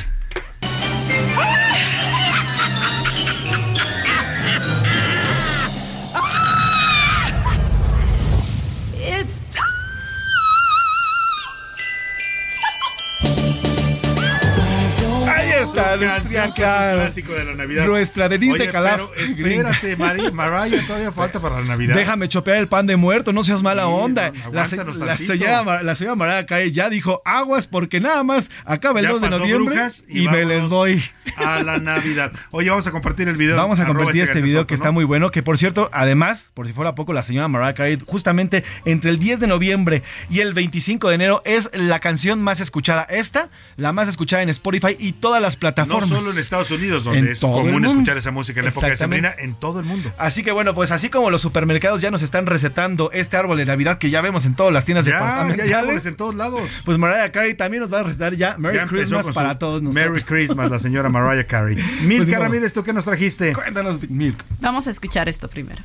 Nuestra 15.76 16.08
canción, 16.08 16.52
que 16.54 16.62
es 16.62 16.66
cara. 16.66 16.92
un 16.94 17.00
clásico 17.00 17.32
de 17.32 17.44
la 17.44 17.54
Navidad. 17.54 17.86
Nuestra 17.86 18.28
Denise 18.28 18.52
Oye, 18.52 18.66
de 18.66 18.72
Calaf. 18.72 19.00
pero 19.14 19.14
espérate, 19.14 19.96
Mari- 19.98 20.32
Mariah, 20.32 20.86
todavía 20.86 21.12
falta 21.12 21.40
para 21.40 21.60
la 21.60 21.66
Navidad. 21.66 21.94
Déjame 21.94 22.28
chopear 22.28 22.56
el 22.56 22.68
pan 22.68 22.86
de 22.86 22.96
muerto, 22.96 23.32
no 23.32 23.44
seas 23.44 23.62
mala 23.62 23.86
onda. 23.86 24.30
no, 24.30 24.52
la, 24.52 24.66
se- 24.66 24.76
señora, 25.16 25.62
Mar- 25.62 25.84
la 25.84 25.94
señora 25.94 26.16
Mariah 26.16 26.46
Carey 26.46 26.72
ya 26.72 26.88
dijo 26.90 27.22
aguas 27.24 27.66
porque 27.66 28.00
nada 28.00 28.22
más 28.22 28.50
acaba 28.64 29.00
el 29.00 29.06
Ya 29.06 29.12
2 29.12 29.20
de 29.22 29.30
noviembre 29.30 29.76
y, 30.08 30.28
me 30.28 30.44
les 30.44 30.68
voy. 30.68 31.02
A 31.36 31.62
la 31.62 31.78
Navidad. 31.78 32.32
Oye, 32.50 32.70
vamos 32.70 32.86
a 32.86 32.90
compartir 32.92 33.28
el 33.28 33.36
video. 33.36 33.56
Vamos 33.56 33.78
a 33.80 33.86
compartir 33.86 34.22
este 34.22 34.40
video 34.40 34.60
Soto, 34.60 34.66
que 34.68 34.74
¿no? 34.74 34.76
está 34.76 34.90
muy 34.90 35.04
bueno, 35.04 35.30
que 35.30 35.42
por 35.42 35.58
cierto, 35.58 35.90
además, 35.92 36.50
por 36.54 36.66
si 36.66 36.72
fuera 36.72 36.94
poco, 36.94 37.12
la 37.12 37.22
señora 37.22 37.48
Mariah 37.48 37.74
Carey, 37.74 37.98
justamente 38.06 38.64
entre 38.84 39.10
el 39.10 39.18
10 39.18 39.40
de 39.40 39.46
noviembre 39.46 40.02
y 40.30 40.40
el 40.40 40.54
25 40.54 41.08
de 41.08 41.14
enero 41.14 41.42
es 41.44 41.70
la 41.74 42.00
canción 42.00 42.40
más 42.40 42.60
escuchada. 42.60 43.02
Esta, 43.10 43.50
la 43.76 43.92
más 43.92 44.08
escuchada 44.08 44.42
en 44.42 44.48
Spotify 44.48 44.96
y 44.98 45.12
todas 45.12 45.42
las 45.42 45.56
No 45.56 45.65
plataformas. 45.74 46.08
solo 46.08 46.30
en 46.32 46.38
Estados 46.38 46.70
Unidos, 46.70 47.04
donde 47.04 47.18
En 47.20 47.28
es 47.28 47.40
común 47.40 47.84
escuchar 47.84 48.16
esa 48.18 48.30
música 48.30 48.60
en 48.60 48.64
la 48.66 48.70
época 48.70 48.88
de. 48.88 48.96
Sembrina, 48.96 49.34
en 49.38 49.54
todo 49.54 49.80
el 49.80 49.86
mundo. 49.86 50.12
Así 50.18 50.42
que 50.42 50.52
bueno, 50.52 50.74
pues 50.74 50.90
así 50.90 51.08
como 51.10 51.30
los 51.30 51.40
supermercados 51.42 52.00
ya 52.00 52.10
nos 52.10 52.22
están 52.22 52.46
recetando 52.46 53.10
este 53.12 53.36
árbol 53.36 53.58
de 53.58 53.64
Navidad 53.66 53.98
que 53.98 54.10
ya 54.10 54.20
vemos 54.20 54.44
en 54.46 54.54
todas 54.54 54.72
las 54.72 54.84
tiendas 54.84 55.04
Ya, 55.06 55.12
ya 55.12 55.18
departamentales. 55.18 55.66
hay 55.66 55.72
árboles 55.72 56.06
en 56.06 56.16
todos 56.16 56.34
lados. 56.34 56.60
Pues 56.84 56.98
Mariah 56.98 57.30
Carey 57.32 57.54
también 57.54 57.82
nos 57.82 57.92
va 57.92 58.00
a 58.00 58.02
recetar 58.04 58.34
ya 58.34 58.56
Merry 58.58 58.76
Ya 58.76 58.86
Christmas 58.86 59.28
para 59.34 59.58
todos 59.58 59.82
nosotros. 59.82 60.10
Merry 60.10 60.22
Christmas, 60.22 60.70
la 60.70 60.78
señora 60.78 61.08
Mariah 61.08 61.44
Carey. 61.46 61.76
Pues 62.16 62.28
ni 62.28 62.34
modo. 62.34 62.44
Ramírez, 62.44 62.72
¿tú 62.72 62.82
qué 62.82 62.92
nos 62.92 63.04
trajiste? 63.04 63.52
Cuéntanos, 63.52 64.08
Milk. 64.08 64.42
Vamos 64.60 64.86
a 64.86 64.90
escuchar 64.90 65.28
esto 65.28 65.48
primero. 65.48 65.82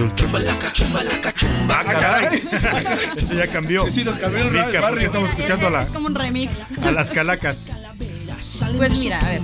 Cuentos 0.00 0.32
de 0.32 0.48
último. 0.48 0.98
Ah, 1.68 1.84
caray. 1.84 2.38
Esto 3.16 3.34
ya 3.34 3.46
cambió. 3.48 3.84
Sí, 3.84 3.92
sí, 3.92 4.04
nos 4.04 4.16
cambió 4.16 4.42
el 4.44 4.50
Milka, 4.50 4.62
¿por 4.64 4.72
qué 4.72 4.78
barrio. 4.80 5.06
estamos 5.06 5.30
escuchando 5.30 5.66
a, 5.66 5.70
la- 5.70 5.82
Es 5.82 5.90
como 5.90 6.06
un 6.06 6.14
remix. 6.14 6.52
a 6.84 6.90
las 6.90 7.10
calacas? 7.10 7.70
Pues 8.76 8.98
mira, 8.98 9.18
a 9.18 9.28
ver. 9.28 9.42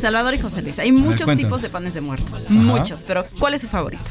Salvador 0.00 0.34
y 0.34 0.38
José 0.38 0.62
Luis. 0.62 0.78
Hay 0.78 0.92
muchos 0.92 1.22
cuéntame. 1.24 1.42
tipos 1.44 1.62
de 1.62 1.68
panes 1.70 1.94
de 1.94 2.00
muerto. 2.00 2.30
Muchos. 2.48 3.02
Pero 3.06 3.24
¿cuál 3.38 3.54
es 3.54 3.62
su 3.62 3.68
favorito? 3.68 4.02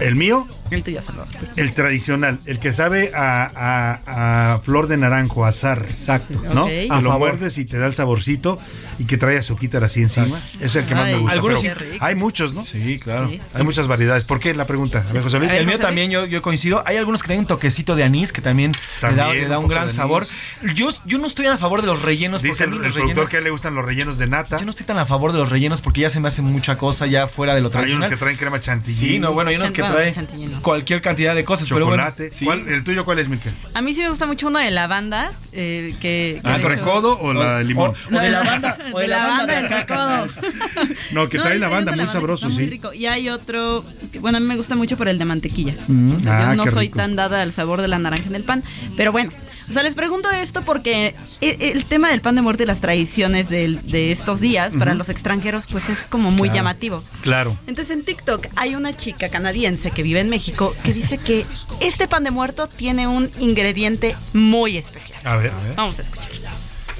El 0.00 0.16
mío, 0.16 0.46
El 0.70 0.84
tuyo, 0.84 1.02
Salvador. 1.02 1.28
el 1.56 1.72
tradicional, 1.74 2.38
el 2.46 2.58
que 2.58 2.72
sabe 2.72 3.12
a, 3.14 3.50
a- 3.54 4.54
a 4.54 4.58
flor 4.60 4.86
de 4.88 4.96
naranjo, 4.96 5.44
azar. 5.44 5.84
Exacto. 5.86 6.40
¿no? 6.54 6.66
Que 6.66 6.88
A 6.90 7.00
lo 7.00 7.10
favor. 7.10 7.30
muerdes 7.30 7.58
y 7.58 7.64
te 7.64 7.78
da 7.78 7.86
el 7.86 7.94
saborcito 7.94 8.58
y 8.98 9.04
que 9.06 9.16
trae 9.16 9.38
azuquita 9.38 9.78
así 9.78 10.00
encima. 10.00 10.40
Es 10.60 10.76
el 10.76 10.86
que 10.86 10.94
más 10.94 11.04
Ay, 11.06 11.12
me 11.14 11.18
gusta. 11.20 11.32
algunos 11.32 11.60
pero 11.62 11.80
hay 12.00 12.14
muchos, 12.14 12.52
¿no? 12.54 12.62
Sí, 12.62 12.98
claro. 12.98 13.28
Sí. 13.28 13.40
Hay 13.54 13.64
muchas 13.64 13.86
variedades. 13.88 14.24
¿Por 14.24 14.40
qué 14.40 14.54
la 14.54 14.66
pregunta? 14.66 15.04
A 15.08 15.12
ver, 15.12 15.22
José 15.22 15.38
Luis. 15.38 15.50
El 15.52 15.66
mío 15.66 15.78
también, 15.78 16.10
yo, 16.10 16.26
yo 16.26 16.42
coincido. 16.42 16.82
Hay 16.86 16.96
algunos 16.96 17.22
que 17.22 17.28
tienen 17.28 17.40
un 17.44 17.46
toquecito 17.46 17.96
de 17.96 18.04
anís 18.04 18.32
que 18.32 18.40
también, 18.42 18.72
le 18.72 19.08
da, 19.14 19.16
También 19.24 19.42
le 19.44 19.48
da 19.48 19.58
un 19.58 19.68
gran 19.68 19.88
sabor. 19.90 20.26
Yo, 20.74 20.88
yo 21.06 21.18
no 21.18 21.26
estoy 21.26 21.46
a 21.46 21.56
favor 21.58 21.80
de 21.80 21.86
los 21.86 22.02
rellenos. 22.02 22.42
Dice 22.42 22.64
porque 22.64 22.64
a 22.64 22.66
el, 22.66 22.70
mí 22.70 22.76
el 22.86 22.92
productor 22.92 23.24
rellenos- 23.24 23.28
que 23.30 23.40
le 23.40 23.50
gustan 23.50 23.74
los 23.74 23.84
rellenos 23.84 24.18
de 24.18 24.26
nata. 24.26 24.58
Yo 24.58 24.64
no 24.64 24.70
estoy 24.70 24.86
tan 24.86 24.98
a 24.98 25.06
favor 25.06 25.32
de 25.32 25.38
los 25.38 25.48
rellenos 25.50 25.80
porque 25.80 26.02
ya 26.02 26.10
se 26.10 26.20
me 26.20 26.28
hace 26.28 26.42
mucha 26.42 26.76
cosa 26.76 27.06
ya 27.06 27.26
fuera 27.28 27.54
de 27.54 27.60
lo 27.60 27.68
Hay 27.68 27.70
unos 27.70 27.80
tradicional. 27.82 28.10
que 28.10 28.16
traen 28.16 28.36
crema 28.36 28.60
chantilly. 28.60 28.94
Sí, 28.96 29.18
no, 29.18 29.32
bueno, 29.32 29.50
hay 29.50 29.56
unos 29.56 29.72
que 29.72 29.82
traen. 29.82 30.14
Cualquier 30.62 31.00
cantidad 31.02 31.34
de 31.34 31.44
cosas. 31.44 31.68
pero 31.68 31.86
bueno, 31.86 32.02
chocolate. 32.04 32.30
sí. 32.32 32.44
¿Cuál- 32.44 32.68
¿El 32.68 32.84
tuyo 32.84 33.04
cuál 33.04 33.18
es, 33.18 33.28
Miquel? 33.28 33.52
A 33.74 33.80
mí 33.82 33.94
sí 33.94 34.02
me 34.02 34.08
gusta 34.08 34.26
mucho 34.26 34.46
uno 34.48 34.58
de 34.58 34.70
lavanda. 34.70 35.32
Eh, 35.52 35.92
que, 36.00 36.38
que 36.40 36.40
¿La 36.44 36.52
de 36.52 36.58
hecho- 36.60 36.68
recodo 36.68 37.18
o 37.20 37.32
la 37.32 37.58
de 37.58 37.64
limón? 37.64 37.92
O 38.12 38.18
de 38.20 38.30
la 38.30 38.42
banda, 38.44 38.78
o 38.92 38.98
de, 38.98 39.02
de 39.02 39.08
la 39.08 39.18
banda 39.18 39.46
del 39.46 39.68
de 39.68 39.74
acá. 39.74 40.24
recodo. 40.26 40.50
No, 41.12 41.28
que 41.28 41.38
trae 41.38 41.54
hay- 41.54 41.58
la 41.58 41.66
hay 41.66 41.72
banda, 41.72 41.92
uno 41.92 42.02
de 42.02 42.06
muy 42.06 42.06
lavanda 42.06 42.12
sabroso, 42.12 42.50
sí. 42.50 42.54
muy 42.56 42.66
rico. 42.68 42.92
Y 42.92 43.06
hay 43.06 43.28
otro, 43.28 43.84
que, 44.12 44.18
bueno, 44.20 44.38
a 44.38 44.40
mí 44.40 44.46
me 44.46 44.56
gusta 44.56 44.76
mucho 44.76 44.96
por 44.96 45.08
el 45.08 45.18
de 45.18 45.24
mantequilla. 45.24 45.74
Mm. 45.88 46.14
O 46.14 46.20
sea, 46.20 46.50
Ah, 46.50 46.54
yo 46.54 46.64
no 46.64 46.70
soy 46.70 46.86
rico. 46.86 46.98
tan 46.98 47.16
dada 47.16 47.42
al 47.42 47.52
sabor 47.52 47.82
de 47.82 47.88
la 47.88 47.98
naranja 47.98 48.28
en 48.28 48.34
el 48.36 48.44
pan. 48.44 48.62
Pero 48.96 49.10
bueno, 49.12 49.30
o 49.68 49.72
sea, 49.72 49.82
les 49.82 49.94
pregunto 49.94 50.30
esto 50.30 50.62
porque 50.62 51.14
e- 51.40 51.72
el 51.74 51.84
tema 51.84 52.10
del 52.10 52.20
pan 52.20 52.34
de 52.36 52.42
muerte 52.42 52.62
y 52.62 52.66
las 52.66 52.80
tradiciones 52.80 53.48
del- 53.48 53.84
de 53.88 54.12
estos 54.12 54.40
días 54.40 54.74
para 54.76 54.94
los 54.94 55.08
extranjeros, 55.08 55.66
pues 55.70 55.88
es 55.88 56.06
como 56.06 56.30
muy 56.30 56.50
llamativo. 56.50 57.02
Claro. 57.22 57.56
Entonces 57.66 57.96
en 57.96 58.04
TikTok 58.04 58.46
hay 58.56 58.74
una 58.76 58.96
chica 58.96 59.28
canadiense 59.30 59.90
que 59.90 60.02
vive 60.02 60.20
en 60.20 60.28
México 60.30 60.49
que 60.52 60.92
dice 60.92 61.18
que 61.18 61.46
este 61.80 62.08
pan 62.08 62.24
de 62.24 62.30
muerto 62.30 62.66
tiene 62.68 63.06
un 63.06 63.30
ingrediente 63.38 64.16
muy 64.32 64.76
especial. 64.76 65.20
A 65.24 65.36
ver, 65.36 65.52
a 65.52 65.62
ver. 65.62 65.74
Vamos 65.74 65.98
a 65.98 66.02
escuchar. 66.02 66.30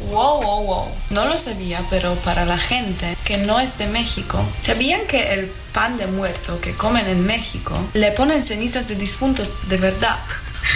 Wow, 0.09 0.43
wow, 0.43 0.64
wow. 0.64 0.86
No 1.10 1.27
lo 1.27 1.36
sabía, 1.36 1.85
pero 1.90 2.14
para 2.16 2.47
la 2.47 2.56
gente 2.56 3.16
que 3.24 3.36
no 3.36 3.60
es 3.60 3.77
de 3.78 3.86
México, 3.86 4.43
¿sabían 4.62 5.06
que 5.06 5.35
el 5.35 5.51
pan 5.72 5.98
de 5.98 6.06
muerto 6.06 6.60
que 6.60 6.72
comen 6.72 7.06
en 7.06 7.27
México 7.27 7.78
le 7.93 8.10
ponen 8.12 8.43
cenizas 8.43 8.89
de 8.89 8.94
difuntos 8.97 9.56
de 9.68 9.77
verdad? 9.77 10.18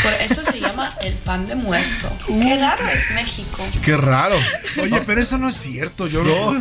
Por 0.03 0.13
eso 0.15 0.45
se 0.45 0.61
llama 0.61 0.95
el 1.01 1.15
pan 1.15 1.47
de 1.47 1.55
muerto. 1.55 2.11
Qué 2.27 2.57
raro 2.59 2.89
es 2.89 3.11
México. 3.11 3.67
Qué 3.83 3.97
raro. 3.97 4.37
Oye, 4.81 5.01
pero 5.07 5.23
eso 5.23 5.39
no 5.39 5.49
es 5.49 5.57
cierto. 5.57 6.07
Yo 6.07 6.25
No. 6.25 6.53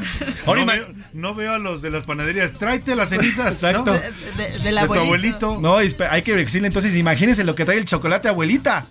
no, 0.56 0.66
veo, 0.66 0.86
no 1.14 1.36
veo 1.36 1.54
a 1.54 1.60
los 1.60 1.82
de 1.82 1.90
las 1.90 2.04
panaderías. 2.04 2.54
Tráete 2.54 2.96
las 2.96 3.10
cenizas. 3.10 3.62
¿no? 3.64 3.70
Exacto. 3.70 3.92
De, 3.94 4.00
de- 4.44 4.60
del 4.60 4.76
De 4.76 4.88
tu 4.88 4.94
abuelito. 4.94 5.60
No, 5.62 5.78
hay 5.78 6.22
que 6.22 6.36
decirle 6.36 6.68
entonces, 6.68 6.96
imagínense 6.96 7.44
lo 7.44 7.56
que 7.56 7.66
trae 7.66 7.78
el 7.78 7.86
chocolate 7.86 8.28
abuelita. 8.30 8.86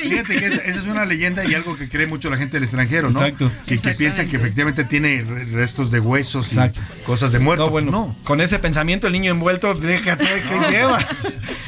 Fíjate 0.00 0.36
que 0.38 0.46
esa, 0.46 0.62
esa 0.62 0.80
es 0.80 0.86
una 0.86 1.04
leyenda 1.04 1.44
y 1.44 1.54
algo 1.54 1.76
que 1.76 1.88
cree 1.88 2.06
mucho 2.06 2.30
la 2.30 2.36
gente 2.36 2.54
del 2.54 2.64
extranjero, 2.64 3.10
¿no? 3.10 3.20
Exacto. 3.24 3.50
Que, 3.66 3.78
que 3.78 3.90
piensan 3.92 4.28
que 4.28 4.36
efectivamente 4.36 4.84
tiene 4.84 5.24
re- 5.28 5.44
restos 5.54 5.90
de 5.90 6.00
huesos 6.00 6.48
Exacto. 6.52 6.80
y 7.00 7.04
cosas 7.04 7.32
de 7.32 7.38
muertos. 7.40 7.66
No, 7.66 7.70
bueno, 7.70 7.90
no. 7.90 8.16
con 8.24 8.40
ese 8.40 8.58
pensamiento 8.58 9.06
el 9.06 9.12
niño 9.12 9.30
envuelto, 9.32 9.74
déjate 9.74 10.24
que 10.24 10.70
lleva. 10.72 10.98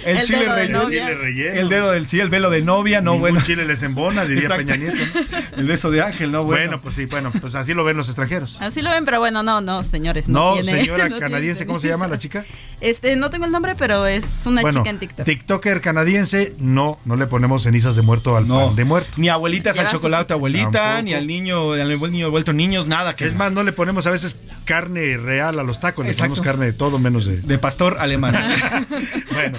El, 0.04 0.18
El 0.18 0.24
chile 0.26 0.38
dedo 0.38 0.54
de 0.54 0.60
relleno. 0.62 0.82
novia. 0.84 1.00
Chile 1.06 1.14
relleno. 1.16 1.60
El 1.60 1.68
dedo 1.68 1.87
del 1.90 2.06
sí, 2.08 2.20
el 2.20 2.28
velo 2.30 2.50
de 2.50 2.62
novia, 2.62 3.00
no 3.00 3.12
Ningún 3.12 3.20
bueno. 3.32 3.42
chile 3.46 3.64
les 3.64 3.82
embona, 3.82 4.24
diría 4.24 4.44
Exacto. 4.44 4.64
Peña 4.66 4.76
Nieto. 4.76 4.96
¿no? 4.96 5.58
El 5.60 5.66
beso 5.66 5.90
de 5.90 6.02
ángel, 6.02 6.30
no 6.32 6.44
bueno. 6.44 6.58
Bueno, 6.68 6.80
pues 6.82 6.94
sí, 6.94 7.06
bueno, 7.06 7.30
pues 7.40 7.54
así 7.54 7.74
lo 7.74 7.84
ven 7.84 7.96
los 7.96 8.08
extranjeros. 8.08 8.56
Así 8.60 8.82
lo 8.82 8.90
ven, 8.90 9.04
pero 9.04 9.18
bueno, 9.20 9.42
no, 9.42 9.60
no, 9.60 9.82
señores. 9.84 10.28
No, 10.28 10.56
No, 10.56 10.62
tiene- 10.62 10.80
señora 10.80 11.04
no 11.08 11.16
tiene 11.16 11.20
canadiense, 11.20 11.66
¿cómo 11.66 11.78
se 11.78 11.88
llama 11.88 12.06
la 12.08 12.18
chica? 12.18 12.44
Este, 12.80 13.16
no 13.16 13.30
tengo 13.30 13.44
el 13.44 13.50
nombre, 13.52 13.74
pero 13.76 14.06
es 14.06 14.24
una 14.44 14.60
bueno, 14.62 14.80
chica 14.80 14.90
en 14.90 14.98
TikTok. 14.98 15.24
TikToker 15.26 15.80
canadiense, 15.80 16.54
no, 16.58 16.98
no 17.04 17.16
le 17.16 17.26
ponemos 17.26 17.62
cenizas 17.64 17.96
de 17.96 18.02
muerto 18.02 18.36
al 18.36 18.46
No. 18.46 18.66
pan 18.68 18.76
de 18.76 18.84
muerto. 18.84 19.10
Ni 19.16 19.28
abuelitas 19.28 19.76
al 19.78 19.88
chocolate 19.88 20.32
abuelita, 20.34 20.70
Tampoco. 20.70 21.02
ni 21.02 21.14
al 21.14 21.26
niño, 21.26 21.72
al 21.72 21.88
niño 22.00 22.30
vuelto 22.30 22.52
niños, 22.52 22.86
nada 22.86 23.16
que 23.16 23.24
Es 23.24 23.34
más, 23.34 23.50
no 23.52 23.62
le 23.64 23.72
ponemos 23.72 24.06
a 24.06 24.10
veces 24.10 24.38
carne 24.64 25.16
real 25.16 25.58
a 25.58 25.62
los 25.62 25.80
tacos, 25.80 26.04
le 26.04 26.12
Exacto. 26.12 26.34
ponemos 26.34 26.46
carne 26.46 26.66
de 26.66 26.72
todo 26.72 26.98
menos 26.98 27.26
de... 27.26 27.40
de 27.40 27.58
pastor 27.58 27.96
alemán. 27.98 28.36
Bueno, 29.32 29.58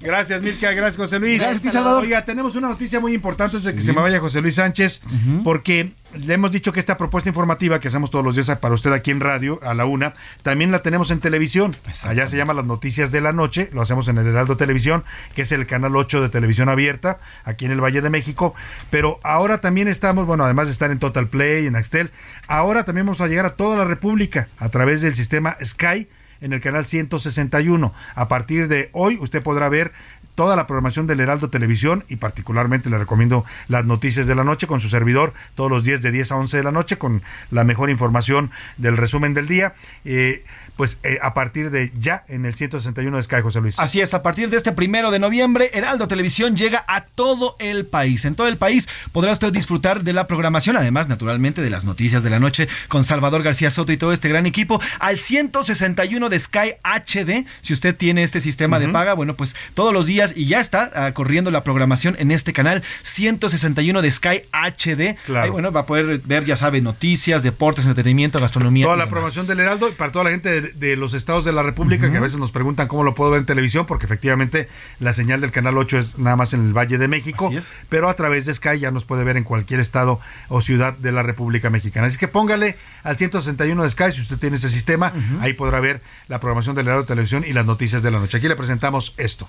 gracias 0.00 0.42
Milka, 0.42 0.72
gracias 0.72 0.96
José 0.96 1.18
Luis. 1.18 1.38
Gracias 1.40 1.61
ti, 1.62 1.70
Salvador. 1.70 2.02
Oiga, 2.02 2.24
tenemos 2.24 2.54
una 2.56 2.68
noticia 2.68 3.00
muy 3.00 3.14
importante 3.14 3.56
antes 3.56 3.64
de 3.64 3.74
que 3.74 3.80
se 3.80 3.92
me 3.92 4.00
vaya 4.00 4.20
José 4.20 4.40
Luis 4.40 4.56
Sánchez, 4.56 5.00
porque 5.44 5.92
le 6.14 6.34
hemos 6.34 6.50
dicho 6.50 6.72
que 6.72 6.80
esta 6.80 6.98
propuesta 6.98 7.30
informativa 7.30 7.80
que 7.80 7.88
hacemos 7.88 8.10
todos 8.10 8.24
los 8.24 8.34
días 8.34 8.50
para 8.58 8.74
usted 8.74 8.92
aquí 8.92 9.10
en 9.10 9.20
radio, 9.20 9.58
a 9.62 9.74
la 9.74 9.84
una, 9.84 10.14
también 10.42 10.72
la 10.72 10.82
tenemos 10.82 11.10
en 11.10 11.20
televisión. 11.20 11.76
Allá 12.04 12.26
se 12.26 12.36
llama 12.36 12.52
Las 12.52 12.66
Noticias 12.66 13.12
de 13.12 13.20
la 13.20 13.32
Noche, 13.32 13.70
lo 13.72 13.80
hacemos 13.80 14.08
en 14.08 14.18
el 14.18 14.26
Heraldo 14.26 14.56
Televisión, 14.56 15.04
que 15.34 15.42
es 15.42 15.52
el 15.52 15.66
canal 15.66 15.96
8 15.96 16.20
de 16.20 16.28
televisión 16.28 16.68
abierta, 16.68 17.18
aquí 17.44 17.64
en 17.64 17.72
el 17.72 17.80
Valle 17.80 18.02
de 18.02 18.10
México. 18.10 18.54
Pero 18.90 19.18
ahora 19.22 19.58
también 19.58 19.88
estamos, 19.88 20.26
bueno, 20.26 20.44
además 20.44 20.66
de 20.66 20.72
estar 20.72 20.90
en 20.90 20.98
Total 20.98 21.26
Play, 21.28 21.66
en 21.66 21.76
Axtel, 21.76 22.10
ahora 22.48 22.84
también 22.84 23.06
vamos 23.06 23.20
a 23.20 23.28
llegar 23.28 23.46
a 23.46 23.50
toda 23.50 23.76
la 23.76 23.84
República 23.84 24.48
a 24.58 24.68
través 24.68 25.00
del 25.00 25.14
sistema 25.14 25.56
Sky 25.64 26.08
en 26.42 26.52
el 26.52 26.60
canal 26.60 26.84
161. 26.84 27.94
A 28.14 28.28
partir 28.28 28.68
de 28.68 28.90
hoy 28.92 29.16
usted 29.20 29.42
podrá 29.42 29.68
ver 29.68 29.92
toda 30.34 30.56
la 30.56 30.66
programación 30.66 31.06
del 31.06 31.20
Heraldo 31.20 31.48
Televisión 31.48 32.04
y 32.08 32.16
particularmente 32.16 32.90
le 32.90 32.98
recomiendo 32.98 33.44
las 33.68 33.84
noticias 33.84 34.26
de 34.26 34.34
la 34.34 34.44
noche 34.44 34.66
con 34.66 34.80
su 34.80 34.88
servidor 34.88 35.34
todos 35.54 35.70
los 35.70 35.84
días 35.84 36.02
de 36.02 36.10
10 36.10 36.32
a 36.32 36.36
11 36.36 36.56
de 36.56 36.62
la 36.62 36.72
noche 36.72 36.98
con 36.98 37.22
la 37.50 37.64
mejor 37.64 37.90
información 37.90 38.50
del 38.76 38.96
resumen 38.96 39.34
del 39.34 39.48
día. 39.48 39.74
Eh, 40.04 40.42
pues 40.76 40.98
eh, 41.02 41.18
a 41.22 41.34
partir 41.34 41.70
de 41.70 41.92
ya 41.94 42.24
en 42.28 42.46
el 42.46 42.54
161 42.54 43.16
de 43.16 43.22
Sky, 43.22 43.42
José 43.42 43.60
Luis. 43.60 43.78
Así 43.78 44.00
es, 44.00 44.14
a 44.14 44.22
partir 44.22 44.48
de 44.48 44.56
este 44.56 44.72
primero 44.72 45.10
de 45.10 45.18
noviembre, 45.18 45.70
Heraldo 45.74 46.08
Televisión 46.08 46.56
llega 46.56 46.84
a 46.88 47.04
todo 47.04 47.56
el 47.58 47.84
país. 47.84 48.24
En 48.24 48.34
todo 48.34 48.48
el 48.48 48.56
país 48.56 48.88
podrá 49.12 49.32
usted 49.32 49.52
disfrutar 49.52 50.02
de 50.02 50.12
la 50.12 50.26
programación, 50.26 50.76
además, 50.76 51.08
naturalmente, 51.08 51.60
de 51.60 51.70
las 51.70 51.84
noticias 51.84 52.22
de 52.22 52.30
la 52.30 52.38
noche 52.38 52.68
con 52.88 53.04
Salvador 53.04 53.42
García 53.42 53.70
Soto 53.70 53.92
y 53.92 53.96
todo 53.96 54.12
este 54.12 54.28
gran 54.28 54.46
equipo, 54.46 54.80
al 54.98 55.18
161 55.18 56.28
de 56.28 56.38
Sky 56.38 56.74
HD. 56.82 57.46
Si 57.60 57.72
usted 57.72 57.94
tiene 57.94 58.22
este 58.22 58.40
sistema 58.40 58.78
de 58.78 58.88
paga, 58.88 59.14
bueno, 59.14 59.36
pues 59.36 59.54
todos 59.74 59.92
los 59.92 60.06
días 60.06 60.21
y 60.36 60.46
ya 60.46 60.60
está 60.60 60.90
ah, 60.94 61.12
corriendo 61.12 61.50
la 61.50 61.64
programación 61.64 62.16
en 62.18 62.30
este 62.30 62.52
canal 62.52 62.82
161 63.02 64.02
de 64.02 64.10
Sky 64.10 64.42
HD. 64.52 65.16
Claro. 65.26 65.44
Ahí, 65.44 65.50
bueno, 65.50 65.72
va 65.72 65.80
a 65.80 65.86
poder 65.86 66.20
ver, 66.24 66.44
ya 66.44 66.56
sabe, 66.56 66.80
noticias, 66.80 67.42
deportes, 67.42 67.86
entretenimiento, 67.86 68.38
gastronomía. 68.38 68.86
Toda 68.86 68.96
la 68.96 69.08
programación 69.08 69.46
del 69.46 69.60
Heraldo 69.60 69.88
y 69.88 69.92
para 69.92 70.12
toda 70.12 70.24
la 70.24 70.30
gente 70.30 70.60
de, 70.60 70.72
de 70.72 70.96
los 70.96 71.14
estados 71.14 71.44
de 71.44 71.52
la 71.52 71.62
República 71.62 72.10
que 72.10 72.16
a 72.16 72.20
veces 72.20 72.38
nos 72.38 72.52
preguntan 72.52 72.88
cómo 72.88 73.04
lo 73.04 73.14
puedo 73.14 73.32
ver 73.32 73.40
en 73.40 73.46
televisión, 73.46 73.86
porque 73.86 74.06
efectivamente 74.06 74.68
la 75.00 75.12
señal 75.12 75.40
del 75.40 75.50
canal 75.50 75.76
8 75.76 75.98
es 75.98 76.18
nada 76.18 76.36
más 76.36 76.54
en 76.54 76.66
el 76.66 76.72
Valle 76.72 76.98
de 76.98 77.08
México, 77.08 77.50
pero 77.88 78.08
a 78.08 78.14
través 78.14 78.46
de 78.46 78.54
Sky 78.54 78.78
ya 78.78 78.90
nos 78.90 79.04
puede 79.04 79.24
ver 79.24 79.36
en 79.36 79.44
cualquier 79.44 79.80
estado 79.80 80.20
o 80.48 80.60
ciudad 80.60 80.96
de 80.96 81.12
la 81.12 81.22
República 81.22 81.70
Mexicana. 81.70 82.06
Así 82.06 82.18
que 82.18 82.28
póngale 82.28 82.76
al 83.02 83.16
161 83.16 83.82
de 83.82 83.90
Sky 83.90 84.12
si 84.12 84.20
usted 84.20 84.38
tiene 84.38 84.56
ese 84.56 84.68
sistema, 84.68 85.12
ahí 85.40 85.52
podrá 85.52 85.80
ver 85.80 86.02
la 86.28 86.40
programación 86.40 86.76
del 86.76 86.86
Heraldo 86.86 87.06
Televisión 87.06 87.44
y 87.46 87.52
las 87.52 87.66
noticias 87.66 88.02
de 88.02 88.10
la 88.10 88.18
noche. 88.18 88.38
Aquí 88.38 88.48
le 88.48 88.56
presentamos 88.56 89.14
esto. 89.16 89.48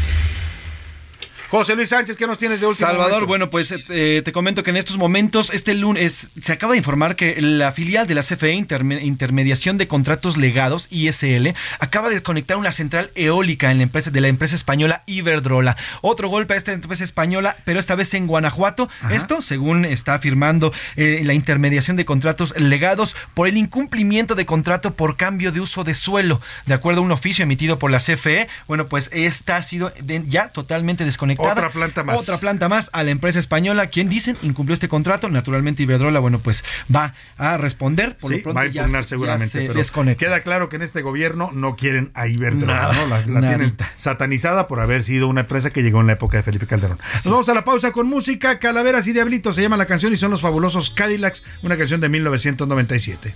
José 1.51 1.75
Luis 1.75 1.89
Sánchez, 1.89 2.15
¿qué 2.15 2.25
nos 2.27 2.37
tienes 2.37 2.61
de 2.61 2.67
último? 2.67 2.87
Salvador, 2.87 3.11
momento? 3.11 3.27
bueno, 3.27 3.49
pues 3.49 3.73
eh, 3.89 4.21
te 4.23 4.31
comento 4.31 4.63
que 4.63 4.69
en 4.69 4.77
estos 4.77 4.97
momentos, 4.97 5.49
este 5.53 5.73
lunes, 5.73 6.27
se 6.41 6.53
acaba 6.53 6.71
de 6.71 6.77
informar 6.77 7.17
que 7.17 7.41
la 7.41 7.73
filial 7.73 8.07
de 8.07 8.15
la 8.15 8.21
CFE 8.21 8.53
Interme- 8.53 9.03
Intermediación 9.03 9.77
de 9.77 9.85
Contratos 9.85 10.37
Legados, 10.37 10.87
ISL, 10.91 11.49
acaba 11.79 12.07
de 12.07 12.15
desconectar 12.15 12.55
una 12.55 12.71
central 12.71 13.11
eólica 13.15 13.69
en 13.69 13.79
la 13.79 13.83
empresa, 13.83 14.11
de 14.11 14.21
la 14.21 14.29
empresa 14.29 14.55
española 14.55 15.03
Iberdrola. 15.07 15.75
Otro 15.99 16.29
golpe 16.29 16.53
a 16.53 16.57
esta 16.57 16.71
empresa 16.71 17.03
española, 17.03 17.57
pero 17.65 17.81
esta 17.81 17.95
vez 17.95 18.13
en 18.13 18.27
Guanajuato. 18.27 18.87
Esto, 19.09 19.41
según 19.41 19.83
está 19.83 20.13
afirmando 20.13 20.71
eh, 20.95 21.19
la 21.25 21.33
intermediación 21.33 21.97
de 21.97 22.05
contratos 22.05 22.57
legados, 22.57 23.17
por 23.33 23.49
el 23.49 23.57
incumplimiento 23.57 24.35
de 24.35 24.45
contrato 24.45 24.93
por 24.93 25.17
cambio 25.17 25.51
de 25.51 25.59
uso 25.59 25.83
de 25.83 25.95
suelo. 25.95 26.39
De 26.65 26.75
acuerdo 26.75 27.01
a 27.01 27.03
un 27.03 27.11
oficio 27.11 27.43
emitido 27.43 27.77
por 27.77 27.91
la 27.91 27.97
CFE, 27.99 28.47
bueno, 28.69 28.87
pues 28.87 29.09
esta 29.11 29.57
ha 29.57 29.63
sido 29.63 29.91
ya 30.29 30.47
totalmente 30.47 31.03
desconectada. 31.03 31.40
Otra 31.49 31.69
planta 31.69 32.03
más. 32.03 32.19
Otra 32.19 32.37
planta 32.37 32.69
más 32.69 32.89
a 32.93 33.03
la 33.03 33.11
empresa 33.11 33.39
española, 33.39 33.87
quien 33.87 34.09
dicen 34.09 34.37
incumplió 34.41 34.73
este 34.73 34.87
contrato. 34.87 35.29
Naturalmente 35.29 35.83
Iberdrola, 35.83 36.19
bueno, 36.19 36.39
pues 36.39 36.63
va 36.93 37.13
a 37.37 37.57
responder. 37.57 38.17
Por 38.17 38.29
Sí, 38.31 38.37
lo 38.37 38.43
pronto 38.43 38.55
va 38.57 38.61
a 38.61 38.65
impugnar 38.67 39.03
se- 39.03 39.09
seguramente, 39.09 39.59
ya 39.67 39.73
pero 39.73 40.17
queda 40.17 40.41
claro 40.41 40.69
que 40.69 40.75
en 40.77 40.81
este 40.81 41.01
gobierno 41.01 41.49
no 41.53 41.75
quieren 41.75 42.11
a 42.13 42.27
Iberdrola, 42.27 42.73
Nada, 42.75 42.93
¿no? 42.93 43.07
La, 43.07 43.25
la 43.41 43.47
tienen 43.47 43.71
satanizada 43.97 44.67
por 44.67 44.79
haber 44.79 45.03
sido 45.03 45.27
una 45.27 45.41
empresa 45.41 45.69
que 45.69 45.83
llegó 45.83 46.01
en 46.01 46.07
la 46.07 46.13
época 46.13 46.37
de 46.37 46.43
Felipe 46.43 46.67
Calderón. 46.67 46.97
Nos 47.15 47.25
vamos 47.29 47.49
a 47.49 47.53
la 47.53 47.63
pausa 47.63 47.91
con 47.91 48.07
música, 48.07 48.59
Calaveras 48.59 49.07
y 49.07 49.13
Diablitos 49.13 49.55
se 49.55 49.61
llama 49.61 49.77
la 49.77 49.85
canción 49.85 50.13
y 50.13 50.17
son 50.17 50.31
los 50.31 50.41
fabulosos 50.41 50.89
Cadillacs, 50.91 51.43
una 51.63 51.77
canción 51.77 52.01
de 52.01 52.09
1997. 52.09 53.35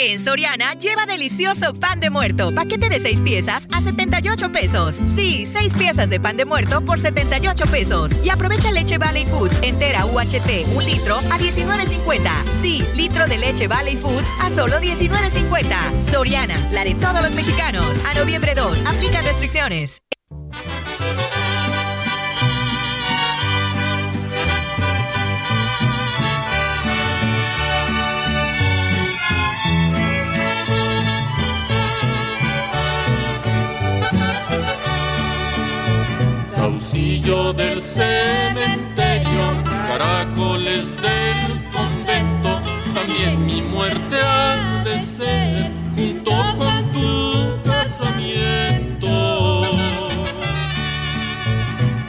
En 0.00 0.20
Soriana, 0.20 0.74
lleva 0.74 1.06
delicioso 1.06 1.74
pan 1.74 1.98
de 1.98 2.08
muerto. 2.08 2.54
Paquete 2.54 2.88
de 2.88 3.00
6 3.00 3.20
piezas 3.22 3.66
a 3.72 3.80
78 3.80 4.52
pesos. 4.52 5.00
Sí, 5.16 5.44
6 5.44 5.74
piezas 5.74 6.08
de 6.08 6.20
pan 6.20 6.36
de 6.36 6.44
muerto 6.44 6.84
por 6.84 7.00
78 7.00 7.64
pesos. 7.66 8.12
Y 8.22 8.30
aprovecha 8.30 8.70
leche 8.70 8.96
Valley 8.96 9.26
Foods 9.26 9.58
entera 9.60 10.06
UHT, 10.06 10.68
un 10.76 10.84
litro 10.84 11.16
a 11.16 11.38
19.50. 11.40 12.30
Sí, 12.62 12.84
litro 12.94 13.26
de 13.26 13.38
leche 13.38 13.66
Valley 13.66 13.96
Foods 13.96 14.26
a 14.40 14.50
solo 14.50 14.78
19.50. 14.78 16.04
Soriana, 16.12 16.56
la 16.70 16.84
de 16.84 16.94
todos 16.94 17.20
los 17.20 17.34
mexicanos. 17.34 17.98
A 18.08 18.14
noviembre 18.14 18.54
2, 18.54 18.84
aplica 18.86 19.20
restricciones. 19.22 20.00
Saucillo 36.88 37.52
del 37.52 37.82
cementerio, 37.82 39.44
caracoles 39.88 40.90
del 40.96 41.68
convento, 41.70 42.62
también 42.94 43.44
mi 43.44 43.60
muerte 43.60 44.16
ha 44.22 44.82
de 44.84 44.98
ser 44.98 45.70
junto 45.94 46.32
con 46.56 46.90
tu 46.92 47.60
casamiento. 47.62 49.60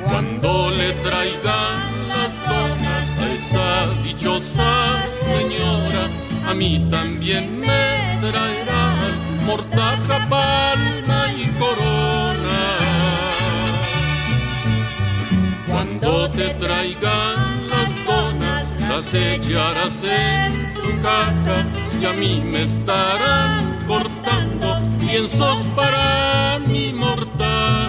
Cuando 0.07 0.71
le 0.71 0.93
traigan 0.93 2.07
las 2.07 2.39
donas 2.47 3.21
a 3.21 3.33
esa 3.33 3.85
dichosa 4.01 5.03
señora, 5.11 6.07
a 6.47 6.53
mí 6.53 6.87
también 6.89 7.59
me 7.59 8.17
traerán 8.21 9.45
mortaja, 9.45 10.25
palma 10.29 11.25
y 11.37 11.49
corona. 11.59 12.18
Te 16.31 16.53
traigan 16.55 17.67
las 17.67 18.05
donas, 18.05 18.73
las 18.79 19.13
echarás 19.13 20.03
en 20.03 20.73
tu 20.73 21.01
caja 21.01 21.65
y 22.01 22.05
a 22.05 22.13
mí 22.13 22.41
me 22.45 22.63
estarán 22.63 23.83
cortando 23.85 24.79
lienzos 24.99 25.63
para 25.75 26.59
mi 26.59 26.93
mortaja. 26.93 27.79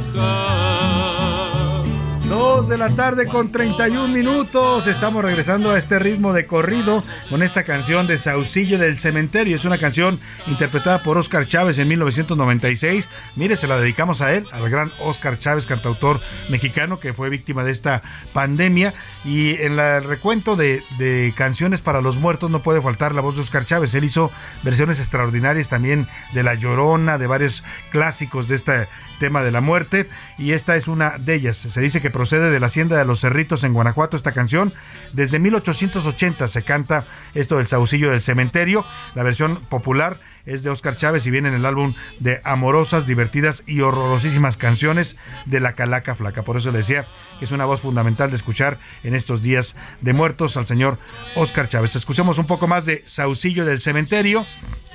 2 2.57 2.69
de 2.69 2.79
la 2.79 2.89
tarde 2.89 3.27
con 3.27 3.53
31 3.53 4.09
minutos. 4.09 4.89
Estamos 4.89 5.25
regresando 5.25 5.71
a 5.71 5.79
este 5.79 6.01
ritmo 6.01 6.33
de 6.33 6.47
corrido 6.47 7.05
con 7.29 7.45
esta 7.45 7.63
canción 7.63 8.09
de 8.09 8.19
Saucillo 8.19 8.77
del 8.77 8.99
Cementerio. 8.99 9.55
Es 9.55 9.65
una 9.65 9.79
canción 9.79 10.19
interpretada 10.49 11.05
por 11.05 11.17
Oscar 11.17 11.47
Chávez 11.47 11.79
en 11.79 11.87
1996. 11.87 13.09
Mire, 13.37 13.57
se 13.57 13.69
la 13.69 13.79
dedicamos 13.79 14.21
a 14.21 14.35
él, 14.35 14.47
al 14.51 14.69
gran 14.69 14.91
Oscar 14.99 15.39
Chávez, 15.39 15.67
cantautor 15.67 16.21
mexicano 16.49 16.99
que 16.99 17.13
fue 17.13 17.31
víctima 17.31 17.63
de 17.63 17.71
esta 17.71 18.03
pandemia. 18.33 18.93
Y 19.25 19.55
en 19.63 19.79
el 19.79 20.03
recuento 20.03 20.57
de, 20.57 20.83
de 20.99 21.33
canciones 21.37 21.81
para 21.81 22.01
los 22.01 22.19
muertos 22.19 22.51
no 22.51 22.63
puede 22.63 22.83
faltar 22.83 23.15
la 23.15 23.21
voz 23.21 23.37
de 23.37 23.43
Oscar 23.43 23.65
Chávez. 23.65 23.95
Él 23.95 24.03
hizo 24.03 24.33
versiones 24.65 24.99
extraordinarias 24.99 25.69
también 25.69 26.09
de 26.35 26.43
La 26.43 26.55
Llorona, 26.55 27.17
de 27.17 27.29
varios 27.29 27.63
clásicos 27.93 28.49
de 28.49 28.57
este 28.57 28.89
tema 29.21 29.45
de 29.45 29.53
la 29.53 29.61
muerte. 29.61 30.09
Y 30.37 30.51
esta 30.51 30.75
es 30.75 30.89
una 30.89 31.17
de 31.17 31.35
ellas. 31.35 31.57
Se 31.57 31.81
dice 31.81 32.01
que 32.01 32.11
procede 32.11 32.40
de 32.49 32.61
la 32.61 32.67
hacienda 32.67 32.97
de 32.97 33.05
los 33.05 33.21
Cerritos 33.21 33.65
en 33.65 33.73
Guanajuato 33.73 34.17
esta 34.17 34.33
canción. 34.33 34.73
Desde 35.13 35.39
1880 35.39 36.49
se 36.49 36.63
canta 36.63 37.05
esto 37.35 37.59
del 37.59 37.67
saucillo 37.67 38.11
del 38.11 38.23
cementerio. 38.23 38.85
La 39.15 39.23
versión 39.23 39.57
popular 39.57 40.21
es 40.47 40.63
de 40.63 40.71
Oscar 40.71 40.97
Chávez 40.97 41.27
y 41.27 41.31
viene 41.31 41.49
en 41.49 41.55
el 41.55 41.67
álbum 41.67 41.95
de 42.19 42.41
amorosas, 42.45 43.07
divertidas 43.07 43.65
y 43.67 43.81
horrorosísimas 43.81 44.57
canciones 44.57 45.17
de 45.45 45.61
la 45.61 45.75
Calaca 45.75 46.15
Flaca. 46.15 46.43
Por 46.43 46.57
eso 46.57 46.71
le 46.73 46.79
decía 46.79 47.07
que 47.39 47.45
es 47.45 47.53
una 47.53 47.65
voz 47.65 47.81
fundamental 47.81 48.31
de 48.31 48.37
escuchar 48.37 48.79
en 49.05 49.15
estos 49.15 49.43
días 49.43 49.77
de 50.01 50.13
muertos 50.13 50.57
al 50.57 50.67
señor 50.67 50.99
Oscar 51.35 51.69
Chávez. 51.69 51.97
Escuchemos 51.97 52.39
un 52.39 52.47
poco 52.47 52.67
más 52.67 52.85
de 52.85 53.03
Saucillo 53.07 53.65
del 53.65 53.81
Cementerio 53.81 54.47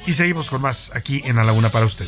y 0.05 0.13
seguimos 0.13 0.49
con 0.49 0.61
más 0.61 0.91
aquí 0.95 1.21
en 1.25 1.35
La 1.35 1.43
Laguna 1.43 1.71
para 1.71 1.85
usted. 1.85 2.07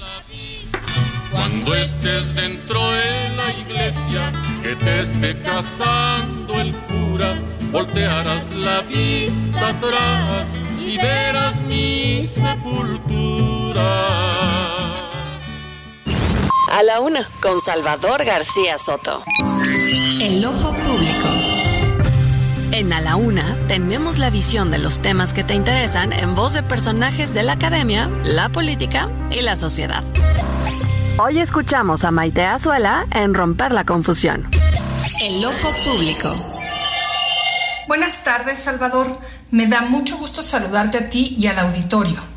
Cuando 1.31 1.75
estés 1.75 2.33
dentro 2.35 2.91
de 2.91 3.29
la 3.29 3.53
iglesia, 3.53 4.31
que 4.61 4.75
te 4.75 5.01
esté 5.01 5.39
casando 5.41 6.59
el 6.59 6.73
cura, 6.87 7.39
voltearás 7.71 8.53
la 8.53 8.81
vista 8.81 9.69
atrás 9.69 10.57
y 10.79 10.97
verás 10.97 11.61
mi 11.61 12.25
sepultura. 12.25 13.77
A 16.71 16.83
la 16.83 16.99
una, 16.99 17.29
con 17.41 17.61
Salvador 17.61 18.23
García 18.25 18.77
Soto. 18.77 19.23
El 20.21 20.45
ojo 20.45 20.69
público. 20.69 20.76
En 22.71 22.91
A 22.91 22.99
la 22.99 23.15
Una 23.15 23.57
tenemos 23.67 24.17
la 24.17 24.29
visión 24.29 24.69
de 24.71 24.77
los 24.77 25.01
temas 25.01 25.33
que 25.33 25.43
te 25.43 25.53
interesan 25.53 26.11
en 26.11 26.35
voz 26.35 26.53
de 26.53 26.63
personajes 26.63 27.33
de 27.33 27.43
la 27.43 27.53
academia, 27.53 28.09
la 28.23 28.49
política 28.49 29.09
y 29.31 29.41
la 29.41 29.55
sociedad. 29.55 30.03
Hoy 31.17 31.39
escuchamos 31.39 32.03
a 32.03 32.11
Maite 32.11 32.43
Azuela 32.43 33.07
en 33.11 33.33
Romper 33.33 33.71
la 33.71 33.85
Confusión. 33.85 34.49
El 35.21 35.43
ojo 35.45 35.71
público. 35.85 36.35
Buenas 37.87 38.23
tardes, 38.23 38.59
Salvador. 38.59 39.17
Me 39.49 39.67
da 39.67 39.81
mucho 39.81 40.17
gusto 40.17 40.43
saludarte 40.43 40.97
a 40.97 41.09
ti 41.09 41.35
y 41.37 41.47
al 41.47 41.59
auditorio. 41.59 42.36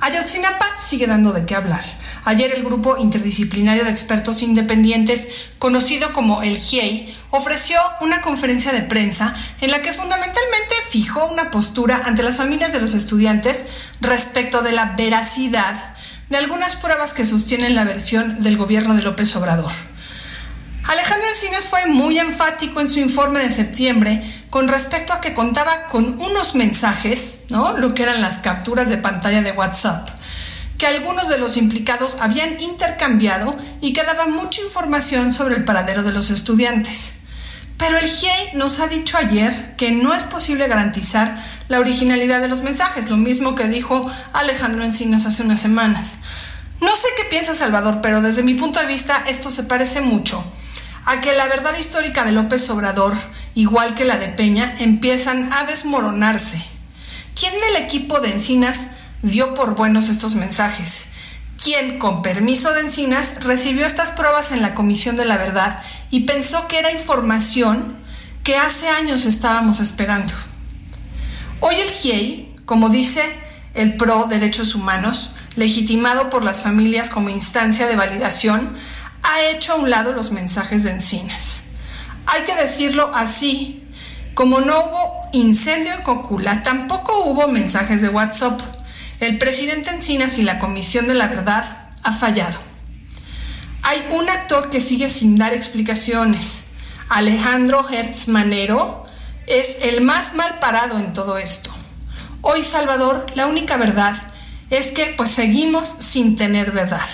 Ayotzinapa 0.00 0.66
sigue 0.80 1.06
dando 1.06 1.32
de 1.32 1.44
qué 1.44 1.54
hablar. 1.54 1.84
Ayer 2.24 2.52
el 2.54 2.64
grupo 2.64 2.96
interdisciplinario 2.96 3.84
de 3.84 3.90
expertos 3.90 4.42
independientes, 4.42 5.28
conocido 5.58 6.14
como 6.14 6.42
el 6.42 6.56
GIEI, 6.56 7.14
ofreció 7.30 7.78
una 8.00 8.22
conferencia 8.22 8.72
de 8.72 8.80
prensa 8.80 9.34
en 9.60 9.70
la 9.70 9.82
que 9.82 9.92
fundamentalmente 9.92 10.74
fijó 10.88 11.26
una 11.26 11.50
postura 11.50 12.02
ante 12.06 12.22
las 12.22 12.38
familias 12.38 12.72
de 12.72 12.80
los 12.80 12.94
estudiantes 12.94 13.66
respecto 14.00 14.62
de 14.62 14.72
la 14.72 14.96
veracidad 14.96 15.94
de 16.30 16.36
algunas 16.38 16.76
pruebas 16.76 17.12
que 17.12 17.26
sostienen 17.26 17.74
la 17.74 17.84
versión 17.84 18.42
del 18.42 18.56
gobierno 18.56 18.94
de 18.94 19.02
López 19.02 19.36
Obrador. 19.36 19.89
Alejandro 20.86 21.28
Encinas 21.28 21.66
fue 21.66 21.86
muy 21.86 22.18
enfático 22.18 22.80
en 22.80 22.88
su 22.88 23.00
informe 23.00 23.40
de 23.40 23.50
septiembre 23.50 24.22
con 24.48 24.66
respecto 24.66 25.12
a 25.12 25.20
que 25.20 25.34
contaba 25.34 25.86
con 25.88 26.20
unos 26.20 26.54
mensajes, 26.54 27.40
¿no? 27.48 27.76
Lo 27.76 27.94
que 27.94 28.02
eran 28.02 28.22
las 28.22 28.38
capturas 28.38 28.88
de 28.88 28.96
pantalla 28.96 29.42
de 29.42 29.52
WhatsApp, 29.52 30.08
que 30.78 30.86
algunos 30.86 31.28
de 31.28 31.38
los 31.38 31.56
implicados 31.56 32.16
habían 32.20 32.60
intercambiado 32.60 33.54
y 33.80 33.92
que 33.92 34.04
daban 34.04 34.32
mucha 34.32 34.62
información 34.62 35.32
sobre 35.32 35.56
el 35.56 35.64
paradero 35.64 36.02
de 36.02 36.12
los 36.12 36.30
estudiantes. 36.30 37.12
Pero 37.76 37.98
el 37.98 38.06
GIEI 38.06 38.54
nos 38.54 38.80
ha 38.80 38.88
dicho 38.88 39.16
ayer 39.16 39.74
que 39.76 39.92
no 39.92 40.14
es 40.14 40.24
posible 40.24 40.66
garantizar 40.66 41.42
la 41.68 41.78
originalidad 41.78 42.40
de 42.40 42.48
los 42.48 42.62
mensajes, 42.62 43.08
lo 43.08 43.16
mismo 43.16 43.54
que 43.54 43.68
dijo 43.68 44.10
Alejandro 44.32 44.84
Encinas 44.84 45.26
hace 45.26 45.42
unas 45.42 45.60
semanas. 45.60 46.12
No 46.80 46.96
sé 46.96 47.08
qué 47.16 47.24
piensa 47.24 47.54
Salvador, 47.54 48.00
pero 48.02 48.22
desde 48.22 48.42
mi 48.42 48.54
punto 48.54 48.80
de 48.80 48.86
vista 48.86 49.22
esto 49.28 49.50
se 49.50 49.62
parece 49.62 50.00
mucho 50.00 50.42
a 51.06 51.20
que 51.20 51.32
la 51.32 51.46
verdad 51.48 51.76
histórica 51.78 52.24
de 52.24 52.32
López 52.32 52.68
Obrador, 52.70 53.14
igual 53.54 53.94
que 53.94 54.04
la 54.04 54.16
de 54.16 54.28
Peña, 54.28 54.74
empiezan 54.78 55.52
a 55.52 55.64
desmoronarse. 55.64 56.64
¿Quién 57.34 57.54
del 57.60 57.82
equipo 57.82 58.20
de 58.20 58.32
Encinas 58.32 58.86
dio 59.22 59.54
por 59.54 59.74
buenos 59.74 60.08
estos 60.08 60.34
mensajes? 60.34 61.10
quien, 61.62 61.98
con 61.98 62.22
permiso 62.22 62.72
de 62.72 62.80
Encinas, 62.80 63.42
recibió 63.42 63.84
estas 63.86 64.10
pruebas 64.10 64.50
en 64.50 64.62
la 64.62 64.74
Comisión 64.74 65.16
de 65.16 65.26
la 65.26 65.36
Verdad 65.36 65.82
y 66.10 66.20
pensó 66.20 66.68
que 66.68 66.78
era 66.78 66.90
información 66.90 67.98
que 68.42 68.56
hace 68.56 68.88
años 68.88 69.26
estábamos 69.26 69.80
esperando. 69.80 70.32
Hoy 71.60 71.74
el 71.76 71.90
GIEI, 71.90 72.54
como 72.64 72.88
dice 72.88 73.22
el 73.74 73.96
PRO 73.96 74.24
Derechos 74.24 74.74
Humanos, 74.74 75.32
legitimado 75.56 76.30
por 76.30 76.42
las 76.42 76.60
familias 76.62 77.10
como 77.10 77.28
instancia 77.28 77.86
de 77.86 77.96
validación, 77.96 78.76
ha 79.22 79.42
hecho 79.42 79.72
a 79.72 79.76
un 79.76 79.90
lado 79.90 80.12
los 80.12 80.30
mensajes 80.30 80.84
de 80.84 80.90
Encinas. 80.90 81.64
Hay 82.26 82.42
que 82.42 82.54
decirlo 82.54 83.12
así, 83.14 83.88
como 84.34 84.60
no 84.60 84.80
hubo 84.80 85.28
incendio 85.32 85.94
en 85.94 86.02
Cocula, 86.02 86.62
tampoco 86.62 87.24
hubo 87.24 87.48
mensajes 87.48 88.00
de 88.00 88.08
WhatsApp 88.08 88.60
el 89.20 89.36
presidente 89.36 89.90
Encinas 89.90 90.38
y 90.38 90.42
la 90.42 90.58
Comisión 90.58 91.06
de 91.06 91.12
la 91.12 91.28
Verdad 91.28 91.90
ha 92.02 92.12
fallado. 92.12 92.58
Hay 93.82 94.02
un 94.12 94.30
actor 94.30 94.70
que 94.70 94.80
sigue 94.80 95.10
sin 95.10 95.36
dar 95.36 95.52
explicaciones. 95.52 96.64
Alejandro 97.10 97.86
Hertz 97.86 98.28
Manero 98.28 99.04
es 99.46 99.76
el 99.82 100.00
más 100.00 100.34
mal 100.34 100.58
parado 100.58 100.98
en 100.98 101.12
todo 101.12 101.36
esto. 101.36 101.70
Hoy, 102.40 102.62
Salvador, 102.62 103.26
la 103.34 103.46
única 103.46 103.76
verdad 103.76 104.16
es 104.70 104.90
que 104.90 105.12
pues 105.18 105.28
seguimos 105.30 105.96
sin 105.98 106.36
tener 106.36 106.72
verdad. 106.72 107.06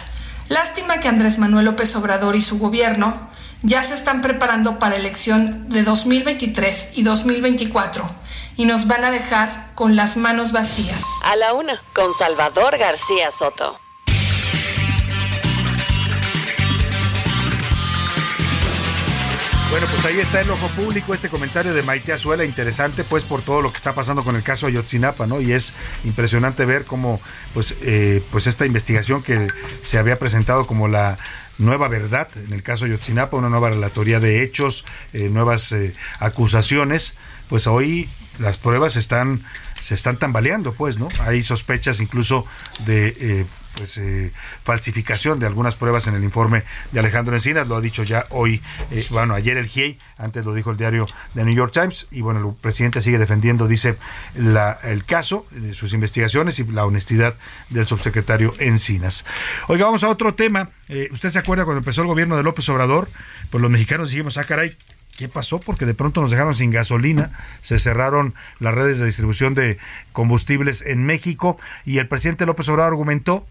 Lástima 0.48 1.00
que 1.00 1.08
Andrés 1.08 1.38
Manuel 1.38 1.64
López 1.64 1.94
Obrador 1.96 2.36
y 2.36 2.42
su 2.42 2.58
gobierno 2.58 3.28
ya 3.62 3.82
se 3.82 3.94
están 3.94 4.20
preparando 4.20 4.78
para 4.78 4.96
elección 4.96 5.68
de 5.68 5.82
2023 5.82 6.90
y 6.94 7.02
2024 7.02 8.08
y 8.56 8.66
nos 8.66 8.86
van 8.86 9.04
a 9.04 9.10
dejar 9.10 9.72
con 9.74 9.96
las 9.96 10.16
manos 10.16 10.52
vacías. 10.52 11.04
A 11.24 11.36
la 11.36 11.52
una, 11.52 11.82
con 11.94 12.14
Salvador 12.14 12.78
García 12.78 13.30
Soto. 13.30 13.85
Bueno, 19.70 19.88
pues 19.90 20.04
ahí 20.04 20.20
está 20.20 20.40
el 20.40 20.50
ojo 20.50 20.68
público, 20.68 21.12
este 21.12 21.28
comentario 21.28 21.74
de 21.74 21.82
Maite 21.82 22.12
Azuela, 22.12 22.44
interesante 22.44 23.02
pues 23.02 23.24
por 23.24 23.42
todo 23.42 23.60
lo 23.60 23.72
que 23.72 23.76
está 23.76 23.94
pasando 23.94 24.22
con 24.22 24.36
el 24.36 24.42
caso 24.42 24.68
Ayotzinapa, 24.68 25.26
¿no? 25.26 25.40
Y 25.40 25.52
es 25.52 25.72
impresionante 26.04 26.64
ver 26.64 26.84
cómo 26.84 27.20
pues, 27.52 27.74
eh, 27.82 28.22
pues 28.30 28.46
esta 28.46 28.64
investigación 28.64 29.22
que 29.22 29.48
se 29.82 29.98
había 29.98 30.18
presentado 30.18 30.66
como 30.66 30.86
la 30.86 31.18
nueva 31.58 31.88
verdad 31.88 32.28
en 32.36 32.52
el 32.52 32.62
caso 32.62 32.84
Ayotzinapa, 32.84 33.36
una 33.36 33.48
nueva 33.48 33.70
relatoría 33.70 34.20
de 34.20 34.44
hechos, 34.44 34.84
eh, 35.12 35.28
nuevas 35.28 35.72
eh, 35.72 35.94
acusaciones, 36.20 37.14
pues 37.48 37.66
hoy 37.66 38.08
las 38.38 38.58
pruebas 38.58 38.96
están 38.96 39.44
se 39.82 39.94
están 39.94 40.18
tambaleando, 40.18 40.72
pues, 40.72 40.98
¿no? 40.98 41.08
Hay 41.20 41.44
sospechas 41.44 42.00
incluso 42.00 42.44
de 42.86 43.16
eh, 43.20 43.46
pues 43.76 43.98
eh, 43.98 44.32
falsificación 44.64 45.38
de 45.38 45.46
algunas 45.46 45.74
pruebas 45.74 46.06
en 46.06 46.14
el 46.14 46.24
informe 46.24 46.64
de 46.92 47.00
Alejandro 47.00 47.36
Encinas, 47.36 47.68
lo 47.68 47.76
ha 47.76 47.80
dicho 47.80 48.02
ya 48.02 48.26
hoy, 48.30 48.62
eh, 48.90 49.06
bueno, 49.10 49.34
ayer 49.34 49.56
el 49.56 49.66
GIEI, 49.66 49.98
antes 50.18 50.44
lo 50.44 50.54
dijo 50.54 50.70
el 50.70 50.76
diario 50.76 51.06
The 51.34 51.44
New 51.44 51.54
York 51.54 51.72
Times, 51.72 52.08
y 52.10 52.22
bueno, 52.22 52.48
el 52.48 52.54
presidente 52.54 53.00
sigue 53.00 53.18
defendiendo, 53.18 53.68
dice, 53.68 53.96
la, 54.34 54.78
el 54.82 55.04
caso, 55.04 55.46
sus 55.72 55.92
investigaciones 55.92 56.58
y 56.58 56.64
la 56.64 56.86
honestidad 56.86 57.34
del 57.70 57.86
subsecretario 57.86 58.54
Encinas. 58.58 59.24
Oiga, 59.68 59.84
vamos 59.84 60.04
a 60.04 60.08
otro 60.08 60.34
tema. 60.34 60.70
¿Usted 61.12 61.30
se 61.30 61.38
acuerda 61.38 61.64
cuando 61.64 61.78
empezó 61.78 62.02
el 62.02 62.08
gobierno 62.08 62.36
de 62.36 62.42
López 62.42 62.68
Obrador? 62.68 63.08
Pues 63.50 63.60
los 63.60 63.70
mexicanos 63.70 64.10
dijimos, 64.10 64.38
ah, 64.38 64.44
caray, 64.44 64.76
¿Qué 65.16 65.28
pasó? 65.28 65.60
Porque 65.60 65.86
de 65.86 65.94
pronto 65.94 66.20
nos 66.20 66.30
dejaron 66.30 66.54
sin 66.54 66.70
gasolina, 66.70 67.30
se 67.62 67.78
cerraron 67.78 68.34
las 68.60 68.74
redes 68.74 68.98
de 68.98 69.06
distribución 69.06 69.54
de 69.54 69.78
combustibles 70.12 70.82
en 70.82 71.04
México 71.04 71.56
y 71.86 71.98
el 71.98 72.08
presidente 72.08 72.44
López 72.44 72.68
Obrador 72.68 72.92
argumentó 72.92 73.46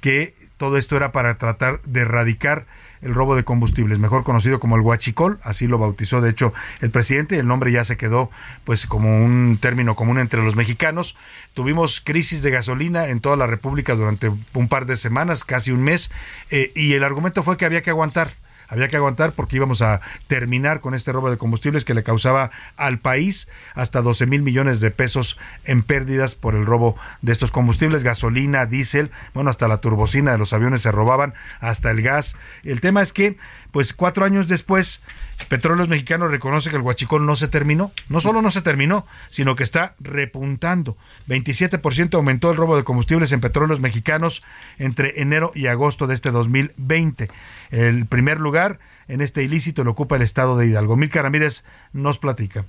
que 0.00 0.34
todo 0.56 0.76
esto 0.76 0.96
era 0.96 1.12
para 1.12 1.38
tratar 1.38 1.80
de 1.82 2.00
erradicar 2.00 2.66
el 3.02 3.14
robo 3.14 3.34
de 3.34 3.44
combustibles, 3.44 3.98
mejor 3.98 4.24
conocido 4.24 4.60
como 4.60 4.76
el 4.76 4.82
huachicol, 4.82 5.38
así 5.42 5.66
lo 5.66 5.78
bautizó 5.78 6.20
de 6.20 6.30
hecho 6.30 6.52
el 6.82 6.90
presidente, 6.90 7.38
el 7.38 7.46
nombre 7.46 7.72
ya 7.72 7.82
se 7.82 7.96
quedó 7.96 8.30
pues 8.64 8.86
como 8.86 9.24
un 9.24 9.58
término 9.58 9.96
común 9.96 10.18
entre 10.18 10.42
los 10.42 10.56
mexicanos. 10.56 11.16
Tuvimos 11.54 12.00
crisis 12.00 12.42
de 12.42 12.50
gasolina 12.50 13.06
en 13.06 13.20
toda 13.20 13.36
la 13.36 13.46
República 13.46 13.94
durante 13.94 14.30
un 14.52 14.68
par 14.68 14.84
de 14.84 14.96
semanas, 14.96 15.44
casi 15.44 15.70
un 15.70 15.82
mes, 15.82 16.10
eh, 16.50 16.72
y 16.74 16.92
el 16.92 17.04
argumento 17.04 17.42
fue 17.42 17.56
que 17.56 17.64
había 17.64 17.82
que 17.82 17.90
aguantar 17.90 18.32
había 18.70 18.88
que 18.88 18.96
aguantar 18.96 19.32
porque 19.32 19.56
íbamos 19.56 19.82
a 19.82 20.00
terminar 20.26 20.80
con 20.80 20.94
este 20.94 21.12
robo 21.12 21.30
de 21.30 21.36
combustibles 21.36 21.84
que 21.84 21.92
le 21.92 22.02
causaba 22.02 22.50
al 22.76 22.98
país 22.98 23.48
hasta 23.74 24.00
12 24.00 24.26
mil 24.26 24.42
millones 24.42 24.80
de 24.80 24.90
pesos 24.90 25.38
en 25.64 25.82
pérdidas 25.82 26.34
por 26.34 26.54
el 26.54 26.64
robo 26.64 26.96
de 27.20 27.32
estos 27.32 27.50
combustibles, 27.50 28.04
gasolina, 28.04 28.66
diésel, 28.66 29.10
bueno, 29.34 29.50
hasta 29.50 29.68
la 29.68 29.78
turbocina 29.78 30.32
de 30.32 30.38
los 30.38 30.52
aviones 30.52 30.82
se 30.82 30.92
robaban, 30.92 31.34
hasta 31.60 31.90
el 31.90 32.00
gas. 32.00 32.36
El 32.62 32.80
tema 32.80 33.02
es 33.02 33.12
que, 33.12 33.36
pues 33.72 33.92
cuatro 33.92 34.24
años 34.24 34.48
después, 34.48 35.02
Petróleos 35.48 35.88
Mexicanos 35.88 36.30
reconoce 36.30 36.70
que 36.70 36.76
el 36.76 36.82
huachicol 36.82 37.26
no 37.26 37.36
se 37.36 37.48
terminó. 37.48 37.92
No 38.08 38.20
solo 38.20 38.42
no 38.42 38.50
se 38.50 38.62
terminó, 38.62 39.06
sino 39.30 39.56
que 39.56 39.64
está 39.64 39.94
repuntando. 39.98 40.96
27% 41.28 42.14
aumentó 42.14 42.50
el 42.50 42.56
robo 42.56 42.76
de 42.76 42.84
combustibles 42.84 43.32
en 43.32 43.40
petróleos 43.40 43.80
mexicanos 43.80 44.44
entre 44.78 45.20
enero 45.20 45.52
y 45.54 45.66
agosto 45.66 46.06
de 46.06 46.14
este 46.14 46.30
2020. 46.30 47.30
El 47.70 48.06
primer 48.06 48.40
lugar 48.40 48.59
en 49.08 49.20
este 49.20 49.42
ilícito 49.42 49.84
lo 49.84 49.92
ocupa 49.92 50.16
el 50.16 50.22
estado 50.22 50.56
de 50.56 50.66
Hidalgo. 50.66 50.96
Milka 50.96 51.22
Ramírez 51.22 51.64
nos 51.92 52.18
platica. 52.18 52.64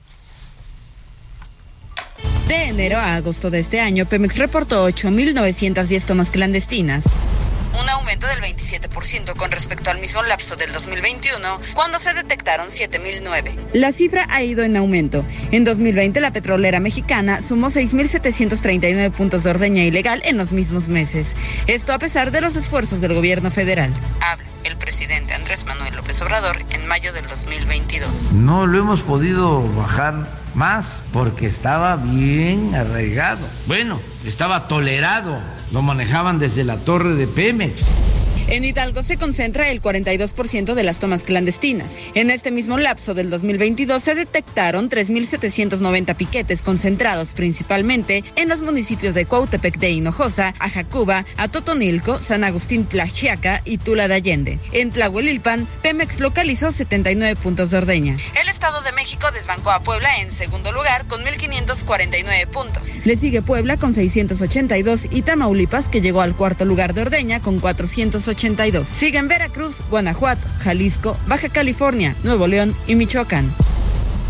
De 2.47 2.65
enero 2.65 2.97
a 2.97 3.15
agosto 3.15 3.49
de 3.49 3.59
este 3.59 3.79
año, 3.79 4.05
Pemex 4.07 4.37
reportó 4.37 4.87
8.910 4.89 6.05
tomas 6.05 6.29
clandestinas, 6.29 7.03
un 7.81 7.89
aumento 7.89 8.27
del 8.27 8.39
27% 8.41 9.35
con 9.35 9.51
respecto 9.51 9.89
al 9.89 9.99
mismo 9.99 10.21
lapso 10.23 10.55
del 10.55 10.71
2021, 10.71 11.59
cuando 11.73 11.99
se 11.99 12.13
detectaron 12.13 12.69
7.009. 12.69 13.57
La 13.73 13.91
cifra 13.91 14.27
ha 14.29 14.43
ido 14.43 14.63
en 14.63 14.77
aumento. 14.77 15.25
En 15.51 15.63
2020, 15.63 16.19
la 16.21 16.31
petrolera 16.31 16.79
mexicana 16.79 17.41
sumó 17.41 17.67
6.739 17.67 19.11
puntos 19.11 19.43
de 19.43 19.49
ordeña 19.49 19.83
ilegal 19.83 20.21
en 20.25 20.37
los 20.37 20.51
mismos 20.51 20.87
meses. 20.87 21.35
Esto 21.67 21.93
a 21.93 21.99
pesar 21.99 22.31
de 22.31 22.41
los 22.41 22.55
esfuerzos 22.55 23.01
del 23.01 23.13
gobierno 23.13 23.49
federal. 23.51 23.91
Habla 24.21 24.45
el 24.63 24.77
presidente 24.77 25.33
Andrés 25.33 25.65
Manuel 25.65 25.95
López 25.95 26.21
Obrador 26.21 26.63
en 26.69 26.85
mayo 26.87 27.13
del 27.13 27.25
2022. 27.25 28.31
No 28.31 28.67
lo 28.67 28.79
hemos 28.79 29.01
podido 29.01 29.63
bajar 29.73 30.40
más 30.53 31.03
porque 31.13 31.47
estaba 31.47 31.95
bien 31.95 32.75
arraigado. 32.75 33.45
Bueno, 33.67 33.99
estaba 34.25 34.67
tolerado. 34.67 35.39
Lo 35.71 35.81
manejaban 35.81 36.39
desde 36.39 36.63
la 36.63 36.77
torre 36.77 37.15
de 37.15 37.27
Pemex. 37.27 37.81
En 38.51 38.65
Hidalgo 38.65 39.01
se 39.01 39.15
concentra 39.15 39.69
el 39.69 39.81
42% 39.81 40.73
de 40.73 40.83
las 40.83 40.99
tomas 40.99 41.23
clandestinas. 41.23 41.95
En 42.15 42.29
este 42.29 42.51
mismo 42.51 42.77
lapso 42.77 43.13
del 43.13 43.29
2022 43.29 44.03
se 44.03 44.13
detectaron 44.13 44.89
3.790 44.89 46.17
piquetes 46.17 46.61
concentrados 46.61 47.33
principalmente 47.33 48.25
en 48.35 48.49
los 48.49 48.61
municipios 48.61 49.15
de 49.15 49.25
Cuautepec 49.25 49.77
de 49.77 49.91
Hinojosa, 49.91 50.53
Ajacuba, 50.59 51.25
Atotonilco, 51.37 52.19
San 52.19 52.43
Agustín 52.43 52.85
Tlaxiaca 52.85 53.61
y 53.63 53.77
Tula 53.77 54.09
de 54.09 54.15
Allende. 54.15 54.59
En 54.73 54.91
Tlahuelilpan, 54.91 55.65
Pemex 55.81 56.19
localizó 56.19 56.73
79 56.73 57.37
puntos 57.37 57.71
de 57.71 57.77
ordeña. 57.77 58.17
El 58.41 58.49
Estado 58.49 58.81
de 58.81 58.91
México 58.91 59.31
desbancó 59.31 59.71
a 59.71 59.81
Puebla 59.81 60.17
en 60.19 60.33
segundo 60.33 60.73
lugar 60.73 61.07
con 61.07 61.23
1.549 61.23 62.47
puntos. 62.47 62.89
Le 63.05 63.15
sigue 63.15 63.41
Puebla 63.41 63.77
con 63.77 63.93
682 63.93 65.07
y 65.09 65.21
Tamaulipas 65.21 65.87
que 65.87 66.01
llegó 66.01 66.19
al 66.19 66.35
cuarto 66.35 66.65
lugar 66.65 66.93
de 66.93 67.03
ordeña 67.03 67.39
con 67.39 67.61
480 67.61 68.40
Siguen 68.87 69.27
Veracruz, 69.27 69.83
Guanajuato, 69.91 70.47
Jalisco, 70.63 71.15
Baja 71.27 71.49
California, 71.49 72.15
Nuevo 72.23 72.47
León 72.47 72.75
y 72.87 72.95
Michoacán. 72.95 73.53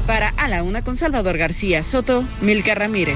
Para 0.05 0.33
A 0.35 0.49
la 0.49 0.63
Una 0.63 0.83
con 0.83 0.97
Salvador 0.97 1.37
García 1.37 1.81
Soto, 1.81 2.25
Milka 2.41 2.75
Ramírez. 2.75 3.15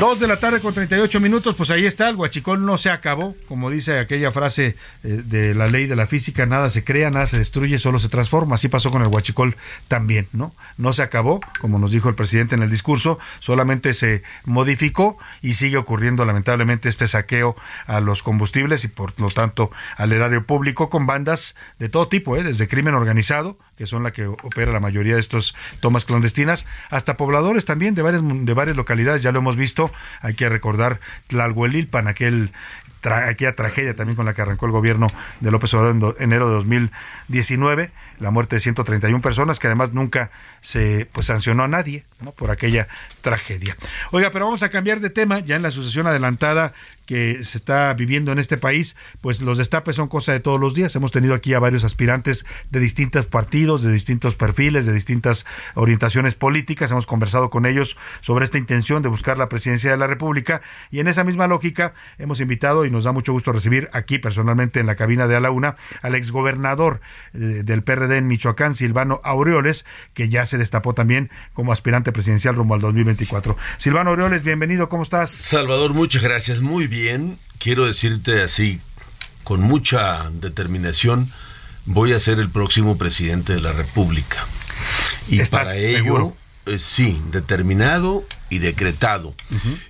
Dos 0.00 0.18
de 0.18 0.26
la 0.26 0.40
tarde 0.40 0.60
con 0.60 0.72
38 0.72 1.20
minutos, 1.20 1.54
pues 1.54 1.70
ahí 1.70 1.84
está, 1.84 2.08
el 2.08 2.16
huachicol 2.16 2.64
no 2.64 2.78
se 2.78 2.88
acabó, 2.88 3.36
como 3.46 3.68
dice 3.68 3.98
aquella 3.98 4.32
frase 4.32 4.74
eh, 5.04 5.08
de 5.08 5.54
la 5.54 5.68
ley 5.68 5.86
de 5.86 5.94
la 5.94 6.06
física, 6.06 6.46
nada 6.46 6.70
se 6.70 6.84
crea, 6.84 7.10
nada 7.10 7.26
se 7.26 7.36
destruye, 7.36 7.78
solo 7.78 7.98
se 7.98 8.08
transforma. 8.08 8.54
Así 8.54 8.68
pasó 8.68 8.90
con 8.90 9.02
el 9.02 9.08
huachicol 9.08 9.56
también, 9.88 10.26
¿no? 10.32 10.54
No 10.78 10.94
se 10.94 11.02
acabó, 11.02 11.40
como 11.60 11.78
nos 11.78 11.90
dijo 11.90 12.08
el 12.08 12.14
presidente 12.14 12.54
en 12.54 12.62
el 12.62 12.70
discurso, 12.70 13.18
solamente 13.40 13.92
se 13.92 14.22
modificó 14.46 15.18
y 15.42 15.52
sigue 15.52 15.76
ocurriendo 15.76 16.24
lamentablemente 16.24 16.88
este 16.88 17.06
saqueo 17.06 17.54
a 17.86 18.00
los 18.00 18.22
combustibles 18.22 18.84
y 18.84 18.88
por 18.88 19.12
lo 19.20 19.28
tanto 19.28 19.70
al 19.98 20.14
erario 20.14 20.46
público 20.46 20.88
con 20.88 21.06
bandas 21.06 21.56
de 21.78 21.90
todo 21.90 22.08
tipo, 22.08 22.38
¿eh? 22.38 22.42
desde 22.42 22.68
crimen 22.68 22.94
organizado, 22.94 23.58
que 23.80 23.86
son 23.86 24.02
la 24.02 24.12
que 24.12 24.26
opera 24.26 24.72
la 24.72 24.78
mayoría 24.78 25.14
de 25.14 25.20
estos 25.20 25.56
tomas 25.80 26.04
clandestinas, 26.04 26.66
hasta 26.90 27.16
pobladores 27.16 27.64
también 27.64 27.94
de 27.94 28.02
varias, 28.02 28.20
de 28.22 28.52
varias 28.52 28.76
localidades, 28.76 29.22
ya 29.22 29.32
lo 29.32 29.38
hemos 29.38 29.56
visto, 29.56 29.90
hay 30.20 30.34
que 30.34 30.50
recordar 30.50 31.00
Tlalhuelilpan, 31.28 32.06
aquel 32.06 32.52
aquella 33.02 33.54
tragedia 33.54 33.96
también 33.96 34.16
con 34.16 34.26
la 34.26 34.34
que 34.34 34.42
arrancó 34.42 34.66
el 34.66 34.72
gobierno 34.72 35.06
de 35.40 35.50
López 35.50 35.72
Obrador 35.72 36.14
en 36.18 36.24
enero 36.24 36.48
de 36.48 36.56
2019, 36.56 37.90
la 38.20 38.30
muerte 38.30 38.56
de 38.56 38.60
131 38.60 39.20
personas, 39.22 39.58
que 39.58 39.66
además 39.66 39.92
nunca 39.92 40.30
se 40.60 41.08
pues, 41.12 41.26
sancionó 41.26 41.64
a 41.64 41.68
nadie 41.68 42.04
¿no? 42.20 42.32
por 42.32 42.50
aquella 42.50 42.88
tragedia. 43.22 43.76
Oiga, 44.10 44.30
pero 44.30 44.44
vamos 44.44 44.62
a 44.62 44.68
cambiar 44.68 45.00
de 45.00 45.10
tema, 45.10 45.40
ya 45.40 45.56
en 45.56 45.62
la 45.62 45.70
sucesión 45.70 46.06
adelantada 46.06 46.72
que 47.10 47.44
se 47.44 47.58
está 47.58 47.92
viviendo 47.94 48.30
en 48.30 48.38
este 48.38 48.56
país, 48.56 48.94
pues 49.20 49.40
los 49.40 49.58
destapes 49.58 49.96
son 49.96 50.06
cosa 50.06 50.32
de 50.32 50.38
todos 50.38 50.60
los 50.60 50.74
días. 50.74 50.94
Hemos 50.94 51.10
tenido 51.10 51.34
aquí 51.34 51.54
a 51.54 51.58
varios 51.58 51.82
aspirantes 51.82 52.46
de 52.70 52.78
distintos 52.78 53.26
partidos, 53.26 53.82
de 53.82 53.90
distintos 53.90 54.36
perfiles, 54.36 54.86
de 54.86 54.92
distintas 54.92 55.44
orientaciones 55.74 56.36
políticas. 56.36 56.92
Hemos 56.92 57.06
conversado 57.06 57.50
con 57.50 57.66
ellos 57.66 57.96
sobre 58.20 58.44
esta 58.44 58.58
intención 58.58 59.02
de 59.02 59.08
buscar 59.08 59.38
la 59.38 59.48
presidencia 59.48 59.90
de 59.90 59.96
la 59.96 60.06
República 60.06 60.60
y 60.92 61.00
en 61.00 61.08
esa 61.08 61.24
misma 61.24 61.48
lógica 61.48 61.94
hemos 62.18 62.38
invitado 62.38 62.84
y 62.84 62.92
nos 62.92 63.02
da 63.02 63.10
mucho 63.10 63.32
gusto 63.32 63.52
recibir 63.52 63.88
aquí 63.92 64.18
personalmente 64.18 64.78
en 64.78 64.86
la 64.86 64.94
cabina 64.94 65.26
de 65.26 65.34
A 65.34 65.40
la 65.40 65.50
Una 65.50 65.74
al 66.02 66.14
exgobernador 66.14 67.00
eh, 67.34 67.62
del 67.64 67.82
PRD 67.82 68.09
en 68.16 68.26
Michoacán, 68.26 68.74
Silvano 68.74 69.20
Aureoles, 69.24 69.86
que 70.14 70.28
ya 70.28 70.46
se 70.46 70.58
destapó 70.58 70.94
también 70.94 71.30
como 71.54 71.72
aspirante 71.72 72.12
presidencial 72.12 72.54
rumbo 72.54 72.74
al 72.74 72.80
2024. 72.80 73.56
Silvano 73.78 74.10
Aureoles, 74.10 74.42
bienvenido, 74.42 74.88
¿cómo 74.88 75.02
estás? 75.02 75.30
Salvador, 75.30 75.94
muchas 75.94 76.22
gracias, 76.22 76.60
muy 76.60 76.86
bien 76.86 77.38
quiero 77.60 77.86
decirte 77.86 78.42
así, 78.42 78.80
con 79.44 79.60
mucha 79.60 80.30
determinación, 80.32 81.30
voy 81.84 82.12
a 82.12 82.18
ser 82.18 82.40
el 82.40 82.48
próximo 82.48 82.98
presidente 82.98 83.54
de 83.54 83.60
la 83.60 83.72
República. 83.72 84.44
Y 85.28 85.40
para 85.44 85.76
ello, 85.76 85.98
seguro? 85.98 86.36
eh, 86.66 86.78
sí, 86.80 87.20
determinado 87.30 88.24
y 88.48 88.58
decretado. 88.58 89.34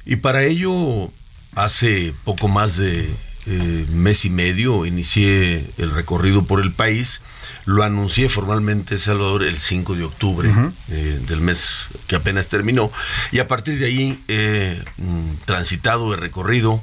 Y 0.04 0.16
para 0.16 0.42
ello, 0.44 1.10
hace 1.54 2.12
poco 2.24 2.48
más 2.48 2.76
de 2.76 3.10
eh, 3.46 3.86
mes 3.92 4.24
y 4.24 4.30
medio, 4.30 4.86
inicié 4.86 5.64
el 5.78 5.90
recorrido 5.90 6.44
por 6.44 6.60
el 6.60 6.72
país. 6.72 7.20
Lo 7.64 7.82
anuncié 7.84 8.28
formalmente, 8.28 8.98
Salvador, 8.98 9.42
el 9.42 9.58
5 9.58 9.96
de 9.96 10.04
octubre 10.04 10.50
eh, 10.88 11.20
del 11.26 11.40
mes 11.40 11.88
que 12.06 12.16
apenas 12.16 12.48
terminó. 12.48 12.90
Y 13.32 13.38
a 13.38 13.48
partir 13.48 13.78
de 13.78 13.86
ahí 13.86 14.22
he 14.28 14.82
mm, 14.96 15.44
transitado, 15.44 16.12
he 16.12 16.16
recorrido, 16.16 16.82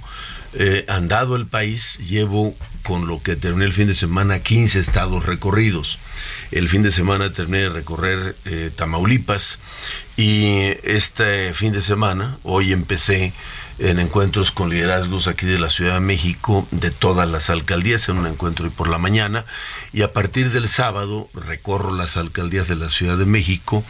eh, 0.54 0.86
andado 0.88 1.36
el 1.36 1.46
país. 1.46 1.98
Llevo 2.00 2.56
con 2.84 3.06
lo 3.06 3.22
que 3.22 3.36
terminé 3.36 3.66
el 3.66 3.74
fin 3.74 3.88
de 3.88 3.94
semana 3.94 4.40
15 4.40 4.80
estados 4.80 5.26
recorridos. 5.26 6.00
El 6.52 6.70
fin 6.70 6.84
de 6.84 6.92
semana 6.92 7.34
terminé 7.34 7.64
de 7.64 7.70
recorrer 7.70 8.36
eh, 8.46 8.72
Tamaulipas 8.76 9.60
y 10.16 10.72
este 10.84 11.54
fin 11.54 11.74
de 11.74 11.82
semana, 11.82 12.38
hoy 12.44 12.72
empecé 12.72 13.34
en 13.80 14.00
encuentros 14.00 14.52
con 14.52 14.70
liderazgos 14.70 15.28
aquí 15.28 15.46
de 15.46 15.60
la 15.60 15.70
Ciudad 15.70 15.96
de 15.96 16.00
México, 16.00 16.68
de 16.72 16.92
todas 16.92 17.30
las 17.30 17.50
alcaldías, 17.50 18.10
en 18.10 18.18
un 18.18 18.28
encuentro 18.28 18.66
hoy 18.66 18.72
por 18.72 18.88
la 18.88 18.98
mañana, 18.98 19.46
y 19.94 20.02
a 20.02 20.14
partir 20.14 20.52
del 20.52 20.68
sábado 20.68 21.30
recorro 21.34 21.94
las 21.94 22.18
alcaldías 22.18 22.68
de 22.68 22.76
la 22.76 22.90
Ciudad 22.90 23.18
de 23.18 23.26
México 23.26 23.84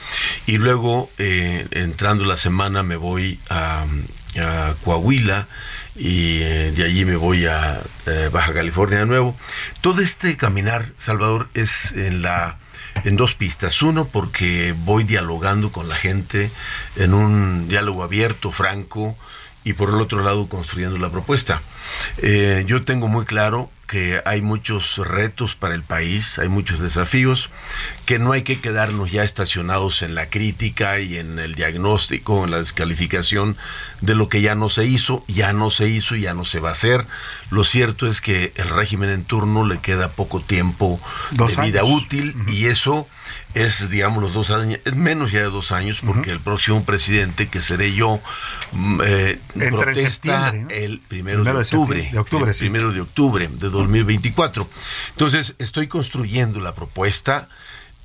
y 0.45 0.57
luego, 0.57 1.09
eh, 1.17 1.67
entrando 1.71 2.25
la 2.25 2.37
semana, 2.37 2.83
me 2.83 2.95
voy 2.95 3.39
a, 3.49 3.85
Coahuila 4.83 5.47
y 5.95 6.41
eh, 6.43 6.71
de 6.71 6.83
allí 6.83 7.05
me 7.05 7.15
voy 7.15 7.47
a 7.47 7.81
eh, 8.05 8.29
Baja 8.31 8.53
California 8.53 8.99
de 8.99 9.07
nuevo. 9.07 9.35
Todo 9.81 10.01
este 10.01 10.37
caminar, 10.37 10.85
Salvador, 10.99 11.47
es 11.55 11.91
en 11.93 12.21
la 12.21 12.59
en 13.03 13.15
dos 13.15 13.33
pistas. 13.33 13.81
Uno, 13.81 14.05
porque 14.07 14.75
voy 14.85 15.03
dialogando 15.03 15.71
con 15.71 15.89
la 15.89 15.95
gente 15.95 16.51
en 16.95 17.13
un 17.13 17.67
diálogo 17.67 18.03
abierto, 18.03 18.51
franco, 18.51 19.17
y 19.67 19.73
por 19.73 19.89
el 19.89 19.95
otro 19.95 20.23
lado 20.23 20.47
construyendo 20.47 20.97
la 20.97 21.09
propuesta. 21.09 21.61
Eh, 22.19 22.63
yo 22.67 22.81
tengo 22.83 23.09
muy 23.09 23.25
claro 23.25 23.69
que 23.85 24.21
hay 24.23 24.41
muchos 24.41 24.97
retos 24.97 25.55
para 25.55 25.75
el 25.75 25.81
país, 25.81 26.39
hay 26.39 26.47
muchos 26.47 26.79
desafíos, 26.79 27.49
que 28.05 28.17
no 28.17 28.31
hay 28.31 28.43
que 28.43 28.59
quedarnos 28.59 29.11
ya 29.11 29.23
estacionados 29.23 30.03
en 30.03 30.15
la 30.15 30.29
crítica 30.29 30.99
y 30.99 31.17
en 31.17 31.37
el 31.37 31.55
diagnóstico, 31.55 32.45
en 32.45 32.51
la 32.51 32.59
descalificación 32.59 33.57
de 33.99 34.15
lo 34.15 34.29
que 34.29 34.41
ya 34.41 34.55
no 34.55 34.69
se 34.69 34.85
hizo, 34.85 35.25
ya 35.27 35.51
no 35.51 35.69
se 35.69 35.89
hizo 35.89 36.15
y 36.15 36.21
ya 36.21 36.33
no 36.33 36.45
se 36.45 36.61
va 36.61 36.69
a 36.69 36.73
hacer. 36.73 37.05
Lo 37.49 37.65
cierto 37.65 38.07
es 38.07 38.21
que 38.21 38.53
el 38.55 38.69
régimen 38.69 39.09
en 39.09 39.25
turno 39.25 39.65
le 39.65 39.79
queda 39.79 40.09
poco 40.09 40.39
tiempo 40.39 40.99
Dos 41.31 41.57
de 41.57 41.63
vida 41.63 41.83
útil 41.83 42.35
y 42.47 42.67
eso 42.67 43.05
es, 43.53 43.89
digamos, 43.89 44.21
los 44.21 44.33
dos 44.33 44.51
años, 44.51 44.79
es 44.85 44.95
menos 44.95 45.31
ya 45.31 45.39
de 45.39 45.45
dos 45.45 45.71
años, 45.71 46.01
porque 46.05 46.31
el 46.31 46.39
próximo 46.39 46.83
presidente, 46.83 47.47
que 47.47 47.59
seré 47.59 47.93
yo, 47.93 48.19
mm, 48.71 49.01
eh, 49.03 49.39
protesta 49.71 50.53
el 50.69 50.99
primero, 51.07 51.43
Primero 51.43 51.57
de 51.57 51.63
octubre. 51.63 52.09
de 52.11 52.19
octubre, 52.19 52.49
el 52.49 52.53
sí. 52.53 52.65
primero 52.65 52.91
de 52.91 53.01
octubre 53.01 53.47
de 53.51 53.69
2024. 53.69 54.69
Entonces, 55.11 55.55
estoy 55.59 55.87
construyendo 55.87 56.59
la 56.59 56.75
propuesta 56.75 57.49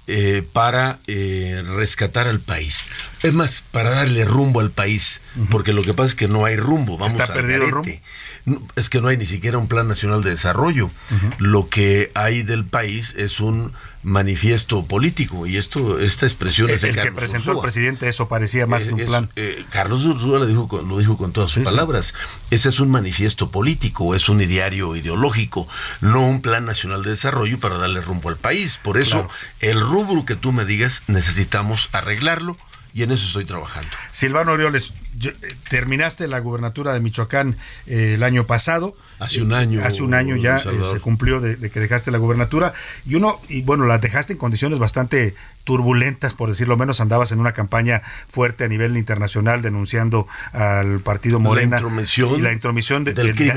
eh, 0.09 0.43
para 0.53 0.99
eh, 1.07 1.63
rescatar 1.77 2.27
al 2.27 2.41
país. 2.41 2.87
Es 3.23 3.33
más, 3.35 3.63
para 3.71 3.91
darle 3.91 4.25
rumbo 4.25 4.59
al 4.61 4.71
país, 4.71 5.21
porque 5.49 5.73
lo 5.73 5.83
que 5.83 5.95
pasa 5.95 6.09
es 6.09 6.15
que 6.17 6.27
no 6.27 6.45
hay 6.45 6.57
rumbo. 6.57 6.99
Vamos 6.99 7.15
Está 7.15 7.33
al 7.33 7.33
perdido 7.35 7.65
el 7.65 7.71
garete. 7.71 8.03
Es 8.77 8.91
que 8.91 9.01
no 9.01 9.09
hay 9.09 9.17
ni 9.17 9.27
siquiera 9.27 9.59
un 9.59 9.69
plan 9.69 9.87
nacional 9.89 10.23
de 10.23 10.31
desarrollo. 10.31 10.91
Lo 11.39 11.69
que 11.69 12.11
hay 12.15 12.43
del 12.43 12.65
país 12.65 13.15
es 13.17 13.39
un 13.41 13.73
manifiesto 14.05 14.85
político 14.85 15.47
y 15.47 15.57
esto 15.57 16.01
esta 16.01 16.27
expresión 16.27 16.69
El, 16.69 16.75
es 16.75 16.83
de 16.83 16.89
el 16.91 16.97
que 17.01 17.13
presentó 17.13 17.51
el 17.53 17.57
Ursúa. 17.57 17.63
presidente, 17.63 18.09
eso 18.09 18.27
parecía 18.27 18.67
más 18.67 18.83
Eh, 18.83 18.89
que 18.89 18.95
un 18.95 19.01
es- 19.01 19.07
plan. 19.07 19.31
eh, 19.37 19.65
Carlos 19.71 20.05
Ursúa 20.05 20.41
lo 20.41 20.47
dijo, 20.47 20.67
con- 20.67 20.89
lo 20.89 20.99
dijo 20.99 21.17
con 21.17 21.33
todas 21.33 21.51
sus 21.53 21.61
Sí, 21.61 21.61
sí. 21.61 21.65
palabras. 21.65 22.15
Ese 22.51 22.69
es 22.71 22.81
un 22.81 22.91
manifiesto 22.91 23.53
político, 23.53 24.17
es 24.17 24.29
un 24.29 24.41
ideario 24.41 24.97
ideológico, 24.97 25.69
no 26.01 26.27
un 26.29 26.43
plan 26.43 26.65
nacional 26.67 27.05
de 27.05 27.11
desarrollo 27.11 27.61
para 27.61 27.79
darle 27.79 28.01
rumbo 28.01 28.29
al 28.29 28.37
país. 28.37 28.77
Por 28.83 28.99
eso, 28.99 29.29
Claro. 29.29 29.31
el 29.61 29.81
rubro 29.81 30.25
que 30.25 30.35
tú 30.35 30.51
me 30.51 30.65
digas, 30.65 31.03
necesitamos 31.07 31.89
arreglarlo 31.93 32.57
y 32.95 33.03
en 33.03 33.11
eso 33.13 33.27
estoy 33.27 33.45
trabajando. 33.45 33.89
Silvano 34.11 34.53
Orioles, 34.53 34.93
yo- 35.19 35.31
eh, 35.31 35.57
terminaste 35.71 36.29
la 36.29 36.39
gubernatura 36.41 36.93
de 36.93 37.01
Michoacán 37.01 37.57
eh, 37.87 38.13
el 38.15 38.23
año 38.23 38.45
pasado. 38.47 38.97
Hace 39.19 39.41
un 39.43 39.53
año, 39.53 39.85
Hace 39.85 40.03
un 40.03 40.15
año 40.15 40.37
ya 40.37 40.57
eh, 40.59 40.63
se 40.93 41.01
cumplió 41.01 41.41
de, 41.41 41.57
de 41.57 41.71
que 41.71 41.79
dejaste 41.81 42.11
la 42.11 42.19
gubernatura. 42.19 42.73
Y 43.07 43.15
uno, 43.15 43.41
y 43.49 43.63
bueno, 43.63 43.87
la 43.87 43.99
dejaste 43.99 44.33
en 44.35 44.39
condiciones 44.39 44.79
bastante 44.79 45.35
turbulentas, 45.65 46.35
por 46.35 46.49
decirlo 46.49 46.77
menos. 46.77 47.01
Andabas 47.01 47.31
en 47.33 47.39
una 47.41 47.53
campaña 47.53 48.03
fuerte 48.29 48.65
a 48.65 48.69
nivel 48.69 48.97
internacional 48.97 49.63
denunciando 49.63 50.27
al 50.53 51.01
partido 51.01 51.39
La 51.39 51.45
Morena. 51.45 51.77
intromisión 51.77 52.39
y 52.39 52.43
la 52.43 52.53
intromisión 52.53 53.05
de- 53.05 53.15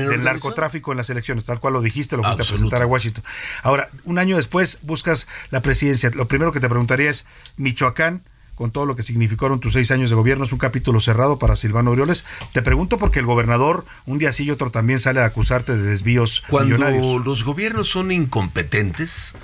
del 0.08 0.22
narcotráfico 0.24 0.92
en 0.92 0.98
las 0.98 1.10
elecciones, 1.10 1.44
tal 1.44 1.58
cual 1.58 1.72
lo 1.74 1.82
dijiste, 1.82 2.16
lo 2.16 2.22
fuiste 2.22 2.42
a 2.42 2.46
presentar 2.46 2.82
a 2.82 2.86
Washington. 2.86 3.24
Ahora, 3.62 3.88
un 4.04 4.18
año 4.18 4.36
después 4.36 4.78
buscas 4.82 5.26
la 5.50 5.62
presidencia. 5.62 6.10
Lo 6.14 6.28
primero 6.28 6.52
que 6.52 6.60
te 6.60 6.68
preguntaría 6.68 7.10
es, 7.10 7.26
Michoacán, 7.56 8.22
con 8.56 8.72
todo 8.72 8.86
lo 8.86 8.96
que 8.96 9.04
significaron 9.04 9.60
tus 9.60 9.74
seis 9.74 9.92
años 9.92 10.10
de 10.10 10.16
gobierno, 10.16 10.44
es 10.44 10.52
un 10.52 10.58
capítulo 10.58 10.98
cerrado 10.98 11.38
para 11.38 11.54
Silvano 11.54 11.90
Aureoles. 11.90 12.24
Te 12.52 12.62
pregunto 12.62 12.96
porque 12.98 13.20
el 13.20 13.26
gobernador 13.26 13.84
un 14.06 14.18
día 14.18 14.32
sí 14.32 14.44
y 14.44 14.50
otro 14.50 14.70
también 14.70 14.98
sale 14.98 15.20
a 15.20 15.26
acusarte 15.26 15.76
de 15.76 15.82
desvíos 15.82 16.42
Cuando 16.48 16.74
millonarios. 16.74 17.24
los 17.24 17.44
gobiernos 17.44 17.88
son 17.88 18.10
incompetentes, 18.10 19.34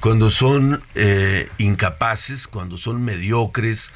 cuando 0.00 0.30
son 0.30 0.82
eh, 0.94 1.48
incapaces, 1.58 2.46
cuando 2.46 2.78
son 2.78 3.04
mediocres, 3.04 3.90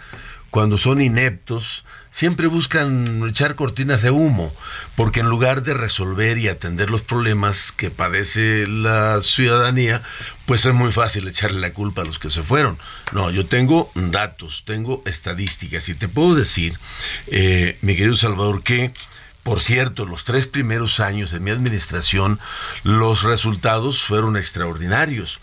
cuando 0.56 0.78
son 0.78 1.02
ineptos, 1.02 1.84
siempre 2.10 2.46
buscan 2.46 3.28
echar 3.28 3.56
cortinas 3.56 4.00
de 4.00 4.10
humo, 4.10 4.54
porque 4.94 5.20
en 5.20 5.28
lugar 5.28 5.62
de 5.62 5.74
resolver 5.74 6.38
y 6.38 6.48
atender 6.48 6.88
los 6.88 7.02
problemas 7.02 7.72
que 7.72 7.90
padece 7.90 8.66
la 8.66 9.20
ciudadanía, 9.20 10.00
pues 10.46 10.64
es 10.64 10.72
muy 10.72 10.92
fácil 10.92 11.28
echarle 11.28 11.60
la 11.60 11.74
culpa 11.74 12.00
a 12.00 12.04
los 12.06 12.18
que 12.18 12.30
se 12.30 12.42
fueron. 12.42 12.78
No, 13.12 13.30
yo 13.30 13.44
tengo 13.44 13.90
datos, 13.94 14.64
tengo 14.64 15.02
estadísticas 15.04 15.90
y 15.90 15.94
te 15.94 16.08
puedo 16.08 16.34
decir, 16.34 16.78
eh, 17.26 17.76
mi 17.82 17.94
querido 17.94 18.14
Salvador, 18.14 18.62
que 18.62 18.94
por 19.42 19.60
cierto, 19.60 20.06
los 20.06 20.24
tres 20.24 20.48
primeros 20.48 21.00
años 21.00 21.30
de 21.32 21.38
mi 21.38 21.52
administración, 21.52 22.40
los 22.82 23.22
resultados 23.22 24.02
fueron 24.02 24.38
extraordinarios. 24.38 25.38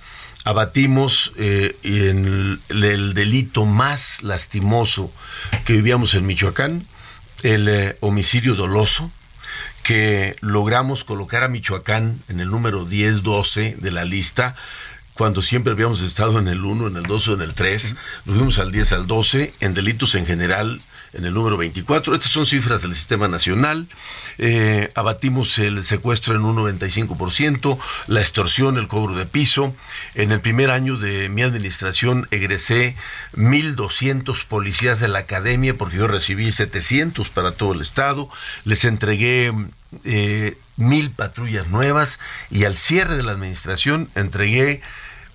Abatimos 0.46 1.32
eh, 1.38 1.78
en 1.84 2.60
el, 2.70 2.84
el 2.84 3.14
delito 3.14 3.66
más 3.66 4.24
lastimoso 4.24 5.12
que 5.66 5.74
vivíamos 5.74 6.16
en 6.16 6.26
Michoacán, 6.26 6.86
el 7.44 7.68
eh, 7.70 7.98
homicidio 8.02 8.56
doloso, 8.56 9.10
que 9.84 10.36
logramos 10.42 11.04
colocar 11.04 11.44
a 11.44 11.48
Michoacán 11.48 12.20
en 12.28 12.40
el 12.40 12.50
número 12.50 12.86
10-12 12.86 13.76
de 13.78 13.92
la 13.92 14.04
lista, 14.04 14.56
cuando 15.14 15.42
siempre 15.42 15.74
habíamos 15.74 16.02
estado 16.02 16.40
en 16.40 16.48
el 16.48 16.66
1, 16.66 16.88
en 16.88 16.98
el 16.98 17.04
2 17.04 17.28
o 17.28 17.34
en 17.36 17.42
el 17.42 17.54
3, 17.54 17.96
nos 18.26 18.36
fuimos 18.36 18.60
al 18.60 18.72
10, 18.72 18.94
al 18.94 19.08
12, 19.08 19.54
en 19.60 19.74
delitos 19.74 20.16
en 20.16 20.26
general, 20.26 20.82
en 21.14 21.26
el 21.26 21.34
número 21.34 21.58
24. 21.58 22.16
Estas 22.16 22.32
son 22.32 22.46
cifras 22.46 22.82
del 22.82 22.96
sistema 22.96 23.28
nacional. 23.28 23.88
Eh, 24.38 24.92
abatimos 24.96 25.58
el 25.60 25.86
secuestro 25.86 26.36
en 26.36 26.44
un 26.44 26.58
95%, 26.58 27.78
la 28.08 28.22
extorsión, 28.22 28.78
el 28.78 28.88
cobro 28.88 29.16
de 29.16 29.26
piso. 29.26 29.76
En 30.16 30.32
el 30.32 30.42
primer 30.42 30.72
año 30.72 30.98
de 30.98 31.30
mi 31.30 31.42
administración 31.42 32.28
egresé 32.32 32.96
1.200 33.36 34.46
policías 34.46 35.00
de 35.00 35.08
la 35.08 35.20
academia, 35.20 35.76
porque 35.76 35.98
yo 35.98 36.08
recibí 36.08 36.52
700 36.52 37.30
para 37.30 37.52
todo 37.52 37.74
el 37.74 37.82
estado. 37.82 38.30
Les 38.66 38.86
entregué 38.86 39.54
eh, 40.04 40.58
mil 40.78 41.12
patrullas 41.12 41.68
nuevas 41.68 42.20
y 42.50 42.66
al 42.66 42.76
cierre 42.76 43.16
de 43.16 43.24
la 43.24 43.34
administración 43.34 44.10
entregué 44.16 44.82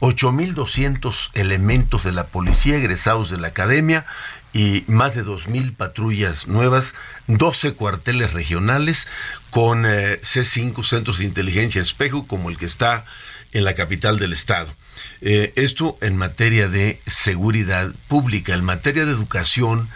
8.200 0.01 1.31
elementos 1.35 2.05
de 2.05 2.13
la 2.13 2.25
policía 2.25 2.77
egresados 2.77 3.31
de 3.31 3.39
la 3.39 3.49
academia 3.49 4.07
y 4.53 4.85
más 4.87 5.15
de 5.15 5.25
2.000 5.25 5.77
patrullas 5.77 6.47
nuevas, 6.47 6.95
12 7.27 7.75
cuarteles 7.75 8.33
regionales 8.33 9.07
con 9.51 9.85
eh, 9.87 10.21
C5 10.23 10.85
centros 10.85 11.19
de 11.19 11.25
inteligencia 11.25 11.83
espejo 11.83 12.27
como 12.27 12.51
el 12.51 12.57
que 12.57 12.67
está 12.67 13.05
en 13.53 13.65
la 13.65 13.75
capital 13.75 14.19
del 14.19 14.33
estado. 14.33 14.73
Eh, 15.21 15.53
esto 15.57 15.97
en 16.01 16.17
materia 16.17 16.69
de 16.69 17.01
seguridad 17.07 17.91
pública, 18.09 18.55
en 18.55 18.65
materia 18.65 19.05
de 19.05 19.13
educación, 19.13 19.89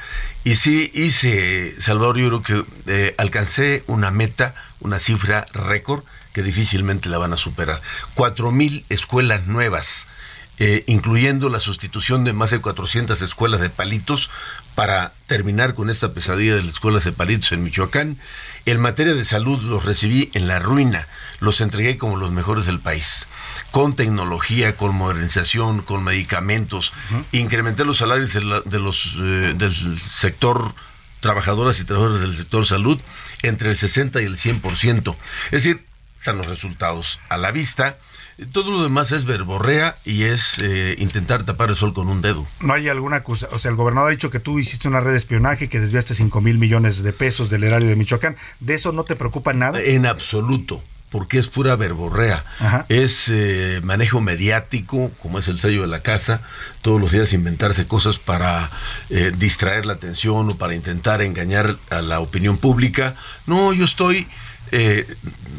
y 0.45 0.57
sí 0.57 0.91
hice, 0.95 1.75
Salvador, 1.81 2.19
yo 2.19 2.41
creo 2.41 2.43
que 2.43 2.73
eh, 2.87 3.15
alcancé 3.19 3.85
una 3.87 4.11
meta, 4.11 4.55
una 4.81 4.99
cifra 4.99 5.47
récord 5.53 6.05
que 6.33 6.43
difícilmente 6.43 7.09
la 7.09 7.19
van 7.19 7.33
a 7.33 7.37
superar. 7.37 7.81
Cuatro 8.15 8.51
mil 8.51 8.85
escuelas 8.89 9.47
nuevas, 9.47 10.09
eh, 10.65 10.85
incluyendo 10.87 11.49
la 11.49 11.59
sustitución 11.59 12.23
de 12.23 12.33
más 12.33 12.51
de 12.53 12.61
400 12.61 13.21
escuelas 13.21 13.61
de 13.61 13.69
palitos 13.69 14.31
para 14.77 15.13
terminar 15.27 15.75
con 15.75 15.91
esta 15.91 16.13
pesadilla 16.15 16.55
de 16.55 16.63
las 16.63 16.75
escuelas 16.75 17.03
de 17.05 17.11
palitos 17.11 17.51
en 17.51 17.65
Michoacán. 17.65 18.17
En 18.65 18.79
materia 18.81 19.15
de 19.15 19.25
salud 19.25 19.61
los 19.63 19.85
recibí 19.85 20.31
en 20.35 20.47
la 20.47 20.61
ruina, 20.61 21.09
los 21.41 21.61
entregué 21.61 21.99
como 21.99 22.17
los 22.17 22.31
mejores 22.31 22.65
del 22.65 22.79
país, 22.79 23.27
con 23.73 23.93
tecnología, 23.95 24.77
con 24.77 24.95
modernización, 24.95 25.83
con 25.83 26.05
medicamentos, 26.05 26.93
incrementé 27.33 27.85
los 27.85 27.99
salarios 27.99 28.33
de, 28.33 28.45
la- 28.45 28.61
de 28.61 28.79
los 28.79 29.17
eh, 29.19 29.55
del 29.57 29.99
sector 30.01 30.75
trabajadoras 31.19 31.81
y 31.81 31.85
trabajadores 31.85 32.21
del 32.21 32.37
sector 32.37 32.67
salud 32.67 33.01
entre 33.43 33.71
el 33.71 33.77
60 33.77 34.23
y 34.23 34.27
el 34.27 34.39
100%. 34.39 35.17
Es 35.47 35.51
decir, 35.51 35.85
están 36.19 36.37
los 36.39 36.47
resultados 36.47 37.19
a 37.29 37.37
la 37.37 37.51
vista. 37.51 37.99
Todo 38.51 38.71
lo 38.71 38.83
demás 38.83 39.13
es 39.13 39.25
verborrea 39.25 39.97
y 40.05 40.25
es 40.25 40.59
eh, 40.59 40.95
intentar 40.99 41.45
tapar 41.45 41.71
el 41.71 41.77
sol 41.77 41.95
con 41.95 42.09
un 42.09 42.23
dedo. 42.23 42.47
No 42.61 42.75
hay 42.75 42.89
alguna 42.89 43.17
acusa, 43.17 43.49
o 43.53 43.59
sea, 43.59 43.71
el 43.71 43.77
gobernador 43.77 44.09
ha 44.09 44.13
dicho 44.13 44.31
que 44.31 44.41
tú 44.41 44.59
hiciste 44.59 44.89
una 44.89 45.01
red 45.01 45.13
de 45.13 45.19
espionaje 45.19 45.69
que 45.69 45.81
desviaste 45.81 46.15
5 46.15 46.41
mil 46.41 46.59
millones 46.59 47.03
de 47.03 47.13
pesos 47.13 47.51
del 47.51 47.65
erario 47.65 47.89
de 47.89 47.97
Michoacán. 47.97 48.37
¿De 48.61 48.75
eso 48.75 48.93
no 48.93 49.05
te 49.05 49.17
preocupa 49.17 49.53
nada? 49.53 49.81
En 49.81 50.07
absoluto, 50.07 50.83
porque 51.11 51.39
es 51.39 51.49
pura 51.49 51.77
verborrea. 51.77 52.45
Es 52.89 53.27
eh, 53.29 53.81
manejo 53.85 54.21
mediático, 54.21 55.11
como 55.21 55.39
es 55.39 55.49
el 55.49 55.59
sello 55.59 55.83
de 55.83 55.89
la 55.89 56.01
casa, 56.01 56.41
todos 56.81 57.01
los 57.01 57.13
días 57.13 57.35
inventarse 57.35 57.87
cosas 57.87 58.19
para 58.19 58.71
eh, 59.11 59.31
distraer 59.37 59.85
la 59.85 59.93
atención 59.93 60.51
o 60.51 60.57
para 60.57 60.75
intentar 60.75 61.21
engañar 61.21 61.77
a 61.91 62.01
la 62.01 62.21
opinión 62.21 62.57
pública. 62.57 63.15
No, 63.47 63.73
yo 63.75 63.85
estoy 63.85 64.27
eh, 64.73 65.07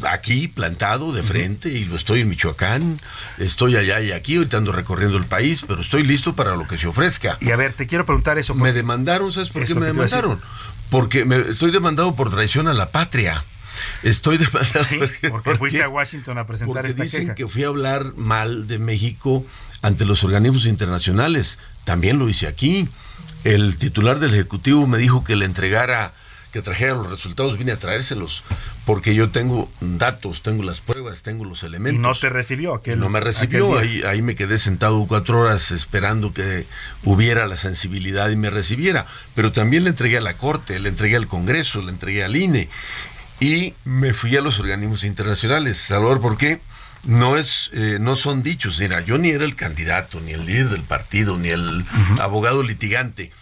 aquí 0.02 0.48
plantado 0.48 1.12
de 1.12 1.22
frente 1.22 1.70
y 1.70 1.84
lo 1.84 1.96
estoy 1.96 2.20
en 2.20 2.28
Michoacán, 2.28 3.00
estoy 3.38 3.76
allá 3.76 4.00
y 4.00 4.10
aquí, 4.10 4.36
ahorita 4.36 4.56
ando 4.56 4.72
recorriendo 4.72 5.16
el 5.16 5.24
país, 5.24 5.64
pero 5.66 5.80
estoy 5.80 6.02
listo 6.02 6.34
para 6.34 6.56
lo 6.56 6.66
que 6.66 6.78
se 6.78 6.88
ofrezca. 6.88 7.38
Y 7.40 7.50
a 7.50 7.56
ver, 7.56 7.72
te 7.72 7.86
quiero 7.86 8.04
preguntar 8.04 8.38
eso. 8.38 8.54
Me 8.54 8.72
demandaron, 8.72 9.32
¿sabes 9.32 9.50
por 9.50 9.64
qué 9.64 9.74
me 9.74 9.86
demandaron? 9.86 10.40
Porque 10.90 11.24
me, 11.24 11.36
estoy 11.50 11.70
demandado 11.70 12.14
por 12.16 12.30
traición 12.30 12.66
a 12.68 12.74
la 12.74 12.90
patria. 12.90 13.44
Estoy 14.02 14.38
demandado 14.38 14.86
porque 15.30 15.56
fuiste 15.56 15.82
a 15.82 15.88
Washington 15.88 16.38
a 16.38 16.46
presentar 16.46 16.74
porque 16.74 16.88
esta 16.88 17.02
dicen 17.04 17.22
queja. 17.22 17.34
que 17.34 17.48
fui 17.48 17.64
a 17.64 17.68
hablar 17.68 18.14
mal 18.16 18.66
de 18.66 18.78
México 18.78 19.46
ante 19.82 20.04
los 20.04 20.24
organismos 20.24 20.66
internacionales. 20.66 21.58
También 21.84 22.18
lo 22.18 22.28
hice 22.28 22.46
aquí. 22.46 22.88
El 23.44 23.76
titular 23.76 24.18
del 24.18 24.34
Ejecutivo 24.34 24.86
me 24.86 24.98
dijo 24.98 25.22
que 25.22 25.36
le 25.36 25.44
entregara 25.44 26.14
que 26.54 26.62
trajera 26.62 26.94
los 26.94 27.10
resultados, 27.10 27.58
vine 27.58 27.72
a 27.72 27.78
traérselos, 27.80 28.44
porque 28.86 29.12
yo 29.12 29.30
tengo 29.30 29.68
datos, 29.80 30.44
tengo 30.44 30.62
las 30.62 30.80
pruebas, 30.80 31.24
tengo 31.24 31.44
los 31.44 31.64
elementos. 31.64 31.98
Y 31.98 32.00
no 32.00 32.14
te 32.14 32.30
recibió 32.30 32.74
aquel. 32.74 33.00
no 33.00 33.08
me 33.08 33.18
recibió, 33.18 33.76
ahí, 33.76 34.04
ahí 34.04 34.22
me 34.22 34.36
quedé 34.36 34.58
sentado 34.58 35.04
cuatro 35.08 35.40
horas 35.40 35.72
esperando 35.72 36.32
que 36.32 36.64
hubiera 37.02 37.48
la 37.48 37.56
sensibilidad 37.56 38.30
y 38.30 38.36
me 38.36 38.50
recibiera. 38.50 39.08
Pero 39.34 39.50
también 39.50 39.82
le 39.82 39.90
entregué 39.90 40.18
a 40.18 40.20
la 40.20 40.36
Corte, 40.36 40.78
le 40.78 40.90
entregué 40.90 41.16
al 41.16 41.26
Congreso, 41.26 41.82
le 41.82 41.90
entregué 41.90 42.22
al 42.22 42.36
INE 42.36 42.68
y 43.40 43.74
me 43.84 44.14
fui 44.14 44.36
a 44.36 44.40
los 44.40 44.60
organismos 44.60 45.02
internacionales. 45.02 45.78
Salvador, 45.78 46.20
¿por 46.20 46.36
qué? 46.36 46.60
No, 47.02 47.36
es, 47.36 47.70
eh, 47.72 47.98
no 48.00 48.14
son 48.14 48.44
dichos. 48.44 48.78
Mira, 48.78 49.00
yo 49.00 49.18
ni 49.18 49.30
era 49.30 49.44
el 49.44 49.56
candidato, 49.56 50.20
ni 50.20 50.30
el 50.30 50.46
líder 50.46 50.68
del 50.68 50.82
partido, 50.82 51.36
ni 51.36 51.48
el 51.48 51.84
abogado 52.20 52.62
litigante 52.62 53.32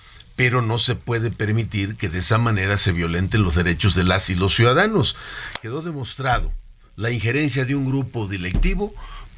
pero 0.42 0.60
no 0.60 0.78
se 0.78 0.96
puede 0.96 1.30
permitir 1.30 1.94
que 1.94 2.08
de 2.08 2.18
esa 2.18 2.36
manera 2.36 2.76
se 2.76 2.90
violenten 2.90 3.44
los 3.44 3.54
derechos 3.54 3.94
de 3.94 4.02
las 4.02 4.28
y 4.28 4.34
los 4.34 4.56
ciudadanos. 4.56 5.16
Quedó 5.62 5.82
demostrado 5.82 6.50
la 6.96 7.12
injerencia 7.12 7.64
de 7.64 7.76
un 7.76 7.86
grupo 7.86 8.26
directivo 8.26 8.92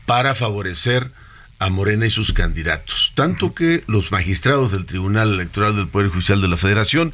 para 0.06 0.35
favorecer 0.35 1.10
a 1.59 1.68
Morena 1.68 2.06
y 2.06 2.10
sus 2.10 2.32
candidatos. 2.32 3.12
Tanto 3.14 3.55
que 3.55 3.85
los 3.86 4.12
magistrados 4.12 4.72
del 4.72 4.86
Tribunal 4.86 5.35
Electoral 5.35 5.76
del 5.76 5.89
Poder 5.89 6.09
Judicial 6.09 6.40
de 6.40 6.48
la 6.48 6.56
Federación 6.56 7.12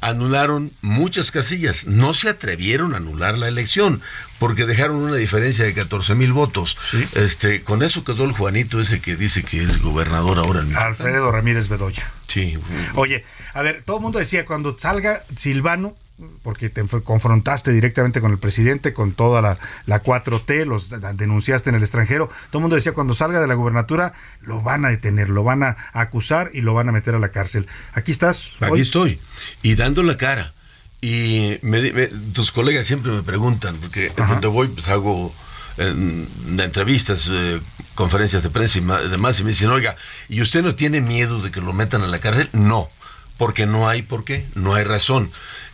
anularon 0.00 0.72
muchas 0.82 1.30
casillas. 1.30 1.86
No 1.86 2.12
se 2.12 2.28
atrevieron 2.28 2.94
a 2.94 2.96
anular 2.98 3.38
la 3.38 3.48
elección 3.48 4.02
porque 4.38 4.66
dejaron 4.66 4.96
una 4.96 5.16
diferencia 5.16 5.64
de 5.64 5.74
14 5.74 6.14
mil 6.14 6.32
votos. 6.32 6.76
Este, 7.14 7.62
con 7.62 7.82
eso 7.82 8.04
quedó 8.04 8.24
el 8.24 8.32
Juanito 8.32 8.80
ese 8.80 9.00
que 9.00 9.16
dice 9.16 9.44
que 9.44 9.62
es 9.62 9.80
gobernador 9.80 10.38
ahora. 10.38 10.60
en. 10.60 10.76
Alfredo 10.76 11.30
Ramírez 11.30 11.68
Bedoya. 11.68 12.10
Sí. 12.26 12.58
Oye, 12.94 13.24
a 13.54 13.62
ver, 13.62 13.84
todo 13.84 13.98
el 13.98 14.02
mundo 14.02 14.18
decía 14.18 14.44
cuando 14.44 14.76
salga 14.76 15.20
Silvano, 15.36 15.96
porque 16.42 16.68
te 16.70 16.82
confrontaste 17.04 17.72
directamente 17.72 18.20
con 18.20 18.30
el 18.32 18.38
presidente, 18.38 18.92
con 18.92 19.12
toda 19.12 19.40
la, 19.42 19.58
la 19.86 20.02
4T, 20.02 20.64
los 20.66 20.90
denunciaste 21.16 21.70
en 21.70 21.76
el 21.76 21.82
extranjero, 21.82 22.28
todo 22.50 22.58
el 22.58 22.62
mundo 22.62 22.76
decía 22.76 22.92
cuando 22.92 23.14
salga 23.14 23.40
de 23.40 23.46
la 23.46 23.54
gubernatura 23.54 24.12
lo 24.42 24.60
van 24.62 24.84
a 24.84 24.88
detener, 24.90 25.28
lo 25.28 25.44
van 25.44 25.62
a 25.62 25.76
acusar 25.92 26.50
y 26.52 26.60
lo 26.62 26.74
van 26.74 26.88
a 26.88 26.92
meter 26.92 27.14
a 27.14 27.18
la 27.18 27.28
cárcel. 27.30 27.66
Aquí 27.94 28.12
estás. 28.12 28.50
Aquí 28.60 28.72
hoy. 28.72 28.80
estoy. 28.80 29.20
Y 29.62 29.74
dando 29.74 30.02
la 30.02 30.16
cara. 30.16 30.52
Y 31.00 31.58
me- 31.62 31.92
me- 31.92 32.06
tus 32.06 32.52
colegas 32.52 32.86
siempre 32.86 33.10
me 33.12 33.22
preguntan, 33.22 33.76
porque 33.78 34.12
donde 34.16 34.46
voy 34.46 34.68
pues 34.68 34.86
hago 34.88 35.34
eh, 35.78 35.92
de 35.94 36.64
entrevistas, 36.64 37.28
eh, 37.30 37.60
conferencias 37.94 38.42
de 38.42 38.50
prensa 38.50 38.78
y 38.78 38.82
demás, 39.08 39.40
y 39.40 39.44
me 39.44 39.50
dicen, 39.50 39.70
oiga, 39.70 39.96
¿y 40.28 40.40
usted 40.42 40.62
no 40.62 40.74
tiene 40.74 41.00
miedo 41.00 41.40
de 41.42 41.50
que 41.50 41.60
lo 41.60 41.72
metan 41.72 42.02
a 42.02 42.06
la 42.06 42.20
cárcel? 42.20 42.50
No, 42.52 42.88
porque 43.38 43.66
no 43.66 43.88
hay 43.88 44.02
por 44.02 44.24
qué, 44.24 44.46
no 44.54 44.74
hay 44.74 44.84
razón. 44.84 45.30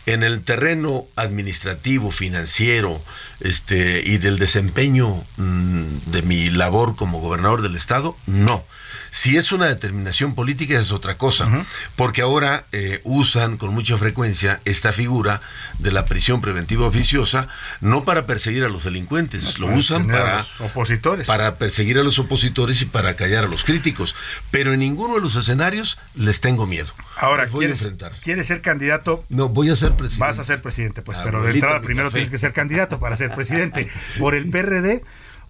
En 0.09 0.23
el 0.23 0.43
terreno 0.43 1.05
administrativo, 1.15 2.09
financiero, 2.09 2.99
este, 3.41 4.01
y 4.03 4.17
del 4.17 4.39
desempeño 4.39 5.23
mm, 5.37 5.83
de 6.07 6.23
mi 6.23 6.49
labor 6.49 6.95
como 6.95 7.19
gobernador 7.19 7.61
del 7.61 7.75
estado, 7.75 8.17
no. 8.25 8.63
Si 9.11 9.37
es 9.37 9.51
una 9.51 9.65
determinación 9.67 10.35
política 10.35 10.79
es 10.79 10.91
otra 10.91 11.17
cosa, 11.17 11.65
porque 11.95 12.21
ahora 12.21 12.65
eh, 12.71 13.01
usan 13.03 13.57
con 13.57 13.73
mucha 13.73 13.97
frecuencia 13.97 14.59
esta 14.65 14.93
figura 14.93 15.41
de 15.79 15.91
la 15.91 16.05
prisión 16.05 16.41
preventiva 16.41 16.85
oficiosa, 16.87 17.47
no 17.81 18.05
para 18.05 18.25
perseguir 18.25 18.63
a 18.63 18.69
los 18.69 18.83
delincuentes, 18.83 19.57
lo 19.59 19.67
usan 19.67 20.07
para 20.07 20.37
los 20.37 20.61
opositores. 20.61 21.27
para 21.27 21.57
perseguir 21.57 21.97
a 21.97 22.03
los 22.03 22.19
opositores 22.19 22.81
y 22.81 22.85
para 22.85 23.15
callar 23.15 23.45
a 23.45 23.47
los 23.47 23.63
críticos. 23.63 24.15
Pero 24.51 24.73
en 24.73 24.79
ninguno 24.79 25.15
de 25.15 25.21
los 25.21 25.35
escenarios 25.35 25.97
les 26.15 26.41
tengo 26.41 26.65
miedo. 26.67 26.91
Ahora, 27.17 27.45
voy 27.45 27.65
a 27.65 27.67
¿quieres, 27.67 27.81
enfrentar. 27.81 28.11
¿quieres 28.21 28.47
ser 28.47 28.61
candidato? 28.61 29.25
No, 29.29 29.49
voy 29.49 29.69
a 29.69 29.75
ser 29.75 29.93
presidente. 29.93 30.25
Vas 30.25 30.39
a 30.39 30.43
ser 30.43 30.61
presidente, 30.61 31.01
pues, 31.01 31.17
pero 31.19 31.43
de 31.43 31.51
entrada 31.51 31.81
primero 31.81 32.07
café. 32.07 32.17
tienes 32.17 32.29
que 32.29 32.37
ser 32.37 32.53
candidato 32.53 32.99
para 32.99 33.15
ser 33.15 33.33
presidente. 33.33 33.87
Por 34.19 34.35
el 34.35 34.49
PRD, 34.49 35.03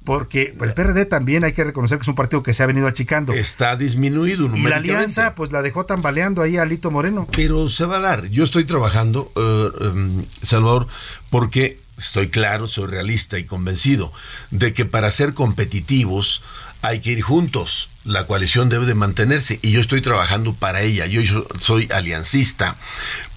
porque 0.04 0.56
el 0.60 0.74
PRD 0.74 1.06
también 1.06 1.44
hay 1.44 1.54
que 1.54 1.64
reconocer 1.64 1.98
que 1.98 2.04
es 2.04 2.08
un 2.08 2.16
partido 2.16 2.42
que 2.42 2.54
se 2.54 2.64
ha 2.64 2.66
venido 2.66 2.88
achicando. 2.88 3.34
Está 3.34 3.76
disminuido 3.76 4.50
Y 4.54 4.62
la 4.64 4.78
alianza, 4.78 5.36
pues 5.36 5.52
la 5.52 5.62
dejó 5.62 5.86
tambaleando 5.86 6.42
ahí 6.42 6.58
a 6.58 6.64
Alito 6.64 6.90
Moreno. 6.90 7.28
Pero 7.36 7.68
se 7.70 7.86
va 7.86 7.98
a 7.98 8.02
dar. 8.02 8.26
Yo 8.28 8.44
estoy 8.44 8.66
trabajando, 8.66 9.32
eh, 9.36 9.70
em, 9.82 10.26
Salvador, 10.42 10.88
porque 11.30 11.80
estoy 11.98 12.30
claro, 12.30 12.68
soy 12.68 12.88
realista 12.88 13.38
y 13.38 13.44
convencido 13.44 14.12
de 14.52 14.74
que 14.74 14.86
para 14.86 15.12
ser 15.12 15.34
competitivos 15.34 16.42
hay 16.82 17.02
que 17.02 17.12
ir 17.12 17.22
juntos. 17.22 17.90
La 18.06 18.26
coalición 18.26 18.70
debe 18.70 18.86
de 18.86 18.94
mantenerse 18.96 19.60
y 19.62 19.72
yo 19.72 19.82
estoy 19.82 20.02
trabajando 20.02 20.54
para 20.54 20.82
ella. 20.82 21.06
Yo 21.08 21.22
so- 21.26 21.46
soy 21.60 21.90
aliancista 21.92 22.78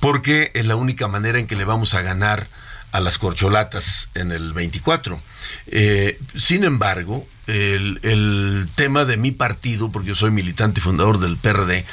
porque 0.00 0.52
es 0.54 0.64
la 0.66 0.76
única 0.76 1.08
manera 1.08 1.40
en 1.40 1.48
que 1.48 1.56
le 1.56 1.64
vamos 1.64 1.94
a 1.94 2.02
ganar 2.02 2.46
a 2.92 3.00
las 3.00 3.18
corcholatas 3.18 4.08
en 4.14 4.30
el 4.32 4.52
24. 4.52 5.20
Eh, 5.66 6.18
sin 6.38 6.64
embargo, 6.64 7.26
el, 7.46 7.98
el 8.02 8.68
tema 8.74 9.04
de 9.04 9.16
mi 9.16 9.32
partido, 9.32 9.90
porque 9.90 10.08
yo 10.08 10.14
soy 10.14 10.30
militante 10.30 10.80
y 10.80 10.82
fundador 10.82 11.18
del 11.18 11.36
PRD, 11.36 11.84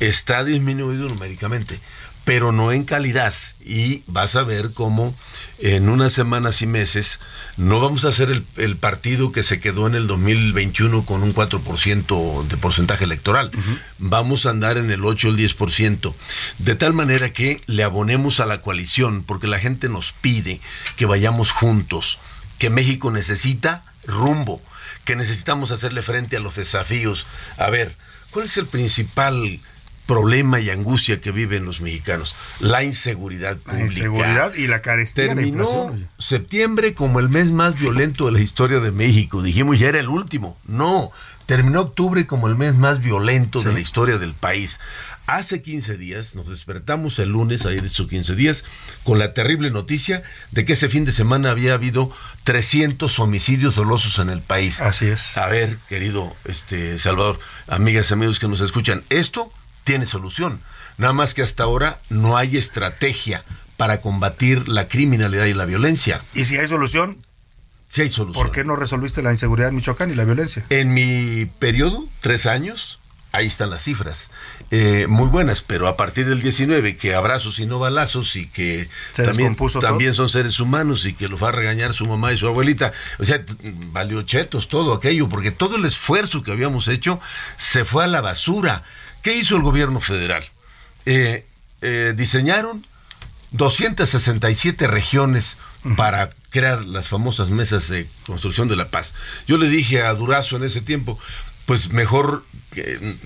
está 0.00 0.44
disminuido 0.44 1.08
numéricamente, 1.08 1.80
pero 2.24 2.52
no 2.52 2.72
en 2.72 2.84
calidad. 2.84 3.32
Y 3.64 4.02
vas 4.06 4.36
a 4.36 4.42
ver 4.42 4.72
cómo 4.74 5.14
en 5.60 5.88
unas 5.88 6.12
semanas 6.12 6.62
y 6.62 6.66
meses 6.66 7.20
no 7.56 7.80
vamos 7.80 8.04
a 8.04 8.12
ser 8.12 8.30
el, 8.30 8.46
el 8.56 8.76
partido 8.76 9.32
que 9.32 9.42
se 9.42 9.60
quedó 9.60 9.86
en 9.86 9.94
el 9.94 10.06
2021 10.06 11.04
con 11.04 11.22
un 11.22 11.34
4% 11.34 12.46
de 12.46 12.56
porcentaje 12.56 13.04
electoral. 13.04 13.50
Vamos 13.98 14.46
a 14.46 14.50
andar 14.50 14.78
en 14.78 14.90
el 14.90 15.04
8 15.04 15.28
o 15.28 15.30
el 15.32 15.36
10%. 15.36 16.14
De 16.58 16.74
tal 16.76 16.92
manera 16.92 17.32
que 17.32 17.60
le 17.66 17.82
abonemos 17.82 18.40
a 18.40 18.46
la 18.46 18.62
coalición, 18.62 19.24
porque 19.24 19.48
la 19.48 19.58
gente 19.58 19.88
nos 19.88 20.12
pide 20.12 20.60
que 20.96 21.06
vayamos 21.06 21.50
juntos, 21.50 22.18
que 22.58 22.70
México 22.70 23.10
necesita 23.10 23.84
rumbo, 24.06 24.62
que 25.04 25.16
necesitamos 25.16 25.70
hacerle 25.72 26.02
frente 26.02 26.36
a 26.36 26.40
los 26.40 26.56
desafíos. 26.56 27.26
A 27.56 27.70
ver, 27.70 27.96
¿cuál 28.30 28.44
es 28.44 28.56
el 28.56 28.66
principal 28.66 29.60
problema 30.08 30.58
y 30.58 30.70
angustia 30.70 31.20
que 31.20 31.30
viven 31.30 31.66
los 31.66 31.82
mexicanos? 31.82 32.34
La 32.58 32.82
inseguridad 32.82 33.58
La 33.58 33.62
pública. 33.62 33.82
inseguridad 33.82 34.54
y 34.54 34.66
la 34.66 34.80
carestía, 34.80 35.26
la 35.26 35.34
Terminó 35.34 35.94
septiembre 36.16 36.94
como 36.94 37.20
el 37.20 37.28
mes 37.28 37.52
más 37.52 37.78
violento 37.78 38.26
de 38.26 38.32
la 38.32 38.40
historia 38.40 38.80
de 38.80 38.90
México. 38.90 39.42
Dijimos 39.42 39.78
ya 39.78 39.90
era 39.90 40.00
el 40.00 40.08
último. 40.08 40.58
No, 40.66 41.12
terminó 41.46 41.82
octubre 41.82 42.26
como 42.26 42.48
el 42.48 42.56
mes 42.56 42.74
más 42.74 43.00
violento 43.00 43.62
de 43.62 43.72
la 43.72 43.80
historia 43.80 44.18
del 44.18 44.32
país. 44.32 44.80
Hace 45.26 45.60
15 45.60 45.98
días, 45.98 46.34
nos 46.34 46.48
despertamos 46.48 47.18
el 47.18 47.28
lunes, 47.28 47.66
ayer 47.66 47.84
hizo 47.84 48.08
15 48.08 48.34
días, 48.34 48.64
con 49.04 49.18
la 49.18 49.34
terrible 49.34 49.70
noticia 49.70 50.22
de 50.52 50.64
que 50.64 50.72
ese 50.72 50.88
fin 50.88 51.04
de 51.04 51.12
semana 51.12 51.50
había 51.50 51.74
habido 51.74 52.10
300 52.44 53.18
homicidios 53.18 53.74
dolosos 53.74 54.18
en 54.20 54.30
el 54.30 54.40
país. 54.40 54.80
Así 54.80 55.06
es. 55.06 55.36
A 55.36 55.48
ver, 55.48 55.78
querido 55.86 56.34
este 56.46 56.96
Salvador, 56.96 57.38
amigas 57.66 58.08
y 58.08 58.14
amigos 58.14 58.38
que 58.38 58.48
nos 58.48 58.62
escuchan, 58.62 59.04
esto 59.10 59.52
tiene 59.88 60.04
solución. 60.04 60.60
Nada 60.98 61.14
más 61.14 61.32
que 61.32 61.40
hasta 61.40 61.62
ahora 61.62 61.98
no 62.10 62.36
hay 62.36 62.58
estrategia 62.58 63.42
para 63.78 64.02
combatir 64.02 64.68
la 64.68 64.86
criminalidad 64.86 65.46
y 65.46 65.54
la 65.54 65.64
violencia. 65.64 66.22
Y 66.34 66.44
si 66.44 66.58
hay 66.58 66.68
solución, 66.68 67.24
Sí 67.88 68.02
hay 68.02 68.10
solución. 68.10 68.44
¿por 68.44 68.52
qué 68.52 68.64
no 68.64 68.76
resolviste 68.76 69.22
la 69.22 69.32
inseguridad 69.32 69.70
en 69.70 69.76
Michoacán 69.76 70.10
y 70.10 70.14
la 70.14 70.26
violencia? 70.26 70.62
En 70.68 70.92
mi 70.92 71.46
periodo, 71.58 72.06
tres 72.20 72.44
años, 72.44 73.00
ahí 73.32 73.46
están 73.46 73.70
las 73.70 73.82
cifras. 73.82 74.28
Eh, 74.70 75.06
muy 75.08 75.28
buenas, 75.28 75.62
pero 75.62 75.88
a 75.88 75.96
partir 75.96 76.28
del 76.28 76.42
19, 76.42 76.98
que 76.98 77.14
abrazos 77.14 77.58
y 77.58 77.64
no 77.64 77.78
balazos 77.78 78.36
y 78.36 78.46
que 78.46 78.90
Se 79.12 79.24
también, 79.24 79.56
también 79.80 80.12
son 80.12 80.28
seres 80.28 80.60
humanos 80.60 81.06
y 81.06 81.14
que 81.14 81.28
los 81.28 81.42
va 81.42 81.48
a 81.48 81.52
regañar 81.52 81.94
su 81.94 82.04
mamá 82.04 82.34
y 82.34 82.36
su 82.36 82.46
abuelita. 82.46 82.92
O 83.18 83.24
sea, 83.24 83.42
valió 83.90 84.20
chetos 84.20 84.68
todo 84.68 84.92
aquello, 84.92 85.30
porque 85.30 85.50
todo 85.50 85.76
el 85.76 85.86
esfuerzo 85.86 86.42
que 86.42 86.52
habíamos 86.52 86.88
hecho 86.88 87.22
se 87.56 87.86
fue 87.86 88.04
a 88.04 88.06
la 88.06 88.20
basura. 88.20 88.84
¿Qué 89.22 89.36
hizo 89.36 89.56
el 89.56 89.62
gobierno 89.62 90.00
federal? 90.00 90.44
Eh, 91.06 91.44
eh, 91.80 92.14
diseñaron 92.16 92.84
267 93.52 94.86
regiones 94.86 95.58
para 95.96 96.30
crear 96.50 96.84
las 96.84 97.08
famosas 97.08 97.50
mesas 97.50 97.88
de 97.88 98.08
construcción 98.26 98.68
de 98.68 98.76
la 98.76 98.88
paz. 98.88 99.14
Yo 99.46 99.58
le 99.58 99.68
dije 99.68 100.02
a 100.02 100.12
Durazo 100.14 100.56
en 100.56 100.64
ese 100.64 100.80
tiempo, 100.80 101.18
pues 101.66 101.90
mejor 101.90 102.44
que 102.70 103.16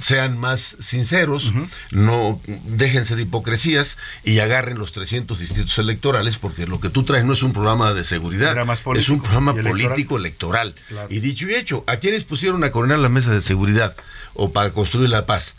sean 0.00 0.38
más 0.38 0.76
sinceros, 0.80 1.52
no 1.90 2.40
déjense 2.46 3.16
de 3.16 3.22
hipocresías 3.22 3.96
y 4.24 4.38
agarren 4.38 4.78
los 4.78 4.92
300 4.92 5.38
distritos 5.38 5.78
electorales 5.78 6.38
porque 6.38 6.66
lo 6.66 6.80
que 6.80 6.88
tú 6.90 7.02
traes 7.04 7.24
no 7.24 7.32
es 7.34 7.42
un 7.42 7.52
programa 7.52 7.92
de 7.92 8.04
seguridad, 8.04 8.56
es 8.96 9.08
un 9.08 9.20
programa 9.20 9.52
y 9.54 9.58
electoral. 9.60 9.88
político 9.88 10.16
electoral. 10.16 10.74
Claro. 10.88 11.08
Y 11.10 11.20
dicho 11.20 11.48
y 11.48 11.54
hecho, 11.54 11.84
¿a 11.86 11.96
quiénes 11.96 12.24
pusieron 12.24 12.64
a 12.64 12.70
coronar 12.70 12.98
la 12.98 13.08
mesa 13.08 13.30
de 13.32 13.40
seguridad 13.42 13.94
o 14.34 14.52
para 14.52 14.70
construir 14.70 15.10
la 15.10 15.26
paz? 15.26 15.56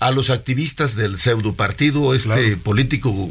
A 0.00 0.12
los 0.12 0.30
activistas 0.30 0.94
del 0.94 1.18
pseudo 1.18 1.54
partido, 1.54 2.14
este 2.14 2.28
Claro. 2.28 2.58
político 2.62 3.28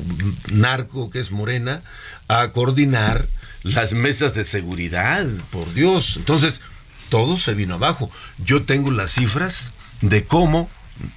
narco 0.51 1.09
que 1.09 1.19
es 1.19 1.31
Morena, 1.31 1.81
a 2.27 2.49
coordinar 2.51 3.25
las 3.63 3.93
mesas 3.93 4.33
de 4.33 4.43
seguridad, 4.43 5.25
por 5.49 5.73
Dios. 5.73 6.17
Entonces, 6.17 6.61
todo 7.09 7.37
se 7.37 7.53
vino 7.53 7.75
abajo. 7.75 8.11
Yo 8.37 8.63
tengo 8.63 8.91
las 8.91 9.11
cifras 9.13 9.71
de 10.01 10.25
cómo, 10.25 10.69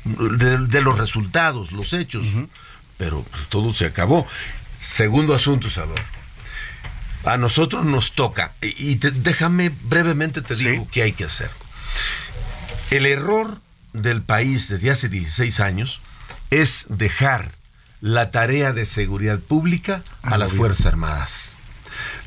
de, 0.05 0.59
de 0.59 0.81
los 0.81 0.99
resultados, 0.99 1.73
los 1.73 1.93
hechos, 1.93 2.27
pero 2.97 3.25
todo 3.49 3.73
se 3.73 3.87
acabó. 3.87 4.27
Segundo 4.79 5.35
asunto, 5.35 5.69
Salvador. 5.71 6.01
A 7.25 7.37
nosotros 7.37 7.85
nos 7.85 8.13
toca, 8.13 8.53
y 8.63 8.97
te- 8.97 9.11
déjame 9.11 9.69
brevemente 9.69 10.41
te 10.41 10.55
digo 10.55 10.89
qué 10.91 11.03
hay 11.03 11.13
que 11.13 11.25
hacer. 11.25 11.51
El 12.91 13.05
error 13.07 13.59
del 13.93 14.23
país 14.23 14.69
desde 14.69 14.91
hace 14.91 15.09
16 15.09 15.61
años 15.61 16.01
es 16.51 16.87
dejar 16.89 17.53
la 18.01 18.31
tarea 18.31 18.73
de 18.73 18.87
seguridad 18.87 19.39
pública 19.39 20.03
a 20.23 20.39
las 20.39 20.53
Fuerzas 20.53 20.87
Armadas. 20.87 21.57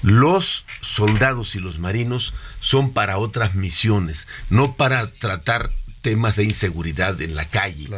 Los 0.03 0.65
soldados 0.81 1.55
y 1.55 1.59
los 1.59 1.79
marinos 1.79 2.35
son 2.63 2.93
para 2.93 3.17
otras 3.17 3.55
misiones, 3.55 4.25
no 4.49 4.75
para 4.75 5.11
tratar 5.11 5.71
temas 6.01 6.37
de 6.37 6.45
inseguridad 6.45 7.21
en 7.21 7.35
la 7.35 7.45
calle. 7.45 7.89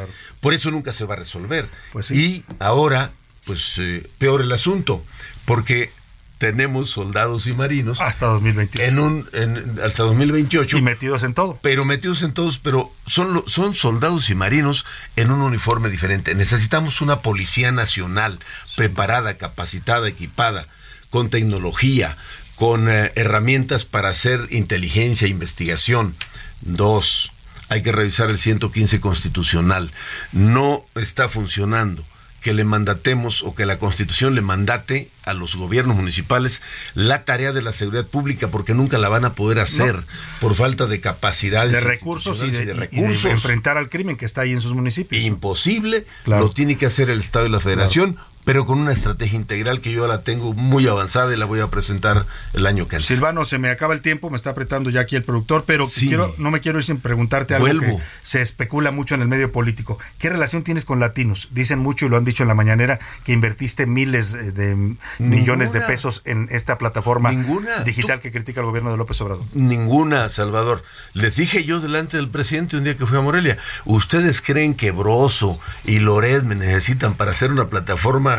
Por 0.41 0.53
eso 0.55 0.71
nunca 0.71 0.91
se 0.91 1.05
va 1.05 1.13
a 1.13 1.17
resolver. 1.17 1.69
Y 2.15 2.43
ahora, 2.59 3.11
pues 3.45 3.73
eh, 3.77 4.09
peor 4.17 4.41
el 4.41 4.51
asunto, 4.51 5.05
porque 5.45 5.91
tenemos 6.39 6.89
soldados 6.89 7.47
y 7.47 7.53
marinos 7.53 8.01
hasta 8.01 8.25
2028 8.25 8.83
en 8.83 8.99
un 8.99 9.29
en- 9.33 9.79
hasta 9.83 10.03
2028 10.03 10.77
y 10.77 10.81
metidos 10.81 11.23
en 11.23 11.33
todo. 11.33 11.57
Pero 11.61 11.85
metidos 11.85 12.23
en 12.23 12.33
todos 12.33 12.59
pero 12.59 12.91
son 13.07 13.43
son 13.47 13.73
soldados 13.75 14.29
y 14.29 14.35
marinos 14.35 14.85
en 15.15 15.31
un 15.31 15.41
uniforme 15.41 15.89
diferente. 15.89 16.35
Necesitamos 16.35 17.01
una 17.01 17.21
policía 17.21 17.71
nacional 17.71 18.39
preparada 18.75 19.35
capacitada 19.37 20.07
equipada 20.09 20.67
con 21.09 21.29
tecnología 21.29 22.17
con 22.55 22.89
eh, 22.89 23.11
herramientas 23.15 23.85
para 23.85 24.09
hacer 24.09 24.47
inteligencia 24.51 25.27
e 25.27 25.29
investigación 25.29 26.15
dos 26.61 27.31
hay 27.67 27.81
que 27.81 27.91
revisar 27.91 28.29
el 28.29 28.37
115 28.37 28.99
constitucional 29.01 29.91
no 30.31 30.85
está 30.95 31.29
funcionando 31.29 32.03
que 32.41 32.53
le 32.53 32.63
mandatemos 32.63 33.41
o 33.41 33.55
que 33.55 33.65
la 33.65 33.79
Constitución 33.79 34.35
le 34.35 34.41
mandate 34.41 35.09
a 35.23 35.33
los 35.33 35.55
gobiernos 35.55 35.95
municipales 35.95 36.61
la 36.93 37.25
tarea 37.25 37.51
de 37.53 37.63
la 37.63 37.73
seguridad 37.73 38.05
pública 38.05 38.49
porque 38.49 38.75
nunca 38.75 38.99
la 38.99 39.09
van 39.09 39.25
a 39.25 39.33
poder 39.33 39.57
hacer 39.57 40.03
por 40.41 40.53
falta 40.53 40.85
de 40.85 41.01
capacidades 41.01 41.71
de 41.71 41.79
recursos 41.79 42.37
y 42.37 42.41
de, 42.41 42.47
institucionales 42.49 42.93
y 42.93 42.95
de 42.97 43.01
recursos. 43.07 43.31
enfrentar 43.31 43.79
al 43.79 43.89
crimen 43.89 44.15
que 44.15 44.25
está 44.25 44.41
ahí 44.41 44.51
en 44.51 44.61
sus 44.61 44.73
municipios. 44.73 45.23
Imposible, 45.23 46.05
Claro. 46.23 46.43
lo 46.43 46.49
tiene 46.51 46.77
que 46.77 46.85
hacer 46.85 47.09
el 47.09 47.19
Estado 47.21 47.47
y 47.47 47.49
la 47.49 47.59
Federación, 47.59 48.17
pero 48.45 48.65
con 48.65 48.79
una 48.79 48.93
estrategia 48.93 49.37
integral 49.37 49.81
que 49.81 49.91
yo 49.91 50.07
la 50.07 50.21
tengo 50.21 50.53
muy 50.53 50.87
avanzada 50.87 51.33
y 51.33 51.37
la 51.37 51.45
voy 51.45 51.59
a 51.59 51.67
presentar 51.67 52.25
el 52.53 52.65
año 52.67 52.87
que 52.87 52.97
entra. 52.97 53.07
Silvano, 53.07 53.43
se 53.43 53.57
me 53.57 53.69
acaba 53.69 53.93
el 53.93 54.01
tiempo, 54.01 54.29
me 54.29 54.37
está 54.37 54.51
apretando 54.51 54.89
ya 54.91 55.01
aquí 55.01 55.15
el 55.15 55.23
productor, 55.23 55.63
pero 55.65 55.87
quiero, 55.87 56.33
no 56.37 56.51
me 56.51 56.61
quiero 56.61 56.77
ir 56.77 56.85
sin 56.85 56.99
preguntarte 56.99 57.55
algo 57.55 57.65
Vuelvo. 57.65 57.97
que 57.97 58.03
se 58.21 58.41
especula 58.41 58.91
mucho 58.91 59.15
en 59.15 59.23
el 59.23 59.27
medio 59.27 59.51
político. 59.51 59.97
¿Qué 60.19 60.29
relación 60.29 60.63
tienes 60.63 60.85
con 60.85 60.99
Latinos? 60.99 61.49
Dicen 61.51 61.79
mucho 61.79 62.05
y 62.05 62.09
lo 62.09 62.17
han 62.17 62.25
dicho 62.25 62.43
en 62.43 62.49
la 62.49 62.55
mañanera 62.55 62.99
que 63.23 63.33
invertiste 63.33 63.87
miles 63.87 64.33
eh, 64.35 64.51
de 64.51 64.95
millones 65.19 65.73
de 65.73 65.81
pesos 65.81 66.21
en 66.25 66.47
esta 66.51 66.77
plataforma 66.77 67.31
Ninguna. 67.31 67.79
digital 67.83 68.19
que 68.19 68.31
critica 68.31 68.59
el 68.61 68.67
gobierno 68.67 68.91
de 68.91 68.97
López 68.97 69.19
Obrador. 69.21 69.43
Ninguna, 69.53 70.29
Salvador. 70.29 70.83
Les 71.13 71.35
dije 71.35 71.63
yo 71.63 71.79
delante 71.79 72.17
del 72.17 72.29
presidente 72.29 72.77
un 72.77 72.83
día 72.83 72.95
que 72.95 73.05
fui 73.07 73.17
a 73.17 73.21
Morelia, 73.21 73.57
¿ustedes 73.85 74.41
creen 74.41 74.75
que 74.75 74.91
Broso 74.91 75.59
y 75.83 75.99
Loret 75.99 76.43
me 76.43 76.53
necesitan 76.55 77.15
para 77.15 77.31
hacer 77.31 77.51
una 77.51 77.67
plataforma 77.69 78.34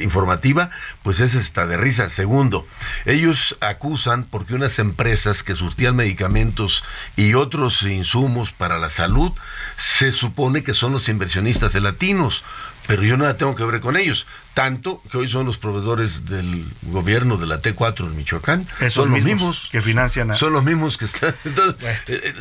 informativa? 0.00 0.70
Pues 1.02 1.20
ese 1.20 1.38
está 1.38 1.66
de 1.66 1.76
risa. 1.76 2.08
Segundo, 2.10 2.66
ellos 3.04 3.56
acusan 3.60 4.24
porque 4.24 4.54
unas 4.54 4.78
empresas 4.78 5.42
que 5.42 5.54
surtían 5.54 5.96
medicamentos 5.96 6.84
y 7.16 7.34
otros 7.34 7.82
insumos 7.82 8.52
para 8.52 8.78
la 8.78 8.90
salud, 8.90 9.32
se 9.76 10.12
supone 10.12 10.62
que 10.64 10.74
son 10.74 10.92
los 10.92 11.08
inversionistas 11.08 11.72
de 11.72 11.80
latinos. 11.80 12.44
Pero 12.86 13.02
yo 13.02 13.16
nada 13.16 13.36
tengo 13.36 13.56
que 13.56 13.64
ver 13.64 13.80
con 13.80 13.96
ellos. 13.96 14.28
Tanto 14.54 15.02
que 15.10 15.18
hoy 15.18 15.28
son 15.28 15.44
los 15.44 15.58
proveedores 15.58 16.26
del 16.26 16.64
gobierno 16.82 17.36
de 17.36 17.46
la 17.46 17.60
T4 17.60 18.06
en 18.06 18.16
Michoacán. 18.16 18.66
Esos 18.78 18.92
son 18.92 19.10
los 19.10 19.14
mismos 19.24 19.32
mismos 19.32 19.68
que 19.72 19.82
financian 19.82 20.30
a- 20.30 20.36
Son 20.36 20.52
los 20.52 20.62
mismos 20.62 20.96
que 20.96 21.06
están. 21.06 21.34
Entonces, 21.44 21.74
eh, 21.82 21.98
eh, 22.06 22.34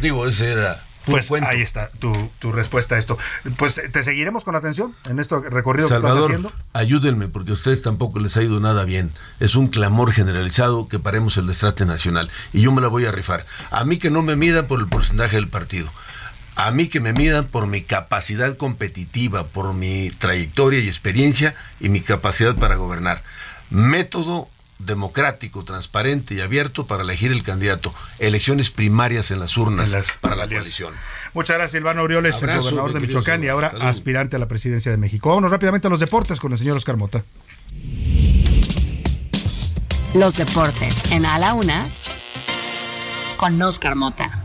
digo, 0.00 0.26
ese 0.26 0.50
era. 0.50 0.82
Pues 1.06 1.28
cuento. 1.28 1.48
ahí 1.50 1.60
está 1.60 1.90
tu, 1.98 2.12
tu 2.38 2.52
respuesta 2.52 2.94
a 2.94 2.98
esto. 2.98 3.18
Pues 3.56 3.80
te 3.90 4.02
seguiremos 4.02 4.44
con 4.44 4.54
atención 4.56 4.94
en 5.08 5.18
este 5.18 5.38
recorrido 5.40 5.88
que 5.88 5.94
estás 5.94 6.10
Salvador, 6.10 6.30
haciendo. 6.30 6.52
ayúdenme 6.72 7.28
porque 7.28 7.50
a 7.50 7.54
ustedes 7.54 7.82
tampoco 7.82 8.20
les 8.20 8.36
ha 8.36 8.42
ido 8.42 8.60
nada 8.60 8.84
bien. 8.84 9.12
Es 9.40 9.54
un 9.56 9.66
clamor 9.68 10.12
generalizado 10.12 10.88
que 10.88 10.98
paremos 10.98 11.36
el 11.36 11.46
destrate 11.46 11.86
nacional 11.86 12.30
y 12.52 12.60
yo 12.62 12.72
me 12.72 12.80
la 12.80 12.88
voy 12.88 13.04
a 13.06 13.12
rifar. 13.12 13.44
A 13.70 13.84
mí 13.84 13.98
que 13.98 14.10
no 14.10 14.22
me 14.22 14.36
midan 14.36 14.66
por 14.66 14.80
el 14.80 14.86
porcentaje 14.88 15.36
del 15.36 15.48
partido. 15.48 15.90
A 16.54 16.70
mí 16.70 16.88
que 16.88 17.00
me 17.00 17.14
midan 17.14 17.46
por 17.46 17.66
mi 17.66 17.82
capacidad 17.82 18.56
competitiva, 18.58 19.44
por 19.46 19.72
mi 19.72 20.10
trayectoria 20.10 20.80
y 20.80 20.88
experiencia 20.88 21.54
y 21.80 21.88
mi 21.88 22.00
capacidad 22.02 22.54
para 22.54 22.76
gobernar. 22.76 23.22
Método 23.70 24.48
democrático, 24.86 25.64
transparente 25.64 26.34
y 26.34 26.40
abierto 26.40 26.86
para 26.86 27.02
elegir 27.02 27.32
el 27.32 27.42
candidato. 27.42 27.94
Elecciones 28.18 28.70
primarias 28.70 29.30
en 29.30 29.40
las 29.40 29.56
urnas 29.56 29.92
En 29.92 29.98
las 29.98 30.18
para 30.18 30.36
la 30.36 30.48
coalición. 30.48 30.94
Muchas 31.34 31.56
gracias, 31.56 31.72
Silvano 31.72 32.02
Aureoles, 32.02 32.42
el 32.42 32.50
Abrazo, 32.50 32.70
gobernador 32.70 32.92
de 32.92 33.00
Michoacán 33.00 33.44
y 33.44 33.48
ahora 33.48 33.70
Salud. 33.70 33.86
aspirante 33.86 34.36
a 34.36 34.38
la 34.38 34.48
presidencia 34.48 34.90
de 34.90 34.98
México. 34.98 35.28
Vámonos 35.28 35.50
rápidamente 35.50 35.86
a 35.86 35.90
los 35.90 36.00
deportes 36.00 36.40
con 36.40 36.52
el 36.52 36.58
señor 36.58 36.76
Oscar 36.76 36.96
Mota. 36.96 37.22
Los 40.14 40.36
deportes 40.36 41.10
en 41.10 41.24
A 41.24 41.38
la 41.38 41.54
Una 41.54 41.88
con 43.38 43.60
Oscar 43.62 43.96
Mota. 43.96 44.41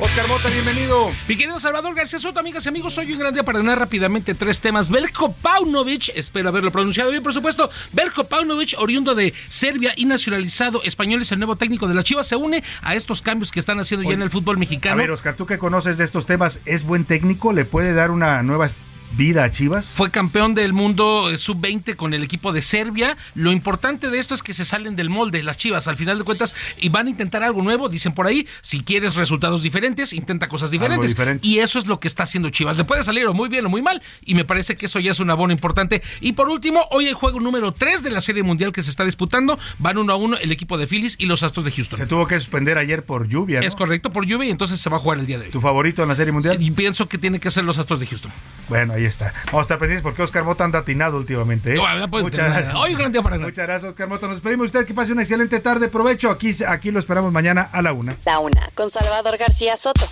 Oscar 0.00 0.28
Mota, 0.28 0.48
bienvenido. 0.48 1.10
Mi 1.26 1.36
querido 1.36 1.58
Salvador 1.58 1.92
García 1.92 2.20
Soto, 2.20 2.38
amigas 2.38 2.64
y 2.64 2.68
amigos, 2.68 2.96
hoy 2.98 3.12
un 3.12 3.18
gran 3.18 3.34
día 3.34 3.42
para 3.42 3.58
ganar 3.58 3.80
rápidamente 3.80 4.32
tres 4.36 4.60
temas. 4.60 4.90
Belko 4.90 5.32
Paunovic, 5.32 6.10
espero 6.14 6.50
haberlo 6.50 6.70
pronunciado 6.70 7.10
bien, 7.10 7.20
por 7.20 7.32
supuesto. 7.34 7.68
Belko 7.92 8.22
Paunovic, 8.22 8.76
oriundo 8.78 9.16
de 9.16 9.34
Serbia 9.48 9.94
y 9.96 10.04
nacionalizado 10.04 10.84
español, 10.84 11.22
es 11.22 11.32
el 11.32 11.40
nuevo 11.40 11.56
técnico 11.56 11.88
de 11.88 11.94
la 11.94 12.04
Chivas. 12.04 12.28
Se 12.28 12.36
une 12.36 12.62
a 12.80 12.94
estos 12.94 13.22
cambios 13.22 13.50
que 13.50 13.58
están 13.58 13.80
haciendo 13.80 14.08
ya 14.08 14.14
en 14.14 14.22
el 14.22 14.30
fútbol 14.30 14.54
A 14.54 14.58
mexicano. 14.60 14.98
ver, 14.98 15.10
Oscar, 15.10 15.34
tú 15.34 15.46
que 15.46 15.58
conoces 15.58 15.98
de 15.98 16.04
estos 16.04 16.26
temas, 16.26 16.60
¿es 16.64 16.84
buen 16.84 17.04
técnico? 17.04 17.52
¿Le 17.52 17.64
puede 17.64 17.92
dar 17.92 18.12
una 18.12 18.40
nueva 18.44 18.68
vida 19.12 19.44
a 19.44 19.50
Chivas? 19.50 19.86
Fue 19.94 20.10
campeón 20.10 20.54
del 20.54 20.72
mundo 20.72 21.30
eh, 21.30 21.38
sub-20 21.38 21.96
con 21.96 22.14
el 22.14 22.22
equipo 22.22 22.52
de 22.52 22.62
Serbia. 22.62 23.16
Lo 23.34 23.52
importante 23.52 24.10
de 24.10 24.18
esto 24.18 24.34
es 24.34 24.42
que 24.42 24.54
se 24.54 24.64
salen 24.64 24.96
del 24.96 25.10
molde 25.10 25.42
las 25.42 25.56
Chivas, 25.56 25.88
al 25.88 25.96
final 25.96 26.18
de 26.18 26.24
cuentas, 26.24 26.54
y 26.78 26.88
van 26.88 27.06
a 27.06 27.10
intentar 27.10 27.42
algo 27.42 27.62
nuevo. 27.62 27.88
Dicen 27.88 28.12
por 28.12 28.26
ahí, 28.26 28.46
si 28.62 28.82
quieres 28.82 29.14
resultados 29.14 29.62
diferentes, 29.62 30.12
intenta 30.12 30.48
cosas 30.48 30.70
diferentes. 30.70 31.10
diferente. 31.10 31.46
Y 31.46 31.58
eso 31.58 31.78
es 31.78 31.86
lo 31.86 32.00
que 32.00 32.08
está 32.08 32.24
haciendo 32.24 32.50
Chivas. 32.50 32.76
Le 32.76 32.84
puede 32.84 33.02
salir 33.02 33.26
o 33.26 33.34
muy 33.34 33.48
bien 33.48 33.64
o 33.66 33.68
muy 33.68 33.82
mal, 33.82 34.02
y 34.24 34.34
me 34.34 34.44
parece 34.44 34.76
que 34.76 34.86
eso 34.86 35.00
ya 35.00 35.12
es 35.12 35.20
un 35.20 35.30
abono 35.30 35.52
importante. 35.52 36.02
Y 36.20 36.32
por 36.32 36.48
último, 36.48 36.86
hoy 36.90 37.06
hay 37.06 37.12
juego 37.12 37.40
número 37.40 37.72
3 37.72 38.02
de 38.02 38.10
la 38.10 38.20
Serie 38.20 38.42
Mundial 38.42 38.72
que 38.72 38.82
se 38.82 38.90
está 38.90 39.04
disputando. 39.04 39.58
Van 39.78 39.98
uno 39.98 40.12
a 40.12 40.16
uno 40.16 40.36
el 40.36 40.52
equipo 40.52 40.78
de 40.78 40.86
Phillies 40.86 41.16
y 41.18 41.26
los 41.26 41.42
Astros 41.42 41.64
de 41.64 41.72
Houston. 41.72 41.98
Se 41.98 42.06
tuvo 42.06 42.26
que 42.26 42.38
suspender 42.38 42.78
ayer 42.78 43.04
por 43.04 43.28
lluvia, 43.28 43.60
¿no? 43.60 43.66
Es 43.66 43.74
correcto, 43.74 44.10
por 44.10 44.26
lluvia, 44.26 44.48
y 44.48 44.50
entonces 44.50 44.80
se 44.80 44.90
va 44.90 44.96
a 44.96 45.00
jugar 45.00 45.18
el 45.18 45.26
día 45.26 45.38
de 45.38 45.46
hoy. 45.46 45.50
¿Tu 45.50 45.60
favorito 45.60 46.02
en 46.02 46.08
la 46.08 46.14
Serie 46.14 46.32
Mundial? 46.32 46.60
Y 46.60 46.70
pienso 46.70 47.08
que 47.08 47.18
tiene 47.18 47.40
que 47.40 47.50
ser 47.50 47.64
los 47.64 47.78
Astros 47.78 48.00
de 48.00 48.06
Houston. 48.06 48.32
Bueno, 48.68 48.97
ahí 48.98 49.04
está. 49.04 49.32
Vamos 49.46 49.60
a 49.60 49.62
estar 49.62 49.78
pendientes 49.78 50.02
porque 50.02 50.22
Oscar 50.22 50.44
Mota 50.44 50.64
anda 50.64 50.80
atinado 50.80 51.16
últimamente. 51.16 51.74
¿eh? 51.74 51.76
No, 51.76 52.08
Muchas 52.08 52.50
gracias. 52.50 52.74
Hoy 52.74 52.94
gran 52.94 53.12
día 53.12 53.22
para. 53.22 53.38
Muchas 53.38 53.66
gracias, 53.66 53.90
Oscar 53.90 54.08
Mota. 54.08 54.26
Nos 54.26 54.36
despedimos. 54.36 54.66
Usted 54.66 54.86
que 54.86 54.94
pase 54.94 55.12
una 55.12 55.22
excelente 55.22 55.60
tarde. 55.60 55.88
Provecho. 55.88 56.30
Aquí, 56.30 56.52
aquí 56.66 56.90
lo 56.90 56.98
esperamos 56.98 57.32
mañana 57.32 57.68
a 57.72 57.82
la 57.82 57.92
una. 57.92 58.16
La 58.24 58.38
una, 58.40 58.68
con 58.74 58.90
Salvador 58.90 59.36
García 59.38 59.76
Soto. 59.76 60.08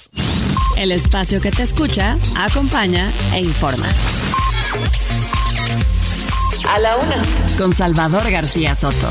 El 0.77 0.93
espacio 0.93 1.41
que 1.41 1.51
te 1.51 1.63
escucha, 1.63 2.17
acompaña 2.37 3.13
e 3.33 3.41
informa. 3.41 3.89
A 6.69 6.79
la 6.79 6.97
una. 6.97 7.23
Con 7.57 7.73
Salvador 7.73 8.31
García 8.31 8.75
Soto. 8.75 9.11